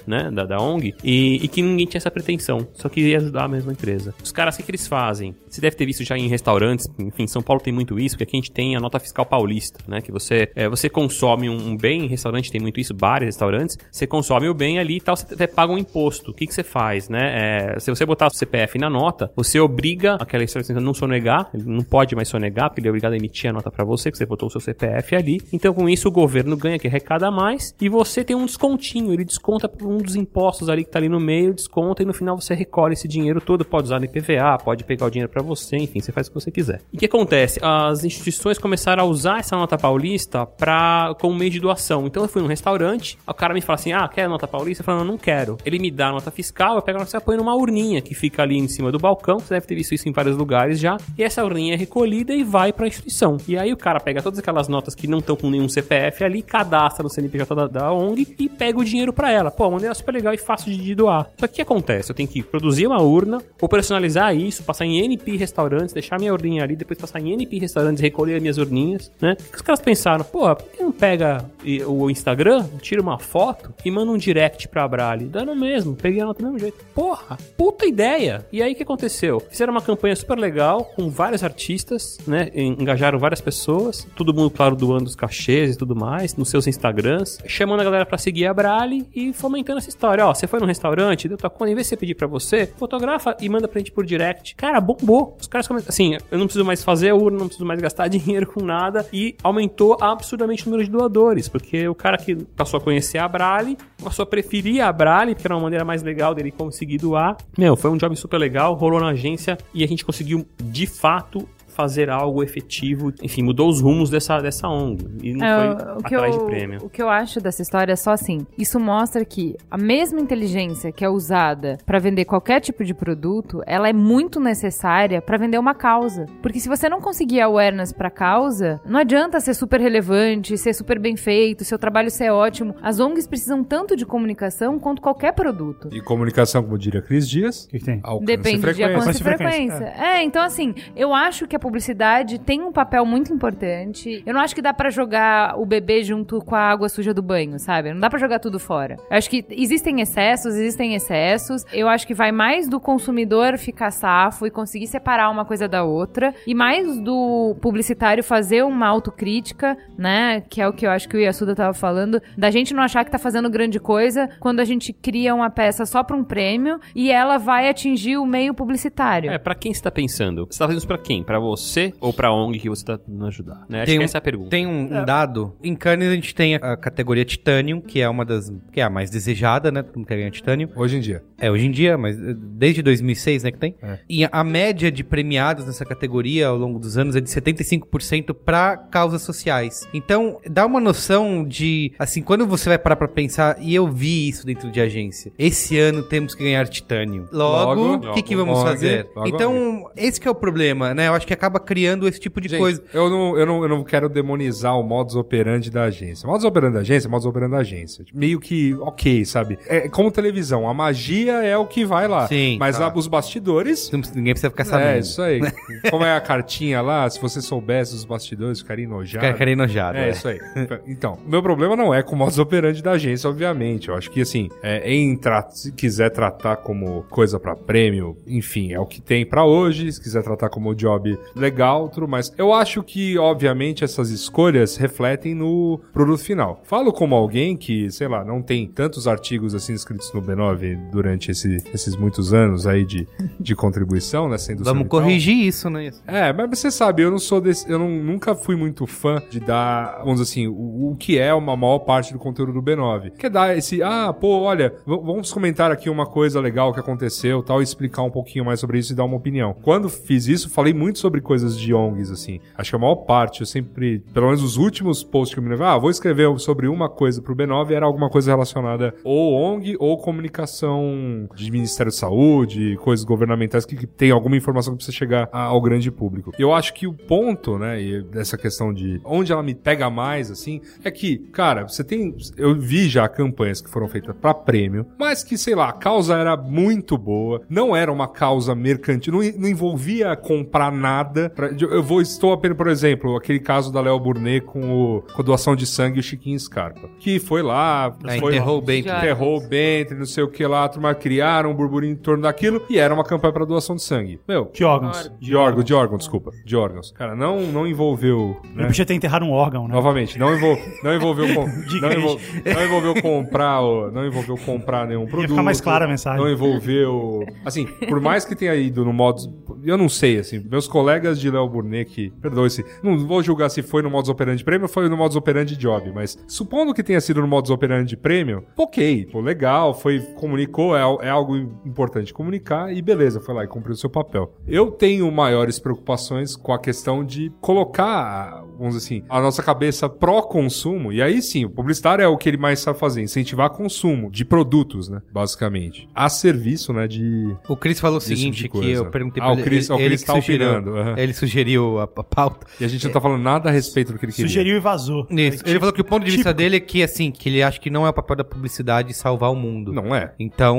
Né, 0.08 0.30
da, 0.32 0.46
da 0.46 0.62
ONG, 0.62 0.96
e, 1.04 1.36
e 1.44 1.48
que 1.48 1.62
ninguém 1.62 1.86
tinha 1.86 2.00
essa 2.00 2.12
pretensão, 2.12 2.68
só 2.74 2.88
queria 2.88 3.18
ajudar 3.18 3.46
a 3.46 3.48
mesma 3.48 3.72
empresa. 3.72 4.14
Os 4.24 4.32
caras, 4.32 4.56
o 4.56 4.64
que, 4.64 4.72
eles 4.72 4.88
fazem? 4.88 5.36
Você 5.50 5.62
deve 5.62 5.76
ter 5.76 5.86
visto 5.86 6.04
já 6.04 6.18
em 6.18 6.28
restaurantes, 6.28 6.88
enfim, 7.00 7.28
São 7.28 7.42
Paulo 7.42 7.62
tem 7.62 7.74
muito 7.74 8.00
isso, 8.00 8.16
porque 8.16 8.24
aqui 8.24 8.38
a 8.38 8.40
gente 8.40 8.52
tem 8.52 8.76
a 8.76 8.80
nota 8.80 9.00
fiscal 9.00 9.26
paulista, 9.26 9.80
né, 9.88 10.02
que 10.02 10.12
você, 10.12 10.50
é, 10.56 10.68
você 10.70 10.90
consome 10.90 11.50
um, 11.50 11.76
bem, 11.76 12.06
em 12.06 12.08
restaurante 12.08 12.52
tem 12.52 12.62
muito 12.62 12.80
isso, 12.80 12.94
bares, 12.94 13.28
restaurantes, 13.28 13.78
você 13.92 14.08
consome 14.08 14.48
o 14.48 14.54
bem 14.54 14.80
ali 14.80 14.98
e 14.98 15.02
tal, 15.02 15.16
você 15.16 15.34
até 15.34 15.48
paga 15.48 15.74
um 15.74 15.78
imposto. 15.78 16.32
O 16.32 16.34
que, 16.34 16.48
que 16.48 16.54
você 16.54 16.64
faz, 16.64 17.10
né? 17.10 17.74
É, 17.76 17.80
se 17.80 17.90
você 17.90 18.06
botar 18.06 18.28
o 18.28 18.34
CPF 18.34 18.78
na 18.78 18.90
nota, 18.90 19.32
você 19.36 19.60
obriga 19.60 20.16
aquela 20.16 20.42
restaurante 20.42 20.72
a 20.72 20.82
não 20.82 20.94
sonegar, 20.94 21.50
ele 21.54 21.64
não 21.66 21.84
pode 21.84 22.16
mais 22.16 22.28
sonegar, 22.28 22.70
porque 22.70 22.82
ele 22.82 22.88
é 22.88 22.92
obrigado 22.92 23.14
a 23.14 23.18
emitir 23.18 23.50
a 23.50 23.54
nota 23.54 23.72
pra 23.72 23.84
você, 23.84 24.12
que 24.12 24.18
você 24.18 24.26
botou 24.26 24.48
o 24.48 24.52
seu 24.52 24.62
CPF 24.62 25.16
ali. 25.16 25.42
Então, 25.52 25.74
com 25.74 25.90
isso, 25.90 26.08
o 26.08 26.12
governo 26.12 26.56
ganha, 26.56 26.80
que 26.80 26.88
arrecada 26.88 27.30
mais, 27.30 27.76
e 27.80 27.90
você 27.90 28.24
tem 28.24 28.36
um 28.36 28.46
descontinho, 28.46 29.14
ele 29.14 29.26
desconta 29.26 29.68
um 29.82 29.98
dos 29.98 30.16
impostos 30.16 30.70
ali 30.70 30.84
que 30.84 30.92
tá 30.92 31.00
ali 31.00 31.10
no 31.10 31.20
meio, 31.20 31.54
desconta, 31.54 32.04
e 32.04 32.06
no 32.06 32.14
final 32.14 32.40
você 32.40 32.54
recolhe 32.54 32.94
esse 32.94 33.08
dinheiro 33.08 33.42
todo, 33.42 33.66
pode 33.66 33.86
usar 33.86 34.00
no 34.00 34.06
IPVA, 34.06 34.58
pode 34.64 34.84
pegar 34.84 35.06
o 35.06 35.10
dinheiro 35.10 35.32
pra 35.32 35.42
você, 35.42 35.78
enfim, 35.78 36.00
você 36.00 36.12
faz 36.12 36.28
o 36.28 36.32
que 36.32 36.36
você 36.36 36.52
quiser. 36.52 36.82
E 36.92 36.98
o 36.98 37.00
que 37.00 37.06
acontece? 37.06 37.60
As 37.62 38.04
instituições 38.04 38.58
começaram 38.58 39.04
a 39.04 39.06
usar 39.06 39.40
essa 39.40 39.56
nota 39.56 39.78
paulista 39.78 40.46
pra, 40.46 41.16
como 41.20 41.36
meio 41.36 41.52
de 41.52 41.60
doação. 41.60 42.06
Então, 42.06 42.24
eu 42.24 42.30
fui 42.30 42.42
num 42.42 42.48
restaurante, 42.48 43.18
o 43.28 43.34
cara 43.34 43.54
me 43.54 43.62
fala 43.62 43.76
assim, 43.76 43.94
ah, 43.94 44.08
quer 44.08 44.24
a 44.24 44.30
nota 44.30 44.48
paulista? 44.48 44.82
Eu 44.82 44.86
falo, 44.86 45.00
não, 45.00 45.06
não 45.06 45.18
quero. 45.18 45.58
Ele 45.66 45.80
me 45.80 45.92
dá 45.92 46.08
a 46.08 46.12
nota 46.12 46.32
fiscal, 46.32 46.76
eu 46.76 46.82
pego 46.82 46.98
a 46.98 47.02
nota 47.02 47.18
e 47.18 47.22
põe 47.22 47.38
numa 47.38 47.56
urninha 47.56 48.02
que 48.02 48.14
fica 48.14 48.44
ali 48.44 48.58
em 48.58 48.68
cima 48.68 48.92
do 48.92 49.00
balcão, 49.00 49.40
você 49.40 49.54
deve 49.54 49.66
ter 49.66 49.76
visto 49.76 49.94
isso 49.94 50.08
em 50.08 50.12
vários 50.12 50.38
lugares 50.38 50.80
já, 50.80 50.98
e 51.18 51.24
essa 51.24 51.44
urninha 51.44 51.74
é 51.74 51.78
recolhida 51.78 52.34
e 52.34 52.44
vai 52.44 52.72
pra 52.74 52.88
instituição. 52.88 53.38
E 53.48 53.58
aí 53.58 53.72
o 53.72 53.78
cara 53.78 54.00
pega 54.00 54.22
todas 54.22 54.40
aquelas 54.40 54.68
notas 54.68 54.96
que 54.96 55.08
não 55.08 55.20
estão 55.20 55.36
com 55.36 55.50
nenhum 55.50 55.68
CPF 55.68 56.24
ali, 56.24 56.42
cadastra 56.42 57.04
no 57.04 57.10
CNPJ 57.10 57.56
da, 57.56 57.68
da 57.68 57.92
ONG 57.92 58.36
e 58.40 58.50
pega 58.50 58.80
o 58.80 58.84
dinheiro 58.84 59.14
pra 59.14 59.32
ela. 59.32 59.52
Pô, 59.52 59.65
uma 59.66 59.74
maneira 59.76 59.94
super 59.94 60.14
legal 60.14 60.34
e 60.34 60.38
fácil 60.38 60.72
de, 60.72 60.96
doar. 60.96 61.30
Só 61.40 61.48
que 61.48 61.54
o 61.54 61.56
que 61.56 61.62
acontece? 61.62 62.12
Eu 62.12 62.16
tenho 62.16 62.30
que 62.30 62.42
produzir 62.44 62.88
uma 62.88 63.02
urna, 63.02 63.42
operacionalizar 63.62 64.36
isso, 64.36 64.64
passar 64.64 64.86
em 64.86 65.00
NP 65.04 65.36
restaurantes, 65.38 65.94
deixar 65.94 66.18
minha 66.20 66.32
urninha 66.34 66.64
ali, 66.64 66.76
depois 66.76 66.98
passar 67.00 67.20
em 67.20 67.32
NP 67.34 67.60
restaurantes 67.60 68.02
recolher 68.02 68.36
as 68.36 68.42
minhas 68.42 68.58
urninhas, 68.58 69.12
né? 69.22 69.34
O 69.40 69.52
que 69.52 69.56
os 69.56 69.62
caras 69.62 69.82
pensaram? 69.82 70.24
Pô, 70.24 70.56
por 70.56 70.66
que 70.70 70.82
não 70.84 70.92
pega 70.92 71.46
o 71.88 72.10
Instagram, 72.10 72.66
tira 72.82 73.02
uma 73.02 73.18
foto 73.20 73.74
e 73.84 73.92
manda 73.92 74.12
um 74.12 74.18
direct 74.18 74.68
pra 74.68 74.88
Brali? 74.88 75.26
Dá 75.26 75.44
no 75.46 75.56
mesmo, 75.56 75.96
peguei 75.96 76.22
a 76.22 76.26
nota 76.26 76.40
do 76.40 76.46
mesmo 76.46 76.60
jeito. 76.60 76.78
Porra, 76.94 77.38
puta 77.58 77.86
ideia! 77.86 78.46
E 78.52 78.62
aí 78.62 78.74
o 78.74 78.76
que 78.76 78.84
aconteceu? 78.84 79.40
Fizeram 79.50 79.72
uma 79.74 79.82
campanha 79.82 80.16
super 80.16 80.38
legal 80.38 80.86
com 80.96 81.10
vários 81.10 81.44
artistas, 81.44 82.18
né? 82.28 82.50
En- 82.54 82.76
Engajaram 82.80 83.18
várias 83.18 83.42
pessoas, 83.42 84.08
todo 84.16 84.34
mundo, 84.34 84.50
claro, 84.52 84.76
doando 84.76 85.06
os 85.06 85.16
cachês 85.16 85.76
e 85.76 85.78
tudo 85.78 85.96
mais, 85.96 86.36
nos 86.36 86.50
seus 86.50 86.68
Instagrams, 86.68 87.40
chamando 87.48 87.80
a 87.80 87.84
galera 87.84 88.06
pra 88.06 88.18
seguir 88.18 88.46
a 88.46 88.54
Brali 88.54 89.06
e 89.16 89.34
fomentando 89.56 89.80
essa 89.80 89.90
história. 89.90 90.26
Ó, 90.26 90.34
você 90.34 90.48
foi 90.48 90.60
num 90.60 90.66
restaurante, 90.66 91.30
deu 91.30 91.38
tua 91.38 91.50
conta, 91.50 91.72
em 91.72 91.76
vez 91.76 91.88
de 91.88 91.90
você 91.90 91.98
pedir 91.98 92.16
pra 92.16 92.28
você, 92.28 92.68
fotografa 92.78 93.38
e 93.40 93.48
manda 93.48 93.68
pra 93.68 93.80
gente 93.80 93.92
por 93.92 94.06
direct. 94.06 94.54
Cara, 94.56 94.82
bombou. 94.82 95.38
Os 95.40 95.48
caras 95.48 95.66
comentam 95.68 95.90
assim, 95.90 96.18
eu 96.30 96.38
não 96.38 96.46
preciso 96.46 96.66
mais 96.66 96.84
fazer 96.84 97.14
urna, 97.14 97.40
não 97.40 97.48
preciso 97.48 97.66
mais 97.66 97.80
gastar 97.80 98.08
dinheiro 98.10 98.48
com 98.48 98.62
nada 98.62 99.08
e 99.14 99.36
aumentou 99.42 99.98
absurdamente 100.02 100.68
o 100.68 100.70
número 100.70 100.86
de 100.86 100.92
doadores, 100.92 101.48
porque 101.48 101.88
o 101.88 101.96
cara 101.96 102.18
que 102.18 102.36
passou 102.36 102.80
a 102.80 102.82
conhecer 102.82 103.18
a 103.18 103.28
Brali, 103.28 103.78
passou 104.04 104.24
a 104.24 104.26
preferir 104.26 104.82
a 104.82 104.92
Brali, 104.92 105.34
porque 105.34 105.48
era 105.48 105.56
uma 105.56 105.64
maneira 105.64 105.86
mais 105.86 106.04
legal 106.04 106.36
dele 106.36 106.52
conseguir 106.52 106.98
doar. 106.98 107.38
Meu, 107.58 107.78
foi 107.78 107.90
um 107.90 107.98
job 107.98 108.14
super 108.16 108.38
legal, 108.38 108.74
rolou 108.74 109.00
na 109.00 109.10
agência 109.10 109.58
e 109.74 109.84
a 109.84 109.88
gente 109.88 110.04
conseguiu, 110.04 110.46
de 110.62 110.86
fato, 110.86 111.48
fazer 111.76 112.10
algo 112.10 112.42
efetivo. 112.44 113.12
Enfim, 113.22 113.44
mudou 113.44 113.70
os 113.70 113.82
rumos 113.82 114.10
dessa, 114.10 114.40
dessa 114.40 114.68
ONG. 114.68 115.06
E 115.22 115.34
não 115.34 115.46
É, 115.46 115.56
foi 115.76 115.94
o, 115.98 116.04
que 116.04 116.16
atrás 116.16 116.36
eu, 116.36 116.42
de 116.42 116.46
prêmio. 116.48 116.80
o 116.84 116.90
que 116.90 117.02
eu 117.02 117.10
acho 117.10 117.40
dessa 117.40 117.62
história 117.62 117.94
é 117.94 117.96
só 117.96 118.12
assim: 118.12 118.46
isso 118.58 118.80
mostra 118.80 119.24
que 119.26 119.56
a 119.70 119.78
mesma 119.78 120.20
inteligência 120.20 120.92
que 120.92 121.04
é 121.04 121.10
usada 121.10 121.78
pra 121.86 122.00
vender 122.00 122.26
qualquer 122.26 122.60
tipo 122.62 122.84
de 122.84 122.94
produto, 122.94 123.62
ela 123.66 123.90
é 123.90 123.94
muito 123.94 124.40
necessária 124.40 125.22
pra 125.22 125.38
vender 125.38 125.58
uma 125.58 125.74
causa. 125.76 126.26
Porque 126.42 126.60
se 126.60 126.70
você 126.70 126.88
não 126.90 127.02
conseguir 127.02 127.42
awareness 127.42 127.92
pra 127.92 128.10
causa, 128.10 128.80
não 128.86 129.00
adianta 129.00 129.40
ser 129.40 129.54
super 129.54 129.80
relevante, 129.82 130.58
ser 130.58 130.74
super 130.74 131.00
bem 131.00 131.16
feito, 131.18 131.64
seu 131.64 131.78
trabalho 131.78 132.10
ser 132.10 132.30
ótimo. 132.32 132.76
As 132.82 133.00
ONGs 133.00 133.28
precisam 133.28 133.64
tanto 133.64 133.96
de 133.96 134.06
comunicação 134.06 134.80
quanto 134.80 135.02
qualquer 135.02 135.34
produto. 135.34 135.90
E 135.92 136.02
comunicação, 136.02 136.64
como 136.64 136.78
diria 136.78 137.02
Cris 137.02 137.28
Dias, 137.28 137.68
que, 137.70 137.80
que 137.80 137.86
tem? 137.86 138.00
alcance 138.04 138.26
Depende 138.26 138.56
de 138.56 138.62
frequência. 138.62 138.88
alcance 138.96 139.20
e 139.20 139.24
frequência. 139.24 139.76
frequência, 139.78 140.04
É. 140.06 140.24
então 140.24 140.42
assim, 140.44 140.74
eu 140.96 141.14
acho 141.14 141.48
que 141.48 141.56
a 141.56 141.60
publicidade 141.66 142.38
tem 142.38 142.62
um 142.62 142.72
papel 142.72 143.04
muito 143.08 143.34
importante. 143.34 144.22
Eu 144.24 144.36
não 144.36 144.42
acho 144.42 144.54
que 144.54 144.62
dá 144.62 144.72
pra 144.72 144.92
jogar 144.92 145.60
o 145.60 145.66
bebê 145.66 146.04
junto 146.04 146.40
com 146.42 146.54
a 146.54 146.60
água 146.60 146.88
suja 146.88 147.12
do 147.12 147.24
banho, 147.24 147.58
sabe? 147.58 147.92
Não 147.92 148.00
dá 148.00 148.08
pra 148.08 148.20
jogar 148.20 148.38
tudo 148.38 148.60
fora. 148.60 148.98
Eu 149.10 149.18
acho 149.18 149.28
que 149.28 149.44
existem 149.50 150.00
excessos, 150.00 150.54
existem 150.54 150.94
excessos. 150.94 151.66
Eu 151.74 151.88
acho 151.88 152.06
que 152.06 152.14
vai 152.14 152.32
mais 152.32 152.70
do 152.70 152.80
consumidor 152.80 153.58
ficar 153.58 153.90
safo 153.90 154.46
e 154.46 154.52
conseguir 154.52 154.86
separar 154.86 155.32
uma 155.32 155.44
coisa 155.44 155.68
da 155.68 155.84
outra 155.84 156.36
e 156.46 156.54
mais 156.54 157.00
do 157.00 157.56
publicitário 157.60 158.24
fazer 158.24 158.64
uma 158.64 158.86
autocrítica, 158.86 159.76
né? 159.98 160.42
Que 160.42 160.62
é 160.62 160.68
o 160.68 160.74
que 160.74 160.86
eu 160.86 160.92
acho 160.92 161.10
que 161.10 161.18
o 161.18 161.20
Yasuda 161.20 161.56
tava 161.56 161.74
falando, 161.74 162.22
da 162.38 162.52
gente 162.52 162.76
não 162.76 162.84
achar 162.84 163.04
que 163.04 163.10
tá 163.10 163.18
fazendo 163.18 163.50
grande 163.50 163.80
coisa 163.80 164.30
quando 164.40 164.60
a 164.60 164.66
gente 164.66 164.94
cria 164.94 165.34
uma 165.34 165.50
peça 165.50 165.84
só 165.84 166.04
pra 166.04 166.16
um 166.16 166.24
prêmio 166.24 166.80
e 166.94 167.10
ela 167.10 167.40
vai 167.40 167.68
atingir 167.68 168.18
o 168.18 168.26
meio 168.26 168.54
publicitário. 168.54 169.32
É, 169.32 169.40
pra 169.40 169.56
quem 169.56 169.74
você 169.74 169.82
tá 169.82 169.90
pensando? 169.90 170.46
Você 170.46 170.60
tá 170.60 170.66
fazendo 170.66 170.78
isso 170.78 170.88
pra 170.88 171.00
quem? 171.00 171.24
Pra 171.24 171.40
você 171.40 171.55
ou 172.00 172.14
pra 172.14 172.32
ONG 172.34 172.60
que 172.60 172.70
você 172.70 172.84
tá 172.86 172.98
tentando 172.98 173.26
ajudar? 173.28 173.66
Né? 173.70 173.80
Acho 173.82 173.86
Tem 173.88 173.98
que 173.98 174.02
um- 174.02 174.06
essa 174.06 174.18
é 174.18 174.20
a 174.20 174.22
pergunta. 174.22 174.50
Tem 174.50 174.66
um, 174.68 175.02
um 175.02 175.06
dado. 175.06 175.56
Em 175.64 175.76
Cannes 175.76 176.10
a 176.10 176.14
gente 176.16 176.34
tem 176.36 176.56
a, 176.56 176.74
a 176.74 176.78
categoria 176.78 177.26
Titanium, 177.26 177.82
que 177.82 178.02
é 178.02 178.10
uma 178.10 178.24
das. 178.26 178.52
que 178.72 178.80
é 178.80 178.84
a 178.84 178.90
mais 178.90 179.10
desejada, 179.10 179.72
né? 179.72 179.82
Todo 179.84 179.98
mundo 179.98 180.08
quer 180.08 180.18
ganhar 180.18 180.32
Titanium. 180.32 180.70
Hoje 180.76 180.98
em 180.98 181.00
dia. 181.00 181.24
É, 181.38 181.52
hoje 181.52 181.66
em 181.66 181.72
dia, 181.72 181.98
mas 181.98 182.18
eh, 182.18 182.34
desde 182.38 182.82
2006, 182.82 183.44
né, 183.44 183.52
que 183.52 183.58
tem. 183.58 183.76
É. 183.82 184.00
E 184.10 184.26
a 184.32 184.44
média 184.44 184.92
de 184.92 185.04
premiados 185.04 185.66
nessa 185.66 185.84
categoria 185.86 186.48
ao 186.48 186.58
longo 186.58 186.80
dos 186.80 186.98
anos 186.98 187.16
é 187.16 187.22
de 187.22 187.30
75% 187.30 188.34
pra 188.34 188.78
causas 188.78 189.22
sociais. 189.22 189.88
Então, 189.94 190.40
dá 190.50 190.66
uma 190.66 190.80
noção 190.80 191.44
de, 191.46 191.92
assim, 192.00 192.22
quando 192.22 192.46
você 192.48 192.70
vai 192.70 192.78
parar 192.78 192.96
pra 192.96 193.08
pensar, 193.08 193.58
e 193.60 193.74
eu 193.76 193.88
vi 193.88 194.30
isso 194.30 194.46
dentro 194.46 194.72
de 194.72 194.80
agência, 194.80 195.32
esse 195.38 195.78
ano 195.78 196.04
temos 196.04 196.34
que 196.36 196.44
ganhar 196.44 196.68
titânio. 196.68 197.28
Logo, 197.32 197.96
o 198.10 198.14
que, 198.14 198.22
que 198.22 198.36
vamos 198.36 198.56
logo, 198.58 198.70
fazer? 198.70 199.08
logo, 199.16 199.28
então, 199.28 199.90
esse 199.96 200.20
que 200.20 200.28
é 200.28 200.32
o 200.32 200.36
problema, 200.36 200.94
né? 200.94 201.08
Eu 201.08 201.14
acho 201.14 201.28
que 201.28 201.34
acaba 201.46 201.60
criando 201.60 202.08
esse 202.08 202.20
tipo 202.20 202.42
de 202.42 202.50
Gente, 202.50 202.60
coisa. 202.60 202.84
Eu 202.94 203.10
não, 203.10 203.38
eu, 203.38 203.46
não, 203.46 203.62
eu 203.64 203.70
não 203.70 203.84
quero 203.84 204.10
demonizar 204.10 204.78
o 204.80 204.84
modus 204.84 205.16
operandi 205.16 205.70
da 205.70 205.84
agência. 205.84 206.28
O 206.28 206.32
modus 206.32 206.44
operandi 206.46 206.74
da 206.74 206.80
agência 206.80 207.08
é 207.08 207.10
o 207.10 207.12
modus 207.12 207.26
operandi 207.28 207.52
da 207.52 207.58
agência. 207.60 208.04
Meio 208.14 208.40
que, 208.40 208.74
ok, 208.82 209.24
sabe? 209.26 209.58
É 209.68 209.88
como 209.88 210.12
televisão. 210.12 210.68
A 210.68 210.74
magia 210.74 211.34
é 211.44 211.56
o 211.58 211.66
que 211.66 211.86
vai 211.86 212.08
lá. 212.08 212.28
Sim, 212.28 212.58
Mas 212.60 212.78
tá. 212.78 212.88
a- 212.88 212.94
os 212.96 213.08
bastidores... 213.08 213.92
Ninguém 213.92 214.34
precisa 214.34 214.50
ficar 214.50 214.66
sabendo. 214.66 214.90
É, 214.90 215.00
isso 215.00 215.22
aí. 215.22 215.40
Como 215.92 216.04
é 216.04 216.16
a 216.16 216.22
cartinha 216.22 216.82
lá, 216.82 217.10
se 217.10 217.20
você 217.22 217.42
soubesse 217.42 217.94
os 217.94 218.06
bastidores, 218.06 218.60
ficaria 218.62 218.86
enojado. 218.86 219.26
Fica, 219.26 219.38
fica 219.38 219.52
enojado. 219.52 219.98
É, 219.98 220.08
é. 220.08 220.10
isso 220.12 220.28
aí. 220.28 220.40
Então, 220.88 221.18
o 221.26 221.30
meu 221.30 221.42
problema 221.44 221.76
não 221.76 221.94
é 221.94 222.02
com 222.02 222.16
o 222.16 222.18
modus 222.18 222.40
operandi 222.40 222.82
da 222.82 222.92
agência, 222.92 223.30
obviamente. 223.30 223.90
Eu 223.90 223.96
acho 223.96 224.10
que, 224.10 224.22
assim, 224.22 224.50
é, 224.64 224.92
em 224.92 225.16
tra- 225.16 225.48
se 225.50 225.72
quiser 225.72 226.10
tratar 226.10 226.58
como 226.58 227.04
coisa 227.10 227.40
pra 227.40 227.56
prêmio, 227.56 228.18
enfim, 228.26 228.74
é 228.74 228.80
o 228.80 228.86
que 228.86 229.02
tem 229.02 229.26
pra 229.26 229.44
hoje. 229.46 229.92
Se 229.92 230.02
quiser 230.02 230.24
tratar 230.24 230.50
como 230.50 230.74
job 230.74 231.18
legal, 231.36 231.90
tudo 231.90 232.08
mais. 232.08 232.32
Eu 232.38 232.54
acho 232.54 232.82
que, 232.84 233.18
obviamente, 233.18 233.84
essas 233.84 234.10
escolhas 234.10 234.78
refletem 234.78 235.36
no 235.36 235.80
produto 235.92 236.20
final. 236.24 236.62
Falo 236.64 236.92
como 236.94 237.16
alguém 237.16 237.56
que, 237.58 237.90
sei 237.92 238.08
lá, 238.08 238.24
não 238.24 238.42
tem 238.42 238.68
tantos 238.68 239.08
artigos 239.08 239.54
assim 239.54 239.74
escritos 239.74 240.12
no 240.14 240.22
B9 240.22 240.90
durante 240.92 241.32
esse- 241.32 241.58
esses 241.74 241.96
muitos 241.96 242.34
anos 242.34 242.66
aí 242.66 242.86
de, 242.86 243.08
de 243.40 243.56
contribuição, 243.56 244.30
né? 244.30 244.38
Sendo 244.38 244.64
Vamos 244.64 244.88
corrigir 244.88 245.36
isso, 245.46 245.70
né? 245.70 245.92
é, 246.08 246.32
mas 246.34 246.50
você 246.60 246.72
sabe, 246.72 247.02
eu 247.04 247.12
não 247.12 247.20
sou 247.20 247.42
desse. 247.42 247.70
Eu 247.70 247.78
não- 247.80 247.90
nunca 247.90 248.34
fui 248.36 248.56
muito 248.56 248.86
fã 248.88 249.22
de 249.30 249.40
dar, 249.40 250.00
vamos 250.00 250.20
dizer 250.20 250.24
assim, 250.32 250.48
o, 250.48 250.92
o 250.92 250.96
que 250.98 251.18
é 251.18 251.34
uma 251.34 251.56
maior 251.58 251.80
parte 251.80 252.14
do 252.14 252.20
conteúdo 252.20 252.54
do 252.54 252.62
B9. 252.62 253.12
Que 253.18 253.26
é 253.26 253.30
dar 253.30 253.58
esse, 253.58 253.82
ah, 253.84 254.14
pô, 254.14 254.40
olha, 254.42 254.74
vamos 254.86 255.32
comentar 255.32 255.72
aqui 255.72 255.90
uma 255.90 256.06
coisa 256.06 256.40
legal 256.40 256.74
que 256.74 256.80
aconteceu 256.80 257.44
tal, 257.44 257.60
e 257.62 257.64
explicar 257.64 258.04
um 258.04 258.12
pouquinho 258.12 258.46
mais 258.46 258.60
sobre 258.60 258.80
isso 258.80 258.94
e 258.94 258.96
dar 258.96 259.04
uma 259.04 259.18
opinião. 259.18 259.54
Quando 259.62 259.90
fiz 259.90 260.28
isso, 260.28 260.50
falei 260.50 260.74
muito 260.74 261.00
sobre 261.00 261.22
coisas 261.26 261.60
de 261.60 261.74
ONGs, 261.74 262.12
assim. 262.12 262.40
Acho 262.58 262.70
que 262.70 262.76
a 262.76 262.80
maior 262.80 262.96
parte, 262.96 263.42
eu 263.42 263.46
sempre, 263.46 264.00
pelo 264.14 264.28
menos 264.28 264.42
os 264.44 264.56
últimos 264.58 265.04
posts 265.04 265.34
que 265.34 265.40
eu 265.40 265.44
me 265.44 265.50
lembro, 265.50 265.66
ah, 265.66 265.78
vou 265.78 265.90
escrever 265.90 266.26
sobre 266.40 266.68
uma 266.68 266.88
coisa 266.88 267.22
pro 267.22 267.36
B9, 267.36 267.72
era 267.72 267.86
alguma 267.86 268.10
coisa 268.10 268.32
relacionada 268.32 268.94
ou 269.04 269.34
ONG 269.34 269.76
ou 269.80 269.98
comunicação 269.98 271.28
de 271.36 271.52
Ministério 271.52 271.92
da 271.92 271.98
Saúde, 271.98 272.78
coisas 272.82 273.04
governamentais 273.06 273.66
que, 273.66 273.76
que 273.76 273.88
tem 273.88 274.12
alguma 274.12 274.36
informação 274.38 274.74
que 274.74 274.78
precisa 274.78 274.96
chegar 274.96 275.30
a- 275.32 275.44
ao 275.44 275.62
grande 275.62 275.92
público. 275.92 276.32
Eu 276.38 276.54
acho 276.54 276.74
que 276.74 276.88
o 276.88 276.94
ponto, 276.94 277.58
né, 277.58 277.82
e 277.82 278.04
dessa 278.04 278.38
questão 278.38 278.74
de 278.74 279.02
onde 279.04 279.32
ela 279.32 279.42
me 279.44 279.56
pega 279.56 279.90
mais, 279.90 280.30
assim, 280.32 280.62
é 280.84 280.92
que, 280.92 281.18
cara, 281.18 281.68
você 281.68 281.84
tem. 281.84 282.16
Eu 282.38 282.56
vi 282.60 282.88
já 282.88 283.08
campanhas 283.08 283.62
que 283.62 283.70
foram 283.70 283.88
feitas 283.88 284.16
pra 284.16 284.34
prêmio, 284.34 284.86
mas 285.00 285.24
que, 285.24 285.38
sei 285.38 285.56
lá, 285.56 285.70
a 285.70 285.74
causa 285.74 286.16
era 286.16 286.36
muito 286.38 286.98
boa, 286.98 287.42
não 287.50 287.76
era 287.76 287.92
uma 287.92 288.08
causa 288.08 288.54
mercantil, 288.54 289.14
não, 289.14 289.20
não 289.40 289.50
envolvia 289.50 290.16
comprar 290.16 290.72
nada. 290.72 291.15
Pra- 291.36 291.50
eu 291.60 291.82
vou, 291.84 292.02
estou 292.02 292.32
apenas, 292.34 292.58
por 292.58 292.68
exemplo, 292.68 293.16
aquele 293.16 293.40
caso 293.40 293.72
da 293.72 293.82
Léo 293.82 294.00
Burnet 294.00 294.46
com, 294.46 294.60
o, 294.98 295.02
com 295.02 295.22
a 295.22 295.26
doação 295.26 295.56
de 295.56 295.66
sangue 295.66 295.98
e 295.98 296.00
o 296.00 296.04
Chiquinho 296.04 296.40
Scarpa, 296.40 296.90
que 297.00 297.20
foi 297.20 297.42
lá, 297.42 297.96
É, 298.06 298.20
foi, 298.20 298.34
enterrou 298.34 298.58
o 298.58 298.62
Bentley. 298.62 298.98
Enterrou 298.98 299.38
o 299.38 299.42
Bentley, 299.42 300.00
não 300.00 300.06
sei 300.06 300.24
o 300.24 300.28
que 300.28 300.46
lá, 300.46 300.66
a 300.66 300.70
turma 300.70 300.94
criaram 300.96 301.52
um 301.52 301.54
burburinho 301.54 301.94
em 301.94 301.98
torno 301.98 302.24
daquilo 302.24 302.62
e 302.70 302.78
era 302.78 302.94
uma 302.94 303.04
campanha 303.04 303.34
pra 303.34 303.46
doação 303.46 303.76
de 303.76 303.82
sangue. 303.84 304.20
Meu, 304.28 304.50
De 304.54 304.64
órgãos. 304.64 305.12
de 305.20 305.36
órgão, 305.36 305.64
de 305.64 305.74
órgão, 305.74 305.98
desculpa, 305.98 306.32
de 306.46 306.56
órgãos. 306.56 306.92
Cara, 306.92 307.16
não, 307.16 307.42
não 307.42 307.68
envolveu. 307.68 308.38
Ele 308.44 308.56
Né? 308.62 308.68
podia 308.68 308.86
ter 308.86 308.94
enterrado 308.94 309.26
um 309.26 309.32
órgão, 309.32 309.68
né? 309.68 309.74
Novamente, 309.74 310.18
não, 310.20 310.34
envol, 310.36 310.58
não 310.84 310.94
envolveu 310.94 311.34
com, 311.34 311.46
não, 311.82 311.92
envol, 311.92 312.20
não 312.46 312.64
envolveu 312.66 313.02
comprar, 313.02 313.62
não 313.92 314.06
envolveu 314.06 314.38
comprar 314.38 314.88
nenhum 314.88 315.06
produto. 315.06 315.30
ficar 315.30 315.44
mais 315.44 315.62
clara 315.62 315.86
a 315.86 315.88
mensagem. 315.88 316.20
Não 316.20 316.30
envolveu, 316.32 317.26
assim, 317.46 317.66
por 317.88 318.00
mais 318.00 318.26
que 318.26 318.36
tenha 318.36 318.56
ido 318.56 318.84
no 318.86 318.94
modo, 318.94 319.22
eu 319.64 319.78
não 319.78 319.90
sei, 319.90 320.20
assim, 320.20 320.40
meus 320.50 320.68
colegas 320.68 321.05
de 321.14 321.30
Léo 321.30 321.48
Burnet 321.48 322.14
perdoe-se, 322.22 322.66
não 322.82 322.98
vou 322.98 323.22
julgar 323.22 323.50
se 323.50 323.62
foi 323.62 323.82
no 323.82 323.90
modus 323.90 324.10
operandi 324.10 324.44
prêmio 324.44 324.66
ou 324.66 324.70
foi 324.70 324.88
no 324.90 324.98
modus 324.98 325.18
operandi 325.18 325.56
job, 325.56 325.92
mas 325.94 326.18
supondo 326.28 326.74
que 326.74 326.84
tenha 326.84 327.02
sido 327.02 327.22
no 327.22 327.28
modus 327.28 327.52
operandi 327.52 327.98
prêmio, 327.98 328.44
ok, 328.58 329.08
pô, 329.12 329.22
legal, 329.22 329.74
foi 329.74 330.00
comunicou, 330.16 330.76
é, 330.76 331.08
é 331.08 331.10
algo 331.10 331.36
importante 331.66 332.14
comunicar 332.14 332.74
e 332.74 332.82
beleza, 332.82 333.20
foi 333.20 333.36
lá 333.36 333.44
e 333.44 333.48
cumpriu 333.48 333.74
o 333.74 333.78
seu 333.78 333.90
papel. 333.90 334.34
Eu 334.48 334.72
tenho 334.72 335.12
maiores 335.12 335.60
preocupações 335.60 336.36
com 336.36 336.54
a 336.54 336.60
questão 336.60 337.04
de 337.04 337.32
colocar, 337.42 338.45
vamos 338.58 338.76
dizer 338.76 338.86
assim, 338.86 339.04
a 339.10 339.20
nossa 339.22 339.42
cabeça 339.44 339.88
pró-consumo, 339.90 340.92
e 340.92 341.02
aí 341.02 341.22
sim, 341.22 341.46
o 341.46 341.50
publicitário 341.50 342.04
é 342.04 342.08
o 342.08 342.18
que 342.18 342.30
ele 342.30 342.38
mais 342.38 342.60
sabe 342.60 342.80
fazer, 342.80 343.02
incentivar 343.02 343.50
consumo 343.50 344.10
de 344.12 344.24
produtos, 344.26 344.90
né, 344.90 345.02
basicamente, 345.12 345.88
a 345.94 346.10
serviço, 346.10 346.74
né, 346.74 346.88
de... 346.88 347.36
O 347.48 347.56
Cris 347.56 347.80
falou 347.80 347.98
o 347.98 348.00
tipo 348.02 348.16
seguinte, 348.16 348.44
de 348.44 348.50
que 348.50 348.72
eu 348.72 348.86
perguntei 348.90 349.22
Ah, 349.24 349.32
o 349.32 349.38
Cris- 349.42 349.70
ele, 349.70 349.74
o 349.74 349.78
Cris 349.78 349.86
ele 349.92 349.98
que 349.98 350.06
tá 350.06 350.14
sugeriu, 350.16 350.50
aham. 350.78 350.96
ele 350.98 351.14
sugeriu 351.14 351.80
a, 351.80 351.84
a 351.84 352.04
pauta. 352.04 352.46
E 352.60 352.66
a 352.66 352.68
gente 352.68 352.86
não 352.86 352.92
tá 352.92 353.02
falando 353.02 353.22
nada 353.22 353.50
a 353.50 353.52
respeito 353.52 353.92
do 353.94 354.00
que 354.00 354.06
ele 354.06 354.12
queria. 354.12 354.28
Sugeriu 354.28 354.58
e 354.58 354.60
vazou. 354.60 355.06
Isso. 355.10 355.44
Ele 355.46 355.60
falou 355.60 355.74
que 355.74 355.82
o 355.82 355.86
ponto 355.86 356.04
de 356.04 356.12
vista 356.12 356.30
Típico. 356.30 356.38
dele 356.38 356.56
é 356.58 356.60
que, 356.60 356.84
assim, 356.84 357.12
que 357.12 357.30
ele 357.30 357.42
acha 357.44 357.60
que 357.60 357.70
não 357.70 357.86
é 357.86 357.90
o 357.90 357.94
papel 357.94 358.16
da 358.18 358.24
publicidade 358.24 358.94
salvar 358.94 359.32
o 359.32 359.36
mundo. 359.36 359.72
Não 359.74 359.96
é. 359.96 360.14
Então, 360.20 360.58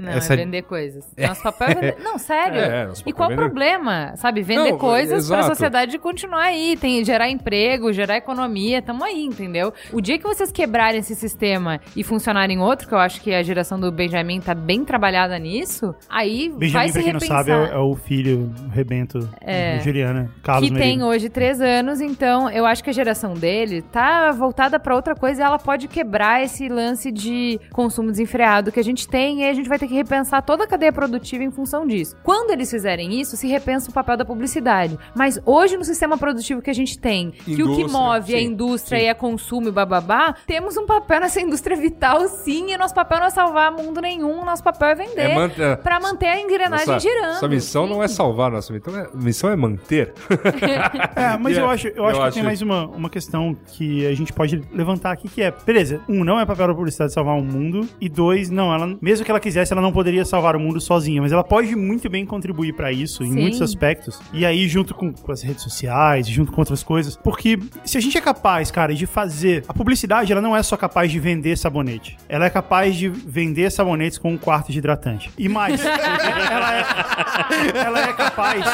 Não, 0.00 0.08
essa... 0.10 0.34
é 0.34 0.36
vender 0.36 0.62
coisas. 0.62 1.04
Nosso 1.18 1.42
papel 1.42 1.68
é 1.68 1.74
vender... 1.74 1.96
Não, 2.02 2.18
sério. 2.18 2.58
É, 2.58 2.84
e 3.06 3.12
papel 3.12 3.14
qual 3.14 3.30
é 3.30 3.34
o 3.34 3.36
vender- 3.36 3.42
problema? 3.48 4.16
Sabe, 4.16 4.42
vender 4.42 4.72
Não, 4.72 4.78
coisas 4.78 5.26
pra 5.28 5.38
exato. 5.38 5.54
sociedade 5.54 5.98
continuar 5.98 6.42
aí. 6.44 6.76
Tem, 6.76 7.04
gerar 7.04 7.21
emprego, 7.30 7.92
gerar 7.92 8.16
economia. 8.16 8.80
Tamo 8.82 9.04
aí, 9.04 9.24
entendeu? 9.24 9.72
O 9.92 10.00
dia 10.00 10.18
que 10.18 10.24
vocês 10.24 10.50
quebrarem 10.52 11.00
esse 11.00 11.14
sistema 11.14 11.80
e 11.96 12.02
funcionarem 12.02 12.58
outro, 12.58 12.88
que 12.88 12.94
eu 12.94 12.98
acho 12.98 13.20
que 13.20 13.32
a 13.34 13.42
geração 13.42 13.78
do 13.78 13.90
Benjamin 13.92 14.40
tá 14.40 14.54
bem 14.54 14.84
trabalhada 14.84 15.38
nisso, 15.38 15.94
aí 16.08 16.48
vai 16.50 16.58
Benjamin, 16.58 16.86
se 16.88 16.92
pra 16.92 17.02
quem 17.02 17.12
não 17.12 17.20
repensar. 17.20 17.44
sabe, 17.44 17.50
é, 17.50 17.74
é 17.74 17.78
o 17.78 17.94
filho, 17.94 18.52
o 18.66 18.68
rebento 18.70 19.28
É. 19.40 19.78
de 19.78 19.84
Juliana, 19.84 20.30
Carlos 20.42 20.68
que 20.68 20.74
tem 20.74 20.96
Merino. 20.96 21.06
hoje 21.08 21.28
três 21.28 21.60
anos, 21.60 22.00
então 22.00 22.48
eu 22.50 22.64
acho 22.66 22.82
que 22.82 22.90
a 22.90 22.92
geração 22.92 23.34
dele 23.34 23.82
tá 23.82 24.30
voltada 24.32 24.78
pra 24.80 24.94
outra 24.94 25.14
coisa 25.14 25.42
e 25.42 25.44
ela 25.44 25.58
pode 25.58 25.88
quebrar 25.88 26.42
esse 26.42 26.68
lance 26.68 27.10
de 27.12 27.60
consumo 27.72 28.10
desenfreado 28.10 28.70
que 28.72 28.80
a 28.80 28.84
gente 28.84 29.06
tem 29.08 29.42
e 29.42 29.48
a 29.48 29.52
gente 29.54 29.68
vai 29.68 29.78
ter 29.78 29.86
que 29.88 29.94
repensar 29.94 30.42
toda 30.42 30.64
a 30.64 30.66
cadeia 30.66 30.92
produtiva 30.92 31.42
em 31.44 31.50
função 31.50 31.86
disso. 31.86 32.16
Quando 32.22 32.50
eles 32.50 32.70
fizerem 32.70 33.20
isso, 33.20 33.36
se 33.36 33.46
repensa 33.46 33.90
o 33.90 33.92
papel 33.94 34.16
da 34.16 34.24
publicidade. 34.24 34.98
Mas 35.14 35.40
hoje, 35.44 35.76
no 35.76 35.84
sistema 35.84 36.16
produtivo 36.18 36.62
que 36.62 36.70
a 36.70 36.74
gente 36.74 36.98
tem, 36.98 37.11
que 37.30 37.52
o 37.52 37.56
que 37.56 37.62
Indústria, 37.62 37.88
move 37.88 38.34
é 38.34 38.36
a 38.36 38.40
sim, 38.40 38.46
indústria 38.46 38.98
sim. 38.98 39.04
e 39.04 39.08
é 39.08 39.14
consumo 39.14 39.68
e 39.68 39.70
bababá, 39.72 40.34
temos 40.46 40.76
um 40.76 40.86
papel 40.86 41.20
nessa 41.20 41.40
indústria 41.40 41.76
vital, 41.76 42.26
sim, 42.28 42.72
e 42.72 42.78
nosso 42.78 42.94
papel 42.94 43.18
não 43.20 43.26
é 43.26 43.30
salvar 43.30 43.70
mundo 43.72 44.00
nenhum, 44.00 44.44
nosso 44.44 44.62
papel 44.62 44.88
é 44.88 44.94
vender. 44.94 45.20
É 45.20 45.34
man- 45.34 45.50
é- 45.58 45.76
Pra 45.76 46.00
manter 46.00 46.26
a 46.26 46.40
engrenagem 46.40 46.86
Nossa, 46.86 47.00
girando. 47.00 47.34
Nossa 47.34 47.48
missão 47.48 47.86
não 47.86 48.02
é 48.02 48.08
sim. 48.08 48.14
salvar, 48.14 48.50
nossa 48.50 48.72
missão 48.72 48.96
é, 48.98 49.08
missão 49.14 49.50
é 49.50 49.56
manter. 49.56 50.12
É, 51.14 51.36
mas 51.38 51.56
eu 51.56 51.68
acho, 51.68 51.88
eu 51.88 51.94
eu 51.96 52.04
acho 52.06 52.16
que 52.20 52.26
acho- 52.26 52.34
tem 52.34 52.42
mais 52.42 52.62
uma, 52.62 52.86
uma 52.86 53.10
questão 53.10 53.56
que 53.66 54.06
a 54.06 54.14
gente 54.14 54.32
pode 54.32 54.62
levantar 54.72 55.12
aqui, 55.12 55.28
que 55.28 55.42
é, 55.42 55.52
beleza, 55.64 56.00
um, 56.08 56.24
não 56.24 56.38
é 56.40 56.46
papel 56.46 56.68
da 56.68 56.74
publicidade 56.74 57.12
salvar 57.12 57.36
o 57.38 57.42
mundo, 57.44 57.86
e 58.00 58.08
dois, 58.08 58.50
não, 58.50 58.72
ela, 58.72 58.96
mesmo 59.00 59.24
que 59.24 59.30
ela 59.30 59.40
quisesse, 59.40 59.72
ela 59.72 59.82
não 59.82 59.92
poderia 59.92 60.24
salvar 60.24 60.56
o 60.56 60.60
mundo 60.60 60.80
sozinha, 60.80 61.20
mas 61.20 61.32
ela 61.32 61.44
pode 61.44 61.74
muito 61.76 62.08
bem 62.08 62.24
contribuir 62.24 62.74
pra 62.74 62.90
isso, 62.92 63.22
em 63.22 63.32
Sim. 63.32 63.40
muitos 63.40 63.62
aspectos, 63.62 64.20
e 64.32 64.44
aí 64.46 64.66
junto 64.68 64.94
com, 64.94 65.12
com 65.12 65.32
as 65.32 65.42
redes 65.42 65.62
sociais, 65.62 66.26
junto 66.26 66.52
com 66.52 66.60
outras 66.60 66.82
coisas, 66.82 67.01
porque 67.22 67.58
se 67.84 67.98
a 67.98 68.00
gente 68.00 68.16
é 68.16 68.20
capaz, 68.20 68.70
cara, 68.70 68.94
de 68.94 69.06
fazer, 69.06 69.64
a 69.68 69.74
publicidade, 69.74 70.32
ela 70.32 70.40
não 70.40 70.56
é 70.56 70.62
só 70.62 70.76
capaz 70.76 71.10
de 71.10 71.18
vender 71.18 71.56
sabonete, 71.56 72.16
ela 72.28 72.46
é 72.46 72.50
capaz 72.50 72.96
de 72.96 73.08
vender 73.08 73.70
sabonetes 73.70 74.18
com 74.18 74.32
um 74.32 74.38
quarto 74.38 74.70
de 74.72 74.78
hidratante, 74.78 75.30
e 75.38 75.48
mais, 75.48 75.80
ela 75.84 76.74
é, 76.74 77.78
ela 77.86 78.00
é 78.08 78.12
capaz 78.12 78.64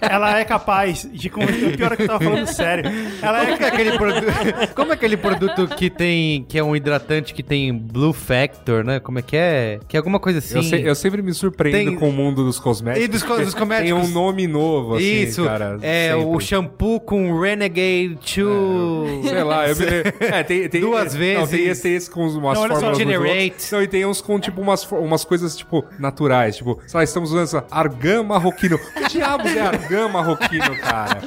ela 0.00 0.38
é 0.38 0.44
capaz 0.44 1.08
de. 1.12 1.28
con- 1.28 1.40
O 1.44 1.76
pior 1.76 1.92
é 1.92 1.96
que 1.96 2.02
eu 2.02 2.06
tava 2.06 2.24
falando 2.24 2.46
sério. 2.46 2.90
Ela 3.22 3.40
Como 3.40 3.52
é 3.52 3.56
que 3.56 3.64
é 3.64 3.68
aquele 3.68 3.98
produto? 3.98 4.74
Como 4.74 4.90
é 4.90 4.94
aquele 4.94 5.16
produto 5.16 5.68
que 5.68 5.90
tem 5.90 6.44
que 6.48 6.58
é 6.58 6.62
um 6.64 6.74
hidratante 6.74 7.34
que 7.34 7.42
tem 7.42 7.72
Blue 7.76 8.12
Factor, 8.12 8.84
né? 8.84 9.00
Como 9.00 9.18
é 9.18 9.22
que 9.22 9.36
é? 9.36 9.78
Que 9.88 9.96
é 9.96 9.98
alguma 9.98 10.18
coisa 10.18 10.38
assim. 10.38 10.56
Eu, 10.56 10.62
se- 10.62 10.80
eu 10.82 10.94
sempre 10.94 11.22
me 11.22 11.32
surpreendo 11.32 11.90
Tem- 11.90 11.98
com 11.98 12.08
o 12.08 12.12
mundo 12.12 12.44
dos 12.44 12.58
cosméticos. 12.58 13.04
E 13.04 13.08
dos 13.08 13.22
co- 13.22 13.36
dos 13.38 13.54
cosméticos. 13.54 14.00
Tem 14.00 14.10
um 14.10 14.12
nome 14.12 14.46
novo, 14.46 14.96
assim, 14.96 15.22
Isso, 15.22 15.39
cara. 15.44 15.78
é 15.82 16.10
sempre. 16.12 16.26
o 16.26 16.40
shampoo 16.40 17.00
com 17.00 17.40
Renegade 17.40 18.18
2. 18.36 19.26
Sei 19.28 19.42
lá, 19.42 19.68
eu 19.68 19.76
me 19.76 19.84
lembro. 19.84 20.12
É, 20.20 20.42
tem, 20.42 20.68
tem, 20.68 20.80
Duas 20.80 21.12
Não, 21.12 21.20
vezes. 21.20 21.50
tem 21.50 21.66
esse, 21.66 21.82
tem 21.82 21.94
esse 21.94 22.10
com 22.10 22.26
umas 22.26 22.58
Não, 22.58 22.68
fórmulas 22.68 22.98
Generate. 22.98 23.72
Não, 23.72 23.82
e 23.82 23.88
tem 23.88 24.06
uns 24.06 24.20
com, 24.20 24.38
tipo, 24.38 24.60
umas, 24.60 24.90
umas 24.90 25.24
coisas, 25.24 25.56
tipo, 25.56 25.84
naturais. 25.98 26.56
Tipo, 26.56 26.80
sei 26.86 26.98
lá, 26.98 27.04
estamos 27.04 27.30
usando 27.30 27.44
essa 27.44 27.64
argan 27.70 28.22
marroquino. 28.22 28.78
Que 28.78 29.08
diabos 29.08 29.54
é 29.54 29.60
argan 29.60 30.08
marroquino, 30.08 30.76
cara? 30.76 31.20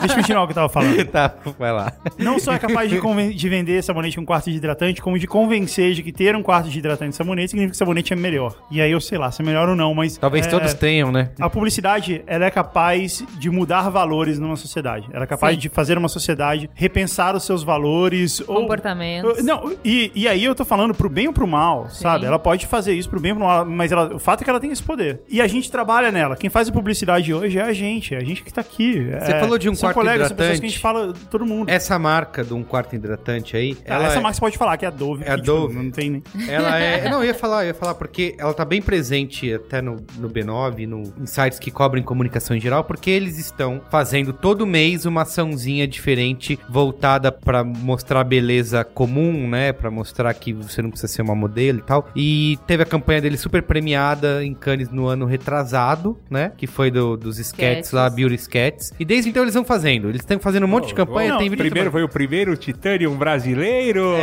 Deixa 0.00 0.06
eu 0.06 0.16
continuar 0.16 0.42
o 0.42 0.46
que 0.46 0.52
eu 0.52 0.54
tava 0.54 0.68
falando. 0.68 1.04
tá, 1.06 1.34
vai 1.58 1.72
lá. 1.72 1.92
Não 2.18 2.38
só 2.38 2.52
é 2.52 2.58
capaz 2.58 2.88
de, 2.90 3.00
de 3.34 3.48
vender 3.48 3.82
sabonete 3.82 4.16
com 4.16 4.22
um 4.22 4.26
quarto 4.26 4.50
de 4.50 4.56
hidratante, 4.56 5.02
como 5.02 5.18
de 5.18 5.26
convencer 5.26 5.94
de 5.94 6.02
que 6.02 6.12
ter 6.12 6.34
um 6.36 6.42
quarto 6.42 6.68
de 6.68 6.78
hidratante 6.78 7.10
de 7.10 7.16
sabonete 7.16 7.50
significa 7.50 7.72
que 7.72 7.76
sabonete 7.76 8.12
é 8.12 8.16
melhor. 8.16 8.54
E 8.70 8.80
aí 8.80 8.90
eu 8.90 9.00
sei 9.00 9.18
lá 9.18 9.30
se 9.30 9.42
é 9.42 9.44
melhor 9.44 9.68
ou 9.68 9.76
não, 9.76 9.94
mas. 9.94 10.16
Talvez 10.18 10.46
é, 10.46 10.50
todos 10.50 10.74
tenham, 10.74 11.10
né? 11.10 11.30
A 11.40 11.50
publicidade, 11.50 12.22
ela 12.26 12.44
é 12.44 12.50
capaz 12.50 13.24
de 13.38 13.50
mudar 13.50 13.88
valores 13.90 14.38
numa 14.38 14.56
sociedade. 14.56 15.08
Ela 15.12 15.24
é 15.24 15.26
capaz 15.26 15.54
Sim. 15.54 15.60
de 15.60 15.68
fazer 15.68 15.98
uma 15.98 16.08
sociedade 16.08 16.70
repensar 16.74 17.34
os 17.36 17.44
seus 17.44 17.62
valores. 17.62 18.40
ou- 18.46 18.56
Comportamentos. 18.62 19.44
Não, 19.44 19.72
e, 19.84 20.10
e 20.14 20.28
aí 20.28 20.44
eu 20.44 20.54
tô 20.54 20.64
falando 20.64 20.94
pro 20.94 21.08
bem 21.08 21.26
ou 21.28 21.32
pro 21.32 21.46
mal, 21.46 21.88
sabe? 21.90 22.24
Ela 22.26 22.38
pode 22.38 22.66
fazer 22.66 22.94
isso 22.94 23.08
pro 23.10 23.20
bem 23.20 23.32
ou 23.32 23.38
pro 23.38 23.46
mal, 23.46 23.64
mas 23.66 23.92
ela- 23.92 24.14
o 24.14 24.18
fato 24.18 24.40
é 24.40 24.44
que 24.44 24.50
ela 24.50 24.60
tem 24.60 24.70
esse 24.70 24.82
poder. 24.82 25.20
E 25.28 25.40
a 25.40 25.46
gente 25.46 25.70
trabalha 25.70 26.10
nela. 26.10 26.36
Quem 26.36 26.48
faz 26.50 26.68
a 26.68 26.72
publicidade 26.72 27.32
hoje 27.32 27.58
é 27.58 27.62
a 27.62 27.72
gente, 27.72 28.14
é 28.14 28.18
a 28.18 28.24
gente 28.24 28.42
que 28.42 28.52
tá 28.52 28.60
aqui. 28.60 29.04
Você 29.20 29.32
É- 29.32 29.40
falou 29.40 29.58
de 29.58 29.63
um 29.68 29.74
são 29.74 29.88
quarto 29.88 29.96
colegas, 29.96 30.28
são 30.28 30.36
pessoas 30.36 30.58
hidratante. 30.58 30.60
que 30.60 30.66
a 30.66 30.70
gente 30.70 30.80
fala, 30.80 31.12
todo 31.30 31.46
mundo. 31.46 31.68
Essa 31.70 31.98
marca 31.98 32.42
de 32.44 32.54
um 32.54 32.62
quarto 32.62 32.94
hidratante 32.94 33.56
aí, 33.56 33.76
Ah, 33.86 33.94
ela 33.94 34.06
essa 34.06 34.18
é- 34.18 34.22
marca 34.22 34.34
você 34.34 34.40
pode 34.40 34.58
falar, 34.58 34.76
que 34.76 34.84
é 34.84 34.88
a 34.88 34.90
Dove. 34.90 35.24
É 35.24 35.30
a 35.32 35.34
tipo, 35.36 35.46
Dove. 35.46 35.74
não 35.74 35.90
tem 35.90 36.10
nem... 36.10 36.22
Ela 36.48 36.78
é. 36.78 37.08
Não, 37.14 37.20
eu 37.22 37.26
ia 37.26 37.34
falar, 37.34 37.64
eu 37.64 37.68
ia 37.68 37.74
falar 37.74 37.94
porque 37.94 38.34
ela 38.38 38.52
tá 38.54 38.64
bem 38.64 38.80
presente 38.82 39.52
até 39.52 39.80
no, 39.82 39.96
no 40.18 40.28
B9, 40.28 40.86
no, 40.86 41.02
em 41.20 41.26
sites 41.26 41.58
que 41.58 41.70
cobrem 41.70 42.02
comunicação 42.02 42.56
em 42.56 42.60
geral, 42.60 42.84
porque 42.84 43.10
eles 43.10 43.38
estão 43.38 43.80
fazendo 43.90 44.32
todo 44.32 44.66
mês 44.66 45.04
uma 45.06 45.22
açãozinha 45.22 45.86
diferente 45.86 46.58
voltada 46.68 47.30
pra 47.30 47.62
mostrar 47.64 48.20
a 48.20 48.24
beleza 48.24 48.84
comum, 48.84 49.48
né? 49.48 49.72
Pra 49.72 49.90
mostrar 49.90 50.32
que 50.34 50.52
você 50.52 50.80
não 50.82 50.90
precisa 50.90 51.12
ser 51.12 51.22
uma 51.22 51.34
modelo 51.34 51.78
e 51.78 51.82
tal. 51.82 52.08
E 52.16 52.58
teve 52.66 52.82
a 52.82 52.86
campanha 52.86 53.20
dele 53.20 53.36
super 53.36 53.62
premiada 53.62 54.44
em 54.44 54.54
Cannes 54.54 54.88
no 54.90 55.06
ano 55.06 55.26
retrasado, 55.26 56.18
né? 56.30 56.52
Que 56.56 56.66
foi 56.66 56.90
do- 56.90 57.16
dos 57.16 57.38
Sketches. 57.38 57.92
lá, 57.92 58.08
Beauty 58.10 58.34
Sketches. 58.36 58.92
E 58.98 59.04
desde 59.04 59.30
então 59.30 59.42
eles 59.42 59.53
vão 59.54 59.64
fazendo. 59.64 60.08
Eles 60.08 60.20
estão 60.20 60.38
fazendo 60.38 60.64
um 60.64 60.68
monte 60.68 60.88
de 60.88 60.94
campanha, 60.94 61.30
não, 61.32 61.38
tem 61.38 61.48
vídeo 61.48 61.64
Primeiro 61.64 61.90
foi 61.90 62.02
o 62.02 62.08
primeiro 62.08 62.56
Titanium 62.56 63.14
brasileiro. 63.16 64.14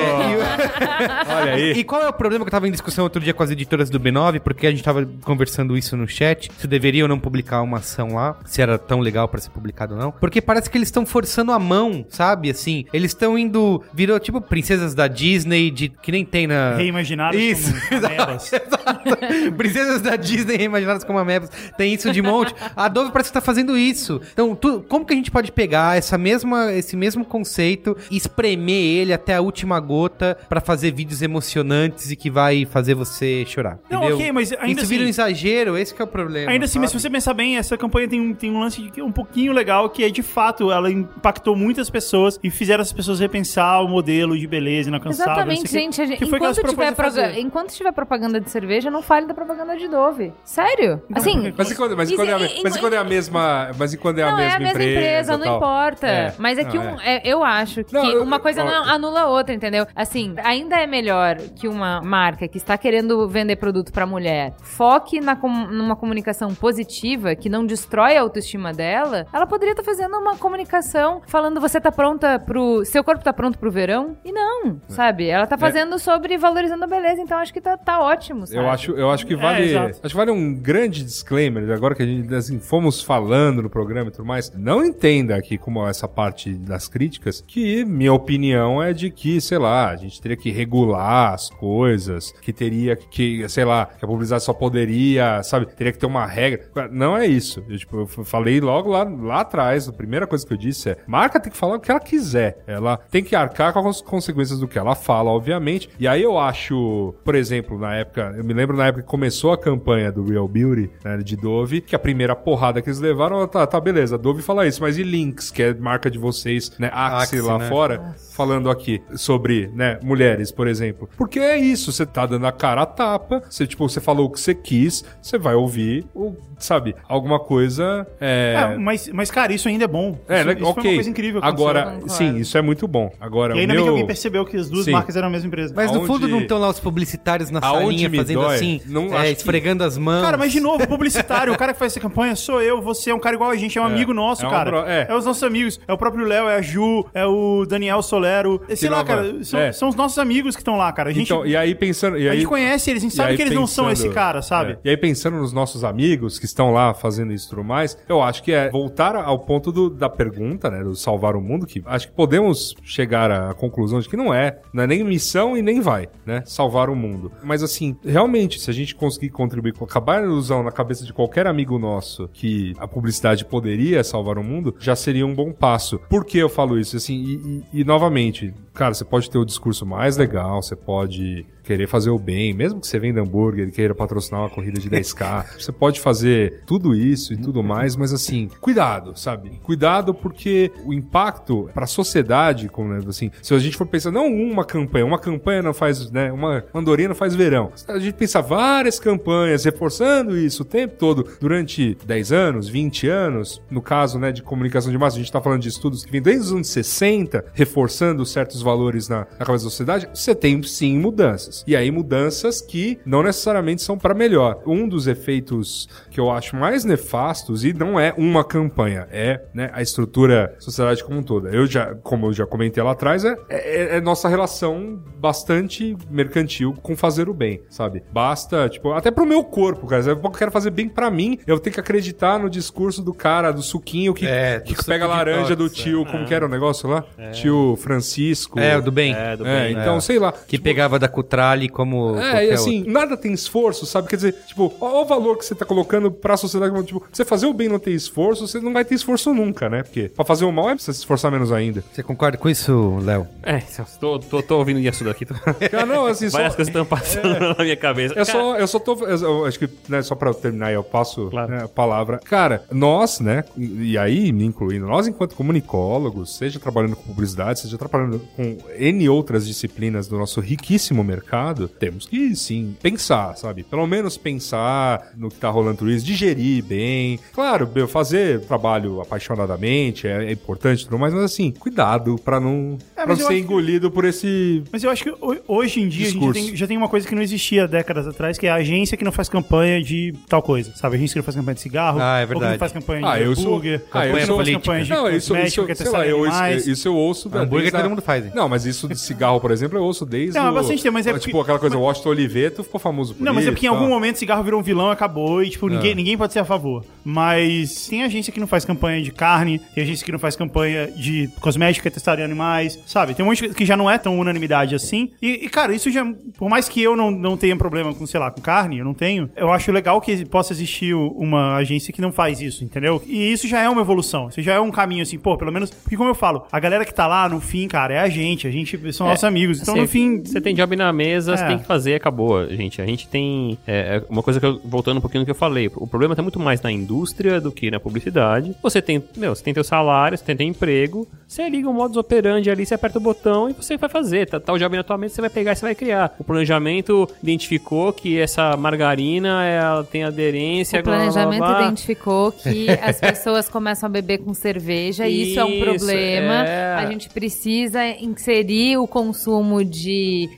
Olha 1.27 1.53
aí. 1.53 1.71
E 1.71 1.83
qual 1.83 2.01
é 2.01 2.07
o 2.09 2.13
problema 2.13 2.43
que 2.45 2.49
eu 2.49 2.51
tava 2.51 2.67
em 2.67 2.71
discussão 2.71 3.03
outro 3.03 3.21
dia 3.21 3.33
com 3.33 3.43
as 3.43 3.51
editoras 3.51 3.89
do 3.89 3.99
B9, 3.99 4.39
porque 4.39 4.67
a 4.67 4.71
gente 4.71 4.83
tava 4.83 5.07
conversando 5.23 5.77
isso 5.77 5.95
no 5.97 6.07
chat, 6.07 6.49
se 6.57 6.67
deveria 6.67 7.03
ou 7.03 7.07
não 7.09 7.19
publicar 7.19 7.61
uma 7.61 7.77
ação 7.77 8.15
lá, 8.15 8.37
se 8.45 8.61
era 8.61 8.77
tão 8.77 8.99
legal 8.99 9.27
pra 9.27 9.39
ser 9.39 9.49
publicado 9.49 9.93
ou 9.95 9.99
não. 9.99 10.11
Porque 10.11 10.41
parece 10.41 10.69
que 10.69 10.77
eles 10.77 10.87
estão 10.87 11.05
forçando 11.05 11.51
a 11.51 11.59
mão, 11.59 12.05
sabe? 12.09 12.49
Assim, 12.49 12.85
eles 12.93 13.11
estão 13.11 13.37
indo, 13.37 13.83
virou 13.93 14.19
tipo 14.19 14.41
princesas 14.41 14.93
da 14.93 15.07
Disney, 15.07 15.71
de 15.71 15.89
que 15.89 16.11
nem 16.11 16.25
tem 16.25 16.47
na... 16.47 16.75
Reimaginadas 16.75 17.39
Isso, 17.39 17.73
como 17.89 18.05
amebas. 18.07 18.51
exato. 18.53 19.53
Princesas 19.57 20.01
da 20.01 20.15
Disney 20.15 20.57
reimaginadas 20.57 21.03
como 21.03 21.19
amebas. 21.19 21.49
Tem 21.77 21.93
isso 21.93 22.11
de 22.11 22.21
monte. 22.21 22.53
A 22.75 22.85
Adobe 22.85 23.11
parece 23.11 23.29
que 23.29 23.33
tá 23.33 23.41
fazendo 23.41 23.77
isso. 23.77 24.21
Então, 24.33 24.55
tu- 24.55 24.83
como 24.87 25.05
que 25.05 25.13
a 25.13 25.15
gente 25.15 25.20
pode 25.29 25.51
pegar 25.51 25.97
essa 25.97 26.17
mesma, 26.17 26.71
esse 26.73 26.95
mesmo 26.95 27.25
conceito 27.25 27.95
e 28.09 28.17
espremer 28.17 28.73
ele 29.01 29.13
até 29.13 29.35
a 29.35 29.41
última 29.41 29.79
gota 29.79 30.37
pra 30.47 30.61
fazer 30.61 30.91
vídeos 30.91 31.21
emocionantes 31.21 32.09
e 32.11 32.15
que 32.15 32.29
vai 32.29 32.65
fazer 32.65 32.93
você 32.95 33.43
chorar? 33.45 33.77
Não, 33.89 33.99
entendeu? 33.99 34.15
ok, 34.17 34.31
mas 34.31 34.51
ainda 34.53 34.81
Isso 34.81 34.89
vira 34.89 35.01
um 35.03 35.09
assim- 35.09 35.09
exagero, 35.21 35.77
esse 35.77 35.93
que 35.93 36.01
é 36.01 36.05
o 36.05 36.07
problema. 36.07 36.51
Ainda 36.51 36.65
assim, 36.65 36.79
mas 36.79 36.91
se 36.91 36.99
você 36.99 37.09
pensar 37.09 37.33
bem, 37.33 37.57
essa 37.57 37.77
campanha 37.77 38.07
tem 38.07 38.19
um, 38.21 38.33
tem 38.33 38.49
um 38.49 38.59
lance 38.59 38.81
que 38.89 38.99
é 38.99 39.03
um 39.03 39.11
pouquinho 39.11 39.51
legal, 39.51 39.89
que 39.89 40.03
é 40.03 40.09
de 40.09 40.23
fato, 40.23 40.71
ela 40.71 40.89
impactou 40.89 41.55
muitas 41.55 41.89
pessoas 41.89 42.39
e 42.43 42.49
fizeram 42.49 42.81
as 42.81 42.93
pessoas 42.93 43.19
repensar 43.19 43.81
o 43.83 43.87
modelo 43.87 44.37
de 44.37 44.47
beleza 44.47 44.89
inalcançável. 44.89 45.25
não 45.45 45.51
Exatamente, 45.51 45.71
gente. 45.71 46.01
a 46.01 46.05
gente- 46.05 46.17
que 46.19 46.25
foi 46.25 46.39
que 46.39 46.45
enquanto, 46.45 46.69
tiver 46.69 46.95
proga- 46.95 47.39
enquanto 47.39 47.71
tiver 47.73 47.91
propaganda 47.91 48.39
de 48.39 48.49
cerveja, 48.49 48.89
não 48.89 49.01
fale 49.01 49.25
da 49.27 49.33
propaganda 49.33 49.75
de 49.77 49.87
Dove. 49.87 50.31
Sério? 50.43 51.01
Assim. 51.13 51.53
Mas 51.57 51.71
e 51.71 51.75
quando, 51.75 51.97
mas 51.97 52.09
e 52.09 52.15
quando 52.15 52.29
é, 52.29 52.33
a, 52.33 52.39
mas 52.63 52.75
e 52.75 52.79
quando 52.79 52.93
é 52.93 52.97
a 52.97 53.03
mesma, 53.03 53.71
mas 53.77 53.93
e 53.93 53.97
quando 53.97 54.19
é 54.19 54.23
a 54.23 54.35
mesma 54.35 54.41
é 54.41 54.55
a 54.55 54.59
mesma 54.59 54.69
empresa, 54.83 54.99
não 55.37 55.39
tal? 55.39 55.55
importa. 55.57 56.07
É. 56.07 56.33
Mas 56.37 56.57
é 56.57 56.63
que 56.63 56.77
Não, 56.77 56.95
um, 56.95 57.01
é, 57.01 57.21
eu 57.25 57.43
acho 57.43 57.83
que 57.83 57.93
Não, 57.93 58.05
eu- 58.05 58.23
uma 58.23 58.39
coisa 58.39 58.61
eu- 58.61 58.65
não 58.65 58.83
anula 58.83 59.21
a 59.21 59.27
outra, 59.27 59.53
entendeu? 59.53 59.85
Assim, 59.95 60.33
ainda 60.43 60.75
é 60.77 60.87
melhor 60.87 61.37
que 61.55 61.67
uma 61.67 62.01
marca 62.01 62.47
que 62.47 62.57
está 62.57 62.77
querendo 62.77 63.27
vender 63.27 63.55
produto 63.55 63.91
pra 63.91 64.05
mulher 64.05 64.53
foque 64.61 65.19
na 65.19 65.35
com- 65.35 65.49
numa 65.67 65.95
comunicação 65.95 66.53
positiva 66.55 67.35
que 67.35 67.49
não 67.49 67.65
destrói 67.65 68.17
a 68.17 68.21
autoestima 68.21 68.71
dela. 68.73 69.25
Ela 69.33 69.45
poderia 69.45 69.71
estar 69.73 69.83
fazendo 69.83 70.15
uma 70.17 70.35
comunicação 70.37 71.21
falando 71.27 71.59
você 71.59 71.79
tá 71.79 71.91
pronta 71.91 72.39
pro. 72.39 72.83
Seu 72.85 73.03
corpo 73.03 73.23
tá 73.23 73.33
pronto 73.33 73.57
pro 73.57 73.71
verão? 73.71 74.15
E 74.23 74.31
não, 74.31 74.67
É. 74.67 74.71
sabe? 74.87 75.27
Ela 75.27 75.45
tá 75.47 75.57
fazendo 75.57 75.97
sobre 75.99 76.37
valorizando 76.37 76.83
a 76.83 76.87
beleza, 76.87 77.21
então 77.21 77.37
acho 77.37 77.53
que 77.53 77.61
tá, 77.61 77.77
tá 77.77 77.99
ótimo, 78.01 78.45
sabe? 78.47 78.59
Eu 78.59 78.69
acho, 78.69 78.91
eu 78.91 79.09
acho 79.11 79.25
que 79.25 79.35
vale, 79.35 79.63
exato. 79.63 79.99
acho 80.03 80.13
que 80.13 80.15
vale 80.17 80.31
um 80.31 80.53
grande 80.53 81.03
disclaimer, 81.03 81.69
agora 81.71 81.95
que 81.95 82.03
a 82.03 82.05
gente 82.05 82.33
assim, 82.35 82.59
fomos 82.59 83.01
falando 83.01 83.61
no 83.61 83.69
programa 83.69 84.09
e 84.09 84.11
tudo 84.11 84.25
mais, 84.25 84.51
não 84.55 84.83
entenda 85.01 85.35
aqui 85.35 85.57
como 85.57 85.87
essa 85.87 86.07
parte 86.07 86.53
das 86.53 86.87
críticas, 86.87 87.43
que 87.47 87.83
minha 87.83 88.13
opinião 88.13 88.81
é 88.81 88.93
de 88.93 89.09
que, 89.09 89.41
sei 89.41 89.57
lá, 89.57 89.89
a 89.89 89.95
gente 89.95 90.21
teria 90.21 90.37
que 90.37 90.51
regular 90.51 91.33
as 91.33 91.49
coisas, 91.49 92.31
que 92.39 92.53
teria 92.53 92.95
que, 92.95 93.47
sei 93.49 93.65
lá, 93.65 93.87
que 93.87 94.05
a 94.05 94.07
publicidade 94.07 94.43
só 94.43 94.53
poderia, 94.53 95.41
sabe, 95.41 95.65
teria 95.65 95.91
que 95.91 95.97
ter 95.97 96.05
uma 96.05 96.27
regra. 96.27 96.69
Não 96.91 97.17
é 97.17 97.25
isso. 97.25 97.63
Eu, 97.67 97.77
tipo, 97.79 97.97
eu 97.97 98.07
falei 98.07 98.61
logo 98.61 98.91
lá, 98.91 99.03
lá 99.03 99.41
atrás, 99.41 99.89
a 99.89 99.91
primeira 99.91 100.27
coisa 100.27 100.45
que 100.45 100.53
eu 100.53 100.57
disse 100.57 100.91
é, 100.91 100.97
marca 101.07 101.39
tem 101.39 101.51
que 101.51 101.57
falar 101.57 101.77
o 101.77 101.79
que 101.79 101.89
ela 101.89 101.99
quiser. 101.99 102.63
Ela 102.67 102.97
tem 102.97 103.23
que 103.23 103.35
arcar 103.35 103.73
com 103.73 103.87
as 103.89 104.01
consequências 104.01 104.59
do 104.59 104.67
que 104.67 104.77
ela 104.77 104.93
fala, 104.93 105.31
obviamente. 105.31 105.89
E 105.99 106.07
aí 106.07 106.21
eu 106.21 106.37
acho, 106.37 107.15
por 107.23 107.33
exemplo, 107.33 107.79
na 107.79 107.95
época, 107.95 108.35
eu 108.37 108.43
me 108.43 108.53
lembro 108.53 108.77
na 108.77 108.87
época 108.87 109.01
que 109.01 109.09
começou 109.09 109.51
a 109.51 109.57
campanha 109.57 110.11
do 110.11 110.23
Real 110.23 110.47
Beauty, 110.47 110.91
né, 111.03 111.17
de 111.17 111.35
Dove, 111.35 111.81
que 111.81 111.95
a 111.95 111.99
primeira 111.99 112.35
porrada 112.35 112.83
que 112.83 112.89
eles 112.89 112.99
levaram, 112.99 113.47
tá, 113.47 113.65
tá, 113.65 113.79
beleza, 113.79 114.15
Dove 114.15 114.43
fala 114.43 114.67
isso, 114.67 114.81
mas 114.81 114.90
e 114.97 115.03
Lynx, 115.03 115.51
que 115.51 115.61
é 115.63 115.73
marca 115.73 116.09
de 116.09 116.17
vocês, 116.17 116.71
né, 116.79 116.89
Axe, 116.93 117.35
Axe, 117.37 117.41
lá 117.41 117.57
né? 117.59 117.69
fora, 117.69 118.15
falando 118.33 118.69
aqui 118.69 119.01
sobre, 119.15 119.69
né, 119.73 119.99
mulheres, 120.01 120.51
por 120.51 120.67
exemplo. 120.67 121.09
Porque 121.17 121.39
é 121.39 121.57
isso, 121.57 121.91
você 121.91 122.05
tá 122.05 122.25
dando 122.25 122.45
a 122.47 122.51
cara 122.51 122.81
a 122.83 122.85
tapa, 122.85 123.41
você, 123.49 123.67
tipo, 123.67 123.87
você 123.87 123.99
falou 124.01 124.27
o 124.27 124.29
que 124.29 124.39
você 124.39 124.53
quis, 124.55 125.03
você 125.21 125.37
vai 125.37 125.55
ouvir, 125.55 126.05
o, 126.15 126.35
sabe, 126.57 126.95
alguma 127.07 127.39
coisa, 127.39 128.07
é... 128.19 128.55
É, 128.73 128.77
mas, 128.77 129.09
mas, 129.13 129.29
cara, 129.31 129.53
isso 129.53 129.67
ainda 129.67 129.85
é 129.85 129.87
bom. 129.87 130.17
É, 130.27 130.39
isso, 130.39 130.47
né, 130.47 130.53
isso 130.53 130.63
ok. 130.65 130.73
foi 130.81 130.91
uma 130.91 130.95
coisa 130.97 131.09
incrível. 131.09 131.41
Agora, 131.43 131.99
sim, 132.07 132.37
isso 132.37 132.57
é 132.57 132.61
muito 132.61 132.87
bom. 132.87 133.11
Agora, 133.19 133.55
E 133.55 133.59
ainda 133.59 133.73
meu... 133.73 133.81
bem 133.81 133.83
que 133.85 133.89
alguém 133.91 134.07
percebeu 134.07 134.45
que 134.45 134.57
as 134.57 134.69
duas 134.69 134.85
Sim. 134.85 134.91
marcas 134.91 135.15
eram 135.15 135.27
a 135.27 135.31
mesma 135.31 135.47
empresa. 135.47 135.73
Mas 135.75 135.91
no 135.91 135.97
Aonde- 135.97 136.07
fundo 136.07 136.27
não 136.27 136.39
estão 136.41 136.57
lá 136.59 136.69
os 136.69 136.79
publicitários 136.79 137.49
na 137.49 137.59
Aonde 137.61 138.01
salinha 138.03 138.09
fazendo 138.09 138.41
dói, 138.41 138.55
assim, 138.55 138.81
não 138.87 139.13
é, 139.13 139.17
acho 139.17 139.25
que- 139.25 139.31
esfregando 139.33 139.83
as 139.83 139.97
mãos. 139.97 140.21
Cara, 140.23 140.37
mas 140.37 140.51
de 140.51 140.59
novo, 140.59 140.85
publicitário, 140.87 141.53
o 141.53 141.57
cara 141.57 141.73
que 141.73 141.79
faz 141.79 141.91
essa 141.93 141.99
campanha 141.99 142.35
sou 142.35 142.61
eu, 142.61 142.81
você 142.81 143.11
é 143.11 143.15
um 143.15 143.19
cara 143.19 143.35
igual 143.35 143.49
a 143.51 143.55
gente, 143.55 143.77
é 143.77 143.81
um 143.81 143.85
amigo 143.85 144.13
nosso, 144.13 144.43
é 144.43 144.47
um 144.47 144.51
cara. 144.51 144.80
Bro- 144.81 144.91
é. 144.91 145.15
os 145.15 145.25
nossos 145.25 145.43
amigos, 145.43 145.79
é 145.87 145.93
o 145.93 145.97
próprio 145.97 146.25
Léo, 146.25 146.47
é 146.49 146.55
a 146.57 146.61
Ju, 146.61 147.05
é 147.13 147.25
o 147.25 147.65
Daniel 147.65 148.01
Solero. 148.01 148.61
Sei 148.75 148.89
lá, 148.89 148.97
nova- 148.97 149.07
cara, 149.07 149.43
são, 149.43 149.59
é. 149.59 149.71
são 149.71 149.89
os 149.89 149.95
nossos 149.95 150.17
amigos 150.17 150.55
que 150.55 150.61
estão 150.61 150.75
lá, 150.77 150.91
cara. 150.91 151.09
A 151.09 151.13
gente, 151.13 151.31
Então, 151.31 151.45
e 151.45 151.55
aí 151.55 151.73
pensando... 151.75 152.17
E 152.17 152.27
a 152.27 152.31
aí, 152.31 152.37
gente 152.39 152.47
conhece 152.47 152.89
eles, 152.89 153.01
a 153.01 153.05
gente 153.05 153.15
sabe 153.15 153.35
que 153.35 153.41
eles 153.41 153.53
não 153.53 153.67
são 153.67 153.85
pensando- 153.87 154.05
esse 154.07 154.13
cara, 154.13 154.41
sabe? 154.41 154.73
é. 154.73 154.77
E 154.85 154.89
aí 154.89 154.97
pensando 154.97 155.37
nos 155.37 155.53
nossos 155.53 155.83
amigos 155.83 156.37
que 156.39 156.45
estão 156.45 156.71
lá 156.71 156.93
fazendo 156.93 157.33
isso 157.33 157.47
e 157.47 157.49
tudo 157.49 157.63
mais, 157.63 157.97
eu 158.07 158.21
acho 158.21 158.43
que 158.43 158.51
é 158.51 158.69
voltar 158.69 159.15
ao 159.15 159.39
ponto 159.39 159.71
do- 159.71 159.89
da 159.89 160.09
pergunta, 160.09 160.69
né, 160.69 160.83
do 160.83 160.95
salvar 160.95 161.35
o 161.35 161.41
mundo, 161.41 161.65
que 161.65 161.81
acho 161.85 162.07
que 162.07 162.13
podemos 162.13 162.75
chegar 162.83 163.31
à 163.31 163.53
conclusão 163.53 163.99
de 163.99 164.07
que 164.09 164.17
não 164.17 164.33
é, 164.33 164.59
não 164.73 164.83
é 164.83 164.87
nem 164.87 165.03
missão 165.03 165.57
e 165.57 165.61
nem 165.61 165.81
vai, 165.81 166.07
né, 166.25 166.41
salvar 166.45 166.89
o 166.89 166.95
mundo. 166.95 167.31
Mas 167.43 167.63
assim, 167.63 167.95
realmente, 168.03 168.59
se 168.59 168.69
a 168.69 168.73
gente 168.73 168.95
conseguir 168.95 169.29
contribuir 169.29 169.73
com 169.73 169.85
acabar 169.85 170.19
a 170.21 170.23
ilusão 170.23 170.63
na 170.63 170.71
cabeça 170.71 171.05
de 171.05 171.13
qualquer 171.13 171.47
amigo 171.47 171.77
nosso 171.79 172.29
que 172.33 172.73
a 172.77 172.87
publicidade 172.87 173.45
poderia 173.45 174.03
salvar 174.03 174.37
o 174.37 174.43
mundo, 174.43 174.70
já 174.79 174.95
seria 174.95 175.25
um 175.25 175.33
bom 175.33 175.51
passo. 175.51 175.99
Por 176.09 176.25
que 176.25 176.37
eu 176.37 176.49
falo 176.49 176.79
isso? 176.79 176.97
Assim, 176.97 177.15
e, 177.15 177.33
e- 177.75 177.81
e, 177.81 177.83
novamente, 177.83 178.53
cara, 178.73 178.93
você 178.93 179.05
pode 179.05 179.29
ter 179.29 179.37
o 179.37 179.45
discurso 179.45 179.85
mais 179.85 180.17
legal, 180.17 180.61
você 180.61 180.75
pode 180.75 181.45
querer 181.71 181.87
fazer 181.87 182.09
o 182.09 182.19
bem, 182.19 182.53
mesmo 182.53 182.81
que 182.81 182.87
você 182.87 182.99
venda 182.99 183.21
hambúrguer 183.21 183.69
e 183.69 183.71
queira 183.71 183.95
patrocinar 183.95 184.41
uma 184.41 184.49
corrida 184.49 184.77
de 184.77 184.89
10k, 184.89 185.45
você 185.57 185.71
pode 185.71 186.01
fazer 186.01 186.63
tudo 186.65 186.93
isso 186.93 187.33
e 187.33 187.37
tudo 187.37 187.63
mais, 187.63 187.95
mas 187.95 188.11
assim, 188.11 188.49
cuidado, 188.59 189.17
sabe? 189.17 189.51
Cuidado 189.63 190.13
porque 190.13 190.69
o 190.85 190.93
impacto 190.93 191.69
para 191.73 191.85
a 191.85 191.87
sociedade, 191.87 192.67
como 192.67 192.89
né, 192.89 192.99
assim, 193.07 193.31
se 193.41 193.53
a 193.53 193.59
gente 193.59 193.77
for 193.77 193.87
pensar 193.87 194.11
não 194.11 194.27
uma 194.27 194.65
campanha, 194.65 195.05
uma 195.05 195.17
campanha 195.17 195.61
não 195.61 195.73
faz, 195.73 196.11
né, 196.11 196.29
uma 196.29 196.65
andorinha 196.73 197.07
não 197.07 197.15
faz 197.15 197.33
verão. 197.33 197.71
A 197.87 197.99
gente 197.99 198.15
pensa 198.15 198.41
várias 198.41 198.99
campanhas 198.99 199.63
reforçando 199.63 200.37
isso 200.37 200.63
o 200.63 200.65
tempo 200.65 200.95
todo 200.97 201.25
durante 201.39 201.97
10 202.05 202.31
anos, 202.33 202.67
20 202.67 203.07
anos, 203.07 203.61
no 203.71 203.81
caso, 203.81 204.19
né, 204.19 204.33
de 204.33 204.43
comunicação 204.43 204.91
de 204.91 204.97
massa, 204.97 205.15
a 205.15 205.19
gente 205.19 205.31
tá 205.31 205.39
falando 205.39 205.61
de 205.61 205.69
estudos 205.69 206.03
que 206.03 206.11
vêm 206.11 206.21
desde 206.21 206.47
os 206.47 206.51
anos 206.51 206.67
60, 206.67 207.45
reforçando 207.53 208.25
certos 208.25 208.61
valores 208.61 209.07
na, 209.07 209.19
na 209.19 209.45
cabeça 209.45 209.63
da 209.63 209.69
sociedade, 209.69 210.09
você 210.13 210.35
tem 210.35 210.61
sim 210.63 210.99
mudanças. 210.99 211.60
E 211.67 211.75
aí 211.75 211.91
mudanças 211.91 212.61
que 212.61 212.99
não 213.05 213.23
necessariamente 213.23 213.81
são 213.81 213.97
para 213.97 214.13
melhor. 214.13 214.61
Um 214.65 214.87
dos 214.87 215.07
efeitos 215.07 215.87
que 216.09 216.19
eu 216.19 216.29
acho 216.31 216.55
mais 216.55 216.83
nefastos 216.83 217.63
e 217.63 217.73
não 217.73 217.99
é 217.99 218.13
uma 218.17 218.43
campanha, 218.43 219.07
é, 219.11 219.41
né, 219.53 219.69
a 219.73 219.81
estrutura 219.81 220.55
sociedade 220.59 221.03
como 221.03 221.19
um 221.19 221.23
todo. 221.23 221.47
Eu 221.47 221.65
já, 221.65 221.95
como 221.95 222.27
eu 222.27 222.33
já 222.33 222.45
comentei 222.45 222.81
lá 222.83 222.91
atrás, 222.91 223.23
é, 223.23 223.35
é, 223.49 223.97
é 223.97 224.01
nossa 224.01 224.27
relação 224.27 224.99
bastante 225.17 225.95
mercantil 226.09 226.73
com 226.81 226.95
fazer 226.95 227.29
o 227.29 227.33
bem, 227.33 227.61
sabe? 227.69 228.03
Basta, 228.11 228.67
tipo, 228.69 228.91
até 228.91 229.11
pro 229.11 229.25
meu 229.25 229.43
corpo, 229.43 229.87
cara. 229.87 230.03
Eu 230.03 230.17
quero 230.31 230.51
fazer 230.51 230.71
bem 230.71 230.87
pra 230.89 231.09
mim, 231.11 231.37
eu 231.45 231.59
tenho 231.59 231.73
que 231.73 231.79
acreditar 231.79 232.39
no 232.39 232.49
discurso 232.49 233.01
do 233.01 233.13
cara, 233.13 233.51
do 233.51 233.61
suquinho 233.61 234.13
que, 234.13 234.25
É, 234.25 234.59
do 234.59 234.65
que 234.65 234.75
suco 234.75 234.85
pega 234.85 235.05
a 235.05 235.07
laranja 235.07 235.55
do 235.55 235.69
tio, 235.69 236.05
como 236.05 236.25
que 236.25 236.33
era 236.33 236.45
o 236.45 236.49
negócio 236.49 236.89
lá? 236.89 237.03
Tio 237.31 237.75
Francisco. 237.77 238.59
É, 238.59 238.77
o 238.77 238.81
do 238.81 238.91
bem. 238.91 239.13
É, 239.13 239.37
do 239.37 239.45
É, 239.45 239.67
bem. 239.67 239.71
então, 239.71 239.99
sei 240.01 240.19
lá. 240.19 240.31
Que 240.31 240.57
pegava 240.59 240.97
da 240.97 241.07
Cutrale 241.41 241.69
como. 241.69 242.17
É, 242.19 242.47
e 242.47 242.51
assim, 242.51 242.83
nada 242.87 243.17
tem 243.17 243.33
esforço, 243.33 243.85
sabe? 243.85 244.07
Quer 244.07 244.15
dizer, 244.17 244.35
tipo, 244.47 244.73
olha 244.79 244.95
o 244.97 245.05
valor 245.05 245.37
que 245.37 245.45
você 245.45 245.55
tá 245.55 245.65
colocando 245.65 246.11
pra 246.11 246.37
sociedade. 246.37 246.71
Tipo, 246.83 247.03
você 247.11 247.25
fazer 247.25 247.45
o 247.47 247.53
bem 247.53 247.67
e 247.67 247.69
não 247.69 247.79
ter 247.79 247.91
esforço, 247.91 248.47
você 248.47 248.59
não 248.59 248.73
vai 248.73 248.85
ter 248.85 248.95
esforço 248.95 249.33
nunca, 249.33 249.69
né? 249.69 249.83
Porque 249.83 250.09
pra 250.09 250.23
fazer 250.23 250.45
o 250.45 250.51
mal 250.51 250.69
é 250.69 250.77
você 250.77 250.93
se 250.93 250.99
esforçar 250.99 251.31
menos 251.31 251.51
ainda. 251.51 251.79
outro. 251.79 251.91
Você 251.93 252.03
concorda 252.03 252.37
com 252.37 252.49
isso, 252.49 252.99
Léo? 253.01 253.27
É, 253.43 253.61
tô, 253.99 254.19
tô, 254.19 254.41
tô 254.41 254.57
ouvindo 254.57 254.79
isso 254.79 255.03
daqui. 255.03 255.25
Tô... 255.25 255.33
Ah, 255.81 255.85
não, 255.85 256.05
assim, 256.05 256.29
só, 256.29 256.37
Várias 256.37 256.55
coisas 256.55 256.69
estão 256.69 256.85
passando 256.85 257.39
na 257.57 257.63
minha 257.63 257.77
cabeça. 257.77 258.13
Eu 258.15 258.25
só, 258.25 258.57
eu 258.57 258.67
só 258.67 258.79
tô. 258.79 258.93
Eu, 259.05 259.17
eu 259.17 259.45
acho 259.45 259.57
que, 259.57 259.69
né, 259.87 260.01
só 260.01 260.15
pra 260.15 260.33
terminar, 260.33 260.71
eu 260.71 260.83
passo 260.83 261.29
Claro. 261.29 261.51
né, 261.51 261.63
a 261.63 261.67
palavra. 261.67 262.19
Cara, 262.19 262.63
nós, 262.71 263.19
né, 263.19 263.43
e 263.57 263.91
e 263.91 263.97
aí 263.97 264.31
me 264.31 264.45
incluindo, 264.45 264.85
nós 264.85 265.07
enquanto 265.07 265.35
comunicólogos, 265.35 266.35
seja 266.37 266.59
trabalhando 266.59 266.95
com 266.95 267.03
publicidade, 267.03 267.59
seja 267.59 267.77
trabalhando 267.77 268.21
com 268.35 268.57
N 268.77 269.09
outras 269.09 269.47
disciplinas 269.47 270.07
do 270.07 270.17
nosso 270.17 270.39
riquíssimo 270.39 271.03
mercado, 271.03 271.30
temos 271.79 272.05
que 272.05 272.35
sim 272.35 272.75
pensar, 272.81 273.35
sabe? 273.37 273.63
Pelo 273.63 273.85
menos 273.87 274.17
pensar 274.17 275.11
no 275.17 275.29
que 275.29 275.37
tá 275.37 275.49
rolando 275.49 275.77
tudo 275.79 275.91
isso, 275.91 276.05
digerir 276.05 276.63
bem. 276.63 277.19
Claro, 277.33 277.69
meu, 277.73 277.87
fazer 277.87 278.41
trabalho 278.41 278.99
apaixonadamente 279.01 280.07
é, 280.07 280.25
é 280.25 280.31
importante 280.31 280.81
e 280.81 280.85
tudo 280.85 280.97
mais, 280.99 281.13
mas 281.13 281.23
assim, 281.23 281.51
cuidado 281.51 282.15
pra 282.23 282.39
não. 282.39 282.77
pra 282.95 283.07
mas 283.07 283.19
eu 283.19 283.27
ser 283.27 283.33
acho 283.33 283.41
que- 283.41 283.47
engolido 283.47 283.91
por 283.91 284.05
esse. 284.05 284.63
Mas 284.71 284.83
eu 284.83 284.89
acho 284.89 285.03
que 285.03 285.09
ho- 285.09 285.37
hoje 285.47 285.81
em 285.81 285.87
dia 285.87 286.07
a 286.07 286.11
gente 286.11 286.33
tem- 286.33 286.55
já 286.55 286.67
tem 286.67 286.77
uma 286.77 286.89
coisa 286.89 287.07
que 287.07 287.15
não 287.15 287.21
existia 287.21 287.67
décadas 287.67 288.07
atrás, 288.07 288.37
que 288.37 288.47
é 288.47 288.49
a 288.51 288.55
agência 288.55 288.97
que 288.97 289.03
não 289.03 289.11
faz 289.11 289.29
campanha 289.29 289.81
de 289.81 290.13
tal 290.27 290.41
coisa. 290.41 290.73
Sabe? 290.75 290.95
A 290.95 290.97
agência 290.97 291.13
que 291.13 291.19
não 291.19 291.23
faz 291.23 291.35
campanha 291.35 291.55
de 291.55 291.61
cigarro. 291.61 291.99
Ah, 292.01 292.19
é 292.19 292.21
Ou 292.21 292.27
que 292.27 292.33
verdade. 292.33 292.51
não 292.53 292.59
faz 292.59 292.71
campanha 292.71 293.07
Ah, 293.07 293.17
de 293.17 293.23
eu 293.23 293.35
sou- 293.35 293.45
hambúrguer. 293.47 293.81
Ah, 293.91 294.05
eu 294.07 294.13
que 294.13 294.19
não 294.19 294.27
sou 294.27 294.35
faz 294.37 294.49
campanha 294.49 294.83
de 294.83 294.89
Não, 294.89 295.09
isso, 295.09 295.27
cosmético, 295.29 295.47
isso, 295.47 295.65
que 295.65 295.71
é 295.71 295.75
sei 295.75 295.89
lá, 295.89 296.05
eu, 296.05 296.23
animais. 296.23 296.67
isso 296.67 296.87
eu 296.87 296.95
ouço 296.95 297.29
da 297.29 297.39
Hambúrguer 297.41 297.61
desde 297.71 297.77
todo 297.79 297.89
mundo 297.89 298.01
faz, 298.01 298.25
hein? 298.25 298.31
Não, 298.35 298.49
mas 298.49 298.65
isso 298.65 298.87
de 298.87 298.99
cigarro, 298.99 299.39
por 299.39 299.51
exemplo, 299.51 299.77
eu 299.77 299.83
ouço 299.83 300.05
desde 300.05 300.37
Não, 300.37 300.47
há 300.47 300.51
o... 300.51 300.53
bastante 300.55 300.81
tempo, 300.83 300.93
mas 300.93 301.07
é 301.07 301.13
Tipo, 301.21 301.41
aquela 301.41 301.59
coisa, 301.59 301.77
o 301.77 301.81
Washington 301.81 302.09
Oliveto 302.09 302.63
ficou 302.63 302.79
famoso 302.79 303.15
por 303.15 303.23
Não, 303.23 303.33
mas 303.33 303.47
é 303.47 303.51
porque 303.51 303.65
em 303.65 303.69
algum 303.69 303.87
momento 303.87 304.17
cigarro 304.17 304.43
virou 304.43 304.59
um 304.59 304.63
vilão 304.63 304.89
e 304.89 304.93
acabou, 304.93 305.41
e 305.43 305.49
tipo, 305.49 305.67
É. 305.69 305.73
ninguém, 305.73 305.95
ninguém 305.95 306.17
pode 306.17 306.33
ser 306.33 306.39
a 306.39 306.45
favor. 306.45 306.83
Mas 307.03 307.87
tem 307.87 308.03
agência 308.03 308.31
que 308.31 308.39
não 308.39 308.47
faz 308.47 308.63
campanha 308.65 309.01
de 309.01 309.11
carne, 309.11 309.59
tem 309.73 309.83
agência 309.83 310.05
que 310.05 310.11
não 310.11 310.19
faz 310.19 310.35
campanha 310.35 310.87
de 310.91 311.29
cosmética 311.39 311.81
que 311.83 311.87
é 311.87 311.91
testado 311.91 312.21
em 312.21 312.23
animais, 312.23 312.79
sabe? 312.85 313.13
Tem 313.13 313.23
um 313.25 313.29
monte 313.29 313.49
que 313.49 313.65
já 313.65 313.75
não 313.75 313.89
é 313.89 313.97
tão 313.97 314.19
unanimidade 314.19 314.75
assim. 314.75 315.11
E, 315.21 315.45
e, 315.45 315.49
cara, 315.49 315.73
isso 315.73 315.89
já, 315.91 316.05
por 316.37 316.49
mais 316.49 316.67
que 316.69 316.81
eu 316.81 316.95
não, 316.95 317.11
não 317.11 317.35
tenha 317.37 317.55
problema 317.55 317.93
com, 317.93 318.05
sei 318.05 318.19
lá, 318.19 318.31
com 318.31 318.41
carne, 318.41 318.79
eu 318.79 318.85
não 318.85 318.93
tenho, 318.93 319.29
eu 319.35 319.51
acho 319.51 319.71
legal 319.71 319.99
que 320.01 320.25
possa 320.25 320.53
existir 320.53 320.93
uma 320.93 321.55
agência 321.55 321.93
que 321.93 322.01
não 322.01 322.11
faz 322.11 322.41
isso, 322.41 322.63
entendeu? 322.63 323.01
E 323.05 323.31
isso 323.31 323.47
já 323.47 323.59
é 323.61 323.69
uma 323.69 323.81
evolução, 323.81 324.29
isso 324.29 324.41
já 324.41 324.53
é 324.53 324.59
um 324.59 324.71
caminho 324.71 325.01
assim, 325.03 325.17
pô, 325.17 325.37
pelo 325.37 325.51
menos, 325.51 325.69
porque 325.71 325.97
como 325.97 326.09
eu 326.09 326.15
falo, 326.15 326.45
a 326.51 326.59
galera 326.59 326.85
que 326.85 326.93
tá 326.93 327.07
lá, 327.07 327.27
no 327.27 327.39
fim, 327.41 327.67
cara, 327.67 327.93
é 327.93 327.99
a 327.99 328.09
gente, 328.09 328.47
a 328.47 328.51
gente 328.51 328.77
são 328.93 329.07
nossos 329.07 329.23
amigos. 329.23 329.61
Então, 329.61 329.73
Assim, 329.73 329.81
no 329.81 329.87
fim, 329.87 330.23
Você 330.23 330.39
tem 330.39 330.53
job 330.55 330.75
na 330.75 330.91
mesa, 330.93 331.10
você 331.19 331.43
É. 331.43 331.47
tem 331.47 331.57
que 331.59 331.65
fazer, 331.65 331.95
acabou, 331.95 332.47
gente. 332.49 332.81
A 332.81 332.85
gente 332.85 333.07
tem. 333.07 333.57
É, 333.67 333.97
é 333.97 334.03
uma 334.09 334.21
coisa 334.23 334.39
que 334.39 334.45
eu. 334.45 334.59
Voltando 334.63 334.97
um 334.97 335.01
pouquinho 335.01 335.21
no 335.21 335.25
que 335.25 335.31
eu 335.31 335.35
falei. 335.35 335.69
O 335.75 335.87
problema 335.87 336.15
tá 336.15 336.21
muito 336.21 336.39
mais 336.39 336.61
na 336.61 336.71
indústria 336.71 337.39
do 337.41 337.51
que 337.51 337.69
na 337.71 337.79
publicidade. 337.79 338.55
Você 338.61 338.81
tem. 338.81 339.03
Meu, 339.17 339.33
você 339.35 339.43
tem 339.43 339.53
teu 339.53 339.63
salário, 339.63 340.17
você 340.17 340.23
tem 340.23 340.35
teu 340.37 340.47
emprego. 340.47 341.07
Você 341.27 341.47
liga 341.49 341.69
o 341.69 341.73
modus 341.73 341.95
operandi 341.97 342.49
ali, 342.49 342.65
você 342.65 342.73
aperta 342.75 342.97
o 342.97 343.01
botão 343.01 343.49
e 343.49 343.53
você 343.53 343.77
vai 343.77 343.89
fazer. 343.89 344.27
Tá, 344.27 344.39
tá 344.39 344.51
o 344.53 344.57
job 344.57 344.75
na 344.75 344.83
tua 344.83 344.97
mesa, 344.97 345.15
você 345.15 345.21
vai 345.21 345.29
pegar 345.29 345.53
e 345.53 345.55
você 345.55 345.65
vai 345.65 345.75
criar. 345.75 346.13
O 346.19 346.23
planejamento 346.23 347.07
identificou 347.23 347.93
que 347.93 348.19
essa 348.19 348.55
margarina 348.57 349.45
ela 349.45 349.83
tem 349.83 350.03
aderência. 350.03 350.79
O 350.79 350.83
blá, 350.83 350.93
blá, 350.97 351.03
blá, 351.05 351.11
planejamento 351.13 351.47
blá. 351.47 351.61
identificou 351.63 352.31
que 352.31 352.67
as 352.81 352.99
pessoas 352.99 353.47
começam 353.47 353.87
a 353.87 353.89
beber 353.89 354.19
com 354.19 354.33
cerveja 354.33 355.07
e 355.07 355.31
isso 355.31 355.39
é 355.39 355.45
um 355.45 355.49
Isso, 355.49 355.63
problema. 355.63 356.45
é. 356.47 356.75
A 356.75 356.85
gente 356.85 357.09
precisa 357.09 357.85
inserir 357.87 358.77
o 358.77 358.85
consumo 358.87 359.63
de 359.63 360.29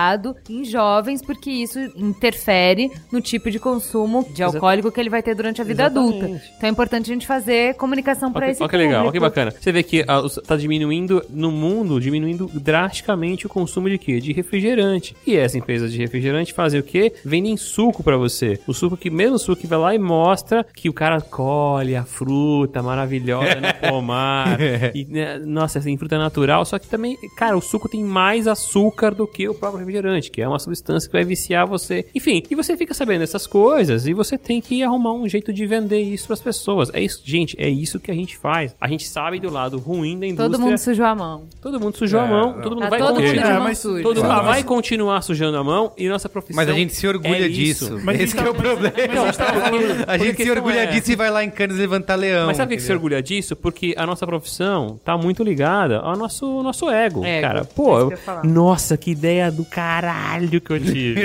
destilado 0.00 0.36
em 0.48 0.64
jovens, 0.64 1.22
porque 1.22 1.50
isso 1.50 1.78
interfere 1.96 2.90
no 3.12 3.20
tipo 3.20 3.50
de 3.50 3.58
consumo 3.58 4.26
de 4.32 4.42
alcoólico 4.42 4.90
que 4.90 4.98
ele 5.00 5.10
vai 5.10 5.22
ter 5.22 5.34
durante 5.34 5.60
a 5.60 5.64
vida 5.64 5.84
Exatamente. 5.84 6.24
adulta. 6.24 6.42
Então 6.56 6.68
é 6.68 6.72
importante 6.72 7.10
a 7.10 7.14
gente 7.14 7.26
fazer 7.26 7.74
comunicação 7.74 8.32
para 8.32 8.50
esse 8.50 8.62
olha 8.62 8.70
que 8.70 8.76
legal, 8.76 9.02
olha 9.02 9.12
que 9.12 9.20
bacana. 9.20 9.50
Você 9.58 9.70
vê 9.72 9.82
que 9.82 10.04
ah, 10.06 10.20
os- 10.20 10.36
tá 10.46 10.56
diminuindo 10.56 11.22
no 11.30 11.50
mundo, 11.50 12.00
diminuindo 12.00 12.50
drasticamente 12.54 13.46
o 13.46 13.48
consumo 13.48 13.88
de 13.88 13.98
quê? 13.98 14.20
De 14.20 14.32
refrigerante. 14.32 15.14
E 15.26 15.36
essa 15.36 15.58
empresa 15.58 15.88
de 15.88 15.98
refrigerante 15.98 16.52
fazem 16.52 16.80
o 16.80 16.82
quê? 16.82 17.12
Vendem 17.24 17.56
suco 17.56 18.02
pra 18.02 18.16
você. 18.16 18.58
O 18.66 18.72
suco 18.72 18.96
que, 18.96 19.10
mesmo 19.10 19.38
suco 19.38 19.60
que 19.60 19.66
vai 19.66 19.78
lá 19.78 19.94
e 19.94 19.98
mostra 19.98 20.64
que 20.74 20.88
o 20.88 20.92
cara 20.92 21.20
colhe 21.20 21.94
a 21.96 22.04
fruta 22.04 22.82
maravilhosa 22.82 23.56
no 23.60 23.74
pomar. 23.90 24.58
e, 24.94 25.04
né, 25.04 25.38
nossa, 25.38 25.78
assim, 25.78 25.96
fruta 25.96 26.18
natural. 26.18 26.64
Só 26.64 26.78
que 26.78 26.86
também, 26.88 27.16
cara, 27.36 27.56
o 27.56 27.60
suco 27.60 27.88
tem 27.88 28.02
mais 28.02 28.46
açúcar 28.46 29.14
do 29.14 29.26
que 29.26 29.48
o 29.48 29.54
próprio 29.54 29.80
refrigerante, 29.90 30.30
que 30.30 30.40
é 30.40 30.48
uma 30.48 30.58
substância 30.58 31.08
que 31.08 31.12
vai 31.12 31.24
viciar 31.24 31.66
você. 31.66 32.06
Enfim, 32.14 32.42
e 32.50 32.54
você 32.54 32.76
fica 32.76 32.94
sabendo 32.94 33.22
essas 33.22 33.46
coisas 33.46 34.06
e 34.06 34.14
você 34.14 34.38
tem 34.38 34.60
que 34.60 34.82
arrumar 34.82 35.12
um 35.12 35.28
jeito 35.28 35.52
de 35.52 35.66
vender 35.66 36.00
isso 36.00 36.26
pras 36.26 36.40
pessoas. 36.40 36.90
É 36.94 37.00
isso, 37.00 37.20
gente, 37.24 37.56
é 37.58 37.68
isso 37.68 37.98
que 37.98 38.10
a 38.10 38.14
gente 38.14 38.36
faz. 38.36 38.74
A 38.80 38.88
gente 38.88 39.06
sabe 39.08 39.38
do 39.40 39.50
lado 39.50 39.78
ruim 39.78 40.18
da 40.18 40.26
indústria. 40.26 40.50
Todo 40.50 40.60
mundo 40.60 40.78
sujou 40.78 41.06
a 41.06 41.14
mão. 41.14 41.42
Todo 41.60 41.80
mundo 41.80 41.96
sujou 41.96 42.20
a 42.20 42.26
É, 42.26 42.28
mão, 42.30 42.52
não. 42.54 42.62
todo 42.62 42.72
mundo 42.74 42.82
Tá 42.84 42.90
vai 42.90 42.98
todo 42.98 43.08
mundo 43.14 43.22
continuar. 43.24 43.42
de 43.46 43.50
É, 43.50 43.54
mão 43.54 43.62
mas 43.64 43.78
suja. 43.78 44.02
Todo 44.02 44.16
mundo 44.16 44.26
Claro, 44.26 44.44
vai 44.46 44.62
continuar 44.64 45.22
sujando 45.22 45.56
a 45.58 45.64
mão 45.64 45.92
e 45.98 46.08
nossa 46.08 46.28
profissão. 46.28 46.56
Mas 46.56 46.68
a 46.68 46.72
gente 46.72 46.94
se 46.94 47.06
orgulha 47.06 47.46
é 47.46 47.48
disso. 47.48 47.84
isso. 47.96 48.00
Mas 48.04 48.20
Esse 48.20 48.34
que 48.36 48.42
é 48.42 48.48
o 48.50 48.54
problema. 48.54 48.92
mas 49.08 49.18
a 49.18 49.26
gente 49.26 49.38
tava 49.38 49.60
falando- 49.60 50.04
a 50.06 50.18
gente 50.18 50.42
se 50.42 50.50
orgulha 50.50 50.80
é- 50.80 50.86
disso 50.86 51.12
e 51.12 51.16
vai 51.16 51.30
lá 51.30 51.44
em 51.44 51.50
Cannes 51.50 51.76
levantar 51.76 52.14
leão. 52.16 52.46
Mas 52.46 52.56
sabe 52.56 52.74
por 52.74 52.80
que 52.80 52.86
se 52.86 52.92
orgulha 52.92 53.22
disso? 53.22 53.56
Porque 53.56 53.94
a 53.96 54.06
nossa 54.06 54.26
profissão 54.26 54.98
tá 55.04 55.16
muito 55.16 55.42
ligada 55.42 55.98
ao 55.98 56.16
nosso, 56.16 56.62
nosso 56.62 56.88
ego, 56.90 57.24
Ego, 57.24 57.40
cara. 57.46 57.60
é 57.60 57.64
Pô, 57.64 58.10
falar. 58.16 58.44
nossa, 58.44 58.96
que 58.96 59.10
ideia 59.10 59.50
do 59.50 59.64
caralho 59.80 60.60
que 60.60 60.70
eu 60.70 60.78
tive. 60.78 61.22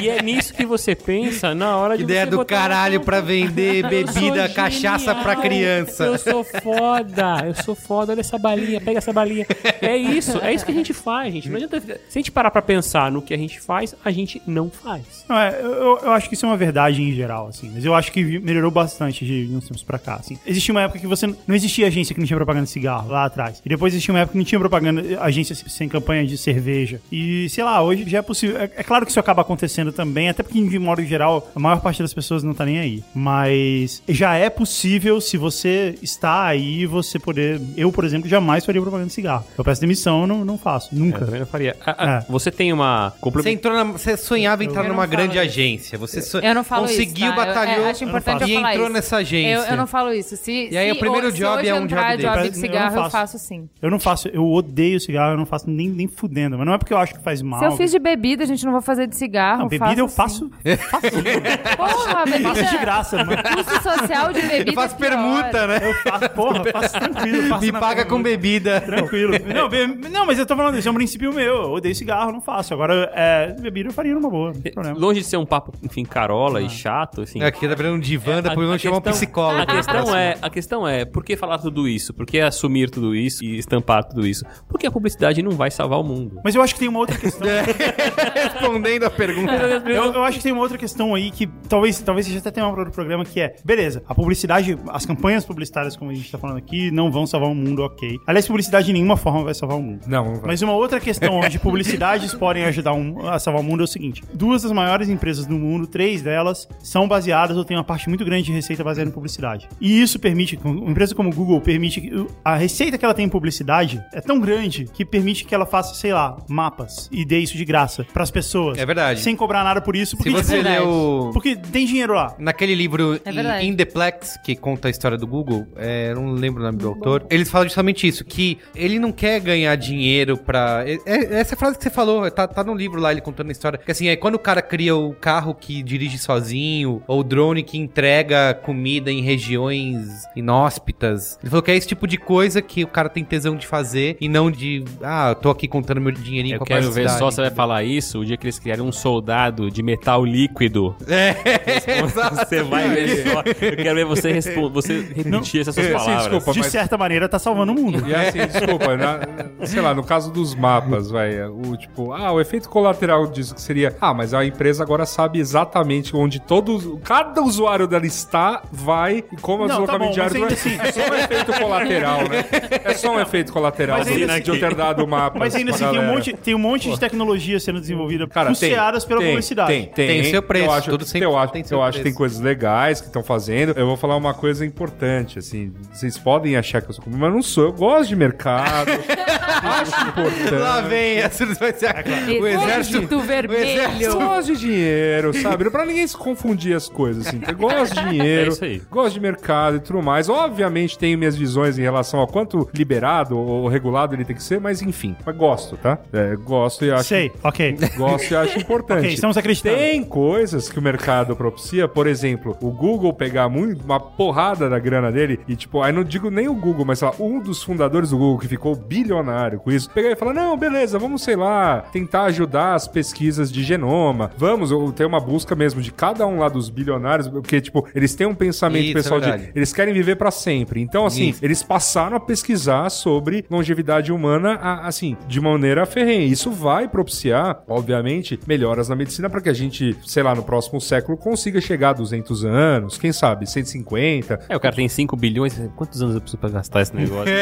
e 0.00 0.08
é 0.08 0.22
nisso 0.22 0.54
que 0.54 0.64
você 0.64 0.94
pensa 0.94 1.54
na 1.54 1.76
hora 1.76 1.96
de 1.96 2.04
Ideia 2.04 2.24
você 2.24 2.30
do 2.30 2.44
caralho 2.44 3.00
pra 3.00 3.20
vender 3.20 3.86
bebida, 3.88 4.48
cachaça 4.48 5.12
pra 5.14 5.34
genial. 5.34 5.42
criança. 5.42 6.04
Eu 6.04 6.18
sou 6.18 6.44
foda, 6.44 7.44
eu 7.46 7.54
sou 7.54 7.74
foda, 7.74 8.12
olha 8.12 8.20
essa 8.20 8.38
balinha, 8.38 8.80
pega 8.80 8.98
essa 8.98 9.12
balinha. 9.12 9.46
É 9.80 9.96
isso, 9.96 10.38
é 10.38 10.52
isso 10.54 10.64
que 10.64 10.70
a 10.70 10.74
gente 10.74 10.92
faz, 10.92 11.32
gente. 11.32 11.48
Não 11.48 11.56
adianta. 11.56 11.80
Se 11.80 12.18
a 12.18 12.20
gente 12.20 12.30
parar 12.30 12.50
pra 12.50 12.62
pensar 12.62 13.10
no 13.10 13.20
que 13.20 13.34
a 13.34 13.36
gente 13.36 13.60
faz, 13.60 13.94
a 14.04 14.10
gente 14.10 14.40
não 14.46 14.70
faz. 14.70 15.24
Não, 15.28 15.36
é, 15.36 15.58
eu, 15.60 15.98
eu 16.02 16.12
acho 16.12 16.28
que 16.28 16.34
isso 16.34 16.46
é 16.46 16.48
uma 16.48 16.56
verdade 16.56 17.02
em 17.02 17.12
geral, 17.12 17.48
assim. 17.48 17.70
Mas 17.74 17.84
eu 17.84 17.94
acho 17.94 18.12
que 18.12 18.38
melhorou 18.38 18.70
bastante 18.70 19.24
de 19.24 19.48
uns 19.52 19.64
tempos 19.64 19.82
pra 19.82 19.98
cá, 19.98 20.16
assim. 20.16 20.38
Existia 20.46 20.72
uma 20.72 20.82
época 20.82 20.98
que 20.98 21.06
você... 21.06 21.26
Não 21.26 21.54
existia 21.54 21.86
agência 21.86 22.14
que 22.14 22.20
não 22.20 22.26
tinha 22.26 22.36
propaganda 22.36 22.66
de 22.66 22.70
cigarro, 22.70 23.10
lá 23.10 23.24
atrás. 23.24 23.60
E 23.64 23.68
depois 23.68 23.92
existia 23.92 24.12
uma 24.14 24.20
época 24.20 24.32
que 24.32 24.38
não 24.38 24.44
tinha 24.44 24.58
propaganda, 24.58 25.02
agência 25.20 25.54
sem 25.54 25.88
campanha 25.88 26.26
de 26.26 26.36
cerveja. 26.36 27.00
E, 27.10 27.48
sei 27.48 27.64
lá, 27.64 27.79
hoje 27.82 28.04
já 28.08 28.18
é 28.18 28.22
possível... 28.22 28.58
É, 28.58 28.64
é 28.64 28.82
claro 28.82 29.04
que 29.04 29.10
isso 29.10 29.20
acaba 29.20 29.42
acontecendo 29.42 29.92
também, 29.92 30.28
até 30.28 30.42
porque, 30.42 30.60
de 30.60 30.78
modo 30.78 31.02
geral, 31.04 31.50
a 31.54 31.58
maior 31.60 31.80
parte 31.80 32.02
das 32.02 32.12
pessoas 32.14 32.42
não 32.42 32.54
tá 32.54 32.64
nem 32.64 32.78
aí. 32.78 33.02
Mas 33.14 34.02
já 34.08 34.34
é 34.34 34.50
possível, 34.50 35.20
se 35.20 35.36
você 35.36 35.94
está 36.02 36.44
aí, 36.46 36.86
você 36.86 37.18
poder... 37.18 37.60
Eu, 37.76 37.90
por 37.92 38.04
exemplo, 38.04 38.28
jamais 38.28 38.64
faria 38.64 38.80
propaganda 38.80 39.08
de 39.08 39.14
cigarro. 39.14 39.44
Eu 39.56 39.64
peço 39.64 39.80
demissão, 39.80 40.22
eu 40.22 40.26
não, 40.26 40.44
não 40.44 40.58
faço. 40.58 40.94
Eu 40.94 40.98
Nunca. 40.98 41.24
também 41.24 41.40
não 41.40 41.46
faria. 41.46 41.76
Ah, 41.86 41.94
ah, 41.98 42.10
É. 42.10 42.24
Você 42.30 42.50
tem 42.50 42.72
uma. 42.72 43.12
Você, 43.22 43.50
entrou 43.50 43.74
na- 43.74 43.84
você 43.84 44.16
sonhava 44.16 44.62
em 44.64 44.66
entrar 44.66 44.84
Eu 44.84 44.88
numa 44.88 45.06
grande 45.06 45.32
isso. 45.34 45.40
agência. 45.40 45.98
Você 45.98 46.20
so- 46.22 46.38
Eu 46.38 46.54
não 46.54 46.64
falo 46.64 46.82
conseguiu, 46.86 47.26
isso, 47.26 47.36
tá? 47.36 47.42
Eu- 47.42 47.46
batalhou 47.46 47.86
é, 47.86 47.90
acho 47.90 48.04
importante 48.04 48.44
e 48.44 48.52
eu 48.54 48.60
falar 48.60 48.72
entrou 48.72 48.86
isso. 48.86 48.94
nessa 48.94 49.16
agência. 49.18 49.50
Eu, 49.54 49.62
eu 49.62 49.76
não 49.76 49.86
falo 49.86 50.12
isso. 50.12 50.36
Se, 50.36 50.68
E 50.70 50.76
aí 50.76 50.90
se 50.90 50.96
o 50.96 50.98
primeiro 50.98 51.30
se 51.30 51.38
job 51.38 51.66
é 51.66 51.74
um 51.74 51.84
entrar 51.84 52.16
job 52.16 52.22
job 52.22 52.42
de 52.50 52.56
Eu 52.56 52.60
cigarro, 52.60 52.96
eu 52.96 53.02
faço. 53.02 53.10
faço 53.10 53.38
sim. 53.38 53.68
Eu 53.80 53.90
não 53.90 53.98
faço, 54.00 54.28
eu 54.28 54.44
odeio 54.46 55.00
cigarro, 55.00 55.32
eu 55.32 55.36
não 55.38 55.46
faço 55.46 55.68
nem, 55.70 55.88
nem 55.88 56.06
fudendo. 56.08 56.56
Mas 56.58 56.66
não 56.66 56.74
é 56.74 56.78
porque 56.78 56.92
eu 56.92 56.98
acho 56.98 57.14
que 57.14 57.22
faz 57.22 57.40
mal. 57.42 57.59
Se 57.60 57.64
eu 57.66 57.76
fiz 57.76 57.90
de 57.90 57.98
bebida, 57.98 58.42
a 58.44 58.46
gente 58.46 58.64
não 58.64 58.72
vai 58.72 58.82
fazer 58.82 59.06
de 59.06 59.16
cigarro. 59.16 59.60
Não, 59.62 59.68
bebida 59.68 60.00
eu 60.00 60.08
faço. 60.08 60.50
faço. 60.50 60.50
sim. 61.10 61.76
Porra, 61.76 62.24
bebida. 62.24 62.48
Faço 62.54 62.70
de 62.70 62.78
graça, 62.78 63.24
mano. 63.24 63.42
Custo 63.42 63.82
social 63.82 64.32
de 64.32 64.42
bebida. 64.42 64.70
Eu 64.70 64.74
faço 64.74 64.94
é 64.94 64.98
pior. 64.98 65.10
permuta, 65.10 65.66
né? 65.66 65.78
Eu 65.82 65.94
faço, 65.94 66.30
porra, 66.30 66.64
faço 66.72 66.92
tranquilo. 66.98 67.48
Faço 67.48 67.64
Me 67.64 67.72
na 67.72 67.80
paga 67.80 68.04
com 68.04 68.22
bebida. 68.22 68.80
Tranquilo. 68.80 69.34
Não, 69.54 69.68
be- 69.68 70.08
não, 70.10 70.26
mas 70.26 70.38
eu 70.38 70.46
tô 70.46 70.56
falando, 70.56 70.78
isso 70.78 70.88
é 70.88 70.90
um 70.90 70.94
princípio 70.94 71.32
meu. 71.32 71.54
Eu 71.62 71.70
odeio 71.72 71.94
cigarro, 71.94 72.32
não 72.32 72.40
faço. 72.40 72.72
Agora, 72.74 73.10
é, 73.14 73.54
bebida 73.60 73.88
eu 73.88 73.92
faria 73.92 74.14
numa 74.14 74.28
boa, 74.30 74.52
não 74.52 74.60
tem 74.60 74.72
problema. 74.72 74.98
Longe 74.98 75.20
de 75.20 75.26
ser 75.26 75.36
um 75.36 75.46
papo, 75.46 75.72
enfim, 75.82 76.04
carola 76.04 76.60
e 76.62 76.68
chato, 76.70 77.22
assim. 77.22 77.42
Aqui 77.42 77.68
tá 77.68 77.74
virando 77.74 77.96
um 77.96 78.00
divã, 78.00 78.42
depois 78.42 78.66
vamos 78.66 78.82
chamar 78.82 78.98
um 78.98 79.00
psicólogo. 79.00 79.62
A 79.62 79.66
questão, 79.66 80.16
é, 80.16 80.36
a 80.40 80.50
questão 80.50 80.88
é, 80.88 81.04
por 81.04 81.24
que 81.24 81.36
falar 81.36 81.58
tudo 81.58 81.88
isso? 81.88 82.12
Por 82.14 82.26
que 82.26 82.40
assumir 82.40 82.90
tudo 82.90 83.14
isso 83.14 83.44
e 83.44 83.58
estampar 83.58 84.04
tudo 84.04 84.26
isso? 84.26 84.44
Porque 84.68 84.86
a 84.86 84.90
publicidade 84.90 85.42
não 85.42 85.52
vai 85.52 85.70
salvar 85.70 86.00
o 86.00 86.04
mundo. 86.04 86.40
Mas 86.44 86.54
eu 86.54 86.62
acho 86.62 86.74
que 86.74 86.80
tem 86.80 86.88
uma 86.88 86.98
outra 87.00 87.16
questão. 87.18 87.46
Respondendo 88.34 89.04
a 89.04 89.10
pergunta. 89.10 89.52
Eu, 89.52 90.12
eu 90.12 90.24
acho 90.24 90.38
que 90.38 90.42
tem 90.42 90.52
uma 90.52 90.62
outra 90.62 90.78
questão 90.78 91.14
aí 91.14 91.30
que 91.30 91.46
talvez, 91.68 91.98
talvez 92.00 92.26
seja 92.26 92.38
até 92.38 92.50
tema 92.50 92.70
para 92.70 92.80
outro 92.80 92.94
programa, 92.94 93.24
que 93.24 93.40
é, 93.40 93.56
beleza, 93.64 94.02
a 94.08 94.14
publicidade, 94.14 94.78
as 94.88 95.06
campanhas 95.06 95.44
publicitárias, 95.44 95.96
como 95.96 96.10
a 96.10 96.14
gente 96.14 96.30
tá 96.30 96.38
falando 96.38 96.56
aqui, 96.58 96.90
não 96.90 97.10
vão 97.10 97.26
salvar 97.26 97.50
o 97.50 97.54
mundo, 97.54 97.82
ok. 97.82 98.18
Aliás, 98.26 98.46
publicidade 98.46 98.86
de 98.86 98.92
nenhuma 98.92 99.16
forma 99.16 99.44
vai 99.44 99.54
salvar 99.54 99.78
o 99.78 99.82
mundo. 99.82 100.00
Não, 100.06 100.24
não 100.24 100.34
vai. 100.36 100.46
Mas 100.48 100.62
uma 100.62 100.72
outra 100.72 101.00
questão 101.00 101.34
onde 101.40 101.58
publicidades 101.58 102.34
podem 102.34 102.64
ajudar 102.64 102.92
um- 102.92 103.28
a 103.28 103.38
salvar 103.38 103.62
o 103.62 103.64
mundo 103.64 103.80
é 103.82 103.84
o 103.84 103.88
seguinte: 103.88 104.22
duas 104.32 104.62
das 104.62 104.72
maiores 104.72 105.08
empresas 105.08 105.46
do 105.46 105.54
mundo, 105.54 105.86
três 105.86 106.22
delas, 106.22 106.68
são 106.82 107.06
baseadas 107.08 107.56
ou 107.56 107.64
têm 107.64 107.76
uma 107.76 107.84
parte 107.84 108.08
muito 108.08 108.24
grande 108.24 108.44
de 108.44 108.52
receita 108.52 108.82
baseada 108.84 109.08
em 109.10 109.12
publicidade. 109.12 109.68
E 109.80 110.00
isso 110.00 110.18
permite, 110.18 110.58
uma 110.64 110.90
empresa 110.90 111.14
como 111.14 111.30
o 111.30 111.34
Google 111.34 111.60
permite 111.60 112.00
que 112.00 112.26
a 112.44 112.56
receita 112.56 112.96
que 112.98 113.04
ela 113.04 113.14
tem 113.14 113.26
em 113.26 113.28
publicidade 113.28 114.02
é 114.12 114.20
tão 114.20 114.38
grande 114.40 114.84
que 114.92 115.04
permite 115.04 115.44
que 115.44 115.54
ela 115.54 115.66
faça, 115.66 115.94
sei 115.94 116.12
lá, 116.12 116.36
mapas 116.48 117.08
e 117.12 117.24
dê 117.24 117.39
isso 117.42 117.56
de 117.56 117.64
graça 117.64 118.06
pras 118.12 118.30
pessoas. 118.30 118.78
É 118.78 118.86
verdade. 118.86 119.20
Sem 119.20 119.34
cobrar 119.36 119.64
nada 119.64 119.80
por 119.80 119.96
isso. 119.96 120.10
Se 120.10 120.16
Porque, 120.16 120.30
você 120.30 120.58
tipo, 120.58 120.68
leu... 120.68 121.30
porque 121.32 121.56
tem 121.56 121.86
dinheiro 121.86 122.14
lá. 122.14 122.34
Naquele 122.38 122.74
livro 122.74 123.20
É 123.24 123.32
verdade. 123.32 123.66
In, 123.66 123.70
In 123.70 123.76
the 123.76 123.84
Plex, 123.84 124.38
que 124.44 124.56
conta 124.56 124.88
a 124.88 124.90
história 124.90 125.16
do 125.16 125.26
Google, 125.26 125.66
é, 125.76 126.10
eu 126.10 126.16
não 126.16 126.32
lembro 126.32 126.62
o 126.62 126.66
nome 126.66 126.78
do 126.78 126.88
autor, 126.88 127.26
eles 127.30 127.50
falam 127.50 127.66
justamente 127.66 128.06
isso, 128.06 128.24
que 128.24 128.58
ele 128.74 128.98
não 128.98 129.12
quer 129.12 129.40
ganhar 129.40 129.74
dinheiro 129.76 130.36
pra... 130.36 130.84
é- 130.86 130.98
é- 131.06 131.40
essa 131.40 131.56
frase 131.56 131.76
que 131.76 131.84
você 131.84 131.90
falou, 131.90 132.30
tá, 132.30 132.46
tá 132.46 132.64
no 132.64 132.74
livro 132.74 133.00
lá, 133.00 133.12
ele 133.12 133.20
contando 133.20 133.48
a 133.48 133.52
história, 133.52 133.78
que 133.78 133.90
assim, 133.90 134.08
é 134.08 134.16
quando 134.16 134.34
o 134.34 134.38
cara 134.38 134.60
cria 134.62 134.94
o 134.96 135.12
carro 135.14 135.54
que 135.54 135.82
dirige 135.82 136.18
sozinho, 136.18 137.02
ou 137.06 137.20
o 137.20 137.24
drone 137.24 137.62
que 137.62 137.78
entrega 137.78 138.54
comida 138.54 139.10
em 139.10 139.22
regiões 139.22 140.24
inóspitas, 140.36 141.38
ele 141.40 141.50
falou 141.50 141.62
que 141.62 141.70
é 141.70 141.76
esse 141.76 141.88
tipo 141.88 142.06
de 142.06 142.18
coisa 142.18 142.60
que 142.60 142.84
o 142.84 142.88
cara 142.88 143.08
tem 143.08 143.24
tesão 143.24 143.56
de 143.56 143.66
fazer, 143.66 144.16
e 144.20 144.28
não 144.28 144.50
de, 144.50 144.84
ah, 145.02 145.30
eu 145.30 145.34
tô 145.34 145.50
aqui 145.50 145.66
contando 145.68 146.00
meu 146.00 146.12
dinheirinho 146.12 146.56
Eu 146.56 146.58
com 146.58 146.64
a 146.64 146.66
quero 146.66 146.90
ver 146.92 147.08
só 147.10 147.29
você 147.30 147.40
vai 147.42 147.50
falar 147.50 147.82
isso 147.84 148.20
o 148.20 148.24
dia 148.24 148.36
que 148.36 148.44
eles 148.46 148.58
criarem 148.58 148.82
um 148.84 148.92
soldado 148.92 149.70
de 149.70 149.82
metal 149.82 150.24
líquido. 150.24 150.94
É, 151.08 151.34
Você 152.30 152.62
vai 152.62 152.88
ver 152.88 153.28
só. 153.28 153.40
Eu 153.40 153.76
quero 153.76 153.94
ver 153.94 154.04
você, 154.04 154.40
você 154.72 155.00
repetir 155.14 155.60
essas 155.62 155.74
suas 155.74 155.86
Assim, 155.86 155.94
palavras. 155.94 156.22
desculpa, 156.24 156.52
De 156.52 156.58
mas- 156.60 156.66
certa 156.68 156.98
maneira, 156.98 157.28
tá 157.28 157.38
salvando 157.38 157.72
o 157.72 157.74
mundo. 157.74 158.02
E 158.08 158.14
assim, 158.14 158.38
desculpa, 158.46 158.96
na, 158.96 159.20
sei 159.66 159.80
lá, 159.80 159.94
no 159.94 160.02
caso 160.02 160.30
dos 160.32 160.54
mapas, 160.54 161.10
vai, 161.10 161.42
o 161.48 161.76
tipo, 161.76 162.12
ah, 162.12 162.32
o 162.32 162.40
efeito 162.40 162.68
colateral 162.68 163.26
disso 163.26 163.54
que 163.54 163.60
seria, 163.60 163.96
ah, 164.00 164.12
mas 164.14 164.32
a 164.34 164.44
empresa 164.44 164.82
agora 164.82 165.04
sabe 165.06 165.38
exatamente 165.38 166.14
onde 166.16 166.40
todo, 166.40 166.98
cada 167.04 167.40
usuário 167.42 167.86
dela 167.86 168.06
está, 168.06 168.62
vai 168.72 169.18
e 169.32 169.36
como 169.40 169.64
o 169.64 169.68
Não, 169.68 169.84
tá 169.86 169.98
bom, 169.98 170.10
diário 170.10 170.40
mas 170.40 170.66
ainda 170.66 170.82
é, 170.84 170.88
é 170.88 170.92
só 170.92 171.00
um 171.10 171.14
efeito 171.14 171.52
colateral, 171.60 172.18
né? 172.28 172.44
É 172.84 172.94
só 172.94 173.14
um 173.16 173.20
efeito 173.20 173.52
colateral 173.52 173.98
Mas 173.98 174.08
do- 174.08 174.14
ainda 174.14 174.40
de 174.40 174.50
eu 174.50 174.58
ter 174.60 174.74
dado 174.74 175.04
o 175.04 175.08
mapa. 175.08 175.38
Mas 175.38 175.54
ainda 175.54 175.70
assim, 175.72 175.88
tem 175.88 175.98
um, 175.98 176.06
monte, 176.06 176.32
tem 176.34 176.54
um 176.54 176.58
monte 176.58 176.90
de 176.90 176.98
tecnologia 176.98 177.19
sendo 177.60 177.80
desenvolvida 177.80 178.26
Cara, 178.26 178.54
tem, 178.54 178.70
pela 178.70 179.20
tem, 179.20 179.28
publicidade. 179.28 179.72
Tem, 179.72 179.86
tem, 179.86 180.08
Tem 180.08 180.20
o 180.20 180.24
seu 180.24 180.42
preço, 180.42 180.64
Eu 180.66 180.72
acho, 180.72 180.90
tudo 180.90 181.04
sempre 181.04 181.26
eu 181.26 181.36
acho, 181.36 181.52
tem 181.52 181.64
eu 181.70 181.82
acho 181.82 181.98
que 181.98 182.04
tem 182.04 182.14
coisas 182.14 182.40
legais 182.40 183.00
que 183.00 183.06
estão 183.06 183.22
fazendo. 183.22 183.72
Eu 183.76 183.86
vou 183.86 183.96
falar 183.96 184.16
uma 184.16 184.34
coisa 184.34 184.64
importante, 184.64 185.38
assim. 185.38 185.72
Vocês 185.92 186.18
podem 186.18 186.56
achar 186.56 186.80
que 186.82 186.90
eu 186.90 186.94
sou 186.94 187.04
como, 187.04 187.16
mas 187.16 187.32
não 187.32 187.42
sou. 187.42 187.64
Eu 187.64 187.72
gosto 187.72 188.08
de 188.08 188.16
mercado. 188.16 188.90
acho 189.62 190.08
importante. 190.08 190.54
Lá 190.54 190.80
vem, 190.80 191.18
essa 191.20 191.46
vai 191.46 191.72
ser 191.72 191.86
a- 191.86 192.04
o 192.40 192.46
exército. 192.46 193.20
Vermelho. 193.20 193.80
Eu 194.00 194.18
gosto 194.18 194.54
de 194.54 194.60
dinheiro, 194.60 195.34
sabe? 195.34 195.70
Pra 195.70 195.84
ninguém 195.84 196.06
se 196.06 196.16
confundir 196.16 196.74
as 196.74 196.88
coisas, 196.88 197.26
assim. 197.26 197.40
Eu 197.46 197.56
gosto 197.56 197.94
de 197.94 198.08
dinheiro, 198.08 198.50
É 198.50 198.52
isso 198.52 198.64
aí. 198.64 198.82
gosto 198.90 199.14
de 199.14 199.20
mercado 199.20 199.76
e 199.76 199.80
tudo 199.80 200.02
mais. 200.02 200.28
Obviamente 200.28 200.98
tenho 200.98 201.18
minhas 201.18 201.36
visões 201.36 201.78
em 201.78 201.82
relação 201.82 202.22
a 202.22 202.26
quanto 202.26 202.68
liberado 202.74 203.38
ou 203.38 203.68
regulado 203.68 204.14
ele 204.14 204.24
tem 204.24 204.34
que 204.36 204.42
ser, 204.42 204.60
mas 204.60 204.82
enfim. 204.82 205.16
Mas 205.24 205.36
gosto, 205.36 205.76
tá? 205.76 205.98
É, 206.12 206.34
gosto 206.36 206.84
e 206.84 206.90
acho... 206.90 207.04
Sei, 207.10 207.32
ok. 207.42 207.76
Gosto 207.96 208.30
e 208.30 208.36
acho 208.36 208.56
importante. 208.56 209.00
Ok, 209.00 209.14
estamos 209.14 209.36
acreditando. 209.36 209.76
Tem 209.76 210.04
coisas 210.04 210.68
que 210.68 210.78
o 210.78 210.82
mercado 210.82 211.34
propicia, 211.34 211.88
por 211.88 212.06
exemplo, 212.06 212.56
o 212.62 212.70
Google 212.70 213.12
pegar 213.12 213.48
muito, 213.48 213.84
uma 213.84 213.98
porrada 213.98 214.70
da 214.70 214.78
grana 214.78 215.10
dele 215.10 215.40
e, 215.48 215.56
tipo, 215.56 215.82
aí 215.82 215.92
não 215.92 216.04
digo 216.04 216.30
nem 216.30 216.46
o 216.46 216.54
Google, 216.54 216.84
mas 216.84 217.00
sei 217.00 217.08
lá, 217.08 217.14
um 217.18 217.40
dos 217.40 217.64
fundadores 217.64 218.10
do 218.10 218.16
Google 218.16 218.38
que 218.38 218.46
ficou 218.46 218.76
bilionário 218.76 219.58
com 219.58 219.72
isso, 219.72 219.90
pegar 219.90 220.12
e 220.12 220.14
falar: 220.14 220.32
não, 220.32 220.56
beleza, 220.56 221.00
vamos, 221.00 221.24
sei 221.24 221.34
lá, 221.34 221.80
tentar 221.92 222.26
ajudar 222.26 222.76
as 222.76 222.86
pesquisas 222.86 223.50
de 223.50 223.64
genoma. 223.64 224.30
Vamos, 224.36 224.70
ou 224.70 224.92
ter 224.92 225.04
uma 225.04 225.18
busca 225.18 225.56
mesmo 225.56 225.82
de 225.82 225.90
cada 225.90 226.24
um 226.28 226.38
lá 226.38 226.48
dos 226.48 226.70
bilionários, 226.70 227.26
porque, 227.26 227.60
tipo, 227.60 227.88
eles 227.92 228.14
têm 228.14 228.28
um 228.28 228.36
pensamento 228.36 228.84
Isso, 228.84 228.94
pessoal 228.94 229.20
é 229.20 229.36
de. 229.36 229.50
Eles 229.52 229.72
querem 229.72 229.92
viver 229.92 230.14
pra 230.14 230.30
sempre. 230.30 230.80
Então, 230.80 231.06
assim, 231.06 231.30
Isso. 231.30 231.44
eles 231.44 231.60
passaram 231.60 232.16
a 232.16 232.20
pesquisar 232.20 232.88
sobre 232.88 233.44
longevidade 233.50 234.12
humana, 234.12 234.54
assim, 234.84 235.16
de 235.26 235.40
maneira 235.40 235.84
ferrenha. 235.86 236.26
Isso 236.26 236.52
vai 236.52 236.86
propiciar, 237.04 237.62
obviamente, 237.66 238.38
melhoras 238.46 238.88
na 238.88 238.94
medicina 238.96 239.28
para 239.30 239.40
que 239.40 239.48
a 239.48 239.52
gente, 239.54 239.96
sei 240.06 240.22
lá, 240.22 240.34
no 240.34 240.42
próximo 240.42 240.80
século 240.80 241.16
consiga 241.16 241.60
chegar 241.60 241.90
a 241.90 241.92
200 241.94 242.44
anos, 242.44 242.98
quem 242.98 243.12
sabe, 243.12 243.48
150. 243.48 244.40
É, 244.48 244.56
o 244.56 244.60
cara 244.60 244.74
tem 244.74 244.88
5 244.88 245.16
bilhões. 245.16 245.58
Quantos 245.76 246.00
anos 246.02 246.14
eu 246.14 246.20
preciso 246.20 246.38
pra 246.38 246.50
gastar 246.50 246.82
esse 246.82 246.94
negócio? 246.94 247.32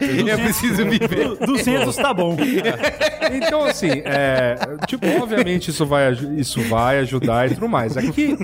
Eu 0.00 0.38
preciso 0.38 0.84
viver. 0.84 1.28
Du- 1.36 1.46
200 1.46 1.94
tá 1.96 2.12
bom. 2.12 2.36
Então, 3.32 3.64
assim, 3.64 3.88
é, 4.04 4.54
tipo, 4.86 5.06
obviamente 5.20 5.70
isso 5.70 5.86
vai, 5.86 6.12
isso 6.36 6.60
vai 6.68 6.98
ajudar 6.98 7.50
e 7.50 7.54
tudo 7.54 7.66
mais. 7.68 7.96
Aqui, 7.96 8.36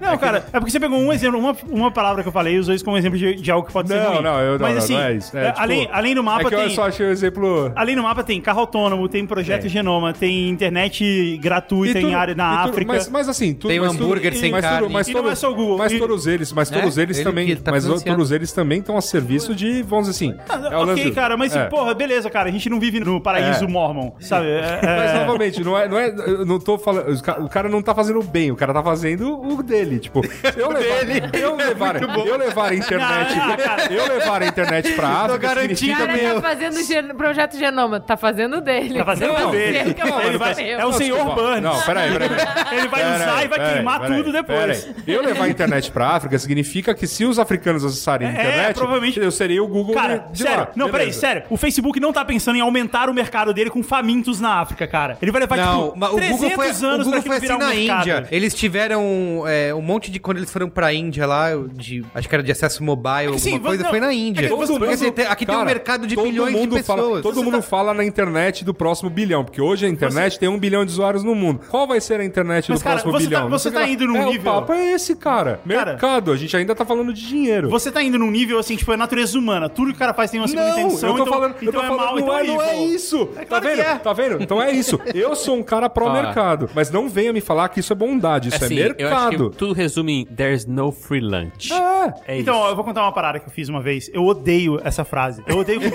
Não, 0.00 0.16
cara, 0.16 0.44
é 0.52 0.58
porque 0.58 0.70
você 0.70 0.78
pegou 0.78 0.96
um 0.98 1.12
exemplo, 1.12 1.38
uma, 1.38 1.54
uma 1.68 1.90
palavra 1.90 2.22
que 2.22 2.28
eu 2.28 2.32
falei 2.32 2.54
e 2.54 2.58
usou 2.60 2.72
isso 2.72 2.84
como 2.84 2.96
exemplo 2.96 3.18
de, 3.18 3.34
de 3.34 3.50
algo 3.50 3.66
que 3.66 3.72
pode 3.72 3.88
ser 3.88 3.96
Não, 4.00 4.12
ruim. 4.14 4.22
não, 4.22 4.38
eu- 4.40 4.52
não, 4.52 4.60
Mas 4.60 4.74
não, 4.76 4.78
assim, 4.84 4.94
não 4.94 5.02
é 5.02 5.12
isso. 5.14 5.36
É, 5.36 5.46
é, 5.46 5.50
tipo, 5.50 5.60
além, 5.60 5.88
além 5.92 6.14
do 6.14 6.22
mapa 6.22 6.42
é 6.42 6.48
que 6.48 6.54
eu 6.54 6.60
tem... 6.60 6.70
só 6.70 6.86
achei 6.86 7.06
o 7.06 7.10
exemplo. 7.10 7.72
Além 7.74 7.96
do 7.96 8.02
mapa 8.04 8.22
tem 8.22 8.40
carro 8.40 8.60
autônomo, 8.60 9.08
tem 9.08 9.26
projeto 9.26 9.59
Genoma, 9.68 10.12
tem 10.12 10.48
internet 10.48 11.38
gratuita 11.40 12.00
tudo- 12.00 12.10
em 12.10 12.14
área 12.14 12.34
na 12.34 12.58
tudo- 12.62 12.70
África. 12.70 12.92
Mas, 12.92 13.08
mas 13.08 13.28
assim, 13.28 13.54
tudo, 13.54 13.70
Tem 13.70 13.80
um 13.80 13.84
mas 13.84 13.92
hambúrguer 13.94 14.34
sem 14.34 14.50
mas 14.50 14.60
carne. 14.64 14.88
Mas 14.90 15.08
E 15.08 15.12
não 15.12 15.22
todo- 15.22 15.30
é 15.32 15.34
só 15.34 15.50
o 15.50 15.54
Google. 15.54 15.78
Mas 15.78 15.92
E- 15.92 15.98
todos 15.98 16.26
eles, 16.26 16.52
mas 16.52 16.70
É, 16.70 16.78
todos 16.80 16.98
eles 16.98 17.18
ele 17.18 17.24
também, 17.24 17.56
tá 17.56 17.70
mas 17.70 17.84
todos 17.84 18.30
eles 18.32 18.52
também 18.52 18.78
estão 18.80 18.96
a 18.96 19.00
serviço 19.00 19.54
de, 19.54 19.82
vamos 19.82 20.08
dizer 20.08 20.26
assim. 20.26 20.34
é 20.70 20.76
o 20.76 20.82
ok, 20.92 21.10
cara, 21.12 21.36
mas 21.36 21.54
é. 21.54 21.66
porra, 21.66 21.94
beleza, 21.94 22.28
cara, 22.30 22.48
a 22.48 22.52
gente 22.52 22.68
não 22.68 22.78
vive 22.80 23.00
no 23.00 23.20
paraíso 23.20 23.64
É. 23.64 23.68
mormon, 23.68 24.12
sabe? 24.20 24.46
É, 24.48 24.80
é- 24.82 24.96
Mas 24.96 25.14
novamente, 25.26 25.62
não 25.64 25.78
é, 25.78 25.88
não 25.88 25.98
é, 25.98 26.08
eu 26.08 26.44
não 26.46 26.58
tô 26.58 26.78
falando, 26.78 27.12
o 27.44 27.48
cara 27.48 27.68
não 27.68 27.82
tá 27.82 27.94
fazendo 27.94 28.22
bem, 28.22 28.50
o 28.50 28.56
cara 28.56 28.72
tá 28.72 28.82
fazendo 28.82 29.40
o 29.40 29.62
dele, 29.62 29.98
tipo, 29.98 30.20
eu 30.56 30.70
levar, 30.70 31.34
eu 31.38 31.56
levar, 31.56 31.96
eu 32.26 32.36
levar 32.36 32.70
a 32.70 32.74
internet, 32.74 33.36
Não, 33.36 33.48
não, 33.48 33.56
cara. 33.56 33.92
eu 33.92 34.08
levar 34.08 34.42
a 34.42 34.46
internet 34.46 34.92
pra 34.94 35.08
África, 35.08 35.38
garantindo 35.38 35.96
cara 35.98 36.12
meu. 36.16 36.34
tá 36.34 36.40
fazendo 36.40 37.16
projeto 37.16 37.56
genoma. 37.58 38.00
Tá 38.00 38.16
fazendo 38.16 38.56
o 38.58 38.60
dele. 38.60 38.98
Tá 38.98 39.04
fazendo 39.04 39.28
Não 39.32 39.49
o 39.50 39.52
dele. 39.52 39.78
Ele 39.78 40.38
vai- 40.38 40.70
é 40.70 40.76
o 40.76 40.80
Não, 40.80 40.92
senhor 40.92 41.16
desculpa. 41.16 41.42
Burns. 41.42 41.62
Não, 41.62 41.80
peraí, 41.82 42.12
peraí. 42.12 42.28
peraí. 42.28 42.46
Ele 42.80 42.88
vai 42.88 43.00
Pera 43.02 43.14
usar 43.16 43.36
aí, 43.36 43.44
e 43.44 43.48
vai 43.48 43.72
queimar 43.74 44.00
tudo 44.06 44.32
depois. 44.32 44.88
aí. 45.06 45.14
Eu 45.14 45.22
levar 45.22 45.44
a 45.44 45.48
internet 45.48 45.90
pra 45.90 46.08
África 46.08 46.38
significa 46.38 46.94
que 46.94 47.06
se 47.06 47.24
os 47.24 47.38
africanos 47.38 47.84
acessarem 47.84 48.28
a 48.28 48.30
É, 48.30 48.34
internet, 48.34 48.74
provavelmente- 48.76 49.20
eu 49.20 49.30
seria 49.30 49.62
o 49.62 49.68
Google 49.68 49.94
Cara, 49.94 50.26
de 50.32 50.42
sério, 50.42 50.58
lá. 50.60 50.68
não, 50.76 50.88
peraí, 50.90 51.12
sério. 51.12 51.42
O 51.50 51.56
Facebook 51.56 51.98
não 52.00 52.12
tá 52.12 52.24
pensando 52.24 52.56
em 52.56 52.60
aumentar 52.60 53.08
o 53.08 53.14
mercado 53.14 53.52
dele 53.52 53.70
com 53.70 53.82
famintos 53.82 54.40
na 54.40 54.60
África, 54.60 54.86
cara. 54.86 55.16
Ele 55.20 55.30
vai 55.30 55.40
levar, 55.42 55.56
Não, 55.56 55.84
tipo, 55.86 55.98
mas 55.98 56.10
o 56.10 56.16
300 56.16 56.40
Google 56.40 56.50
foi, 56.56 56.66
o 56.66 56.70
anos 56.70 56.80
pra 56.80 56.96
Google 57.04 57.18
aquilo 57.18 57.34
foi 57.34 57.36
assim 57.46 57.54
um 57.54 57.58
na 57.58 57.74
mercado. 57.74 58.00
Índia. 58.00 58.28
Eles 58.30 58.54
tiveram 58.54 59.44
é, 59.46 59.74
um 59.74 59.82
monte 59.82 60.10
de. 60.10 60.18
Quando 60.20 60.38
eles 60.38 60.50
foram 60.50 60.68
pra 60.68 60.92
Índia 60.92 61.26
lá, 61.26 61.48
de, 61.72 62.04
acho 62.14 62.28
que 62.28 62.34
era 62.34 62.42
de 62.42 62.52
acesso 62.52 62.82
mobile, 62.84 63.26
alguma 63.26 63.38
sim, 63.38 63.58
coisa, 63.58 63.82
não, 63.82 63.90
foi 63.90 64.00
na 64.00 64.10
é 64.10 64.14
Índia. 64.14 64.48
que 64.48 64.54
assim, 64.92 65.10
tem- 65.12 65.26
aqui 65.26 65.46
tem 65.46 65.56
um 65.56 65.64
mercado 65.64 66.06
de 66.06 66.14
todo 66.14 66.24
bilhões 66.28 66.54
de 66.54 66.60
mundo 66.60 66.76
pessoas. 66.76 67.00
Fala, 67.00 67.22
todo 67.22 67.42
mundo 67.42 67.56
tá- 67.56 67.62
fala 67.62 67.94
na 67.94 68.04
internet 68.04 68.64
do 68.64 68.72
próximo 68.74 69.08
bilhão, 69.10 69.29
porque 69.44 69.60
hoje 69.60 69.86
a 69.86 69.88
internet 69.88 70.38
tem 70.38 70.48
um 70.48 70.58
bilhão 70.58 70.84
de 70.84 70.90
usuários 70.92 71.22
no 71.24 71.34
mundo. 71.34 71.60
Qual 71.68 71.86
vai 71.86 72.00
ser 72.00 72.20
a 72.20 72.24
internet 72.24 72.70
Mas, 72.70 72.80
do 72.80 72.82
cara, 72.82 72.96
próximo 72.96 73.12
você 73.12 73.24
tá- 73.24 73.28
bilhão? 73.28 73.42
Não 73.48 73.58
você 73.58 73.70
sei 73.70 73.72
tá 73.72 73.80
lá. 73.80 73.88
indo 73.88 74.06
num 74.06 74.16
é, 74.16 74.24
nível- 74.26 74.52
O 74.52 74.54
papo 74.56 74.72
é 74.72 74.92
esse, 74.92 75.14
cara. 75.16 75.40
Cara, 75.40 75.60
Mercado, 75.64 76.32
a 76.32 76.36
gente 76.36 76.56
ainda 76.56 76.74
tá 76.74 76.84
falando 76.84 77.12
de 77.12 77.26
dinheiro. 77.26 77.68
Você 77.70 77.90
tá 77.90 78.02
indo 78.02 78.18
num 78.18 78.30
nível 78.30 78.58
assim, 78.58 78.76
tipo, 78.76 78.92
é 78.92 78.96
natureza 78.96 79.38
humana. 79.38 79.68
Tudo 79.68 79.88
que 79.90 79.96
o 79.96 79.98
cara 79.98 80.12
faz 80.12 80.30
tem 80.30 80.40
uma 80.40 80.48
segunda 80.48 80.68
Não, 80.70 80.78
intenção. 80.80 81.08
eu 81.10 81.16
tô 81.16 81.22
então, 81.22 81.32
falando, 81.34 81.52
eu 81.52 81.68
então 81.68 81.72
tô 81.72 81.78
é 81.80 81.88
falando, 81.88 82.04
mal, 82.04 82.14
não, 82.14 82.18
então 82.20 82.38
é, 82.38 82.44
não 82.44 82.62
é 82.62 82.76
isso. 82.84 83.28
É 83.36 83.40
tá 83.40 83.44
claro 83.46 83.64
que 83.64 83.70
vendo? 83.76 83.80
é. 83.86 83.94
Tá 83.98 84.12
vendo? 84.12 84.42
Então 84.42 84.62
é 84.62 84.70
isso. 84.72 85.00
Eu 85.14 85.34
sou 85.36 85.56
um 85.56 85.62
cara 85.62 85.88
pró-mercado, 85.88 86.68
mas 86.74 86.90
não 86.90 87.08
venha 87.08 87.32
me 87.32 87.40
falar 87.40 87.68
que 87.68 87.80
isso 87.80 87.92
é 87.92 87.96
bondade, 87.96 88.48
isso 88.48 88.64
Assim, 88.64 88.78
é 88.78 88.86
eu 88.86 88.90
acho 88.90 88.96
mercado. 88.98 89.50
que 89.50 89.56
tudo 89.56 89.72
resume 89.72 90.20
em 90.22 90.24
There's 90.26 90.66
no 90.66 90.90
free 90.92 91.20
lunch. 91.20 91.72
É. 91.72 92.14
É 92.26 92.38
Então, 92.38 92.56
ó, 92.56 92.70
eu 92.70 92.76
vou 92.76 92.84
contar 92.84 93.02
uma 93.02 93.12
parada 93.12 93.38
que 93.38 93.46
eu 93.46 93.50
fiz 93.52 93.68
uma 93.68 93.80
vez. 93.80 94.10
Eu 94.12 94.24
odeio 94.24 94.80
essa 94.84 95.04
frase. 95.04 95.42
Eu 95.46 95.58
odeio. 95.58 95.80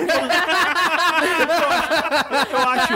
eu 2.52 2.58
acho. 2.68 2.92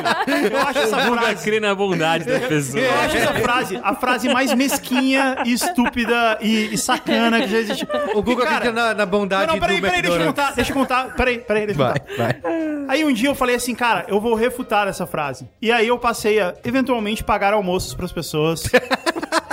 Eu 0.52 0.58
acho 0.60 0.78
essa 0.78 0.96
Buga 1.00 1.20
frase. 1.22 1.44
crê 1.44 1.60
na 1.60 1.74
bondade 1.74 2.24
das 2.24 2.44
pessoas. 2.46 2.84
Eu 2.84 3.00
acho 3.00 3.16
essa 3.16 3.34
frase 3.34 3.80
a 3.82 3.94
frase 3.94 4.28
mais 4.28 4.54
mesquinha 4.54 5.36
e 5.44 5.52
estúpida 5.52 6.38
e, 6.40 6.72
e 6.74 6.78
sacana 6.78 7.40
que 7.42 7.48
já 7.48 7.58
existe. 7.58 7.86
O 8.14 8.22
Google 8.22 8.44
Cara, 8.44 8.56
acredita 8.56 8.80
na, 8.88 8.94
na 8.94 9.06
bondade 9.06 9.46
Não, 9.46 9.54
não, 9.54 9.60
peraí, 9.60 9.76
do 9.80 9.82
peraí, 9.82 10.02
deixa 10.02 10.18
eu 10.18 10.26
contar, 10.26 10.52
deixa 10.54 10.70
eu 10.72 10.76
contar. 10.76 11.14
Peraí, 11.14 11.38
peraí, 11.38 11.66
deixa 11.66 11.80
eu 11.80 11.86
Vai, 11.86 12.00
contar. 12.00 12.16
vai. 12.16 12.40
Aí 12.88 13.04
um 13.04 13.12
dia 13.12 13.28
eu 13.28 13.34
falei 13.34 13.56
assim, 13.56 13.74
cara, 13.74 14.04
eu 14.08 14.20
vou 14.20 14.34
refutar 14.34 14.88
essa 14.88 15.06
frase. 15.06 15.48
E 15.60 15.70
aí 15.70 15.86
eu 15.88 15.98
passei 15.98 16.40
a, 16.40 16.54
eventualmente, 16.64 17.22
pagar 17.24 17.52
almoços 17.54 17.94
pras 17.94 18.12
pessoas. 18.12 18.64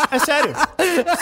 É 0.10 0.20
sério. 0.20 0.54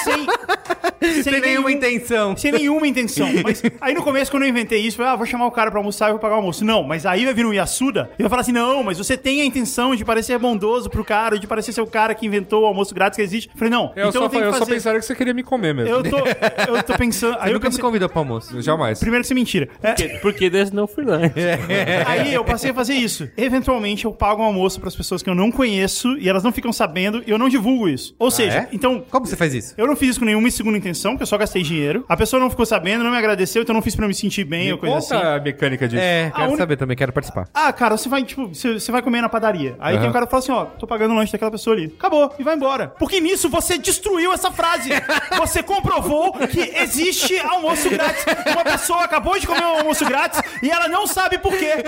Sem, 0.03 1.23
Sem 1.23 1.41
nenhuma 1.41 1.71
intenção. 1.71 2.37
Sem 2.37 2.51
nenhuma 2.51 2.87
intenção. 2.87 3.27
Mas 3.43 3.61
aí 3.81 3.93
no 3.95 4.03
começo, 4.03 4.29
quando 4.29 4.43
eu 4.43 4.49
inventei 4.49 4.79
isso, 4.79 4.95
eu 4.95 4.97
falei, 4.97 5.13
ah, 5.13 5.15
vou 5.15 5.25
chamar 5.25 5.47
o 5.47 5.51
cara 5.51 5.71
pra 5.71 5.79
almoçar 5.79 6.09
e 6.09 6.11
vou 6.11 6.19
pagar 6.19 6.35
o 6.35 6.37
almoço. 6.37 6.63
Não, 6.63 6.83
mas 6.83 7.03
aí 7.05 7.25
vai 7.25 7.33
vir 7.33 7.45
um 7.47 7.53
Yasuda 7.75 8.09
e 8.17 8.23
vai 8.23 8.29
falar 8.29 8.41
assim: 8.41 8.51
não, 8.51 8.83
mas 8.83 8.97
você 8.97 9.17
tem 9.17 9.41
a 9.41 9.45
intenção 9.45 9.95
de 9.95 10.05
parecer 10.05 10.37
bondoso 10.39 10.89
pro 10.89 11.03
cara, 11.03 11.37
de 11.37 11.45
parecer 11.47 11.71
ser 11.73 11.81
o 11.81 11.87
cara 11.87 12.13
que 12.15 12.25
inventou 12.25 12.63
o 12.63 12.65
almoço 12.65 12.93
grátis 12.95 13.17
que 13.17 13.21
existe. 13.21 13.49
Eu 13.49 13.57
falei, 13.57 13.71
não, 13.71 13.91
Eu, 13.95 14.09
então 14.09 14.21
só, 14.21 14.23
eu 14.25 14.29
tenho 14.29 14.43
eu 14.43 14.47
que 14.51 14.53
só 14.53 14.59
fazer. 14.59 14.73
pensaria 14.73 14.99
que 14.99 15.05
você 15.05 15.15
queria 15.15 15.33
me 15.33 15.43
comer 15.43 15.73
mesmo. 15.73 15.89
Eu 15.93 16.03
tô, 16.03 16.17
eu 16.17 16.83
tô 16.83 16.93
pensando. 16.97 17.35
Aí 17.39 17.45
Você 17.45 17.49
eu 17.49 17.53
nunca 17.53 17.65
me 17.65 17.71
pensei, 17.71 17.81
convidou 17.81 18.09
pro 18.09 18.19
almoço. 18.19 18.61
Jamais. 18.61 18.99
Primeiro 18.99 19.21
que 19.23 19.25
isso 19.25 19.33
é 19.33 19.35
mentira. 19.35 19.69
É, 19.81 19.91
Porque, 19.93 20.07
porque 20.21 20.49
there's 20.49 20.71
no 20.71 20.87
free 20.87 21.05
lunch. 21.05 21.33
Aí 22.07 22.33
eu 22.33 22.43
passei 22.43 22.71
a 22.71 22.73
fazer 22.73 22.93
isso. 22.93 23.29
Eventualmente 23.37 24.05
eu 24.05 24.11
pago 24.13 24.41
um 24.41 24.45
almoço 24.45 24.79
pras 24.79 24.95
pessoas 24.95 25.21
que 25.21 25.29
eu 25.29 25.35
não 25.35 25.51
conheço 25.51 26.17
e 26.17 26.29
elas 26.29 26.43
não 26.43 26.51
ficam 26.51 26.71
sabendo 26.71 27.23
e 27.25 27.31
eu 27.31 27.37
não 27.37 27.49
divulgo 27.49 27.87
isso. 27.89 28.15
Ou 28.19 28.31
seja, 28.31 28.59
é? 28.59 28.67
então. 28.71 29.03
Como 29.09 29.25
você 29.25 29.35
faz 29.35 29.53
isso? 29.53 29.73
Eu 29.77 29.87
não 29.87 29.95
fiz 29.95 30.11
isso 30.11 30.19
com 30.19 30.25
nenhuma 30.25 30.49
segunda 30.51 30.77
intenção, 30.77 31.11
porque 31.13 31.23
eu 31.23 31.27
só 31.27 31.37
gastei 31.37 31.63
dinheiro. 31.63 32.05
A 32.07 32.15
pessoa 32.17 32.39
não 32.39 32.49
ficou 32.49 32.65
sabendo, 32.65 33.03
não 33.03 33.11
me 33.11 33.17
agradeceu, 33.17 33.61
então 33.61 33.73
eu 33.73 33.77
não 33.77 33.81
fiz 33.81 33.95
pra 33.95 34.07
me 34.07 34.13
sentir 34.13 34.43
bem 34.43 34.65
Me 34.67 34.71
ou 34.73 34.77
coisa 34.77 34.95
conta 34.95 35.17
assim. 35.17 35.27
a 35.27 35.39
mecânica 35.39 35.87
disso. 35.87 36.01
É, 36.01 36.31
quero 36.33 36.47
uni- 36.49 36.57
saber 36.57 36.77
também, 36.77 36.95
quero 36.95 37.11
participar. 37.11 37.47
Ah, 37.65 37.73
cara, 37.73 37.97
você 37.97 38.07
vai, 38.07 38.23
tipo, 38.23 38.47
você, 38.47 38.73
você 38.73 38.91
vai 38.91 39.01
comer 39.01 39.21
na 39.21 39.29
padaria. 39.29 39.75
Aí 39.79 39.93
tem 39.93 40.01
Aham. 40.01 40.09
um 40.09 40.13
cara 40.13 40.25
que 40.27 40.31
fala 40.31 40.43
assim, 40.43 40.51
ó, 40.51 40.65
tô 40.65 40.85
pagando 40.85 41.13
o 41.13 41.17
lanche 41.17 41.31
daquela 41.31 41.49
pessoa 41.49 41.75
ali. 41.75 41.91
Acabou, 41.97 42.31
e 42.37 42.43
vai 42.43 42.55
embora. 42.55 42.93
Porque 42.99 43.19
nisso 43.19 43.49
você 43.49 43.77
destruiu 43.77 44.31
essa 44.31 44.51
frase. 44.51 44.89
Você 45.39 45.61
comprovou 45.63 46.33
que 46.33 46.59
existe 46.77 47.37
almoço 47.39 47.89
grátis. 47.89 48.25
Uma 48.51 48.63
pessoa 48.63 49.03
acabou 49.03 49.37
de 49.39 49.45
comer 49.47 49.63
um 49.63 49.79
almoço 49.79 50.05
grátis 50.05 50.41
e 50.61 50.69
ela 50.69 50.87
não 50.87 51.05
sabe 51.07 51.37
por 51.37 51.55
quê. 51.57 51.83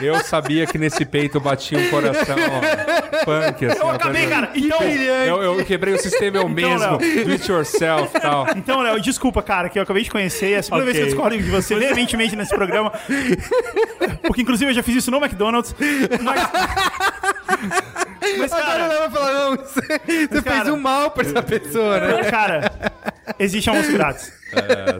Eu 0.00 0.22
sabia 0.24 0.66
que 0.66 0.78
nesse 0.78 1.04
peito 1.04 1.40
batia 1.40 1.78
um 1.78 1.88
coração 1.88 2.36
ó, 2.38 3.24
punk, 3.24 3.64
assim. 3.66 3.78
Eu 3.80 3.90
acabei, 3.90 4.26
cara. 4.26 4.50
Então, 4.54 4.82
Eu, 4.82 5.42
eu 5.42 5.64
quebrei 5.64 5.94
o 5.94 5.98
sistema 5.98 6.38
eu 6.38 6.48
mesmo, 6.48 6.78
Léo. 6.78 6.98
do 7.24 7.32
it 7.32 7.50
yourself 7.50 8.16
e 8.16 8.20
tal. 8.20 8.46
Então, 8.56 8.80
Léo, 8.80 9.00
desculpa, 9.00 9.42
cara, 9.42 9.68
que 9.68 9.78
eu 9.78 9.82
acabei 9.82 10.02
de 10.02 10.10
conhecer. 10.10 10.52
É 10.52 10.56
a 10.58 10.62
segunda 10.62 10.82
Ok. 10.82 10.92
vez 10.92 10.96
que 10.96 11.02
eu 11.02 11.14
discordo 11.14 11.36
de 11.38 11.50
você 11.50 11.74
veementemente 11.76 12.34
nesse 12.36 12.54
programa. 12.54 12.92
Porque, 14.22 14.35
inclusive, 14.42 14.70
eu 14.70 14.74
já 14.74 14.82
fiz 14.82 14.96
isso 14.96 15.10
no 15.10 15.18
McDonald's. 15.18 15.74
Mas. 16.22 16.48
Mas, 18.38 18.50
cara, 18.50 18.88
não 18.88 18.98
vai 18.98 19.10
falar, 19.10 19.32
não. 19.32 19.56
Você, 19.56 19.80
você 19.80 20.28
fez 20.28 20.42
cara- 20.44 20.72
um 20.74 20.80
mal 20.80 21.10
pra 21.10 21.22
essa 21.26 21.42
pessoa, 21.42 22.00
né? 22.00 22.24
cara, 22.30 22.72
existe 23.38 23.68
almoço 23.70 23.92
grátis. 23.92 24.32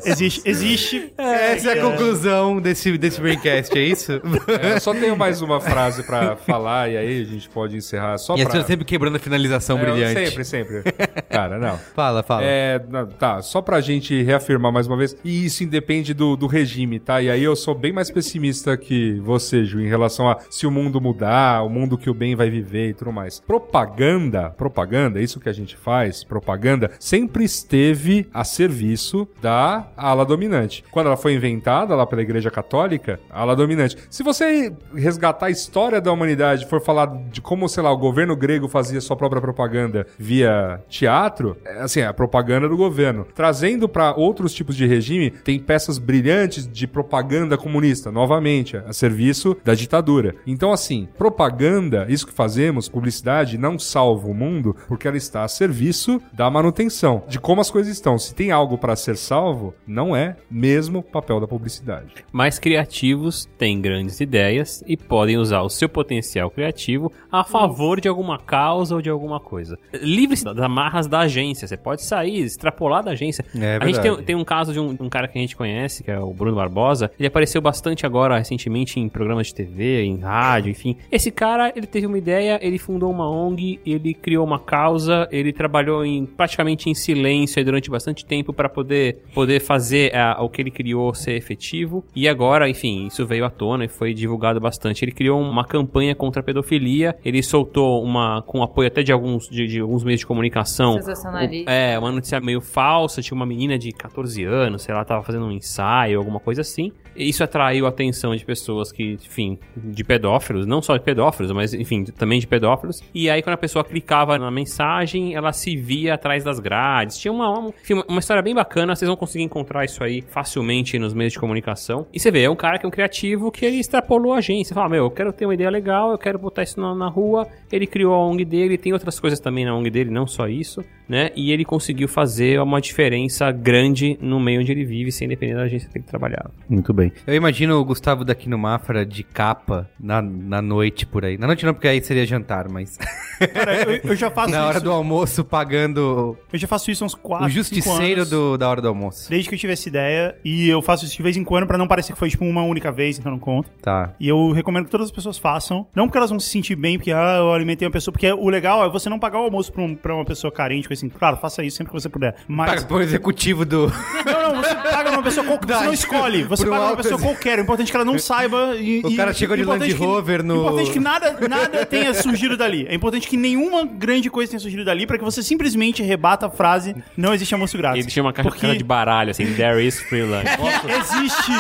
Existe, 0.05 0.43
existe. 0.45 1.13
Essa 1.17 1.71
é 1.71 1.79
a 1.79 1.83
conclusão 1.83 2.61
desse, 2.61 2.97
desse 2.99 3.21
braincast, 3.21 3.77
é 3.77 3.83
isso? 3.83 4.13
É, 4.61 4.79
só 4.81 4.93
tenho 4.93 5.17
mais 5.17 5.41
uma 5.41 5.61
frase 5.61 6.03
pra 6.03 6.37
falar 6.37 6.91
e 6.91 6.97
aí 6.97 7.23
a 7.23 7.25
gente 7.25 7.49
pode 7.49 7.77
encerrar 7.77 8.19
só 8.19 8.37
E 8.37 8.41
a 8.41 8.45
pra... 8.45 8.53
senhora 8.53 8.67
sempre 8.67 8.85
quebrando 8.85 9.17
a 9.17 9.19
finalização 9.19 9.79
É, 9.79 9.81
brilhante. 9.81 10.27
Sempre, 10.27 10.45
sempre. 10.45 10.83
Cara, 11.31 11.59
não. 11.59 11.79
Fala, 11.95 12.23
fala. 12.23 12.43
É, 12.45 12.79
tá, 13.19 13.41
só 13.43 13.63
pra 13.63 13.81
gente 13.81 14.23
reafirmar 14.23 14.73
mais 14.73 14.87
uma 14.87 14.97
vez, 14.97 15.17
e 15.25 15.47
isso 15.47 15.63
independe 15.63 16.13
do, 16.13 16.37
do 16.37 16.47
regime, 16.47 16.99
tá? 16.99 17.23
E 17.23 17.31
aí 17.31 17.43
eu 17.43 17.55
sou 17.57 17.75
bem 17.75 17.93
mais 17.93 18.11
pessimista 18.11 18.77
que 18.77 19.19
você, 19.21 19.65
Ju, 19.65 19.81
em 19.81 19.89
relação 19.89 20.29
a 20.29 20.39
se 20.51 20.67
o 20.67 20.71
mundo 20.71 21.01
mudar, 21.01 21.63
o 21.63 21.69
mundo 21.69 21.97
que 21.97 22.11
o 22.11 22.15
bem 22.15 22.35
vai 22.35 22.51
viver 22.51 22.91
e 22.91 22.95
tudo 22.95 23.13
mais. 23.13 23.41
Propaganda, 23.41 24.51
propaganda, 24.51 25.21
isso 25.21 25.41
que 25.41 25.49
a 25.49 25.53
gente 25.53 25.77
faz, 25.77 26.25
propaganda, 26.25 26.91
sempre 26.99 27.45
esteve 27.45 28.27
a 28.33 28.45
serviço 28.45 29.29
da 29.41 29.87
ala 29.97 30.25
dominante. 30.25 30.85
Quando 30.91 31.07
ela 31.07 31.17
foi 31.17 31.35
inventada 31.35 31.95
lá 31.95 32.07
pela 32.07 32.23
Igreja 32.23 32.51
Católica, 32.51 33.21
ala 33.31 33.55
dominante. 33.55 33.97
Se 34.11 34.23
você 34.23 34.73
resgatar 34.95 35.47
a 35.47 35.51
história 35.51 36.01
da 36.01 36.13
humanidade, 36.13 36.67
for 36.67 36.81
falar 36.81 37.07
de 37.31 37.41
como, 37.41 37.69
sei 37.69 37.83
lá, 37.83 37.93
o 37.93 37.97
governo 37.97 38.37
grego 38.37 38.69
fazia 38.69 39.01
sua 39.01 39.17
própria 39.17 39.41
propaganda 39.41 40.07
via 40.19 40.81
teatro, 40.89 41.57
é, 41.65 41.81
assim, 41.81 42.03
a 42.03 42.13
propaganda 42.13 42.69
do 42.69 42.77
governo. 42.77 43.27
Trazendo 43.35 43.89
para 43.89 44.15
outros 44.15 44.53
tipos 44.55 44.77
de 44.77 44.87
regime, 44.87 45.31
tem 45.31 45.59
peças 45.59 45.99
brilhantes 45.99 46.67
de 46.67 46.87
propaganda 46.87 47.57
comunista, 47.57 48.11
novamente, 48.11 48.77
a 48.77 48.93
serviço 48.93 49.57
da 49.65 49.75
ditadura. 49.75 50.35
Então, 50.47 50.73
assim, 50.73 51.09
propaganda, 51.17 52.07
isso 52.09 52.27
que 52.27 52.33
fazemos, 52.33 52.89
publicidade, 52.89 53.59
não 53.59 53.79
salva 53.79 54.29
o 54.29 54.35
mundo, 54.35 54.77
porque 54.89 55.07
ela 55.07 55.17
está 55.17 55.45
a 55.45 55.49
serviço 55.49 56.21
da 56.33 56.51
manutenção, 56.51 57.23
de 57.29 57.39
como 57.39 57.61
as 57.61 57.71
coisas 57.71 57.93
estão. 57.93 58.19
Se 58.19 58.35
tem 58.35 58.51
algo 58.51 58.79
para 58.79 58.97
ser 58.97 59.17
salvo, 59.27 59.75
não 59.87 60.15
é 60.15 60.37
mesmo 60.51 61.03
papel 61.03 61.41
da 61.41 61.49
publicidade. 61.49 62.25
Mais 62.33 62.59
criativos 62.59 63.47
têm 63.59 63.81
grandes 63.81 64.21
ideias 64.21 64.85
e 64.87 64.97
podem 64.97 65.37
usar 65.37 65.63
o 65.63 65.69
seu 65.69 65.89
potencial 65.89 66.51
criativo 66.51 67.13
a 67.31 67.43
favor 67.43 68.01
de 68.01 68.09
alguma 68.09 68.39
causa 68.39 68.95
ou 68.95 69.03
de 69.03 69.11
alguma 69.11 69.41
coisa. 69.41 69.77
Livre-se 69.93 70.45
das 70.45 70.59
amarras 70.59 71.07
da 71.07 71.21
agência. 71.21 71.67
Você 71.67 71.77
pode 71.77 72.03
sair, 72.03 72.41
extrapolar 72.41 73.03
da 73.03 73.11
agência. 73.11 73.45
É 73.55 73.79
a 73.81 73.87
gente 73.87 74.01
tem, 74.01 74.17
tem 74.23 74.37
um 74.37 74.45
caso 74.45 74.73
de 74.73 74.79
um, 74.79 74.97
um 75.01 75.09
cara 75.09 75.27
que 75.27 75.37
a 75.37 75.41
gente 75.41 75.57
conhece, 75.57 76.05
que 76.05 76.11
é 76.11 76.19
o 76.19 76.33
Bruno 76.33 76.57
Barbosa. 76.57 77.11
Ele 77.19 77.27
apareceu 77.27 77.61
bastante 77.61 78.07
agora, 78.07 78.39
recentemente, 78.39 79.01
em 79.01 79.09
programas 79.09 79.49
de 79.49 79.55
TV, 79.55 80.05
em 80.05 80.19
rádio, 80.21 80.71
enfim. 80.71 80.97
Esse 81.11 81.31
cara, 81.31 81.73
ele 81.75 81.87
teve 81.87 82.07
uma 82.07 82.19
ideia, 82.19 82.59
ele 82.63 82.79
fundou 82.79 83.11
uma 83.11 83.29
ONG, 83.29 83.81
ele 83.85 84.15
criou 84.15 84.47
uma 84.47 84.61
causa, 84.61 85.29
ele 85.33 85.53
trabalhou 85.53 86.05
em 86.05 86.25
praticamente 86.25 86.89
em 86.89 86.95
silêncio 86.95 87.65
durante 87.65 87.91
bastante 87.91 88.25
tempo 88.25 88.53
para 88.53 88.69
poder, 88.69 89.16
poder 89.35 89.61
fazer 89.61 90.15
ah, 90.15 90.43
o 90.43 90.49
que 90.49 90.63
ele 90.63 90.71
criou 90.71 91.15
ser 91.15 91.35
efetivo. 91.35 92.05
E 92.15 92.29
agora, 92.29 92.69
enfim, 92.69 93.07
isso 93.07 93.27
veio 93.27 93.45
à 93.45 93.51
tona 93.51 93.85
e 93.85 93.89
foi 93.89 94.15
divulgado 94.15 94.61
bastante. 94.61 95.05
Ele 95.05 95.13
criou 95.13 95.41
uma 95.41 95.65
campanha 95.65 96.15
contra 96.15 96.41
a 96.41 96.45
pedofilia, 96.45 97.17
ele 97.25 97.43
soltou 97.43 98.03
uma, 98.03 98.43
com 98.43 98.63
apoio 98.63 98.89
até 98.89 99.03
de 99.03 99.13
alguns, 99.13 99.49
de, 99.49 99.67
de 99.67 99.81
alguns 99.81 100.05
meios 100.05 100.21
de 100.21 100.27
comunicação. 100.27 100.95
Sensacionalista. 100.95 101.71
É, 101.71 101.99
uma 101.99 102.11
notícia 102.11 102.41
meio 102.41 102.61
falsa, 102.61 103.23
tinha 103.23 103.37
uma 103.37 103.47
menina 103.47 103.79
de 103.79 103.93
14 103.93 104.45
anos, 104.45 104.83
sei 104.83 104.95
lá, 104.95 105.05
tava 105.05 105.23
fazendo 105.23 105.47
um 105.47 105.53
ensaio, 105.53 106.19
alguma 106.19 106.41
coisa 106.41 106.61
assim. 106.61 106.93
Isso 107.15 107.43
atraiu 107.43 107.87
a 107.87 107.89
atenção 107.89 108.35
de 108.37 108.45
pessoas 108.45 108.93
que, 108.93 109.13
enfim, 109.15 109.59
de 109.77 110.05
pedófilos, 110.05 110.67
não 110.67 110.83
só 110.83 110.97
de 110.97 111.03
pedófilos, 111.03 111.51
mas, 111.53 111.73
enfim, 111.73 112.05
também 112.05 112.39
de 112.39 112.47
pedófilos. 112.47 113.03
E 113.15 113.31
aí, 113.31 113.43
quando 113.43 113.55
a 113.55 113.59
pessoa 113.59 113.85
clicava 113.85 114.39
na 114.39 114.51
mensagem, 114.51 115.35
ela 115.35 115.53
se 115.53 115.77
via 115.77 116.15
atrás 116.15 116.45
das 116.45 116.59
grades. 116.59 117.19
Tinha 117.19 117.33
uma, 117.33 117.49
uma, 117.51 117.69
enfim, 117.71 118.03
uma 118.09 118.21
história 118.21 118.43
bem 118.43 118.55
bacana, 118.55 118.95
vocês 118.95 119.06
vão 119.07 119.17
conseguir 119.17 119.45
encontrar 119.45 119.85
isso 119.85 120.03
aí 120.03 120.23
facilmente 120.23 120.99
nos 120.99 121.15
meios 121.15 121.33
de 121.33 121.39
comunicação. 121.39 122.07
E 122.13 122.21
você 122.21 122.31
vê, 122.31 122.43
é 122.43 122.51
um 122.51 122.57
cara 122.57 122.79
que 122.79 122.87
é 122.87 122.89
um 122.89 122.91
criativo 122.91 123.51
que 123.51 123.65
ele 123.65 123.79
extrapolou 123.79 124.33
a 124.33 124.39
agência. 124.39 124.75
Fala, 124.75 124.89
meu, 124.89 125.05
eu 125.05 125.11
quero 125.11 125.33
ter 125.33 125.47
uma 125.47 125.55
ideia 125.55 125.71
legal, 125.71 126.11
eu 126.11 126.19
quero 126.19 126.39
botar 126.39 126.63
isso 126.63 126.81
na, 126.81 126.95
na 126.95 127.09
rua. 127.09 127.47
Ele 127.71 127.87
criou 127.87 128.15
a 128.15 128.19
ONG 128.19 128.45
dele, 128.45 128.79
tem 128.79 128.93
outras 128.93 129.19
coisas 129.19 129.41
também 129.41 129.65
na 129.65 129.75
ONG 129.75 129.91
dele, 129.91 130.11
não 130.11 130.27
só 130.27 130.49
isso, 130.49 130.85
né? 131.09 131.31
E 131.35 131.53
ele 131.53 131.65
conseguiu 131.65 132.09
fazer 132.09 132.61
uma 132.61 132.81
diferença 132.81 133.51
grande 133.51 134.19
no 134.21 134.39
meio 134.41 134.61
onde 134.61 134.73
ele 134.73 134.85
vive, 134.85 135.13
sem 135.13 135.29
depender 135.29 135.55
da 135.55 135.63
agência 135.63 135.89
que 135.89 135.99
ele 135.99 136.05
trabalhava. 136.05 136.51
Muito 136.69 136.93
bem. 136.93 137.13
Eu 137.27 137.35
imagino 137.35 137.79
o 137.79 137.85
Gustavo 137.85 138.25
daqui 138.25 138.49
no 138.49 138.59
Mafra 138.59 139.05
de 139.05 139.23
capa 139.23 139.89
na, 139.99 140.21
na 140.23 140.63
noite 140.63 141.07
por 141.07 141.25
aí. 141.25 141.39
Na 141.39 141.47
noite 141.47 141.65
não, 141.65 141.75
porque 141.75 141.89
aí 141.89 142.03
seria 142.03 142.27
jantar, 142.27 142.69
mas. 142.69 142.99
Cara, 143.53 143.83
eu, 143.83 144.01
eu 144.11 144.17
já 144.17 144.31
faço 144.31 144.51
na 144.51 144.65
hora 144.65 144.77
isso. 144.77 144.85
do 144.85 144.91
almoço 144.91 145.45
pagando 145.45 146.37
Eu 146.53 146.59
já 146.59 146.67
faço 146.67 146.91
isso 146.91 147.05
uns 147.05 147.15
4, 147.15 147.47
o 147.47 147.51
justiceiro 147.51 148.25
do, 148.25 148.57
da 148.57 148.69
hora 148.69 148.81
do 148.81 148.89
almoço. 148.89 148.96
Desde 149.29 149.49
que 149.49 149.55
eu 149.55 149.59
tive 149.59 149.73
essa 149.73 149.89
ideia. 149.89 150.35
E 150.45 150.69
eu 150.69 150.81
faço 150.83 151.05
isso 151.05 151.17
de 151.17 151.23
vez 151.23 151.37
em 151.37 151.45
quando 151.45 151.67
pra 151.67 151.77
não 151.79 151.87
parecer 151.87 152.13
que 152.13 152.19
foi 152.19 152.29
tipo 152.31 152.45
uma 152.45 152.63
única 152.63 152.91
vez, 152.91 153.19
então 153.19 153.31
não 153.31 153.39
conto. 153.39 153.71
Tá. 153.83 154.13
E 154.19 154.29
eu 154.29 154.51
recomendo 154.53 154.85
que 154.87 154.91
todas 154.91 155.07
as 155.07 155.13
pessoas 155.13 155.39
façam. 155.39 155.87
Não 155.95 156.07
porque 156.07 156.19
elas 156.19 156.31
vão 156.31 156.39
se 156.41 156.49
sentir 156.49 156.77
bem, 156.77 156.97
porque 156.99 157.13
ah, 157.13 157.37
eu 157.39 157.53
alimentei 157.53 157.87
uma 157.87 157.93
pessoa. 157.93 158.13
Porque 158.13 158.31
o 158.33 158.49
legal 158.49 158.85
é 158.85 158.89
você 158.89 159.09
não 159.09 159.19
pagar 159.19 159.41
o 159.41 159.45
almoço 159.45 159.73
pra, 159.73 159.83
um- 159.83 159.95
pra 159.95 160.15
uma 160.15 160.25
pessoa 160.25 160.53
carente, 160.53 160.89
coisa 160.89 161.01
assim. 161.01 161.09
Claro, 161.09 161.37
faça 161.37 161.63
isso 161.65 161.77
sempre 161.77 161.93
que 161.93 162.01
você 162.01 162.09
puder. 162.09 162.37
Mas. 162.49 162.71
Paga 162.71 162.83
pro 162.87 163.01
executivo 163.01 163.65
do. 163.65 163.93
Não, 164.25 164.55
não, 164.55 164.63
você 164.63 164.75
paga 164.75 165.11
uma 165.11 165.23
pessoa 165.23 165.47
qualquer. 165.47 165.67
Você 165.77 165.85
não 165.85 165.93
escolhe. 165.93 166.43
Você 166.45 166.67
um 166.67 166.71
paga 166.71 166.81
uma 166.83 166.89
alto 166.91 167.03
pessoa 167.03 167.21
qualquer. 167.21 167.59
O 167.59 167.63
importante 167.63 167.89
é 167.89 167.91
que 167.91 167.97
ela 167.97 168.05
não 168.05 168.19
saiba. 168.19 168.77
E, 168.77 169.03
O 169.05 169.09
e- 169.11 169.17
cara 169.17 169.33
chegou 169.33 169.57
de 169.57 169.63
importante 169.63 169.91
Land 169.91 169.95
que- 170.01 170.05
Rover 170.05 170.43
no- 170.45 170.55
O 170.55 170.61
importante 170.63 170.91
é 170.91 170.93
que 170.93 171.01
nada, 171.01 171.49
nada 171.49 171.85
tenha 171.87 172.15
surgido 172.15 172.57
dali. 172.57 172.87
É 172.89 172.95
importante 172.95 173.29
que 173.29 173.37
nenhuma 173.37 173.85
grande 173.85 174.31
coisa 174.31 174.51
tenha 174.51 174.61
surgido 174.61 174.85
dali 174.85 175.07
pra 175.07 175.19
que 175.19 175.25
você 175.25 175.43
simplesmente 175.43 176.03
rebata 176.03 176.47
a 176.47 176.51
frase: 176.51 176.95
não 177.17 177.35
existe 177.35 177.53
almoço 177.55 177.77
grátis. 177.77 178.05
Ele 178.05 178.11
tinha 178.13 178.23
uma 178.23 178.33
caixa 178.33 178.49
Porque 178.49 178.77
de 178.77 178.85
baralho, 178.87 179.31
assim, 179.33 179.53
there 179.55 179.85
is 179.85 180.01
free 180.01 180.23
lunch. 180.23 180.47
existe 180.89 181.53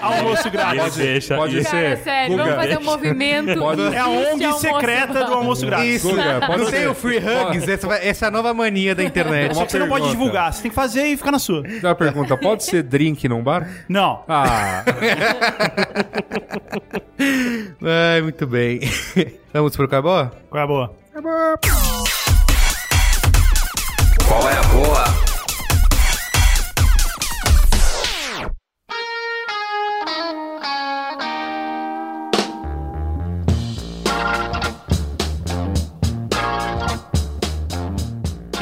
almoço 0.00 0.50
grátis. 0.50 0.96
Ele 0.98 1.06
deixa 1.12 1.36
pode 1.36 1.58
isso. 1.58 1.70
Cara, 1.70 1.96
ser. 1.96 2.02
sério, 2.02 2.30
Guga, 2.30 2.42
vamos 2.44 2.58
fazer 2.58 2.78
um 2.78 2.82
movimento. 2.84 3.58
Pode- 3.58 3.82
É 3.82 3.98
a 4.00 4.08
Existe 4.10 4.32
ONG 4.34 4.44
almoço 4.44 4.60
secreta 4.60 5.06
do 5.06 5.12
grátis. 5.14 5.32
almoço 5.34 5.66
grátis. 5.66 5.94
Isso. 5.94 6.08
Guga, 6.10 6.40
pode 6.46 6.62
não 6.62 6.70
tem 6.70 6.80
ser. 6.80 6.88
o 6.88 6.94
free 6.94 7.18
hugs, 7.18 7.68
essa, 7.68 7.86
vai- 7.86 8.06
essa 8.08 8.24
é 8.24 8.28
a 8.28 8.30
nova 8.30 8.52
mania 8.54 8.94
da 8.94 9.02
internet. 9.04 9.54
Só 9.54 9.64
que 9.64 9.72
você 9.72 9.78
não 9.78 9.88
pode 9.88 10.02
pergunta. 10.04 10.18
divulgar, 10.24 10.52
você 10.52 10.62
tem 10.62 10.70
que 10.70 10.74
fazer 10.74 11.04
e 11.06 11.16
ficar 11.16 11.30
na 11.30 11.38
sua. 11.38 11.62
Dá 11.82 11.88
uma 11.90 11.94
pergunta, 11.94 12.36
pode 12.36 12.64
ser 12.64 12.82
drink 12.82 13.28
num 13.28 13.42
bar? 13.42 13.68
Não. 13.88 14.24
Ah, 14.28 14.82
Ai, 18.14 18.22
muito 18.22 18.46
bem. 18.46 18.80
Vamos 19.52 19.76
pro 19.76 19.86
Cabó? 19.88 20.30
Qual 20.50 20.60
é 20.60 20.64
a 20.64 20.66
boa? 20.66 20.96
Qual 24.26 24.48
é 24.48 24.56
a 24.58 24.62
boa? 24.62 25.23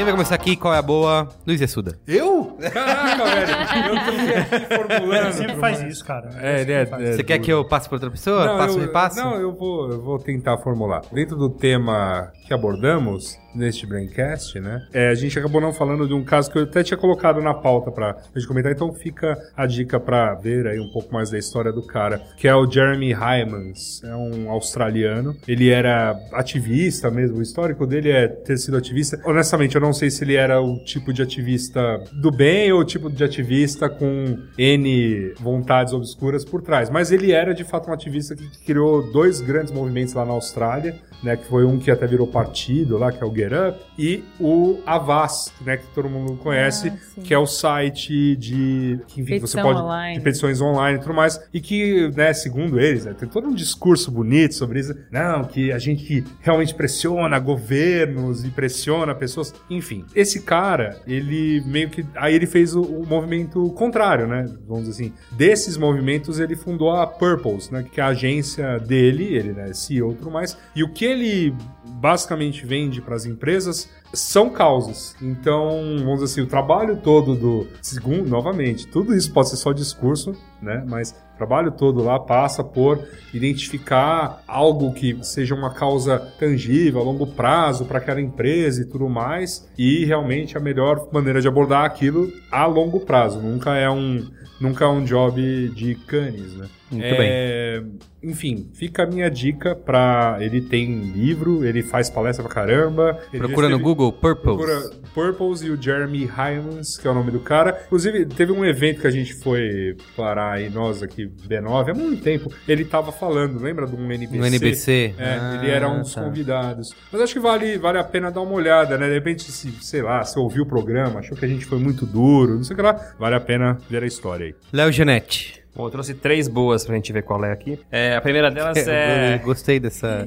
Quem 0.03 0.07
vai 0.07 0.15
começar 0.15 0.35
aqui? 0.35 0.57
Qual 0.57 0.74
é 0.74 0.79
a 0.79 0.83
boa? 0.83 1.29
Luiz 1.47 1.61
Essuda. 1.61 1.97
eu? 2.09 2.57
Caraca, 2.73 3.24
velho. 3.24 3.53
Eu 3.87 4.05
tô 4.05 4.51
aqui 4.57 4.74
formulando. 4.74 5.24
Ele 5.27 5.33
sempre 5.33 5.57
faz 5.59 5.81
isso, 5.83 6.05
cara. 6.05 6.29
É, 6.41 6.61
ele 6.62 6.73
é, 6.73 6.81
é 6.83 7.12
Você 7.12 7.23
quer 7.23 7.39
que 7.39 7.53
eu 7.53 7.65
passe 7.65 7.89
pra 7.89 7.95
outra 7.95 8.11
pessoa? 8.11 8.45
Não, 8.45 8.59
Passo 8.59 8.79
eu, 8.79 8.83
e 8.83 8.87
repasso? 8.87 9.16
Não, 9.16 9.37
eu 9.37 9.53
vou, 9.53 9.93
eu 9.93 10.03
vou 10.03 10.19
tentar 10.19 10.59
formular. 10.59 11.03
Dentro 11.12 11.37
do 11.37 11.49
tema 11.49 12.33
que 12.49 12.53
abordamos 12.53 13.39
neste 13.55 13.87
Braincast, 13.87 14.59
né? 14.61 14.87
é, 14.93 15.09
a 15.09 15.15
gente 15.15 15.39
acabou 15.39 15.61
não 15.61 15.73
falando 15.73 16.07
de 16.07 16.15
um 16.15 16.24
caso 16.24 16.51
que 16.51 16.59
eu 16.59 16.62
até 16.62 16.83
tinha 16.83 16.97
colocado 16.97 17.41
na 17.41 17.55
pauta 17.55 17.91
pra 17.91 18.16
gente 18.35 18.47
comentar, 18.47 18.73
então 18.73 18.93
fica 18.93 19.39
a 19.57 19.66
dica 19.66 19.99
pra 19.99 20.35
ver 20.35 20.66
aí 20.66 20.79
um 20.79 20.89
pouco 20.89 21.12
mais 21.12 21.31
da 21.31 21.39
história 21.39 21.73
do 21.73 21.83
cara, 21.83 22.20
que 22.37 22.47
é 22.47 22.55
o 22.55 22.70
Jeremy 22.70 23.12
Hymans. 23.12 24.03
É 24.05 24.15
um 24.15 24.51
australiano. 24.51 25.37
Ele 25.47 25.70
era 25.70 26.19
ativista 26.33 27.11
mesmo. 27.11 27.39
O 27.39 27.43
histórico 27.43 27.87
dele 27.87 28.11
é 28.11 28.29
ter 28.29 28.57
sido 28.57 28.77
ativista. 28.77 29.20
Honestamente, 29.24 29.74
eu 29.74 29.81
não 29.81 29.93
sei 29.93 30.11
se 30.11 30.24
ele 30.24 30.35
era 30.35 30.61
o 30.61 30.79
tipo 30.85 31.12
de 31.12 31.23
ativista 31.23 32.03
do 32.12 32.31
bem 32.31 32.73
ou 32.73 32.81
o 32.81 32.85
tipo 32.85 33.11
de 33.11 33.24
ativista 33.24 33.89
com 33.89 34.39
N 34.57 35.35
vontades 35.41 35.93
obscuras 35.93 36.45
por 36.45 36.62
trás. 36.62 36.91
Mas 36.91 37.11
ele 37.12 37.33
era 37.33 37.55
de 37.55 37.65
fato 37.65 37.91
um 37.91 37.93
ativista 37.93 38.35
que 38.35 38.49
criou 38.65 39.11
dois 39.12 39.41
grandes 39.41 39.73
movimentos 39.73 40.15
lá 40.15 40.24
na 40.24 40.33
Austrália, 40.33 40.97
né? 41.23 41.37
Que 41.37 41.47
foi 41.47 41.65
um 41.65 41.79
que 41.79 41.91
até 41.91 42.07
virou 42.07 42.27
partido 42.27 42.99
lá, 42.99 43.12
que 43.12 43.23
é 43.23 43.27
o 43.27 43.31
Get 43.43 43.52
Up, 43.52 43.81
e 43.98 44.23
o 44.39 44.81
Avast, 44.86 45.52
né? 45.64 45.77
Que 45.77 45.86
todo 45.94 46.09
mundo 46.09 46.36
conhece, 46.36 46.89
Ah, 46.89 47.20
que 47.23 47.35
é 47.35 47.39
o 47.39 47.47
site 47.47 48.36
de. 48.36 49.01
Que, 49.09 49.20
enfim, 49.20 49.39
você 49.39 49.60
pode. 49.60 49.81
online. 49.81 50.19
De 50.19 50.24
petições 50.24 50.60
online 50.60 50.98
e 50.98 51.01
tudo 51.01 51.14
mais. 51.14 51.40
E 51.52 51.60
que, 51.60 52.10
né, 52.16 52.32
segundo 52.32 52.78
eles, 52.81 53.05
né, 53.05 53.14
tem 53.19 53.28
todo 53.28 53.48
um 53.48 53.55
discurso 53.55 54.10
bonito 54.10 54.55
sobre 54.55 54.81
isso. 54.81 54.94
Não, 55.10 55.44
que 55.44 55.73
a 55.73 55.78
gente 55.78 56.24
realmente 56.40 56.74
pressiona 56.74 57.39
governos 57.39 58.44
e 58.44 58.48
pressiona 58.48 59.14
pessoas. 59.14 59.55
Enfim, 59.69 60.05
esse 60.14 60.43
cara, 60.43 61.01
ele 61.06 61.62
meio 61.66 61.89
que. 61.90 62.05
Aí 62.14 62.35
ele 62.35 62.47
fez 62.47 62.74
o, 62.74 62.82
o 62.82 63.06
movimento 63.06 63.70
contrário, 63.70 64.27
né? 64.27 64.47
Vamos 64.66 64.89
dizer 64.89 65.05
assim. 65.05 65.12
Desses 65.32 65.77
movimentos, 65.77 66.39
ele 66.39 66.56
fundou 66.56 66.90
a 66.90 67.06
Purpose, 67.06 67.73
né? 67.73 67.85
Que 67.90 68.01
é 68.01 68.05
a 68.05 68.09
agência 68.09 68.78
dele, 68.78 69.24
ele 69.35 69.52
né, 69.52 69.73
CEO 69.73 70.12
e 70.12 70.14
tudo 70.16 70.31
mais. 70.31 70.56
E 70.74 70.82
o 70.82 70.89
que 70.89 71.05
ele 71.05 71.55
basicamente 71.85 72.65
vende 72.65 73.01
para 73.01 73.15
as 73.15 73.27
empresas 73.27 73.89
são 74.13 74.51
causas. 74.51 75.17
Então, 75.23 75.97
vamos 75.99 76.21
dizer 76.21 76.25
assim, 76.25 76.41
o 76.43 76.47
trabalho 76.47 76.99
todo 76.99 77.35
do. 77.35 77.67
Segundo, 77.81 78.29
novamente, 78.29 78.87
tudo 78.87 79.15
isso 79.15 79.33
pode 79.33 79.49
ser 79.51 79.57
só 79.57 79.73
discurso, 79.73 80.37
né? 80.61 80.85
Mas 80.87 81.13
o 81.35 81.37
trabalho 81.37 81.73
todo 81.73 82.03
lá 82.03 82.21
passa 82.21 82.63
por 82.63 83.03
identificar 83.33 84.43
algo 84.47 84.93
que 84.93 85.19
seja 85.25 85.55
uma 85.55 85.73
causa 85.73 86.19
tangível, 86.39 87.01
a 87.01 87.05
longo 87.05 87.27
prazo 87.27 87.85
para 87.87 87.99
aquela 87.99 88.21
empresa 88.21 88.83
e 88.83 88.85
tudo 88.85 89.09
mais. 89.09 89.69
E 89.79 90.05
realmente 90.05 90.57
a 90.57 90.61
melhor 90.61 91.09
maneira 91.13 91.41
de 91.41 91.49
abordar 91.49 91.85
aquilo 91.85 92.31
a 92.51 92.67
longo 92.67 93.01
prazo. 93.01 93.41
Nunca 93.41 93.75
é 93.75 93.91
um. 93.91 94.31
Nunca 94.61 94.85
é 94.85 94.89
um 94.89 95.03
job 95.03 95.71
de 95.71 95.97
canes, 96.07 96.55
né? 96.55 96.69
Muito 96.93 97.05
É, 97.05 97.82
Enfim, 98.23 98.70
fica 98.74 99.02
a 99.02 99.06
minha 99.06 99.28
dica 99.31 99.74
pra. 99.74 100.36
Ele 100.40 100.60
tem 100.60 101.01
livro, 101.12 101.64
ele 101.64 101.82
faz 101.82 102.09
palestra 102.09 102.44
pra 102.44 102.55
caramba. 102.55 103.19
Procura 103.36 103.69
no 103.69 103.78
Google 103.78 104.12
Purpose. 104.12 104.44
Procura 104.56 104.90
Purples 105.14 105.62
e 105.62 105.70
o 105.70 105.81
Jeremy 105.81 106.24
Hyams, 106.27 106.97
que 106.97 107.09
é 107.09 107.10
o 107.10 107.14
nome 107.14 107.31
do 107.31 107.40
cara. 107.40 107.82
Inclusive, 107.86 108.27
teve 108.27 108.52
um 108.52 108.64
evento 108.64 109.01
que 109.01 109.06
a 109.06 109.10
gente 109.10 109.35
foi 109.35 109.97
parar 110.16 110.52
aí, 110.52 110.70
nós 110.70 111.02
aqui, 111.02 111.27
B9, 111.48 111.90
há 111.90 111.94
muito 111.94 112.23
tempo. 112.23 112.52
Ele 112.69 112.85
tava 112.85 113.10
falando, 113.10 113.60
lembra 113.60 113.86
de 113.86 113.97
um 113.97 114.10
NBC? 114.10 114.39
No 114.39 114.47
NBC? 114.47 115.14
É, 115.19 115.39
Ah, 115.40 115.60
ele 115.60 115.70
era 115.70 115.89
um 115.89 116.01
dos 116.01 116.14
tá. 116.14 116.23
convidados. 116.23 116.94
Mas 117.10 117.20
acho 117.23 117.32
que 117.35 117.40
vale, 117.40 117.77
vale 117.78 117.98
a 117.98 118.05
pena 118.05 118.31
dar 118.31 118.40
uma 118.40 118.52
olhada, 118.52 118.97
né? 118.97 119.09
De 119.09 119.14
repente, 119.14 119.51
se, 119.51 119.73
sei 119.81 120.02
lá, 120.02 120.23
se 120.24 120.39
ouviu 120.39 120.62
o 120.62 120.66
programa, 120.66 121.20
achou 121.20 121.36
que 121.36 121.44
a 121.44 121.48
gente 121.48 121.64
foi 121.64 121.78
muito 121.78 122.06
duro, 122.06 122.56
não 122.56 122.64
sei 122.64 122.74
o 122.74 122.77
que 122.77 122.82
lá, 122.82 123.14
vale 123.19 123.35
a 123.35 123.40
pena 123.40 123.78
ver 123.90 124.02
a 124.02 124.06
história 124.06 124.47
aí. 124.47 124.55
Léo 124.73 124.93
Genetti. 124.93 125.62
Bom, 125.74 125.86
eu 125.86 125.90
trouxe 125.90 126.12
três 126.12 126.49
boas 126.49 126.85
pra 126.85 126.94
gente 126.94 127.11
ver 127.15 127.23
qual 127.23 127.43
é 127.44 127.51
aqui. 127.51 127.78
É, 127.90 128.15
a 128.15 128.20
primeira 128.20 128.51
delas 128.51 128.77
Eu 128.86 128.93
é... 128.93 129.39
Gostei 129.39 129.81
dessa. 129.81 130.27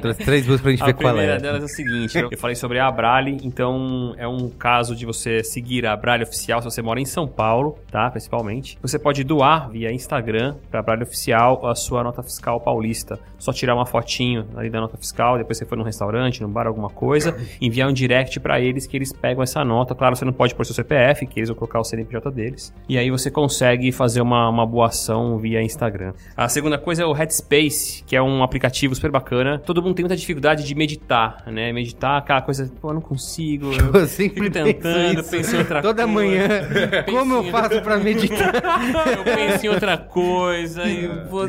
Trouxe 0.00 0.22
três 0.22 0.46
duas 0.46 0.60
pra 0.60 0.70
gente 0.70 0.82
A 0.82 0.86
ver 0.86 0.94
qual 0.94 1.14
primeira 1.14 1.36
é. 1.36 1.40
delas 1.40 1.62
é 1.62 1.64
o 1.64 1.68
seguinte, 1.68 2.18
eu 2.18 2.38
falei 2.38 2.54
sobre 2.54 2.78
a 2.78 2.86
Abrale, 2.86 3.38
então 3.42 4.14
é 4.18 4.28
um 4.28 4.50
caso 4.50 4.94
de 4.94 5.06
você 5.06 5.42
seguir 5.42 5.86
a 5.86 5.94
Abrale 5.94 6.22
Oficial 6.22 6.60
se 6.60 6.66
você 6.66 6.82
mora 6.82 7.00
em 7.00 7.06
São 7.06 7.26
Paulo, 7.26 7.78
tá? 7.90 8.10
Principalmente. 8.10 8.78
Você 8.82 8.98
pode 8.98 9.24
doar 9.24 9.70
via 9.70 9.90
Instagram 9.90 10.56
pra 10.70 10.80
Abrale 10.80 11.04
Oficial 11.04 11.66
a 11.66 11.74
sua 11.74 12.04
nota 12.04 12.22
fiscal 12.22 12.60
paulista. 12.60 13.18
Só 13.38 13.52
tirar 13.52 13.74
uma 13.74 13.86
fotinho 13.86 14.46
ali 14.54 14.68
da 14.68 14.80
nota 14.80 14.96
fiscal, 14.98 15.38
depois 15.38 15.56
você 15.56 15.64
for 15.64 15.76
num 15.76 15.84
restaurante, 15.84 16.42
num 16.42 16.48
bar, 16.48 16.66
alguma 16.66 16.90
coisa, 16.90 17.36
enviar 17.60 17.88
um 17.88 17.92
direct 17.92 18.38
pra 18.40 18.60
eles 18.60 18.86
que 18.86 18.96
eles 18.96 19.12
pegam 19.12 19.42
essa 19.42 19.64
nota. 19.64 19.94
Claro, 19.94 20.14
você 20.14 20.24
não 20.24 20.32
pode 20.32 20.54
pôr 20.54 20.64
seu 20.66 20.74
CPF, 20.74 21.26
que 21.26 21.40
eles 21.40 21.48
vão 21.48 21.56
colocar 21.56 21.80
o 21.80 21.84
CNPJ 21.84 22.30
deles. 22.30 22.72
E 22.88 22.98
aí 22.98 23.10
você 23.10 23.30
consegue 23.30 23.90
fazer 23.92 24.20
uma, 24.20 24.48
uma 24.48 24.66
ação 24.82 25.38
via 25.38 25.62
Instagram. 25.62 26.12
A 26.36 26.48
segunda 26.48 26.78
coisa 26.78 27.02
é 27.02 27.06
o 27.06 27.12
Headspace, 27.12 28.02
que 28.06 28.14
é 28.16 28.22
um 28.22 28.42
aplicativo 28.42 28.94
super 28.94 29.10
bacana. 29.10 29.58
Todo 29.58 29.82
mundo 29.82 29.94
tem 29.94 30.02
muita 30.04 30.16
dificuldade 30.16 30.64
de 30.64 30.74
meditar, 30.74 31.42
né? 31.46 31.72
Meditar, 31.72 32.18
aquela 32.18 32.42
coisa, 32.42 32.70
pô, 32.80 32.90
eu 32.90 32.94
não 32.94 33.00
consigo. 33.00 33.72
Eu 33.72 33.94
Eu 34.04 34.06
sempre 34.08 34.50
penso 34.50 34.64
tentando, 34.64 35.24
penso 35.24 35.54
em 35.54 35.58
outra 35.58 35.82
Toda 35.82 36.02
coisa. 36.02 36.12
manhã. 36.12 36.48
Como 37.10 37.34
eu 37.34 37.44
faço 37.44 37.80
pra 37.82 37.98
meditar? 37.98 38.52
eu 39.16 39.24
penso 39.24 39.66
em 39.66 39.68
outra 39.68 39.96
coisa. 39.96 40.84
E, 40.84 41.06
vou- 41.28 41.48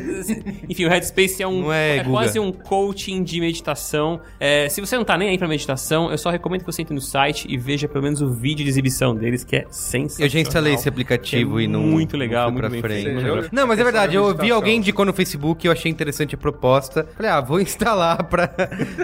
enfim, 0.68 0.84
o 0.84 0.88
Headspace 0.88 1.42
é 1.42 1.48
um 1.48 1.72
é, 1.72 1.98
Guga? 1.98 2.10
quase 2.10 2.38
um 2.38 2.52
coaching 2.52 3.22
de 3.22 3.40
meditação. 3.40 4.20
É, 4.40 4.68
se 4.68 4.80
você 4.80 4.96
não 4.96 5.04
tá 5.04 5.16
nem 5.16 5.30
aí 5.30 5.38
pra 5.38 5.48
meditação, 5.48 6.10
eu 6.10 6.18
só 6.18 6.30
recomendo 6.30 6.60
que 6.60 6.66
você 6.66 6.82
entre 6.82 6.94
no 6.94 7.00
site 7.00 7.46
e 7.48 7.56
veja 7.56 7.88
pelo 7.88 8.04
menos 8.04 8.20
o 8.22 8.28
vídeo 8.32 8.64
de 8.64 8.70
exibição 8.70 9.14
deles, 9.14 9.44
que 9.44 9.56
é 9.56 9.66
sensacional. 9.70 10.26
Eu 10.26 10.28
já 10.28 10.40
instalei 10.40 10.74
esse 10.74 10.88
aplicativo 10.88 11.60
É 11.60 11.64
e 11.64 11.68
não. 11.68 11.80
muito 11.80 12.16
legal, 12.16 12.46
não 12.46 12.52
muito 12.52 12.62
pra 12.62 12.70
bem 12.70 12.80
frente. 12.80 13.08
Não, 13.52 13.66
mas 13.66 13.78
é 13.78 13.84
verdade, 13.84 14.14
eu 14.16 14.36
vi 14.36 14.50
alguém 14.50 14.76
indicou 14.78 15.04
no 15.04 15.12
Facebook, 15.12 15.66
eu 15.66 15.72
achei 15.72 15.90
interessante 15.90 16.34
a 16.34 16.38
proposta. 16.38 17.06
Falei, 17.16 17.30
ah, 17.30 17.40
vou 17.40 17.60
instalar 17.60 18.22
pra. 18.24 18.50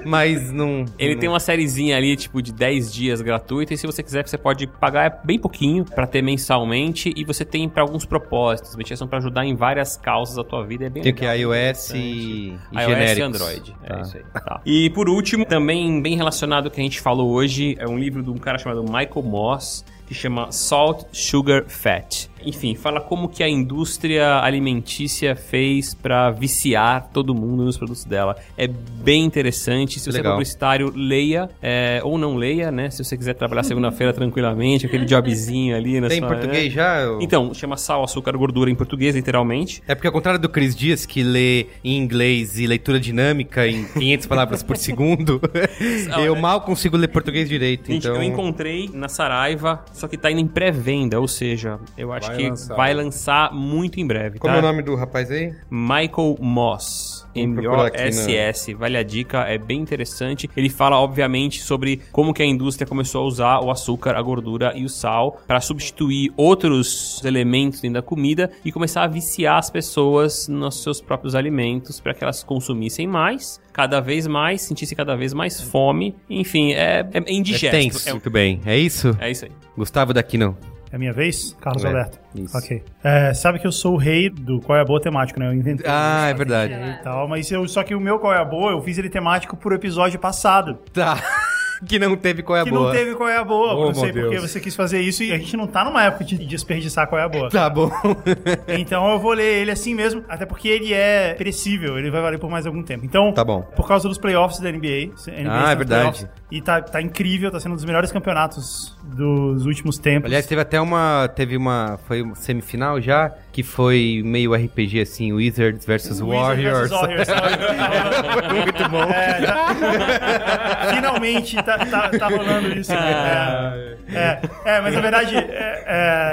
Mas 0.05 0.51
não. 0.51 0.85
Ele 0.99 1.15
não- 1.15 1.21
tem 1.21 1.29
uma 1.29 1.41
sériezinha 1.41 1.97
ali, 1.97 2.17
tipo, 2.17 2.41
de 2.43 2.53
10 2.53 2.93
dias 2.93 3.21
gratuita, 3.21 3.75
e 3.75 3.77
se 3.79 3.87
você 3.87 4.03
quiser, 4.03 4.27
você 4.27 4.39
pode 4.39 4.67
pagar 4.67 5.21
bem 5.25 5.39
pouquinho 5.39 5.85
pra 5.85 6.07
ter 6.07 6.23
mensalmente, 6.23 7.13
e 7.17 7.25
você 7.25 7.45
tem 7.45 7.69
pra 7.69 7.83
alguns 7.83 8.05
propósitos. 8.05 8.75
Meditação 8.77 9.07
pra 9.07 9.19
ajudar 9.19 9.45
em 9.45 9.55
várias 9.55 9.97
causas 9.97 10.37
da 10.37 10.45
tua 10.45 10.65
vida, 10.65 10.87
é 10.87 10.91
bem 10.91 11.03
Tem 11.03 11.15
que 11.15 11.27
legal. 11.27 11.53
iOS 11.55 11.91
e, 11.91 11.99
e 11.99 12.59
iOS 12.75 12.85
genéricos. 12.87 13.19
e 13.19 13.23
Android. 13.23 13.77
Tá. 13.87 13.97
É 13.99 14.03
isso 14.03 14.17
aí. 14.17 14.23
Tá. 14.33 14.61
E 14.65 14.91
por 14.91 15.09
último, 15.09 15.45
também 15.45 16.01
bem 16.03 16.17
relacionado 16.17 16.67
ao 16.67 16.71
que 16.71 16.81
a 16.81 16.85
gente 16.85 17.01
falou 17.01 17.31
hoje, 17.31 17.77
é 17.79 17.87
um 17.89 17.99
livro 17.99 18.23
de 18.23 18.31
um 18.31 18.39
cara 18.39 18.59
chamado 18.59 18.83
Michael 18.83 19.23
Moss, 19.23 19.85
que 20.07 20.15
chama 20.15 20.51
Salt, 20.51 21.05
Sugar, 21.13 21.65
Fat. 21.69 22.29
Enfim, 22.45 22.75
fala 22.75 23.01
como 23.01 23.29
que 23.29 23.43
a 23.43 23.49
indústria 23.49 24.41
alimentícia 24.41 25.35
fez 25.37 25.95
pra 25.95 26.31
viciar 26.31 27.09
todo 27.13 27.35
mundo 27.35 27.65
nos 27.65 27.77
produtos 27.77 28.05
dela. 28.05 28.37
É 28.57 28.67
bem 28.67 29.25
interessante. 29.25 29.99
Se 29.99 30.07
você 30.11 30.19
Legal. 30.19 30.33
é 30.33 30.35
publicitário, 30.37 30.93
leia 30.95 31.49
é, 31.63 32.01
ou 32.05 32.17
não 32.19 32.37
leia, 32.37 32.71
né? 32.71 32.91
Se 32.91 33.03
você 33.05 33.17
quiser 33.17 33.35
trabalhar 33.35 33.63
segunda-feira 33.63 34.13
tranquilamente, 34.13 34.87
aquele 34.87 35.05
jobzinho 35.05 35.77
ali 35.77 36.01
na 36.01 36.09
Tem 36.09 36.19
em 36.19 36.21
sua- 36.21 36.29
português 36.29 36.65
né? 36.65 36.71
já? 36.71 37.01
Eu- 37.01 37.21
Então, 37.21 37.53
chama 37.55 37.77
sal, 37.77 38.03
açúcar, 38.05 38.37
gordura 38.37 38.71
em 38.71 38.75
português, 38.75 39.15
literalmente. 39.15 39.83
É 39.87 39.95
porque 39.95 40.07
ao 40.07 40.13
contrário 40.13 40.41
do 40.41 40.49
Cris 40.49 40.75
Dias, 40.75 41.07
que 41.07 41.23
lê 41.23 41.67
em 41.85 41.97
inglês 41.99 42.59
e 42.59 42.67
leitura 42.67 42.99
dinâmica 43.01 43.67
em 43.67 43.85
500 43.85 44.27
palavras 44.27 44.63
por 44.63 44.77
segundo, 44.77 45.41
eu 46.25 46.35
mal 46.37 46.61
consigo 46.63 46.97
ler 46.97 47.09
português 47.09 47.49
direito. 47.49 47.87
Gente, 47.91 48.07
então... 48.07 48.17
eu 48.17 48.23
encontrei 48.23 48.91
na 48.93 49.09
Saraiva, 49.09 49.85
só 49.93 50.09
que 50.09 50.17
tá 50.17 50.31
indo 50.31 50.41
em 50.41 50.47
pré-venda, 50.47 51.21
ou 51.21 51.29
seja, 51.29 51.79
eu 51.97 52.13
acho 52.13 52.31
Vai 52.33 52.37
que 52.43 52.49
lançar. 52.51 52.75
vai 52.77 52.95
lançar 52.95 53.53
muito 53.55 54.01
em 54.01 54.07
breve, 54.07 54.39
Como 54.39 54.53
tá? 54.53 54.59
é 54.59 54.63
o 54.63 54.67
nome 54.67 54.83
do 54.83 54.95
rapaz 54.95 55.31
aí? 55.31 55.55
Michael 55.71 56.37
Moss. 56.41 57.23
M-O-S-S, 57.35 58.75
vale 58.75 58.99
a 58.99 59.03
dica, 59.03 59.41
é 59.45 59.57
bem 59.57 59.81
interessante. 59.81 60.51
Ele 60.57 60.69
fala, 60.69 60.99
obviamente, 61.01 61.63
sobre 61.63 62.01
como 62.13 62.35
que 62.35 62.43
a 62.43 62.47
indústria 62.47 62.87
começou 62.87 63.23
a 63.23 63.27
usar 63.27 63.61
o 63.61 63.71
açúcar, 63.71 64.17
a 64.17 64.23
gordura 64.23 64.73
e 64.77 64.85
o 64.85 64.89
sal 64.89 65.41
para 65.47 65.61
substituir 65.61 66.31
outros 66.37 67.23
elementos 67.25 67.81
dentro 67.81 67.95
da 67.95 68.03
comida 68.03 68.51
e 68.65 68.71
começar 68.71 69.03
a 69.05 69.07
viciar 69.07 69.57
as 69.59 69.71
pessoas 69.71 70.47
nos 70.49 70.83
seus 70.83 71.01
próprios 71.01 71.35
alimentos 71.35 72.01
para 72.01 72.13
que 72.13 72.23
elas 72.23 72.43
consumissem 72.45 73.07
mais, 73.07 73.61
cada 73.73 73.99
vez 74.01 74.27
mais, 74.27 74.61
sentissem 74.63 74.95
cada 74.97 75.17
vez 75.17 75.33
mais 75.33 75.61
fome. 75.61 76.15
Enfim, 76.29 76.73
é, 76.73 77.01
é 77.13 77.19
É 77.25 77.33
indigesto. 77.33 77.71
tenso. 77.77 78.09
É, 78.09 78.13
Muito 78.13 78.31
bem. 78.31 78.61
É 78.67 78.77
isso? 78.77 79.17
é 79.19 79.31
isso 79.31 79.47
aí. 79.47 79.53
Gustavo 79.77 80.13
daqui 80.13 80.37
não. 80.37 80.55
É 80.93 80.99
minha 80.99 81.13
vez? 81.13 81.57
Carlos 81.61 81.83
É, 81.85 81.89
Alberto. 81.89 82.19
isso. 82.35 82.57
Ok. 82.57 82.83
É, 83.03 83.33
sabe 83.33 83.59
que 83.59 83.67
eu 83.67 83.73
sou 83.73 83.95
o 83.95 83.97
rei 83.97 84.29
do 84.29 84.61
qual 84.61 84.77
é 84.77 84.83
a 84.83 84.85
boa 84.85 85.01
temático, 85.01 85.41
né? 85.41 85.47
Eu 85.49 85.55
inventei. 85.55 85.87
Ah, 85.89 86.25
isso 86.27 86.31
é 86.31 86.35
verdade. 86.35 86.75
E 86.75 87.03
tal, 87.03 87.27
mas 87.27 87.51
eu, 87.51 87.67
só 87.67 87.83
que 87.83 87.95
o 87.95 88.01
meu 88.01 88.19
qual 88.19 88.33
é 88.35 88.39
a 88.39 88.45
boa, 88.45 88.73
eu 88.73 88.83
fiz 88.83 88.99
ele 88.99 89.09
temático 89.09 89.57
pro 89.57 89.75
episódio 89.75 90.19
passado. 90.21 90.79
Tá. 90.93 91.19
que 91.85 91.99
não 91.99 92.15
teve 92.17 92.45
qual 92.45 92.57
é 92.59 92.61
a 92.61 92.65
que 92.65 92.71
boa. 92.71 92.85
não 92.87 92.93
teve 92.93 93.15
qual 93.17 93.29
é 93.29 93.37
a 93.39 93.45
boa. 93.45 93.75
Oh, 93.75 93.87
não 93.87 93.95
sei 93.95 94.13
porque 94.13 94.39
você 94.39 94.61
quis 94.61 94.77
fazer 94.77 95.01
isso 95.01 95.25
e 95.25 95.33
a 95.33 95.39
gente 95.39 95.57
não 95.57 95.67
tá 95.67 95.85
numa 95.85 96.05
época 96.05 96.25
de 96.25 96.39
desperdiçar 96.47 97.09
qual 97.09 97.21
é 97.21 97.25
a 97.25 97.29
boa. 97.29 97.49
Tá 97.51 97.69
bom. 97.69 97.91
Então 98.69 99.11
eu 99.13 99.19
vou 99.19 99.33
ler 99.33 99.63
ele 99.63 99.71
assim 99.71 99.95
mesmo, 99.95 100.23
até 100.29 100.47
porque 100.47 100.69
ele 100.69 100.93
é 100.95 101.35
perecível, 101.35 101.99
ele 101.99 102.11
vai 102.11 102.21
valer 102.23 102.39
por 102.39 102.49
mais 102.51 102.67
algum 102.67 102.83
tempo. 102.83 103.05
Então, 103.05 103.33
Tá 103.33 103.45
bom. 103.45 103.63
por 103.75 103.87
causa 103.89 104.09
dos 104.09 104.17
playoffs 104.19 104.61
da 104.61 104.71
NBA. 104.71 105.11
NBA 105.27 105.51
Ah, 105.51 105.73
é 105.73 105.75
nos 105.75 105.79
verdade. 105.79 106.29
E 106.51 106.61
tá, 106.63 106.81
tá 106.81 107.03
incrível, 107.03 107.51
tá 107.51 107.59
sendo 107.59 107.73
um 107.73 107.77
dos 107.77 107.85
melhores 107.85 108.13
campeonatos 108.13 108.97
dos 109.15 109.67
últimos 109.67 109.99
tempos. 109.99 110.27
Aliás, 110.27 110.47
teve 110.47 110.61
até 110.61 110.81
uma. 110.81 111.29
Teve 111.35 111.57
uma. 111.57 111.99
Foi 112.07 112.23
uma 112.23 112.35
semifinal 112.35 113.01
já, 113.01 113.33
que 113.53 113.63
foi 113.63 114.23
meio 114.25 114.55
RPG 114.55 115.01
assim, 115.01 115.33
Wizards 115.33 115.85
versus 115.87 116.21
Wizards 116.21 116.41
Warriors. 116.41 116.91
Warriors. 116.91 117.29
Foi 117.29 118.59
muito 118.63 118.89
bom. 118.89 119.03
É, 119.05 119.41
tá- 119.47 120.93
Finalmente 120.95 121.57
tá, 121.63 121.79
tá, 121.87 122.09
tá 122.11 122.29
rolando 122.29 122.69
isso. 122.79 122.93
É, 122.93 123.97
é, 124.13 124.41
é, 124.65 124.81
mas 124.81 124.95
na 124.95 125.01
verdade, 125.01 125.37
é, 125.37 125.85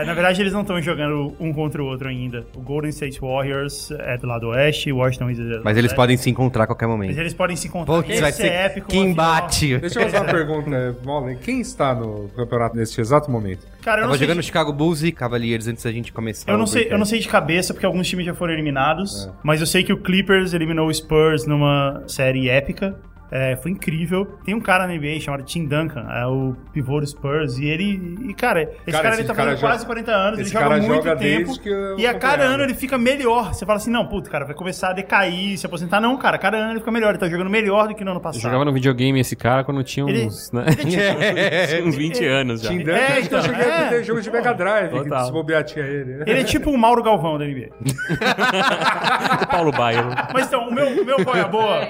é, 0.02 0.06
na 0.06 0.14
verdade 0.14 0.42
eles 0.42 0.54
não 0.54 0.62
estão 0.62 0.82
jogando 0.82 1.34
um 1.40 1.54
contra 1.54 1.82
o 1.82 1.86
outro 1.86 2.08
ainda. 2.10 2.46
O 2.56 2.62
Golden 2.62 2.90
State 2.90 3.20
Warriors 3.22 3.92
é 3.92 4.18
do 4.18 4.28
lado 4.28 4.48
oeste, 4.50 4.92
o 4.92 4.98
Washington 4.98 5.26
Wizards 5.26 5.52
é 5.52 5.58
do 5.58 5.64
Mas 5.64 5.76
lado 5.76 5.78
eles 5.80 5.94
podem 5.94 6.18
se 6.18 6.30
encontrar 6.30 6.64
a 6.64 6.68
Mas 6.88 6.90
momento. 6.90 7.18
eles 7.20 7.34
podem 7.34 7.56
se 7.56 7.68
encontrar. 7.68 7.96
Putz, 7.96 8.20
vai 8.20 8.32
ser 8.32 8.48
é 8.48 8.66
épico. 8.66 8.88
que 8.88 8.98
uma 8.98 9.02
final. 9.04 9.12
embate. 9.12 9.78
Deixa 9.78 10.00
eu 10.00 10.04
fazer 10.10 10.18
uma 10.18 10.32
pergunta, 10.32 10.70
né, 10.70 10.96
Molly. 11.04 11.36
Quem 11.38 11.62
está 11.62 11.94
no 11.94 12.30
campeonato 12.36 12.69
nesse 12.74 13.00
exato 13.02 13.30
momento? 13.32 13.66
Cara, 13.82 13.98
eu 13.98 14.02
não 14.02 14.08
Tava 14.10 14.18
sei 14.18 14.28
jogando 14.28 14.42
de- 14.42 14.46
Chicago 14.48 14.74
Bulls 14.74 15.04
e 15.04 15.12
Cavaliers 15.12 15.68
antes 15.68 15.84
da 15.84 15.92
gente 15.92 16.12
começar. 16.12 16.52
Eu 16.52 16.58
não, 16.58 16.68
sei, 16.68 16.88
eu 16.92 16.98
não 16.98 17.06
sei 17.06 17.20
de 17.20 17.28
cabeça, 17.28 17.74
porque 17.74 17.86
alguns 17.86 18.08
times 18.08 18.26
já 18.26 18.34
foram 18.34 18.54
eliminados. 18.54 19.26
É. 19.28 19.32
Mas 19.44 19.60
eu 19.62 19.68
sei 19.68 19.84
que 19.84 19.94
o 19.94 19.98
Clippers 20.02 20.54
eliminou 20.54 20.88
o 20.88 20.94
Spurs 20.94 21.46
numa 21.46 22.04
série 22.08 22.50
épica. 22.50 23.00
É, 23.32 23.56
foi 23.58 23.72
incrível. 23.72 24.26
Tem 24.44 24.56
um 24.56 24.60
cara 24.60 24.88
na 24.88 24.94
NBA 24.96 25.20
chamado 25.20 25.44
Tim 25.44 25.66
Duncan, 25.66 26.06
é 26.12 26.26
o 26.26 26.56
pivô 26.74 27.00
do 27.00 27.06
Spurs, 27.06 27.58
e 27.60 27.66
ele. 27.66 28.18
E, 28.28 28.34
cara, 28.34 28.64
esse 28.64 28.92
Cara, 28.92 29.04
cara, 29.04 29.10
esse 29.10 29.22
ele 29.22 29.28
tá 29.28 29.36
cara 29.36 29.50
fazendo 29.52 29.62
joga- 29.62 29.74
quase 29.74 29.86
40 29.86 30.12
anos, 30.12 30.40
ele 30.40 30.50
joga 30.50 30.70
muito 30.78 30.94
joga 30.96 31.16
tempo. 31.16 31.60
que 31.60 31.70
eu 31.70 32.00
E 32.00 32.08
a 32.08 32.14
cada 32.16 32.44
ano 32.44 32.64
ele 32.64 32.74
fica 32.74 32.98
melhor. 32.98 33.54
Você 33.54 33.66
fala 33.66 33.78
assim, 33.78 33.92
não, 33.92 34.06
puto, 34.08 34.30
cara, 34.32 34.46
vai 34.46 34.56
começar 34.56 34.90
a 34.90 34.94
decair, 34.94 35.58
se 35.58 35.66
aposentar. 35.66 36.02
Não, 36.02 36.18
cara, 36.18 36.38
cada 36.40 36.58
ano 36.58 36.72
ele 36.72 36.80
fica 36.80 36.92
melhor. 36.92 37.10
Ele 37.10 37.20
tá 37.20 37.30
jogando 37.30 37.50
melhor 37.50 37.88
do 37.88 37.96
que 37.96 38.04
no 38.04 38.12
ano 38.12 38.20
Eu 38.20 38.24
passado. 38.24 38.42
jogava 38.42 38.66
no 38.66 38.74
videogame 38.74 39.20
esse 39.20 39.36
cara 39.36 39.64
quando 39.64 39.84
tinha 39.84 40.08
Ele- 40.10 40.26
uns, 40.26 40.52
né? 40.52 40.66
uns 41.86 41.96
20 41.96 42.26
anos 42.26 42.62
já. 42.62 42.70
Tim 42.70 42.80
Duncan, 42.80 42.92
É, 42.94 43.12
é, 43.18 43.22
então, 43.22 43.40
eu 43.40 43.44
cheguei 43.46 43.62
a 43.72 43.76
é. 43.82 43.90
ter 43.90 44.04
jogo 44.04 44.22
de 44.22 44.32
Mega 44.32 44.54
Drive, 44.54 44.90
que 44.92 45.04
Total. 45.04 45.26
se 45.26 45.32
bobear 45.32 45.64
tinha 45.64 45.86
ele. 45.86 46.24
Ele 46.26 46.40
é 46.40 46.44
tipo 46.44 46.72
o 46.72 46.78
Mauro 46.78 47.04
Galvão 47.04 47.38
da 47.38 47.46
NBA. 47.46 47.70
O 49.42 49.48
Paulo 49.48 49.72
Baio. 49.72 50.08
Mas 50.34 50.48
então, 50.48 50.68
o 50.68 50.74
meu, 50.74 50.88
o 51.02 51.06
meu 51.06 51.24
qual 51.24 51.36
é 51.36 51.42
a 51.42 51.48
boa? 51.48 51.88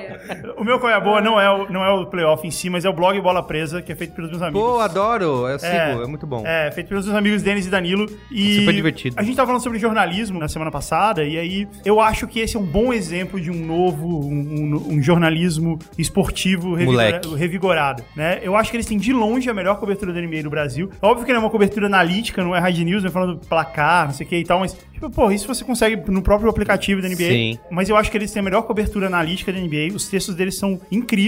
O 0.57 0.64
meu 0.64 0.80
qual 0.80 0.91
é 0.91 0.95
a 0.95 0.99
boa 0.99 1.22
não 1.22 1.28
é, 1.38 1.49
o, 1.49 1.69
não 1.69 1.84
é 1.84 1.91
o 1.91 2.06
playoff 2.06 2.47
em 2.47 2.51
si, 2.51 2.69
mas 2.69 2.85
é 2.85 2.89
o 2.89 2.93
blog 2.93 3.19
Bola 3.19 3.43
Presa, 3.43 3.81
que 3.81 3.91
é 3.91 3.95
feito 3.95 4.14
pelos 4.14 4.30
meus 4.31 4.41
amigos. 4.41 4.61
Pô, 4.61 4.80
adoro. 4.80 5.45
Eu 5.49 5.60
sigo, 5.60 5.73
é, 5.73 6.07
muito 6.07 6.26
bom. 6.26 6.43
É, 6.47 6.72
feito 6.72 6.88
pelos 6.88 7.06
meus 7.06 7.18
amigos 7.18 7.41
Denis 7.43 7.65
e 7.65 7.69
Danilo. 7.69 8.06
E 8.31 8.60
Super 8.60 8.73
divertido. 8.73 9.15
A 9.19 9.23
gente 9.23 9.35
tava 9.35 9.47
falando 9.47 9.61
sobre 9.61 9.77
jornalismo 9.80 10.39
na 10.39 10.47
semana 10.47 10.72
passada, 10.72 11.26
e 11.26 11.38
aí 11.38 11.68
eu 11.84 11.99
acho 11.99 12.26
que 12.26 12.39
esse 12.39 12.56
é 12.56 12.60
um 12.60 12.65
bom 12.65 12.93
exemplo 12.93 13.38
de 13.41 13.51
um 13.51 13.65
novo, 13.65 14.07
um, 14.07 14.31
um- 14.31 14.93
um 14.93 15.01
jornalismo 15.03 15.77
esportivo 15.97 16.73
revigora- 16.76 17.22
revigorado, 17.38 18.03
né? 18.15 18.39
Eu 18.41 18.56
acho 18.56 18.72
que 18.72 18.77
eles 18.77 18.85
têm 18.85 18.97
de 18.97 19.11
longe 19.11 19.49
a 19.49 19.53
melhor 19.53 19.80
cobertura 19.80 20.14
da 20.14 20.22
NBA 20.22 20.43
no 20.43 20.49
Brasil. 20.49 20.89
É 21.01 21.06
Óbvio 21.06 21.26
que 21.26 21.31
não 21.34 21.39
é 21.39 21.43
uma 21.43 21.49
cobertura 21.49 21.88
analítica, 21.88 22.43
não 22.43 22.56
é 22.56 22.60
hard 22.60 22.77
news, 22.80 23.03
não 23.03 23.10
é 23.10 23.11
falando 23.11 23.38
placar, 23.47 24.06
não 24.07 24.14
sei 24.14 24.26
o 24.26 24.30
que 24.30 24.35
e 24.38 24.43
tal, 24.43 24.60
mas, 24.60 24.77
tipo, 24.93 25.10
pô, 25.10 25.31
isso 25.31 25.47
você 25.47 25.64
consegue 25.64 25.99
no 26.11 26.22
próprio 26.22 26.49
aplicativo 26.49 27.01
da 27.01 27.07
NBA. 27.10 27.18
Sim. 27.30 27.60
Mas 27.72 27.89
eu 27.89 27.97
acho 27.97 28.11
que 28.11 28.18
eles 28.18 28.31
têm 28.31 28.39
a 28.41 28.43
melhor 28.43 28.61
cobertura 28.64 29.07
analítica 29.07 29.51
da 29.51 29.60
NBA. 29.60 29.93
Os 29.95 30.07
textos 30.07 30.35
deles 30.35 30.57
são 30.57 30.80
incríveis. 30.91 31.19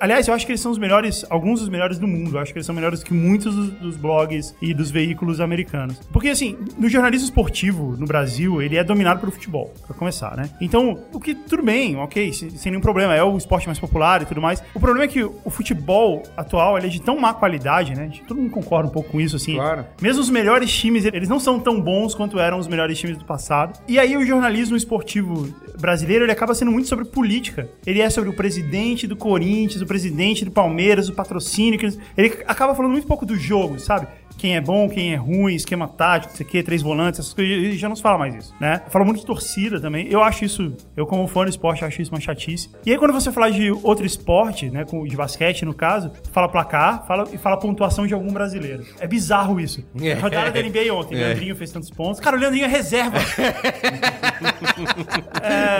Aliás, 0.00 0.26
eu 0.28 0.34
acho 0.34 0.44
que 0.44 0.52
eles 0.52 0.60
são 0.60 0.72
os 0.72 0.78
melhores, 0.78 1.24
alguns 1.30 1.60
dos 1.60 1.68
melhores 1.68 1.98
do 1.98 2.06
mundo. 2.06 2.36
Eu 2.36 2.40
acho 2.40 2.52
que 2.52 2.58
eles 2.58 2.66
são 2.66 2.74
melhores 2.74 3.02
que 3.02 3.14
muitos 3.14 3.54
dos, 3.54 3.70
dos 3.72 3.96
blogs 3.96 4.54
e 4.60 4.74
dos 4.74 4.90
veículos 4.90 5.40
americanos. 5.40 5.98
Porque, 6.12 6.28
assim, 6.28 6.56
no 6.78 6.88
jornalismo 6.88 7.26
esportivo 7.26 7.96
no 7.96 8.06
Brasil, 8.06 8.60
ele 8.60 8.76
é 8.76 8.84
dominado 8.84 9.20
pelo 9.20 9.32
futebol, 9.32 9.72
pra 9.86 9.94
começar, 9.96 10.36
né? 10.36 10.50
Então, 10.60 10.98
o 11.12 11.20
que 11.20 11.34
tudo 11.34 11.62
bem, 11.62 11.96
ok, 11.96 12.32
sem, 12.32 12.50
sem 12.50 12.72
nenhum 12.72 12.82
problema. 12.82 13.14
É 13.14 13.22
o 13.22 13.36
esporte 13.36 13.66
mais 13.66 13.78
popular 13.78 14.22
e 14.22 14.26
tudo 14.26 14.40
mais. 14.40 14.62
O 14.74 14.80
problema 14.80 15.04
é 15.04 15.08
que 15.08 15.22
o 15.22 15.50
futebol 15.50 16.22
atual 16.36 16.76
ele 16.76 16.86
é 16.86 16.90
de 16.90 17.00
tão 17.00 17.18
má 17.18 17.32
qualidade, 17.34 17.94
né? 17.94 18.10
Todo 18.26 18.40
mundo 18.40 18.50
concorda 18.50 18.88
um 18.88 18.92
pouco 18.92 19.10
com 19.10 19.20
isso, 19.20 19.36
assim. 19.36 19.54
Claro. 19.54 19.84
Mesmo 20.00 20.20
os 20.20 20.30
melhores 20.30 20.72
times, 20.72 21.04
eles 21.04 21.28
não 21.28 21.38
são 21.38 21.60
tão 21.60 21.80
bons 21.80 22.14
quanto 22.14 22.38
eram 22.38 22.58
os 22.58 22.66
melhores 22.66 22.98
times 22.98 23.16
do 23.16 23.24
passado. 23.24 23.78
E 23.86 23.98
aí 23.98 24.16
o 24.16 24.24
jornalismo 24.24 24.76
esportivo 24.76 25.48
brasileiro, 25.78 26.24
ele 26.24 26.32
acaba 26.32 26.54
sendo 26.54 26.70
muito 26.70 26.88
sobre 26.88 27.04
política. 27.04 27.68
Ele 27.86 28.00
é 28.00 28.10
sobre 28.10 28.30
o 28.30 28.32
presidente 28.32 29.06
do 29.06 29.16
Corinthians, 29.16 29.35
o 29.82 29.86
presidente 29.86 30.44
do 30.44 30.50
Palmeiras, 30.50 31.08
o 31.08 31.12
patrocínio. 31.12 31.78
Ele 32.16 32.42
acaba 32.46 32.74
falando 32.74 32.92
muito 32.92 33.06
pouco 33.06 33.26
do 33.26 33.36
jogo, 33.36 33.78
sabe? 33.78 34.06
Quem 34.38 34.54
é 34.56 34.60
bom, 34.60 34.88
quem 34.88 35.12
é 35.12 35.16
ruim, 35.16 35.54
esquema 35.54 35.88
tático, 35.88 36.30
não 36.32 36.36
sei 36.36 36.46
o 36.46 36.48
quê, 36.48 36.62
três 36.62 36.82
volantes, 36.82 37.20
essas 37.20 37.32
coisas. 37.32 37.52
Ele 37.56 37.76
já 37.76 37.88
não 37.88 37.96
se 37.96 38.02
fala 38.02 38.18
mais 38.18 38.34
isso, 38.34 38.54
né? 38.60 38.82
Fala 38.88 39.04
muito 39.04 39.20
de 39.20 39.26
torcida 39.26 39.80
também. 39.80 40.06
Eu 40.10 40.22
acho 40.22 40.44
isso, 40.44 40.72
eu 40.96 41.06
como 41.06 41.26
fã 41.26 41.44
do 41.44 41.50
esporte, 41.50 41.84
acho 41.84 42.02
isso 42.02 42.10
uma 42.12 42.20
chatice. 42.20 42.70
E 42.84 42.92
aí 42.92 42.98
quando 42.98 43.12
você 43.12 43.32
fala 43.32 43.50
de 43.50 43.70
outro 43.70 44.04
esporte, 44.04 44.68
né, 44.70 44.84
de 44.84 45.16
basquete 45.16 45.64
no 45.64 45.72
caso, 45.74 46.10
fala 46.32 46.48
placar, 46.48 47.06
fala 47.06 47.24
e 47.32 47.38
fala 47.38 47.56
pontuação 47.56 48.06
de 48.06 48.14
algum 48.14 48.32
brasileiro. 48.32 48.84
É 49.00 49.06
bizarro 49.06 49.58
isso. 49.58 49.84
É. 50.00 50.14
Rodada 50.14 50.50
da 50.50 50.60
NBA 50.62 50.92
ontem, 50.92 51.14
É. 51.16 51.28
Leandrinho 51.28 51.56
fez 51.56 51.70
tantos 51.72 51.90
pontos. 51.90 52.20
Cara, 52.20 52.36
o 52.36 52.40
Leandrinho 52.40 52.64
é 52.64 52.68
reserva. 52.68 53.18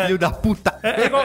Filho 0.07 0.19
da 0.19 0.31
puta. 0.31 0.79
É, 0.83 1.03
é 1.03 1.07
igual, 1.07 1.23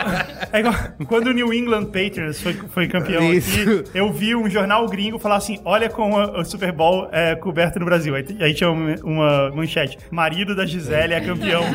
é 0.54 0.60
igual 0.60 0.74
quando 1.08 1.28
o 1.28 1.34
New 1.34 1.54
England 1.54 1.86
Patriots 1.86 2.42
foi, 2.42 2.54
foi 2.54 2.88
campeão 2.88 3.32
Isso. 3.34 3.60
aqui, 3.62 3.84
eu 3.94 4.12
vi 4.12 4.36
um 4.36 4.50
jornal 4.50 4.88
gringo 4.88 5.20
falar 5.20 5.36
assim: 5.38 5.60
olha 5.64 5.90
como 5.90 6.18
a- 6.18 6.40
o 6.40 6.46
Super 6.46 6.72
Bowl 6.72 7.08
é 7.12 7.21
coberto 7.36 7.80
no 7.80 7.86
Brasil. 7.86 8.16
Aí, 8.16 8.26
aí 8.40 8.54
tinha 8.54 8.70
uma, 8.70 8.96
uma 9.04 9.52
manchete: 9.52 9.98
marido 10.10 10.56
da 10.56 10.66
Gisele 10.66 11.14
é 11.14 11.22
campeão. 11.22 11.64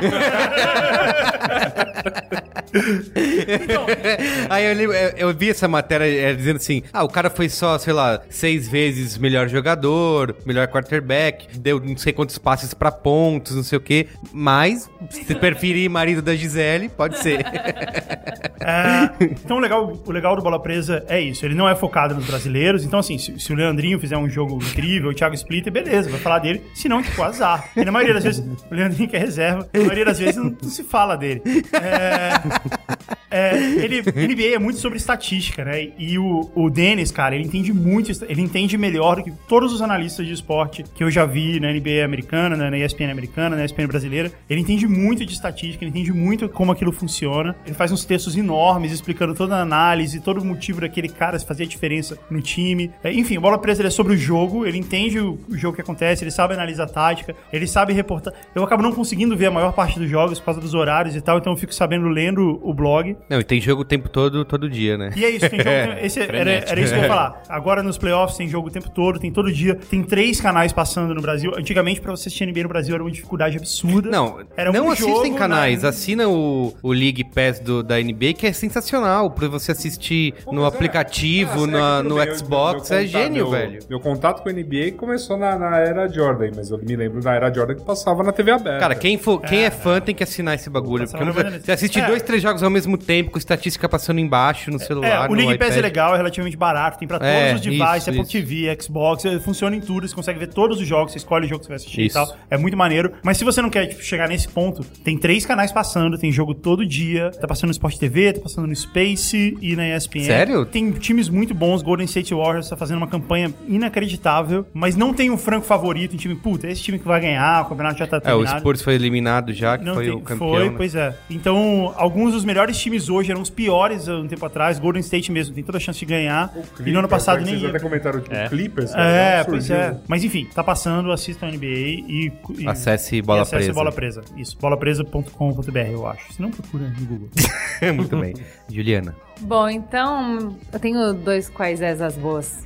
Aí 4.51 4.64
eu, 4.66 4.74
lembro- 4.74 4.94
eu- 4.97 5.28
eu 5.28 5.35
vi 5.35 5.51
essa 5.51 5.66
matéria 5.68 6.05
é, 6.05 6.35
dizendo 6.35 6.56
assim: 6.56 6.82
ah, 6.93 7.05
o 7.05 7.09
cara 7.09 7.31
foi 7.31 7.48
só, 7.48 7.78
sei 7.78 7.93
lá, 7.93 8.20
seis 8.28 8.68
vezes 8.68 9.16
melhor 9.18 9.48
jogador, 9.48 10.36
melhor 10.44 10.66
quarterback, 10.68 11.59
deu 11.59 11.81
não 11.81 11.97
sei 11.97 12.12
quantos 12.12 12.36
passes 12.39 12.74
pra 12.74 12.90
pontos, 12.93 13.55
não 13.56 13.62
sei 13.62 13.78
o 13.78 13.81
quê. 13.81 14.09
Mas, 14.32 14.90
se 15.10 15.35
preferir 15.35 15.89
marido 15.90 16.20
da 16.23 16.35
Gisele, 16.35 16.89
pode 16.89 17.18
ser. 17.18 17.44
É, 18.68 19.10
então 19.27 19.59
o 19.59 19.60
legal, 19.60 19.97
o 20.05 20.10
legal 20.10 20.35
do 20.35 20.43
Bola 20.43 20.60
Presa 20.60 21.05
é 21.09 21.20
isso. 21.20 21.44
Ele 21.47 21.55
não 21.55 21.68
é 21.68 21.77
focado 21.77 22.16
nos 22.16 22.27
brasileiros. 22.27 22.85
Então, 22.85 22.98
assim, 22.98 23.16
se, 23.16 23.39
se 23.39 23.52
o 23.52 23.55
Leandrinho 23.55 23.97
fizer 24.01 24.16
um 24.16 24.28
jogo 24.28 24.56
incrível, 24.56 25.10
o 25.10 25.14
Thiago 25.14 25.35
Splitter, 25.36 25.72
beleza, 25.72 26.10
vai 26.10 26.18
falar 26.20 26.38
dele. 26.40 26.62
Se 26.74 26.88
não, 26.88 27.02
tipo, 27.02 27.22
azar. 27.22 27.70
E 27.76 27.84
na 27.84 27.92
maioria 27.92 28.14
das 28.14 28.24
vezes, 28.24 28.40
o 28.70 28.74
Leandrinho 28.74 29.08
que 29.08 29.16
é 29.16 29.18
reserva, 29.18 29.68
na 29.72 29.80
maioria 29.80 30.04
das 30.04 30.18
vezes 30.18 30.36
não, 30.36 30.56
não 30.60 30.70
se 30.70 30.82
fala 30.82 31.16
dele. 31.16 31.42
É, 31.72 33.15
é, 33.30 33.56
ele, 33.56 34.02
NBA 34.02 34.54
é 34.54 34.58
muito 34.58 34.78
sobre 34.78 34.98
estatística, 34.98 35.64
né? 35.64 35.88
E 35.98 36.18
o, 36.18 36.50
o 36.54 36.70
Dennis, 36.70 37.10
cara, 37.10 37.34
ele 37.34 37.44
entende 37.44 37.72
muito, 37.72 38.10
ele 38.28 38.42
entende 38.42 38.76
melhor 38.76 39.16
do 39.16 39.24
que 39.24 39.32
todos 39.48 39.72
os 39.72 39.82
analistas 39.82 40.26
de 40.26 40.32
esporte 40.32 40.84
que 40.94 41.02
eu 41.02 41.10
já 41.10 41.24
vi 41.24 41.58
na 41.60 41.72
NBA 41.72 42.04
americana, 42.04 42.56
na 42.56 42.78
ESPN 42.78 43.10
americana, 43.10 43.56
na 43.56 43.64
ESPN 43.64 43.86
brasileira. 43.86 44.32
Ele 44.48 44.60
entende 44.60 44.86
muito 44.86 45.24
de 45.24 45.32
estatística, 45.32 45.84
ele 45.84 45.90
entende 45.90 46.12
muito 46.12 46.48
como 46.48 46.72
aquilo 46.72 46.92
funciona. 46.92 47.56
Ele 47.64 47.74
faz 47.74 47.92
uns 47.92 48.04
textos 48.04 48.36
enormes 48.36 48.92
explicando 48.92 49.34
toda 49.34 49.56
a 49.56 49.60
análise, 49.60 50.20
todo 50.20 50.40
o 50.40 50.44
motivo 50.44 50.80
daquele 50.80 51.08
cara 51.08 51.38
fazer 51.40 51.64
a 51.64 51.66
diferença 51.66 52.18
no 52.30 52.40
time. 52.40 52.90
É, 53.02 53.12
enfim, 53.12 53.36
o 53.36 53.40
Bola 53.40 53.58
Presa 53.58 53.82
ele 53.82 53.88
é 53.88 53.90
sobre 53.90 54.14
o 54.14 54.16
jogo, 54.16 54.66
ele 54.66 54.78
entende 54.78 55.18
o, 55.18 55.38
o 55.48 55.56
jogo 55.56 55.76
que 55.76 55.82
acontece, 55.82 56.24
ele 56.24 56.30
sabe 56.30 56.54
analisar 56.54 56.84
a 56.84 56.88
tática, 56.88 57.34
ele 57.52 57.66
sabe 57.66 57.92
reportar. 57.92 58.32
Eu 58.54 58.64
acabo 58.64 58.82
não 58.82 58.92
conseguindo 58.92 59.36
ver 59.36 59.46
a 59.46 59.50
maior 59.50 59.72
parte 59.72 59.98
dos 59.98 60.08
jogos 60.08 60.38
por 60.38 60.46
causa 60.46 60.60
dos 60.60 60.74
horários 60.74 61.14
e 61.14 61.20
tal, 61.20 61.38
então 61.38 61.52
eu 61.52 61.56
fico 61.56 61.74
sabendo 61.74 62.08
lendo 62.08 62.60
o 62.62 62.72
blog. 62.72 63.15
Não, 63.28 63.40
e 63.40 63.44
tem 63.44 63.60
jogo 63.60 63.82
o 63.82 63.84
tempo 63.84 64.09
todo, 64.09 64.44
todo 64.44 64.68
dia, 64.68 64.97
né? 64.98 65.12
E 65.16 65.24
é 65.24 65.30
isso, 65.30 65.48
tem 65.48 65.59
jogo. 65.59 65.70
Esse 66.02 66.20
era, 66.20 66.36
era 66.51 66.80
isso 66.80 66.93
que 66.93 66.98
eu 66.98 67.02
ia 67.02 67.09
falar. 67.09 67.43
Agora 67.48 67.82
nos 67.82 67.98
playoffs 67.98 68.36
tem 68.36 68.48
jogo 68.48 68.68
o 68.68 68.70
tempo 68.70 68.90
todo, 68.90 69.18
tem 69.18 69.32
todo 69.32 69.52
dia. 69.52 69.74
Tem 69.74 70.02
três 70.02 70.40
canais 70.40 70.72
passando 70.72 71.14
no 71.14 71.20
Brasil. 71.22 71.52
Antigamente, 71.56 72.01
pra 72.01 72.10
você 72.10 72.28
assistir 72.28 72.47
NBA 72.47 72.62
no 72.64 72.68
Brasil 72.68 72.94
era 72.94 73.02
uma 73.02 73.10
dificuldade 73.10 73.56
absurda. 73.56 74.10
Não, 74.10 74.40
Era 74.56 74.72
não 74.72 74.86
um 74.86 74.90
assistem 74.90 75.14
jogo 75.26 75.36
canais, 75.36 75.82
na- 75.82 75.88
assina 75.88 76.28
o, 76.28 76.74
o 76.82 76.93
League 76.93 77.24
Pass 77.24 77.60
do, 77.60 77.82
da 77.82 77.97
NBA, 78.01 78.34
que 78.34 78.47
é 78.47 78.52
sensacional, 78.52 79.30
pra 79.30 79.48
você 79.48 79.72
assistir 79.72 80.34
no 80.47 80.62
Mas 80.62 80.64
é. 80.64 80.66
aplicativo, 80.68 81.64
Ah, 81.64 81.66
na- 81.66 81.98
é 81.98 82.02
no 82.02 82.14
bem, 82.16 82.34
Xbox, 82.34 82.90
meu- 82.90 82.98
é 82.98 83.02
meu 83.02 83.09
gênio, 83.10 83.44
contato- 83.47 83.60
velho. 83.60 83.78
Meu, 83.88 84.01
contato 84.01 84.43
com 84.43 84.48
a 84.48 84.52
NBA 84.52 84.93
começou 84.97 85.36
na, 85.36 85.59
na 85.59 85.76
era 85.78 86.09
Jordan, 86.09 86.51
mas 86.56 86.70
eu 86.70 86.78
me 86.78 86.97
lembro 86.97 87.20
da 87.20 87.32
era 87.34 87.52
Jordan 87.52 87.74
que 87.74 87.84
passava 87.84 88.22
na 88.22 88.32
TV 88.32 88.51
aberta. 88.51 88.78
Cara, 88.80 88.94
quem, 88.94 89.18
for, 89.18 89.40
quem 89.40 89.64
é 89.64 89.70
fã 89.70 90.01
tem 90.01 90.14
que 90.14 90.22
assinar 90.22 90.55
esse 90.55 90.68
bagulho. 90.70 91.09
Porque 91.09 91.24
não- 91.24 91.32
você 91.32 91.72
assiste 91.72 91.98
É. 92.01 92.06
dois, 92.06 92.22
três 92.22 92.43
jogos 92.43 92.62
ao 92.62 92.70
mesmo 92.70 92.97
tempo, 93.06 93.30
com 93.30 93.38
estatística 93.38 93.88
passando 93.88 94.18
embaixo 94.20 94.70
no 94.70 94.78
celular. 94.78 95.26
É, 95.26 95.28
o 95.28 95.34
League 95.34 95.58
Pass 95.58 95.68
iPad. 95.68 95.78
é 95.78 95.82
legal, 95.82 96.14
é 96.14 96.16
relativamente 96.16 96.56
barato, 96.56 96.98
tem 96.98 97.06
pra 97.08 97.18
todos 97.18 97.32
É, 97.32 97.54
os 97.54 97.60
devices, 97.60 98.08
Apple. 98.08 98.26
TV, 98.26 98.76
Xbox, 98.80 99.24
é, 99.24 99.38
funciona 99.38 99.76
em 99.76 99.80
tudo, 99.80 100.06
você 100.08 100.14
consegue 100.14 100.38
ver 100.38 100.48
todos 100.48 100.80
os 100.80 100.86
jogos, 100.86 101.12
você 101.12 101.18
escolhe 101.18 101.46
o 101.46 101.48
jogo 101.48 101.60
que 101.60 101.66
você 101.66 101.70
vai 101.70 101.76
assistir 101.76 102.06
Isso. 102.06 102.18
e 102.18 102.20
tal. 102.26 102.36
É 102.50 102.56
muito 102.58 102.76
maneiro. 102.76 103.12
Mas 103.22 103.36
se 103.38 103.44
você 103.44 103.62
não 103.62 103.70
quer 103.70 103.86
tipo, 103.86 104.02
chegar 104.02 104.28
nesse 104.28 104.48
ponto, 104.48 104.82
tem 105.04 105.16
três 105.16 105.46
canais 105.46 105.70
passando, 105.72 106.18
tem 106.18 106.30
jogo 106.32 106.54
todo 106.54 106.84
dia, 106.84 107.30
tá 107.30 107.46
passando 107.46 107.68
no 107.68 107.72
Sport 107.72 107.96
TV, 107.96 108.32
tá 108.32 108.40
passando 108.40 108.66
no 108.66 108.74
Space 108.76 109.56
e 109.60 109.76
na 109.76 109.88
ESPN. 109.96 110.24
Sério? 110.24 110.64
Tem 110.66 110.90
times 110.92 111.28
muito 111.28 111.54
bons, 111.54 111.82
Golden 111.82 112.06
State 112.06 112.34
Warriors 112.34 112.68
tá 112.68 112.76
fazendo 112.76 112.98
uma 112.98 113.06
campanha 113.08 113.52
inacreditável, 113.68 114.66
mas 114.74 114.96
não 114.96 115.14
tem 115.14 115.30
um 115.30 115.38
franco 115.38 115.66
favorito, 115.66 116.14
um 116.14 116.16
time, 116.16 116.34
puta, 116.34 116.66
esse 116.68 116.82
time 116.82 116.98
que 116.98 117.06
vai 117.06 117.20
ganhar, 117.20 117.62
o 117.62 117.68
campeonato 117.68 117.98
já 117.98 118.06
tá 118.06 118.16
É, 118.16 118.18
o 118.18 118.22
terminado. 118.38 118.60
Spurs 118.60 118.82
foi 118.82 118.94
eliminado 118.94 119.52
já, 119.52 119.78
que 119.78 119.84
Não 119.84 119.94
foi 119.94 120.04
tem- 120.06 120.14
o 120.14 120.20
campeão. 120.20 120.48
Foi, 120.50 120.68
né? 120.68 120.74
pois 120.76 120.94
é. 120.94 121.14
Então, 121.30 121.92
alguns 121.96 122.32
dos 122.32 122.44
melhores 122.44 122.76
times 122.78 122.95
hoje 123.09 123.31
eram 123.31 123.40
os 123.43 123.51
piores 123.51 124.09
há 124.09 124.16
um 124.16 124.27
tempo 124.27 124.44
atrás. 124.44 124.78
Golden 124.78 125.01
State 125.01 125.31
mesmo 125.31 125.55
tem 125.55 125.62
toda 125.62 125.78
a 125.78 125.81
chance 125.81 125.98
de 125.98 126.05
ganhar. 126.06 126.52
e 126.85 126.90
no 126.93 126.98
ano 126.98 127.09
passado 127.09 127.43
nem 127.44 127.59
Vocês 127.59 127.70
até 127.70 127.78
comentaram 127.78 128.20
o 128.20 128.24
É. 128.35 128.48
Clippers. 128.48 128.93
É, 128.94 129.43
surgiu. 129.44 129.51
pois 129.51 129.70
é. 129.70 129.97
Mas 130.09 130.24
enfim, 130.24 130.48
tá 130.55 130.64
passando, 130.64 131.12
assistam 131.12 131.47
a 131.47 131.51
NBA 131.51 131.66
e. 131.66 132.32
e 132.59 132.66
Acesse 132.68 133.20
Bola 133.23 133.40
e 133.40 133.43
acesse 133.43 133.56
Presa. 133.56 133.73
Bola 133.73 133.93
Presa. 133.93 134.23
Isso, 134.36 134.56
bolapresa.com.br, 134.60 135.78
eu 135.90 136.06
acho. 136.06 136.32
Se 136.32 136.40
não, 136.43 136.51
procura 136.51 136.89
no 136.89 137.06
Google. 137.06 137.28
Muito 137.94 138.16
bem. 138.18 138.35
Juliana. 138.68 139.14
Bom, 139.40 139.68
então 139.68 140.56
eu 140.73 140.81
tenho 140.81 141.12
dois 141.12 141.48
quais 141.51 141.81
as 142.01 142.16
boas. 142.16 142.64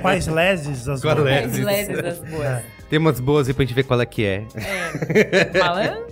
Quais 0.00 0.26
leses 0.26 0.88
as 0.88 1.04
é? 1.04 1.42
Quais 1.42 1.58
leses 1.58 1.98
as 2.04 2.18
boas. 2.20 2.77
Tem 2.88 2.98
umas 2.98 3.20
boas 3.20 3.48
aí 3.48 3.54
pra 3.54 3.64
gente 3.64 3.74
ver 3.74 3.82
qual 3.84 4.00
é 4.00 4.06
que 4.06 4.24
é. 4.24 4.44
Falando? 5.58 6.06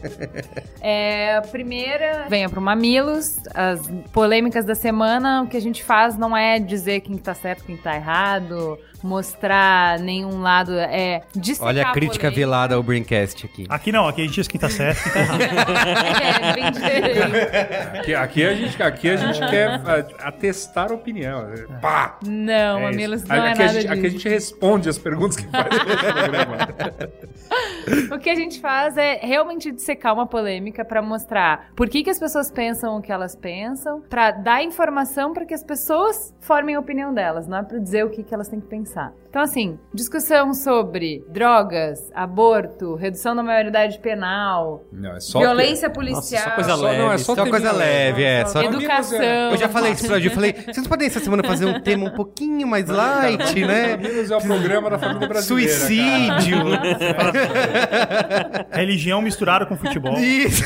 É, 0.81 1.36
a 1.36 1.43
primeira, 1.43 2.27
venha 2.28 2.48
pro 2.48 2.61
Mamilos. 2.61 3.39
As 3.55 3.81
polêmicas 4.12 4.65
da 4.65 4.74
semana, 4.74 5.43
o 5.43 5.47
que 5.47 5.57
a 5.57 5.61
gente 5.61 5.82
faz 5.82 6.19
não 6.19 6.36
é 6.36 6.59
dizer 6.59 7.01
quem 7.01 7.16
tá 7.16 7.35
certo, 7.35 7.65
quem 7.65 7.77
tá 7.77 7.97
errado, 7.97 8.78
mostrar 9.06 9.98
nenhum 9.98 10.40
lado, 10.40 10.72
é 10.78 11.22
Olha 11.60 11.88
a 11.88 11.92
crítica 11.92 12.22
polêmica. 12.28 12.30
velada 12.30 12.74
ao 12.74 12.82
Braincast 12.82 13.46
aqui. 13.46 13.66
Aqui 13.68 13.92
não, 13.92 14.06
aqui 14.08 14.22
a 14.22 14.24
gente 14.24 14.34
diz 14.34 14.48
quem 14.48 14.60
tá 14.60 14.68
certo, 14.68 15.02
quem 15.04 15.12
tá 15.12 16.48
é, 16.48 16.52
bem 16.52 16.70
diferente. 16.72 17.18
Aqui, 17.98 18.14
aqui 18.14 18.44
a 18.44 18.54
gente, 18.54 18.82
aqui 18.82 19.10
a 19.10 19.16
gente 19.16 19.38
quer 19.48 19.68
a- 19.68 20.28
atestar 20.28 20.90
a 20.90 20.94
opinião. 20.94 21.46
Pá! 21.80 22.18
Não, 22.26 22.78
É. 22.78 22.82
Mamilos, 22.82 23.24
não 23.24 23.36
é 23.36 23.50
aqui, 23.52 23.62
a 23.62 23.66
nada 23.66 23.80
gente, 23.80 23.92
aqui 23.92 24.06
a 24.06 24.10
gente 24.10 24.28
responde 24.28 24.88
as 24.88 24.98
perguntas 24.98 25.36
que 25.36 25.46
faz 25.48 25.66
nesse 25.70 26.12
programa. 26.12 26.56
O 28.12 28.18
que 28.18 28.28
a 28.28 28.34
gente 28.34 28.60
faz 28.60 28.96
é 28.96 29.20
realmente 29.22 29.70
dissecar 29.70 30.12
uma 30.12 30.26
polêmica 30.26 30.84
pra 30.84 31.00
mostrar 31.00 31.68
por 31.76 31.88
que, 31.88 32.02
que 32.02 32.10
as 32.10 32.18
pessoas 32.18 32.50
pensam 32.50 32.96
o 32.96 33.00
que 33.02 33.12
elas 33.12 33.36
pensam, 33.36 34.00
pra 34.00 34.32
dar 34.32 34.62
informação 34.64 35.32
pra 35.32 35.44
que 35.44 35.54
as 35.54 35.62
pessoas 35.62 36.34
formem 36.40 36.74
a 36.74 36.80
opinião 36.80 37.14
delas, 37.14 37.46
não 37.46 37.58
é 37.58 37.62
pra 37.62 37.78
dizer 37.78 38.04
o 38.04 38.10
que, 38.10 38.24
que 38.24 38.34
elas 38.34 38.48
têm 38.48 38.60
que 38.60 38.66
pensar. 38.66 38.95
انسان 38.97 39.12
Então, 39.36 39.44
assim, 39.44 39.78
discussão 39.92 40.54
sobre 40.54 41.22
drogas, 41.28 42.10
aborto, 42.14 42.94
redução 42.94 43.36
da 43.36 43.42
maioridade 43.42 43.98
penal, 43.98 44.82
Não, 44.90 45.14
é 45.14 45.20
só 45.20 45.40
violência 45.40 45.90
policial, 45.90 46.42
só 46.42 46.50
coisa 46.52 46.70
Só, 46.74 46.92
não, 46.94 47.12
é 47.12 47.18
só, 47.18 47.34
Só 47.34 47.46
coisa 47.46 47.70
leve, 47.70 48.24
é, 48.24 48.46
só- 48.46 48.62
educação. 48.62 49.20
Eu 49.50 49.58
já 49.58 49.68
falei 49.68 49.92
isso 49.92 50.06
pra 50.06 50.18
Ju, 50.18 50.28
eu 50.28 50.32
falei, 50.32 50.54
vocês 50.54 50.88
podem 50.88 51.06
essa 51.06 51.20
semana 51.20 51.44
fazer 51.44 51.66
um 51.66 51.78
tema 51.82 52.06
um 52.06 52.14
pouquinho 52.14 52.66
mais 52.66 52.88
light, 52.88 53.62
né? 53.62 53.98
Mamilos 53.98 54.30
é 54.30 54.36
o 54.38 54.40
programa 54.40 54.88
da 54.88 54.98
família 54.98 55.28
brasileira. 55.28 55.70
Suicídio. 55.70 56.56
Religião 58.72 59.20
misturada 59.20 59.66
com 59.66 59.76
futebol. 59.76 60.14
Isso. 60.18 60.64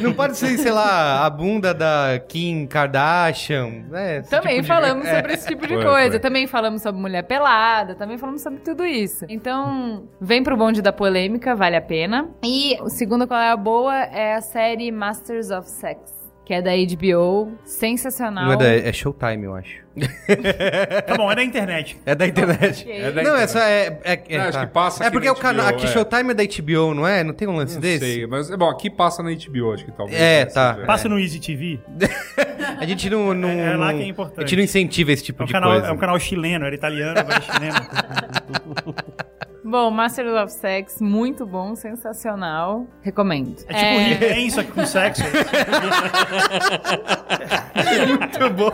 Não 0.00 0.12
pode 0.12 0.36
ser, 0.36 0.58
sei 0.58 0.72
lá, 0.72 1.24
a 1.24 1.30
bunda 1.30 1.72
da 1.72 2.20
Kim 2.28 2.66
Kardashian. 2.66 3.84
né? 3.88 4.22
Também 4.28 4.54
tipo 4.56 4.62
de- 4.62 4.66
falamos 4.66 5.06
É. 5.06 5.14
sobre 5.16 5.32
esse 5.34 5.46
tipo 5.46 5.68
de 5.68 5.74
Foi, 5.74 5.84
coisa. 5.84 6.10
foi. 6.10 6.18
Também 6.18 6.48
falamos 6.48 6.82
sobre 6.82 7.00
mulher 7.00 7.22
pelada. 7.22 7.59
Também 7.96 8.18
falamos 8.18 8.42
sobre 8.42 8.60
tudo 8.60 8.84
isso. 8.84 9.26
Então, 9.28 10.08
vem 10.20 10.42
pro 10.42 10.56
bonde 10.56 10.82
da 10.82 10.92
polêmica, 10.92 11.54
vale 11.54 11.76
a 11.76 11.82
pena. 11.82 12.28
E 12.42 12.80
o 12.80 12.88
segundo 12.88 13.26
qual 13.26 13.40
é 13.40 13.50
a 13.50 13.56
boa 13.56 13.96
é 13.96 14.34
a 14.34 14.40
série 14.40 14.90
Masters 14.90 15.50
of 15.50 15.68
Sex. 15.68 16.19
Que 16.44 16.54
é 16.54 16.62
da 16.62 16.70
HBO. 16.72 17.52
Sensacional. 17.64 18.46
Não 18.46 18.52
é, 18.54 18.56
da, 18.56 18.66
é 18.88 18.92
Showtime, 18.92 19.44
eu 19.44 19.54
acho. 19.54 19.78
Tá 21.06 21.16
bom, 21.16 21.30
é 21.30 21.36
da 21.36 21.44
internet. 21.44 21.96
É 22.04 22.14
da 22.14 22.26
internet. 22.26 22.82
Ok. 22.82 22.92
É 22.92 23.12
da 23.12 23.22
Não, 23.22 23.36
é 23.36 23.44
internet. 23.44 23.50
só. 23.50 23.58
É, 23.60 24.00
é, 24.02 24.22
é, 24.28 24.38
Não, 24.38 24.44
acho 24.44 24.52
tá. 24.58 24.66
que 24.66 24.72
passa 24.72 25.04
É 25.04 25.06
aqui 25.06 25.12
porque 25.12 25.30
o 25.30 25.34
canal. 25.36 25.66
Aqui 25.68 25.84
é. 25.84 25.88
Showtime 25.88 26.30
é 26.30 26.34
da 26.34 26.42
HBO, 26.44 26.94
não 26.94 27.06
é? 27.06 27.22
Não 27.22 27.32
tem 27.34 27.46
um 27.46 27.54
lance 27.54 27.74
Não 27.74 27.80
desse? 27.80 28.04
sei, 28.04 28.26
mas, 28.26 28.50
bom, 28.56 28.68
aqui 28.68 28.90
passa 28.90 29.22
na 29.22 29.30
HBO, 29.30 29.72
acho 29.74 29.84
que 29.84 29.92
talvez. 29.92 30.20
É, 30.20 30.44
tá. 30.46 30.74
seja. 30.74 30.86
Passa 30.86 31.08
no 31.08 31.18
Easy 31.20 31.38
TV. 31.38 31.78
A 32.80 32.84
gente 32.86 33.08
não. 33.10 33.32
não 33.34 33.48
É 33.48 33.76
lá 33.76 33.92
que 33.94 34.02
é 34.02 34.06
importante. 34.06 34.38
A 34.38 34.42
gente 34.42 34.56
não 34.56 34.64
incentiva 34.64 35.12
esse 35.12 35.22
tipo 35.22 35.42
É 35.42 35.44
um, 35.44 35.46
de 35.46 35.52
canal, 35.52 35.70
coisa. 35.70 35.86
é 35.86 35.92
um 35.92 35.96
canal 35.98 36.18
chileno, 36.18 36.64
era 36.64 36.74
italiano, 36.74 37.18
agora 37.18 37.38
é 37.38 37.40
chileno. 37.42 37.76
Bom, 39.62 39.90
Masters 39.90 40.32
of 40.32 40.52
Sex, 40.52 41.00
muito 41.00 41.44
bom, 41.44 41.74
sensacional. 41.74 42.86
Recomendo. 43.02 43.56
É 43.68 43.74
tipo 43.74 44.24
He-Man, 44.24 44.50
só 44.50 44.62
que 44.62 44.72
com 44.72 44.86
sexo. 44.86 45.22
Muito 48.08 48.50
bom. 48.50 48.70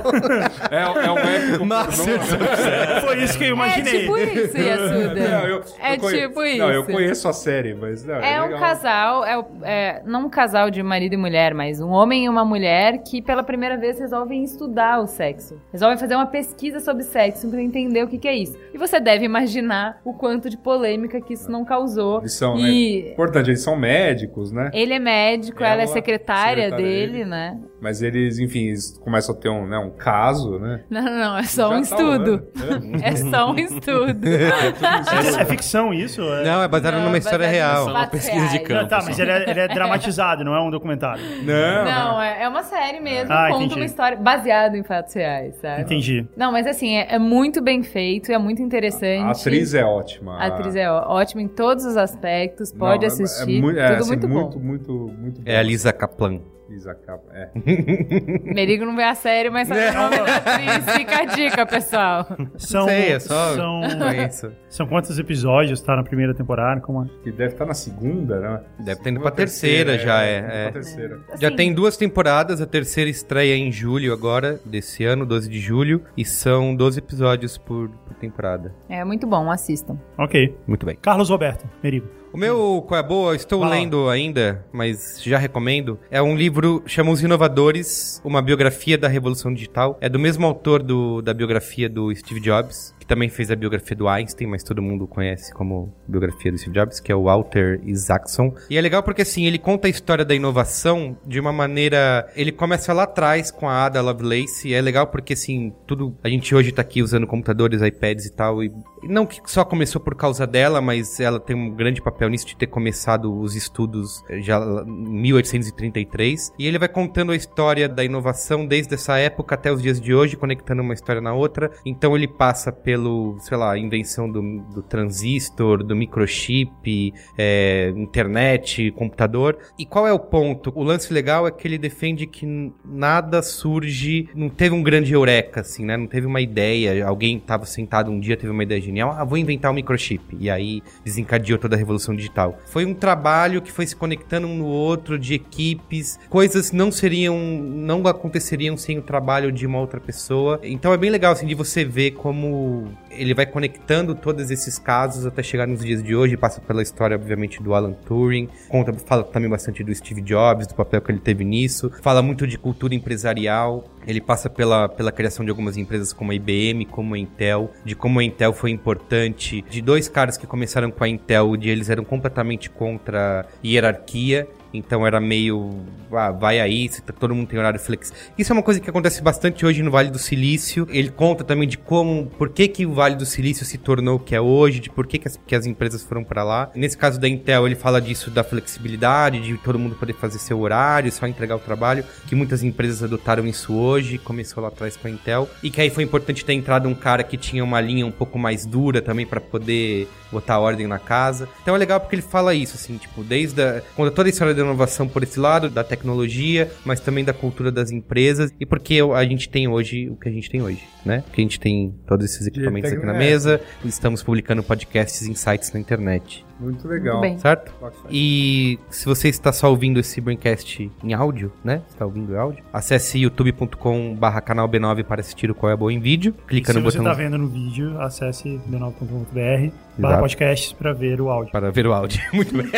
É, 0.70 1.06
é 1.06 1.10
um 1.10 1.18
épico. 1.18 1.64
Masters 1.64 2.06
pornô, 2.28 2.44
né? 2.46 3.00
Foi 3.00 3.22
isso 3.22 3.38
que 3.38 3.44
eu 3.44 3.48
É 3.48 3.50
imaginei. 3.50 4.00
tipo 4.00 4.16
isso, 4.18 4.56
Yasuda. 4.58 5.14
Não, 5.14 5.46
eu- 5.48 5.64
é 5.80 5.94
eu 5.94 5.98
conhe- 6.00 6.26
tipo 6.28 6.44
isso. 6.44 6.58
Não, 6.58 6.70
eu 6.72 6.84
conheço 6.84 7.28
a 7.28 7.32
série, 7.32 7.74
mas. 7.74 8.04
Não, 8.04 8.14
É 8.16 8.40
um 8.40 8.44
legal. 8.46 8.60
casal, 8.60 9.24
é, 9.24 9.44
é, 9.62 10.02
não 10.04 10.26
um 10.26 10.30
casal 10.30 10.70
de 10.70 10.82
marido 10.82 11.14
e 11.14 11.16
mulher, 11.16 11.54
mas 11.54 11.80
um 11.80 11.90
homem 11.90 12.24
e 12.26 12.28
uma 12.28 12.44
mulher 12.44 12.98
que 13.02 13.20
pela 13.20 13.42
primeira 13.42 13.76
vez 13.76 13.98
resolvem 13.98 14.44
estudar 14.44 15.00
o 15.00 15.06
sexo. 15.06 15.60
Resolvem 15.72 15.98
fazer 15.98 16.14
uma 16.14 16.26
pesquisa 16.26 16.80
sobre 16.80 17.02
sexo 17.02 17.48
pra 17.50 17.60
entender 17.60 18.02
o 18.04 18.08
que, 18.08 18.18
que 18.18 18.28
é 18.28 18.34
isso. 18.36 18.56
E 18.72 18.78
você 18.78 19.00
deve 19.00 19.24
imaginar 19.24 19.98
o 20.04 20.12
quanto 20.14 20.48
de 20.50 20.56
polêmica 20.76 21.20
que 21.20 21.32
isso 21.34 21.50
não 21.50 21.64
causou. 21.64 22.18
Eles 22.20 22.34
são, 22.34 22.56
e 22.58 23.02
né? 23.04 23.10
Importante, 23.12 23.50
eles 23.50 23.62
são 23.62 23.76
médicos, 23.76 24.52
né? 24.52 24.70
ele 24.72 24.92
é 24.94 24.98
médico, 24.98 25.62
ela, 25.62 25.80
é 25.80 25.84
Ela, 25.84 25.92
secretária, 25.92 26.64
secretária 26.64 26.70
dele, 26.76 27.12
dele. 27.12 27.24
né? 27.24 27.58
Mas 27.80 28.02
eles, 28.02 28.38
enfim, 28.38 28.68
eles 28.68 28.98
começam 28.98 29.34
a 29.34 29.38
ter 29.38 29.48
um, 29.48 29.66
né, 29.66 29.78
um 29.78 29.90
caso, 29.90 30.58
né? 30.58 30.80
Não, 30.88 31.02
não, 31.02 31.18
não, 31.18 31.38
é 31.38 31.42
só 31.44 31.68
um 31.68 31.72
tá 31.74 31.80
estudo. 31.80 32.46
É 33.02 33.16
só 33.16 33.50
um 33.52 33.56
estudo. 33.56 34.26
É, 34.26 35.42
é 35.42 35.44
ficção 35.44 35.92
isso? 35.92 36.20
É... 36.22 36.44
Não, 36.44 36.62
é 36.62 36.68
baseado 36.68 36.94
Não, 36.94 37.04
numa 37.04 37.18
história 37.18 37.46
baseado 37.46 37.54
real. 37.54 37.84
nos 37.84 37.94
Uma 37.94 38.06
pesquisa 38.06 38.46
de 38.46 38.52
reais. 38.52 38.68
campo. 38.68 38.82
Não, 38.82 38.88
tá, 38.88 39.02
mas 39.04 39.18
ele 39.18 39.30
é, 39.30 39.50
ele 39.50 39.60
é 39.60 39.68
dramatizado, 39.68 40.44
não 40.44 40.54
é 40.54 40.60
um 40.60 40.70
documentário. 40.70 41.22
Não, 41.42 41.84
Não, 41.84 42.22
é, 42.22 42.42
é 42.42 42.48
uma 42.48 42.62
série 42.62 43.00
mesmo, 43.00 43.32
Ah, 43.32 43.48
conta 43.50 43.64
entendi. 43.64 43.74
uma 43.80 43.84
história 43.84 44.16
baseada 44.16 44.76
em 44.76 44.82
fatos 44.82 45.14
reais, 45.14 45.56
sabe? 45.56 45.82
Entendi. 45.82 46.26
Não, 46.36 46.50
mas 46.50 46.66
assim, 46.66 46.96
é, 46.96 47.14
é 47.14 47.18
muito 47.18 47.62
bem 47.62 47.82
feito, 47.82 48.32
é 48.32 48.38
muito 48.38 48.62
interessante. 48.62 49.22
A 49.26 49.30
atriz 49.30 49.74
é 49.74 49.84
ótima. 49.84 50.38
A 50.38 50.46
atriz 50.46 50.65
é 50.74 50.90
ó- 50.90 51.04
ótima 51.08 51.42
em 51.42 51.48
todos 51.48 51.84
os 51.84 51.96
aspectos, 51.96 52.72
pode 52.72 52.98
Não, 52.98 53.04
é- 53.04 53.06
assistir, 53.06 53.52
É, 53.52 53.80
é, 53.80 53.88
tudo 53.88 53.98
assim, 54.00 54.08
muito, 54.08 54.28
muito, 54.28 54.58
bom. 54.58 54.64
muito, 54.64 54.92
muito, 55.18 55.40
É 55.44 55.58
a 55.58 55.62
Lisa 55.62 55.92
Kaplan. 55.92 56.40
Lisa 56.68 56.94
Kaplan, 56.94 57.32
é. 57.32 57.50
Merigo 58.52 58.84
não 58.84 58.96
vê 58.96 59.04
a 59.04 59.14
série, 59.14 59.50
mas 59.50 59.68
sabe 59.68 59.80
o 59.96 60.00
nome 60.00 60.16
da 60.16 60.36
atriz. 60.36 60.94
Fica 60.96 61.20
a 61.20 61.24
dica, 61.24 61.66
pessoal. 61.66 62.26
São, 62.56 62.84
sei, 62.86 63.12
é 63.12 63.20
só- 63.20 63.54
são, 63.54 63.80
Conheço. 63.98 64.52
são 64.68 64.86
quantos 64.86 65.18
episódios 65.18 65.80
tá 65.80 65.94
na 65.94 66.02
primeira 66.02 66.34
temporada? 66.34 66.80
Como 66.80 67.04
é? 67.04 67.08
Que 67.22 67.30
deve 67.30 67.52
estar 67.52 67.66
na 67.66 67.74
segunda, 67.74 68.40
né? 68.40 68.60
Deve 68.78 69.00
ter 69.00 69.10
indo 69.10 69.16
Segunda, 69.16 69.20
pra 69.20 69.30
terceira 69.30 69.98
já, 69.98 70.22
é, 70.24 70.38
indo 70.38 70.46
é. 70.48 70.62
Pra 70.64 70.72
terceira. 70.72 71.20
Já 71.40 71.48
Assim, 71.48 71.56
tem 71.56 71.72
duas 71.74 71.96
temporadas, 71.96 72.60
a 72.60 72.66
terceira 72.66 73.08
estreia 73.10 73.54
em 73.56 73.70
julho 73.70 74.12
agora, 74.12 74.60
desse 74.64 75.04
ano, 75.04 75.24
12 75.24 75.48
de 75.48 75.60
julho, 75.60 76.02
e 76.16 76.24
são 76.24 76.74
12 76.74 76.98
episódios 76.98 77.56
por, 77.58 77.88
por 77.88 78.14
temporada. 78.16 78.74
É 78.88 79.04
muito 79.04 79.26
bom, 79.26 79.50
assistam. 79.50 79.96
Ok. 80.18 80.56
Muito 80.66 80.84
bem. 80.84 80.96
Carlos 80.96 81.30
Roberto, 81.30 81.64
Merigo. 81.82 82.08
O 82.36 82.38
meu 82.38 82.84
Qual 82.86 83.00
é 83.00 83.02
Boa, 83.02 83.30
eu 83.30 83.34
estou 83.34 83.60
Vai 83.60 83.70
lá. 83.70 83.74
lendo 83.76 84.10
ainda, 84.10 84.62
mas 84.70 85.22
já 85.22 85.38
recomendo. 85.38 85.98
É 86.10 86.20
um 86.20 86.36
livro, 86.36 86.82
chama 86.84 87.10
Os 87.10 87.22
Inovadores, 87.22 88.20
uma 88.22 88.42
biografia 88.42 88.98
da 88.98 89.08
Revolução 89.08 89.54
Digital. 89.54 89.96
É 90.02 90.08
do 90.10 90.18
mesmo 90.18 90.44
autor 90.44 90.82
do, 90.82 91.22
da 91.22 91.32
biografia 91.32 91.88
do 91.88 92.14
Steve 92.14 92.38
Jobs, 92.40 92.94
que 93.06 93.14
também 93.14 93.28
fez 93.28 93.50
a 93.50 93.56
biografia 93.56 93.96
do 93.96 94.08
Einstein, 94.08 94.48
mas 94.48 94.64
todo 94.64 94.82
mundo 94.82 95.06
conhece 95.06 95.54
como 95.54 95.94
biografia 96.08 96.50
do 96.50 96.58
Steve 96.58 96.74
Jobs, 96.74 96.98
que 96.98 97.12
é 97.12 97.14
o 97.14 97.22
Walter 97.22 97.80
Isaacson. 97.84 98.52
E 98.68 98.76
é 98.76 98.80
legal 98.80 99.02
porque, 99.02 99.22
assim, 99.22 99.46
ele 99.46 99.58
conta 99.58 99.86
a 99.86 99.90
história 99.90 100.24
da 100.24 100.34
inovação 100.34 101.16
de 101.24 101.38
uma 101.38 101.52
maneira... 101.52 102.28
Ele 102.34 102.50
começa 102.50 102.92
lá 102.92 103.04
atrás 103.04 103.52
com 103.52 103.68
a 103.68 103.86
Ada 103.86 104.02
Lovelace, 104.02 104.68
e 104.68 104.74
é 104.74 104.80
legal 104.80 105.06
porque, 105.06 105.34
assim, 105.34 105.72
tudo... 105.86 106.16
A 106.24 106.28
gente 106.28 106.52
hoje 106.54 106.72
tá 106.72 106.82
aqui 106.82 107.00
usando 107.00 107.26
computadores, 107.26 107.80
iPads 107.80 108.26
e 108.26 108.32
tal, 108.32 108.62
e 108.62 108.72
não 109.08 109.26
que 109.26 109.40
só 109.46 109.64
começou 109.64 110.00
por 110.00 110.14
causa 110.14 110.46
dela, 110.46 110.80
mas 110.80 111.20
ela 111.20 111.38
tem 111.38 111.54
um 111.54 111.70
grande 111.70 112.02
papel 112.02 112.28
nisso 112.28 112.46
de 112.46 112.56
ter 112.56 112.66
começado 112.66 113.38
os 113.38 113.54
estudos 113.54 114.24
eh, 114.28 114.40
já 114.40 114.58
em 114.58 115.20
1833. 115.20 116.52
E 116.58 116.66
ele 116.66 116.78
vai 116.78 116.88
contando 116.88 117.32
a 117.32 117.36
história 117.36 117.88
da 117.88 118.04
inovação 118.04 118.66
desde 118.66 118.94
essa 118.94 119.18
época 119.18 119.54
até 119.54 119.72
os 119.72 119.82
dias 119.82 120.00
de 120.00 120.14
hoje, 120.14 120.36
conectando 120.36 120.82
uma 120.82 120.94
história 120.94 121.20
na 121.20 121.34
outra. 121.34 121.70
Então 121.84 122.16
ele 122.16 122.28
passa 122.28 122.72
pelo, 122.72 122.95
sei 123.40 123.56
lá, 123.56 123.78
invenção 123.78 124.30
do, 124.30 124.42
do 124.74 124.82
transistor, 124.82 125.82
do 125.82 125.94
microchip, 125.94 127.12
eh, 127.36 127.92
internet, 127.96 128.90
computador. 128.92 129.58
E 129.78 129.84
qual 129.84 130.06
é 130.06 130.12
o 130.12 130.18
ponto? 130.18 130.72
O 130.74 130.82
lance 130.82 131.12
legal 131.12 131.46
é 131.46 131.50
que 131.50 131.66
ele 131.66 131.78
defende 131.78 132.26
que 132.26 132.72
nada 132.84 133.42
surge, 133.42 134.28
não 134.34 134.48
teve 134.48 134.74
um 134.74 134.82
grande 134.82 135.12
eureka, 135.12 135.60
assim, 135.60 135.84
né? 135.84 135.96
Não 135.96 136.06
teve 136.06 136.26
uma 136.26 136.40
ideia, 136.40 137.06
alguém 137.06 137.36
estava 137.36 137.64
sentado 137.66 138.10
um 138.10 138.20
dia, 138.20 138.36
teve 138.36 138.50
uma 138.50 138.62
ideia 138.62 138.80
genial, 138.80 139.12
ah, 139.12 139.24
vou 139.24 139.38
inventar 139.38 139.70
um 139.70 139.74
microchip. 139.74 140.36
E 140.38 140.50
aí 140.50 140.82
desencadeou 141.04 141.58
toda 141.58 141.76
a 141.76 141.78
revolução 141.78 142.14
digital. 142.14 142.58
Foi 142.66 142.84
um 142.84 142.94
trabalho 142.94 143.62
que 143.62 143.72
foi 143.72 143.86
se 143.86 143.94
conectando 143.94 144.46
um 144.46 144.56
no 144.56 144.66
outro, 144.66 145.18
de 145.18 145.34
equipes, 145.34 146.18
coisas 146.28 146.72
não 146.72 146.90
seriam, 146.90 147.38
não 147.38 148.06
aconteceriam 148.06 148.76
sem 148.76 148.98
o 148.98 149.02
trabalho 149.02 149.52
de 149.52 149.66
uma 149.66 149.78
outra 149.78 150.00
pessoa. 150.00 150.60
Então 150.62 150.92
é 150.92 150.96
bem 150.96 151.10
legal, 151.10 151.32
assim, 151.32 151.46
de 151.46 151.54
você 151.54 151.84
ver 151.84 152.12
como 152.12 152.85
ele 153.10 153.34
vai 153.34 153.46
conectando 153.46 154.14
todos 154.14 154.50
esses 154.50 154.78
casos 154.78 155.26
até 155.26 155.42
chegar 155.42 155.66
nos 155.66 155.84
dias 155.84 156.02
de 156.02 156.14
hoje, 156.14 156.36
passa 156.36 156.60
pela 156.60 156.82
história, 156.82 157.16
obviamente, 157.16 157.62
do 157.62 157.74
Alan 157.74 157.92
Turing, 157.92 158.48
conta, 158.68 158.92
fala 158.92 159.24
também 159.24 159.48
bastante 159.48 159.82
do 159.82 159.94
Steve 159.94 160.20
Jobs, 160.20 160.66
do 160.66 160.74
papel 160.74 161.00
que 161.00 161.10
ele 161.10 161.20
teve 161.20 161.44
nisso, 161.44 161.90
fala 162.02 162.22
muito 162.22 162.46
de 162.46 162.58
cultura 162.58 162.94
empresarial, 162.94 163.84
ele 164.06 164.20
passa 164.20 164.48
pela, 164.48 164.88
pela 164.88 165.10
criação 165.10 165.44
de 165.44 165.50
algumas 165.50 165.76
empresas 165.76 166.12
como 166.12 166.30
a 166.30 166.34
IBM, 166.34 166.86
como 166.86 167.14
a 167.14 167.18
Intel, 167.18 167.70
de 167.84 167.94
como 167.94 168.20
a 168.20 168.24
Intel 168.24 168.52
foi 168.52 168.70
importante, 168.70 169.64
de 169.68 169.82
dois 169.82 170.08
caras 170.08 170.36
que 170.36 170.46
começaram 170.46 170.90
com 170.90 171.02
a 171.02 171.08
Intel, 171.08 171.56
de 171.56 171.68
eles 171.68 171.90
eram 171.90 172.04
completamente 172.04 172.70
contra 172.70 173.46
hierarquia, 173.64 174.48
Então 174.76 175.06
era 175.06 175.20
meio. 175.20 175.80
Ah, 176.12 176.30
vai 176.30 176.60
aí, 176.60 176.88
tá- 176.88 177.12
todo 177.12 177.34
mundo 177.34 177.48
tem 177.48 177.58
horário 177.58 177.80
flex. 177.80 178.12
Isso 178.38 178.52
é 178.52 178.54
uma 178.54 178.62
coisa 178.62 178.80
que 178.80 178.88
acontece 178.88 179.22
bastante 179.22 179.66
hoje 179.66 179.82
no 179.82 179.90
Vale 179.90 180.10
do 180.10 180.18
Silício. 180.18 180.86
Ele 180.90 181.10
conta 181.10 181.42
também 181.44 181.68
de 181.68 181.76
como, 181.76 182.26
por 182.38 182.48
que, 182.50 182.68
que 182.68 182.86
o 182.86 182.92
Vale 182.92 183.16
do 183.16 183.26
Silício 183.26 183.64
se 183.66 183.78
tornou 183.78 184.16
o 184.16 184.20
que 184.20 184.34
é 184.34 184.40
hoje, 184.40 184.80
de 184.80 184.90
por 184.90 185.06
que, 185.06 185.18
que, 185.18 185.28
as, 185.28 185.38
que 185.46 185.54
as 185.54 185.66
empresas 185.66 186.02
foram 186.02 186.22
para 186.22 186.42
lá. 186.44 186.70
Nesse 186.74 186.96
caso 186.96 187.18
da 187.18 187.28
Intel, 187.28 187.66
ele 187.66 187.74
fala 187.74 188.00
disso 188.00 188.30
da 188.30 188.44
flexibilidade, 188.44 189.40
de 189.40 189.56
todo 189.58 189.78
mundo 189.78 189.94
poder 189.96 190.14
fazer 190.14 190.38
seu 190.38 190.60
horário, 190.60 191.10
só 191.10 191.26
entregar 191.26 191.56
o 191.56 191.60
trabalho, 191.60 192.04
que 192.26 192.34
muitas 192.34 192.62
empresas 192.62 193.02
adotaram 193.02 193.46
isso 193.46 193.74
hoje, 193.74 194.18
começou 194.18 194.62
lá 194.62 194.68
atrás 194.68 194.96
com 194.96 195.08
a 195.08 195.10
Intel. 195.10 195.48
E 195.62 195.70
que 195.70 195.80
aí 195.80 195.90
foi 195.90 196.04
importante 196.04 196.44
ter 196.44 196.52
entrado 196.52 196.88
um 196.88 196.94
cara 196.94 197.22
que 197.22 197.36
tinha 197.36 197.64
uma 197.64 197.80
linha 197.80 198.06
um 198.06 198.12
pouco 198.12 198.38
mais 198.38 198.64
dura 198.66 199.00
também 199.02 199.26
para 199.26 199.40
poder 199.40 200.08
botar 200.30 200.58
ordem 200.58 200.86
na 200.86 200.98
casa. 200.98 201.48
Então 201.62 201.74
é 201.74 201.78
legal 201.78 202.00
porque 202.00 202.14
ele 202.14 202.22
fala 202.22 202.54
isso, 202.54 202.74
assim, 202.76 202.96
tipo, 202.96 203.22
desde 203.22 203.62
a, 203.62 203.82
conta 203.94 204.10
toda 204.10 204.28
a 204.28 204.30
história 204.30 204.54
da 204.54 204.64
inovação 204.66 205.08
por 205.08 205.22
esse 205.22 205.38
lado, 205.38 205.68
da 205.68 205.82
tecnologia, 205.82 206.70
mas 206.84 207.00
também 207.00 207.24
da 207.24 207.32
cultura 207.32 207.72
das 207.72 207.90
empresas 207.90 208.52
e 208.58 208.64
porque 208.64 209.00
a 209.14 209.24
gente 209.24 209.48
tem 209.48 209.68
hoje 209.68 210.08
o 210.08 210.16
que 210.16 210.28
a 210.28 210.32
gente 210.32 210.50
tem 210.50 210.62
hoje, 210.62 210.82
né? 211.04 211.24
Que 211.32 211.40
a 211.40 211.44
gente 211.44 211.58
tem 211.58 211.94
todos 212.06 212.24
esses 212.24 212.46
equipamentos 212.46 212.92
aqui 212.92 213.04
na 213.04 213.14
é. 213.14 213.18
mesa, 213.18 213.60
estamos 213.84 214.22
publicando 214.22 214.62
podcasts 214.62 215.22
e 215.22 215.30
insights 215.30 215.72
na 215.72 215.80
internet, 215.80 216.45
Muito 216.58 216.88
legal. 216.88 217.20
Muito 217.20 217.40
certo? 217.40 217.72
E 218.10 218.78
se 218.90 219.04
você 219.04 219.28
está 219.28 219.52
só 219.52 219.68
ouvindo 219.70 220.00
esse 220.00 220.20
Braincast 220.20 220.90
em 221.02 221.12
áudio, 221.12 221.52
né? 221.62 221.82
Está 221.88 222.04
ouvindo 222.04 222.32
em 222.32 222.36
áudio? 222.36 222.64
Acesse 222.72 223.18
youtube.com 223.18 224.14
barra 224.14 224.40
canal 224.40 224.68
B9 224.68 225.04
para 225.04 225.20
assistir 225.20 225.50
o 225.50 225.54
Qual 225.54 225.70
é 225.70 225.76
Boa 225.76 225.92
em 225.92 226.00
vídeo. 226.00 226.34
Clica 226.46 226.72
Se 226.72 226.78
no 226.78 226.84
você 226.84 226.98
botão 226.98 227.12
tá 227.12 227.16
vendo 227.18 227.36
no 227.36 227.48
vídeo, 227.48 228.00
acesse 228.00 228.60
b9.com.br 228.68 229.32
para 229.34 230.08
Exato. 230.08 230.20
podcasts 230.20 230.72
para 230.72 230.92
ver 230.92 231.20
o 231.20 231.30
áudio. 231.30 231.52
para 231.52 231.70
ver 231.70 231.86
o 231.86 231.92
áudio. 231.92 232.20
Muito 232.32 232.54
bem. 232.54 232.70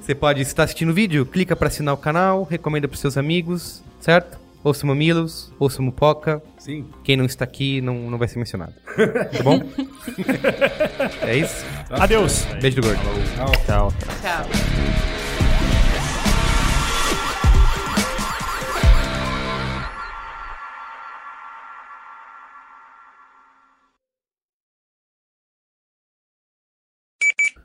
Você 0.00 0.14
pode, 0.14 0.44
se 0.44 0.50
está 0.50 0.64
assistindo 0.64 0.90
o 0.90 0.94
vídeo, 0.94 1.24
clica 1.26 1.56
para 1.56 1.68
assinar 1.68 1.94
o 1.94 1.98
canal, 1.98 2.44
recomenda 2.44 2.86
para 2.86 2.96
seus 2.96 3.16
amigos, 3.16 3.82
certo? 4.00 4.38
Ouça 4.62 4.84
o 4.84 4.88
Mamilos, 4.88 5.50
ouça 5.58 5.80
o 5.80 5.82
Mupoca. 5.82 6.42
Sim. 6.58 6.86
Quem 7.02 7.16
não 7.16 7.24
está 7.24 7.44
aqui 7.44 7.80
não, 7.80 8.10
não 8.10 8.18
vai 8.18 8.28
ser 8.28 8.38
mencionado. 8.38 8.74
Tá 9.34 9.42
bom? 9.42 9.58
é 11.26 11.38
isso? 11.38 11.64
Adeus! 11.90 12.44
Beijo 12.60 12.80
do 12.80 12.86
gordo. 12.86 13.00
Tchau. 13.64 13.90
Tchau. 14.20 14.44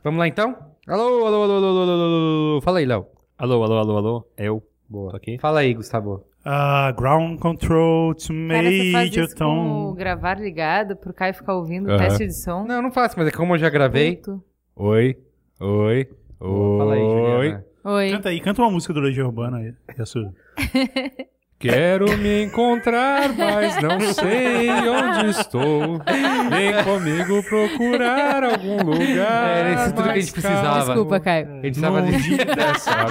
Vamos 0.02 0.20
lá 0.20 0.28
então? 0.28 0.56
Alô, 0.88 1.26
alô, 1.26 1.44
alô, 1.44 1.56
alô, 1.56 1.68
alô, 1.68 1.82
alô, 1.82 2.04
alô. 2.04 2.62
Fala 2.62 2.80
aí, 2.80 2.86
Léo. 2.86 3.08
Alô, 3.38 3.64
alô, 3.64 3.78
alô, 3.80 3.98
alô. 3.98 4.28
Eu. 4.38 4.64
Boa. 4.88 5.12
Tô 5.12 5.18
aqui. 5.18 5.38
Fala 5.40 5.60
aí, 5.60 5.74
Gustavo. 5.74 6.35
Ah, 6.48 6.94
ground 6.96 7.40
control 7.40 8.14
to 8.14 8.28
Cara, 8.48 8.70
você 8.70 8.92
faz 8.92 9.10
Major 9.10 9.26
isso 9.26 9.36
com 9.36 9.44
o 9.44 9.48
Tom. 9.90 9.96
gravar 9.96 10.40
ligado 10.40 10.96
pro 10.96 11.12
Caio 11.12 11.34
ficar 11.34 11.56
ouvindo 11.56 11.92
o 11.92 11.98
teste 11.98 12.28
de 12.28 12.34
som. 12.34 12.64
Não, 12.66 12.84
não 12.84 12.92
faço, 12.92 13.16
mas 13.18 13.28
é 13.28 13.32
como 13.32 13.56
eu 13.56 13.58
já 13.58 13.70
gravei. 13.70 14.18
Puto. 14.18 14.44
Oi. 14.76 15.18
Oi. 15.60 16.08
Oi. 16.40 16.78
Fala 16.78 16.94
aí, 16.94 17.00
Juliana. 17.02 17.66
Oi. 17.84 18.12
Canta 18.12 18.30
aí, 18.30 18.40
canta 18.40 18.62
uma 18.62 18.70
música 18.72 18.94
do 18.94 19.00
Legião 19.00 19.28
Urbana 19.28 19.58
aí. 19.58 19.74
Yasu. 19.98 20.32
Quero 21.70 22.18
me 22.18 22.44
encontrar, 22.44 23.34
mas 23.34 23.82
não 23.82 24.00
sei 24.14 24.70
onde 24.70 25.30
estou. 25.32 26.02
Vem 26.50 26.84
comigo 26.84 27.44
procurar 27.44 28.44
algum 28.44 28.84
lugar. 28.84 29.58
Era 29.58 29.74
isso 29.74 29.94
tudo 29.94 30.04
que 30.04 30.10
a 30.10 30.20
gente 30.20 30.32
precisava. 30.32 30.86
Desculpa, 30.86 31.20
Caio. 31.20 31.48
A 31.48 31.50
gente 31.50 31.62
precisava 31.62 32.00
Longe 32.02 32.30
de... 32.30 32.38
dessa 32.56 33.08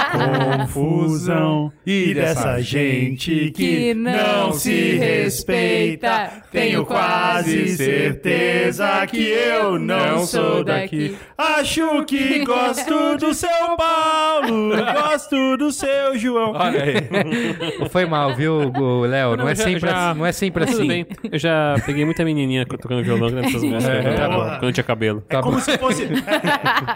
confusão 0.67 1.73
e 1.87 2.15
dessa 2.15 2.61
gente 2.61 3.51
que 3.51 3.95
não 3.95 4.53
se 4.53 4.97
respeita. 4.97 6.31
Tenho 6.51 6.85
quase 6.85 7.77
certeza 7.77 9.07
que 9.07 9.23
eu 9.23 9.79
não 9.79 10.27
sou 10.27 10.63
daqui. 10.65 11.17
Acho 11.37 12.05
que 12.05 12.45
gosto 12.45 13.17
do 13.19 13.35
seu 13.35 13.49
Paulo, 13.77 14.71
gosto 14.71 15.57
do 15.57 15.73
seu 15.73 16.17
João. 16.19 16.53
Olha 16.53 16.85
aí. 16.85 16.95
Foi 17.91 18.05
mal, 18.05 18.35
viu, 18.35 18.44
o 18.49 19.01
Léo? 19.03 19.37
Não, 19.37 19.49
é 19.49 19.53
eu 19.53 19.57
já- 19.57 19.65
sempre 19.65 19.81
já- 19.81 20.11
assim. 20.11 20.19
Não 20.19 20.27
é 20.27 20.33
sempre 20.33 20.65
Tudo 20.67 20.75
assim. 20.77 20.89
bem. 20.89 21.07
Eu 21.31 21.39
já 21.39 21.75
peguei 21.87 22.05
muita 22.05 22.25
menininha 22.25 22.65
tocando 22.67 23.03
violão 23.03 23.31
nessas 23.31 23.55
músicas. 23.63 23.85
É, 23.85 24.15
tá 24.17 24.29
bom. 24.29 24.59
quando 24.61 24.73
tinha 24.73 24.85
cabelo. 24.85 25.25
É 25.29 25.41
como 25.43 25.61
se 25.61 25.77
fosse. 25.79 26.05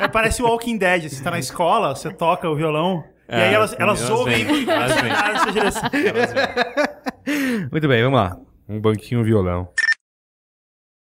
É, 0.00 0.04
é, 0.04 0.08
parece 0.08 0.42
o 0.42 0.46
Walking 0.46 0.76
Dead. 0.78 1.08
Você 1.08 1.22
tá 1.22 1.30
na 1.30 1.38
escola, 1.38 1.94
você 1.94 2.10
toca 2.12 2.48
o 2.48 2.54
violão. 2.56 3.04
e 3.28 3.34
aí 3.34 3.40
É, 3.50 3.52
elas, 3.54 3.74
elas 3.78 4.00
elas 4.00 4.10
ouvem 4.10 4.46
e 4.64 4.70
elas 4.70 5.52
direção. 5.52 5.82
Muito 7.70 7.88
bem, 7.88 8.02
vamos 8.02 8.18
lá. 8.18 8.36
Um 8.68 8.80
banquinho 8.80 9.22
violão. 9.24 9.68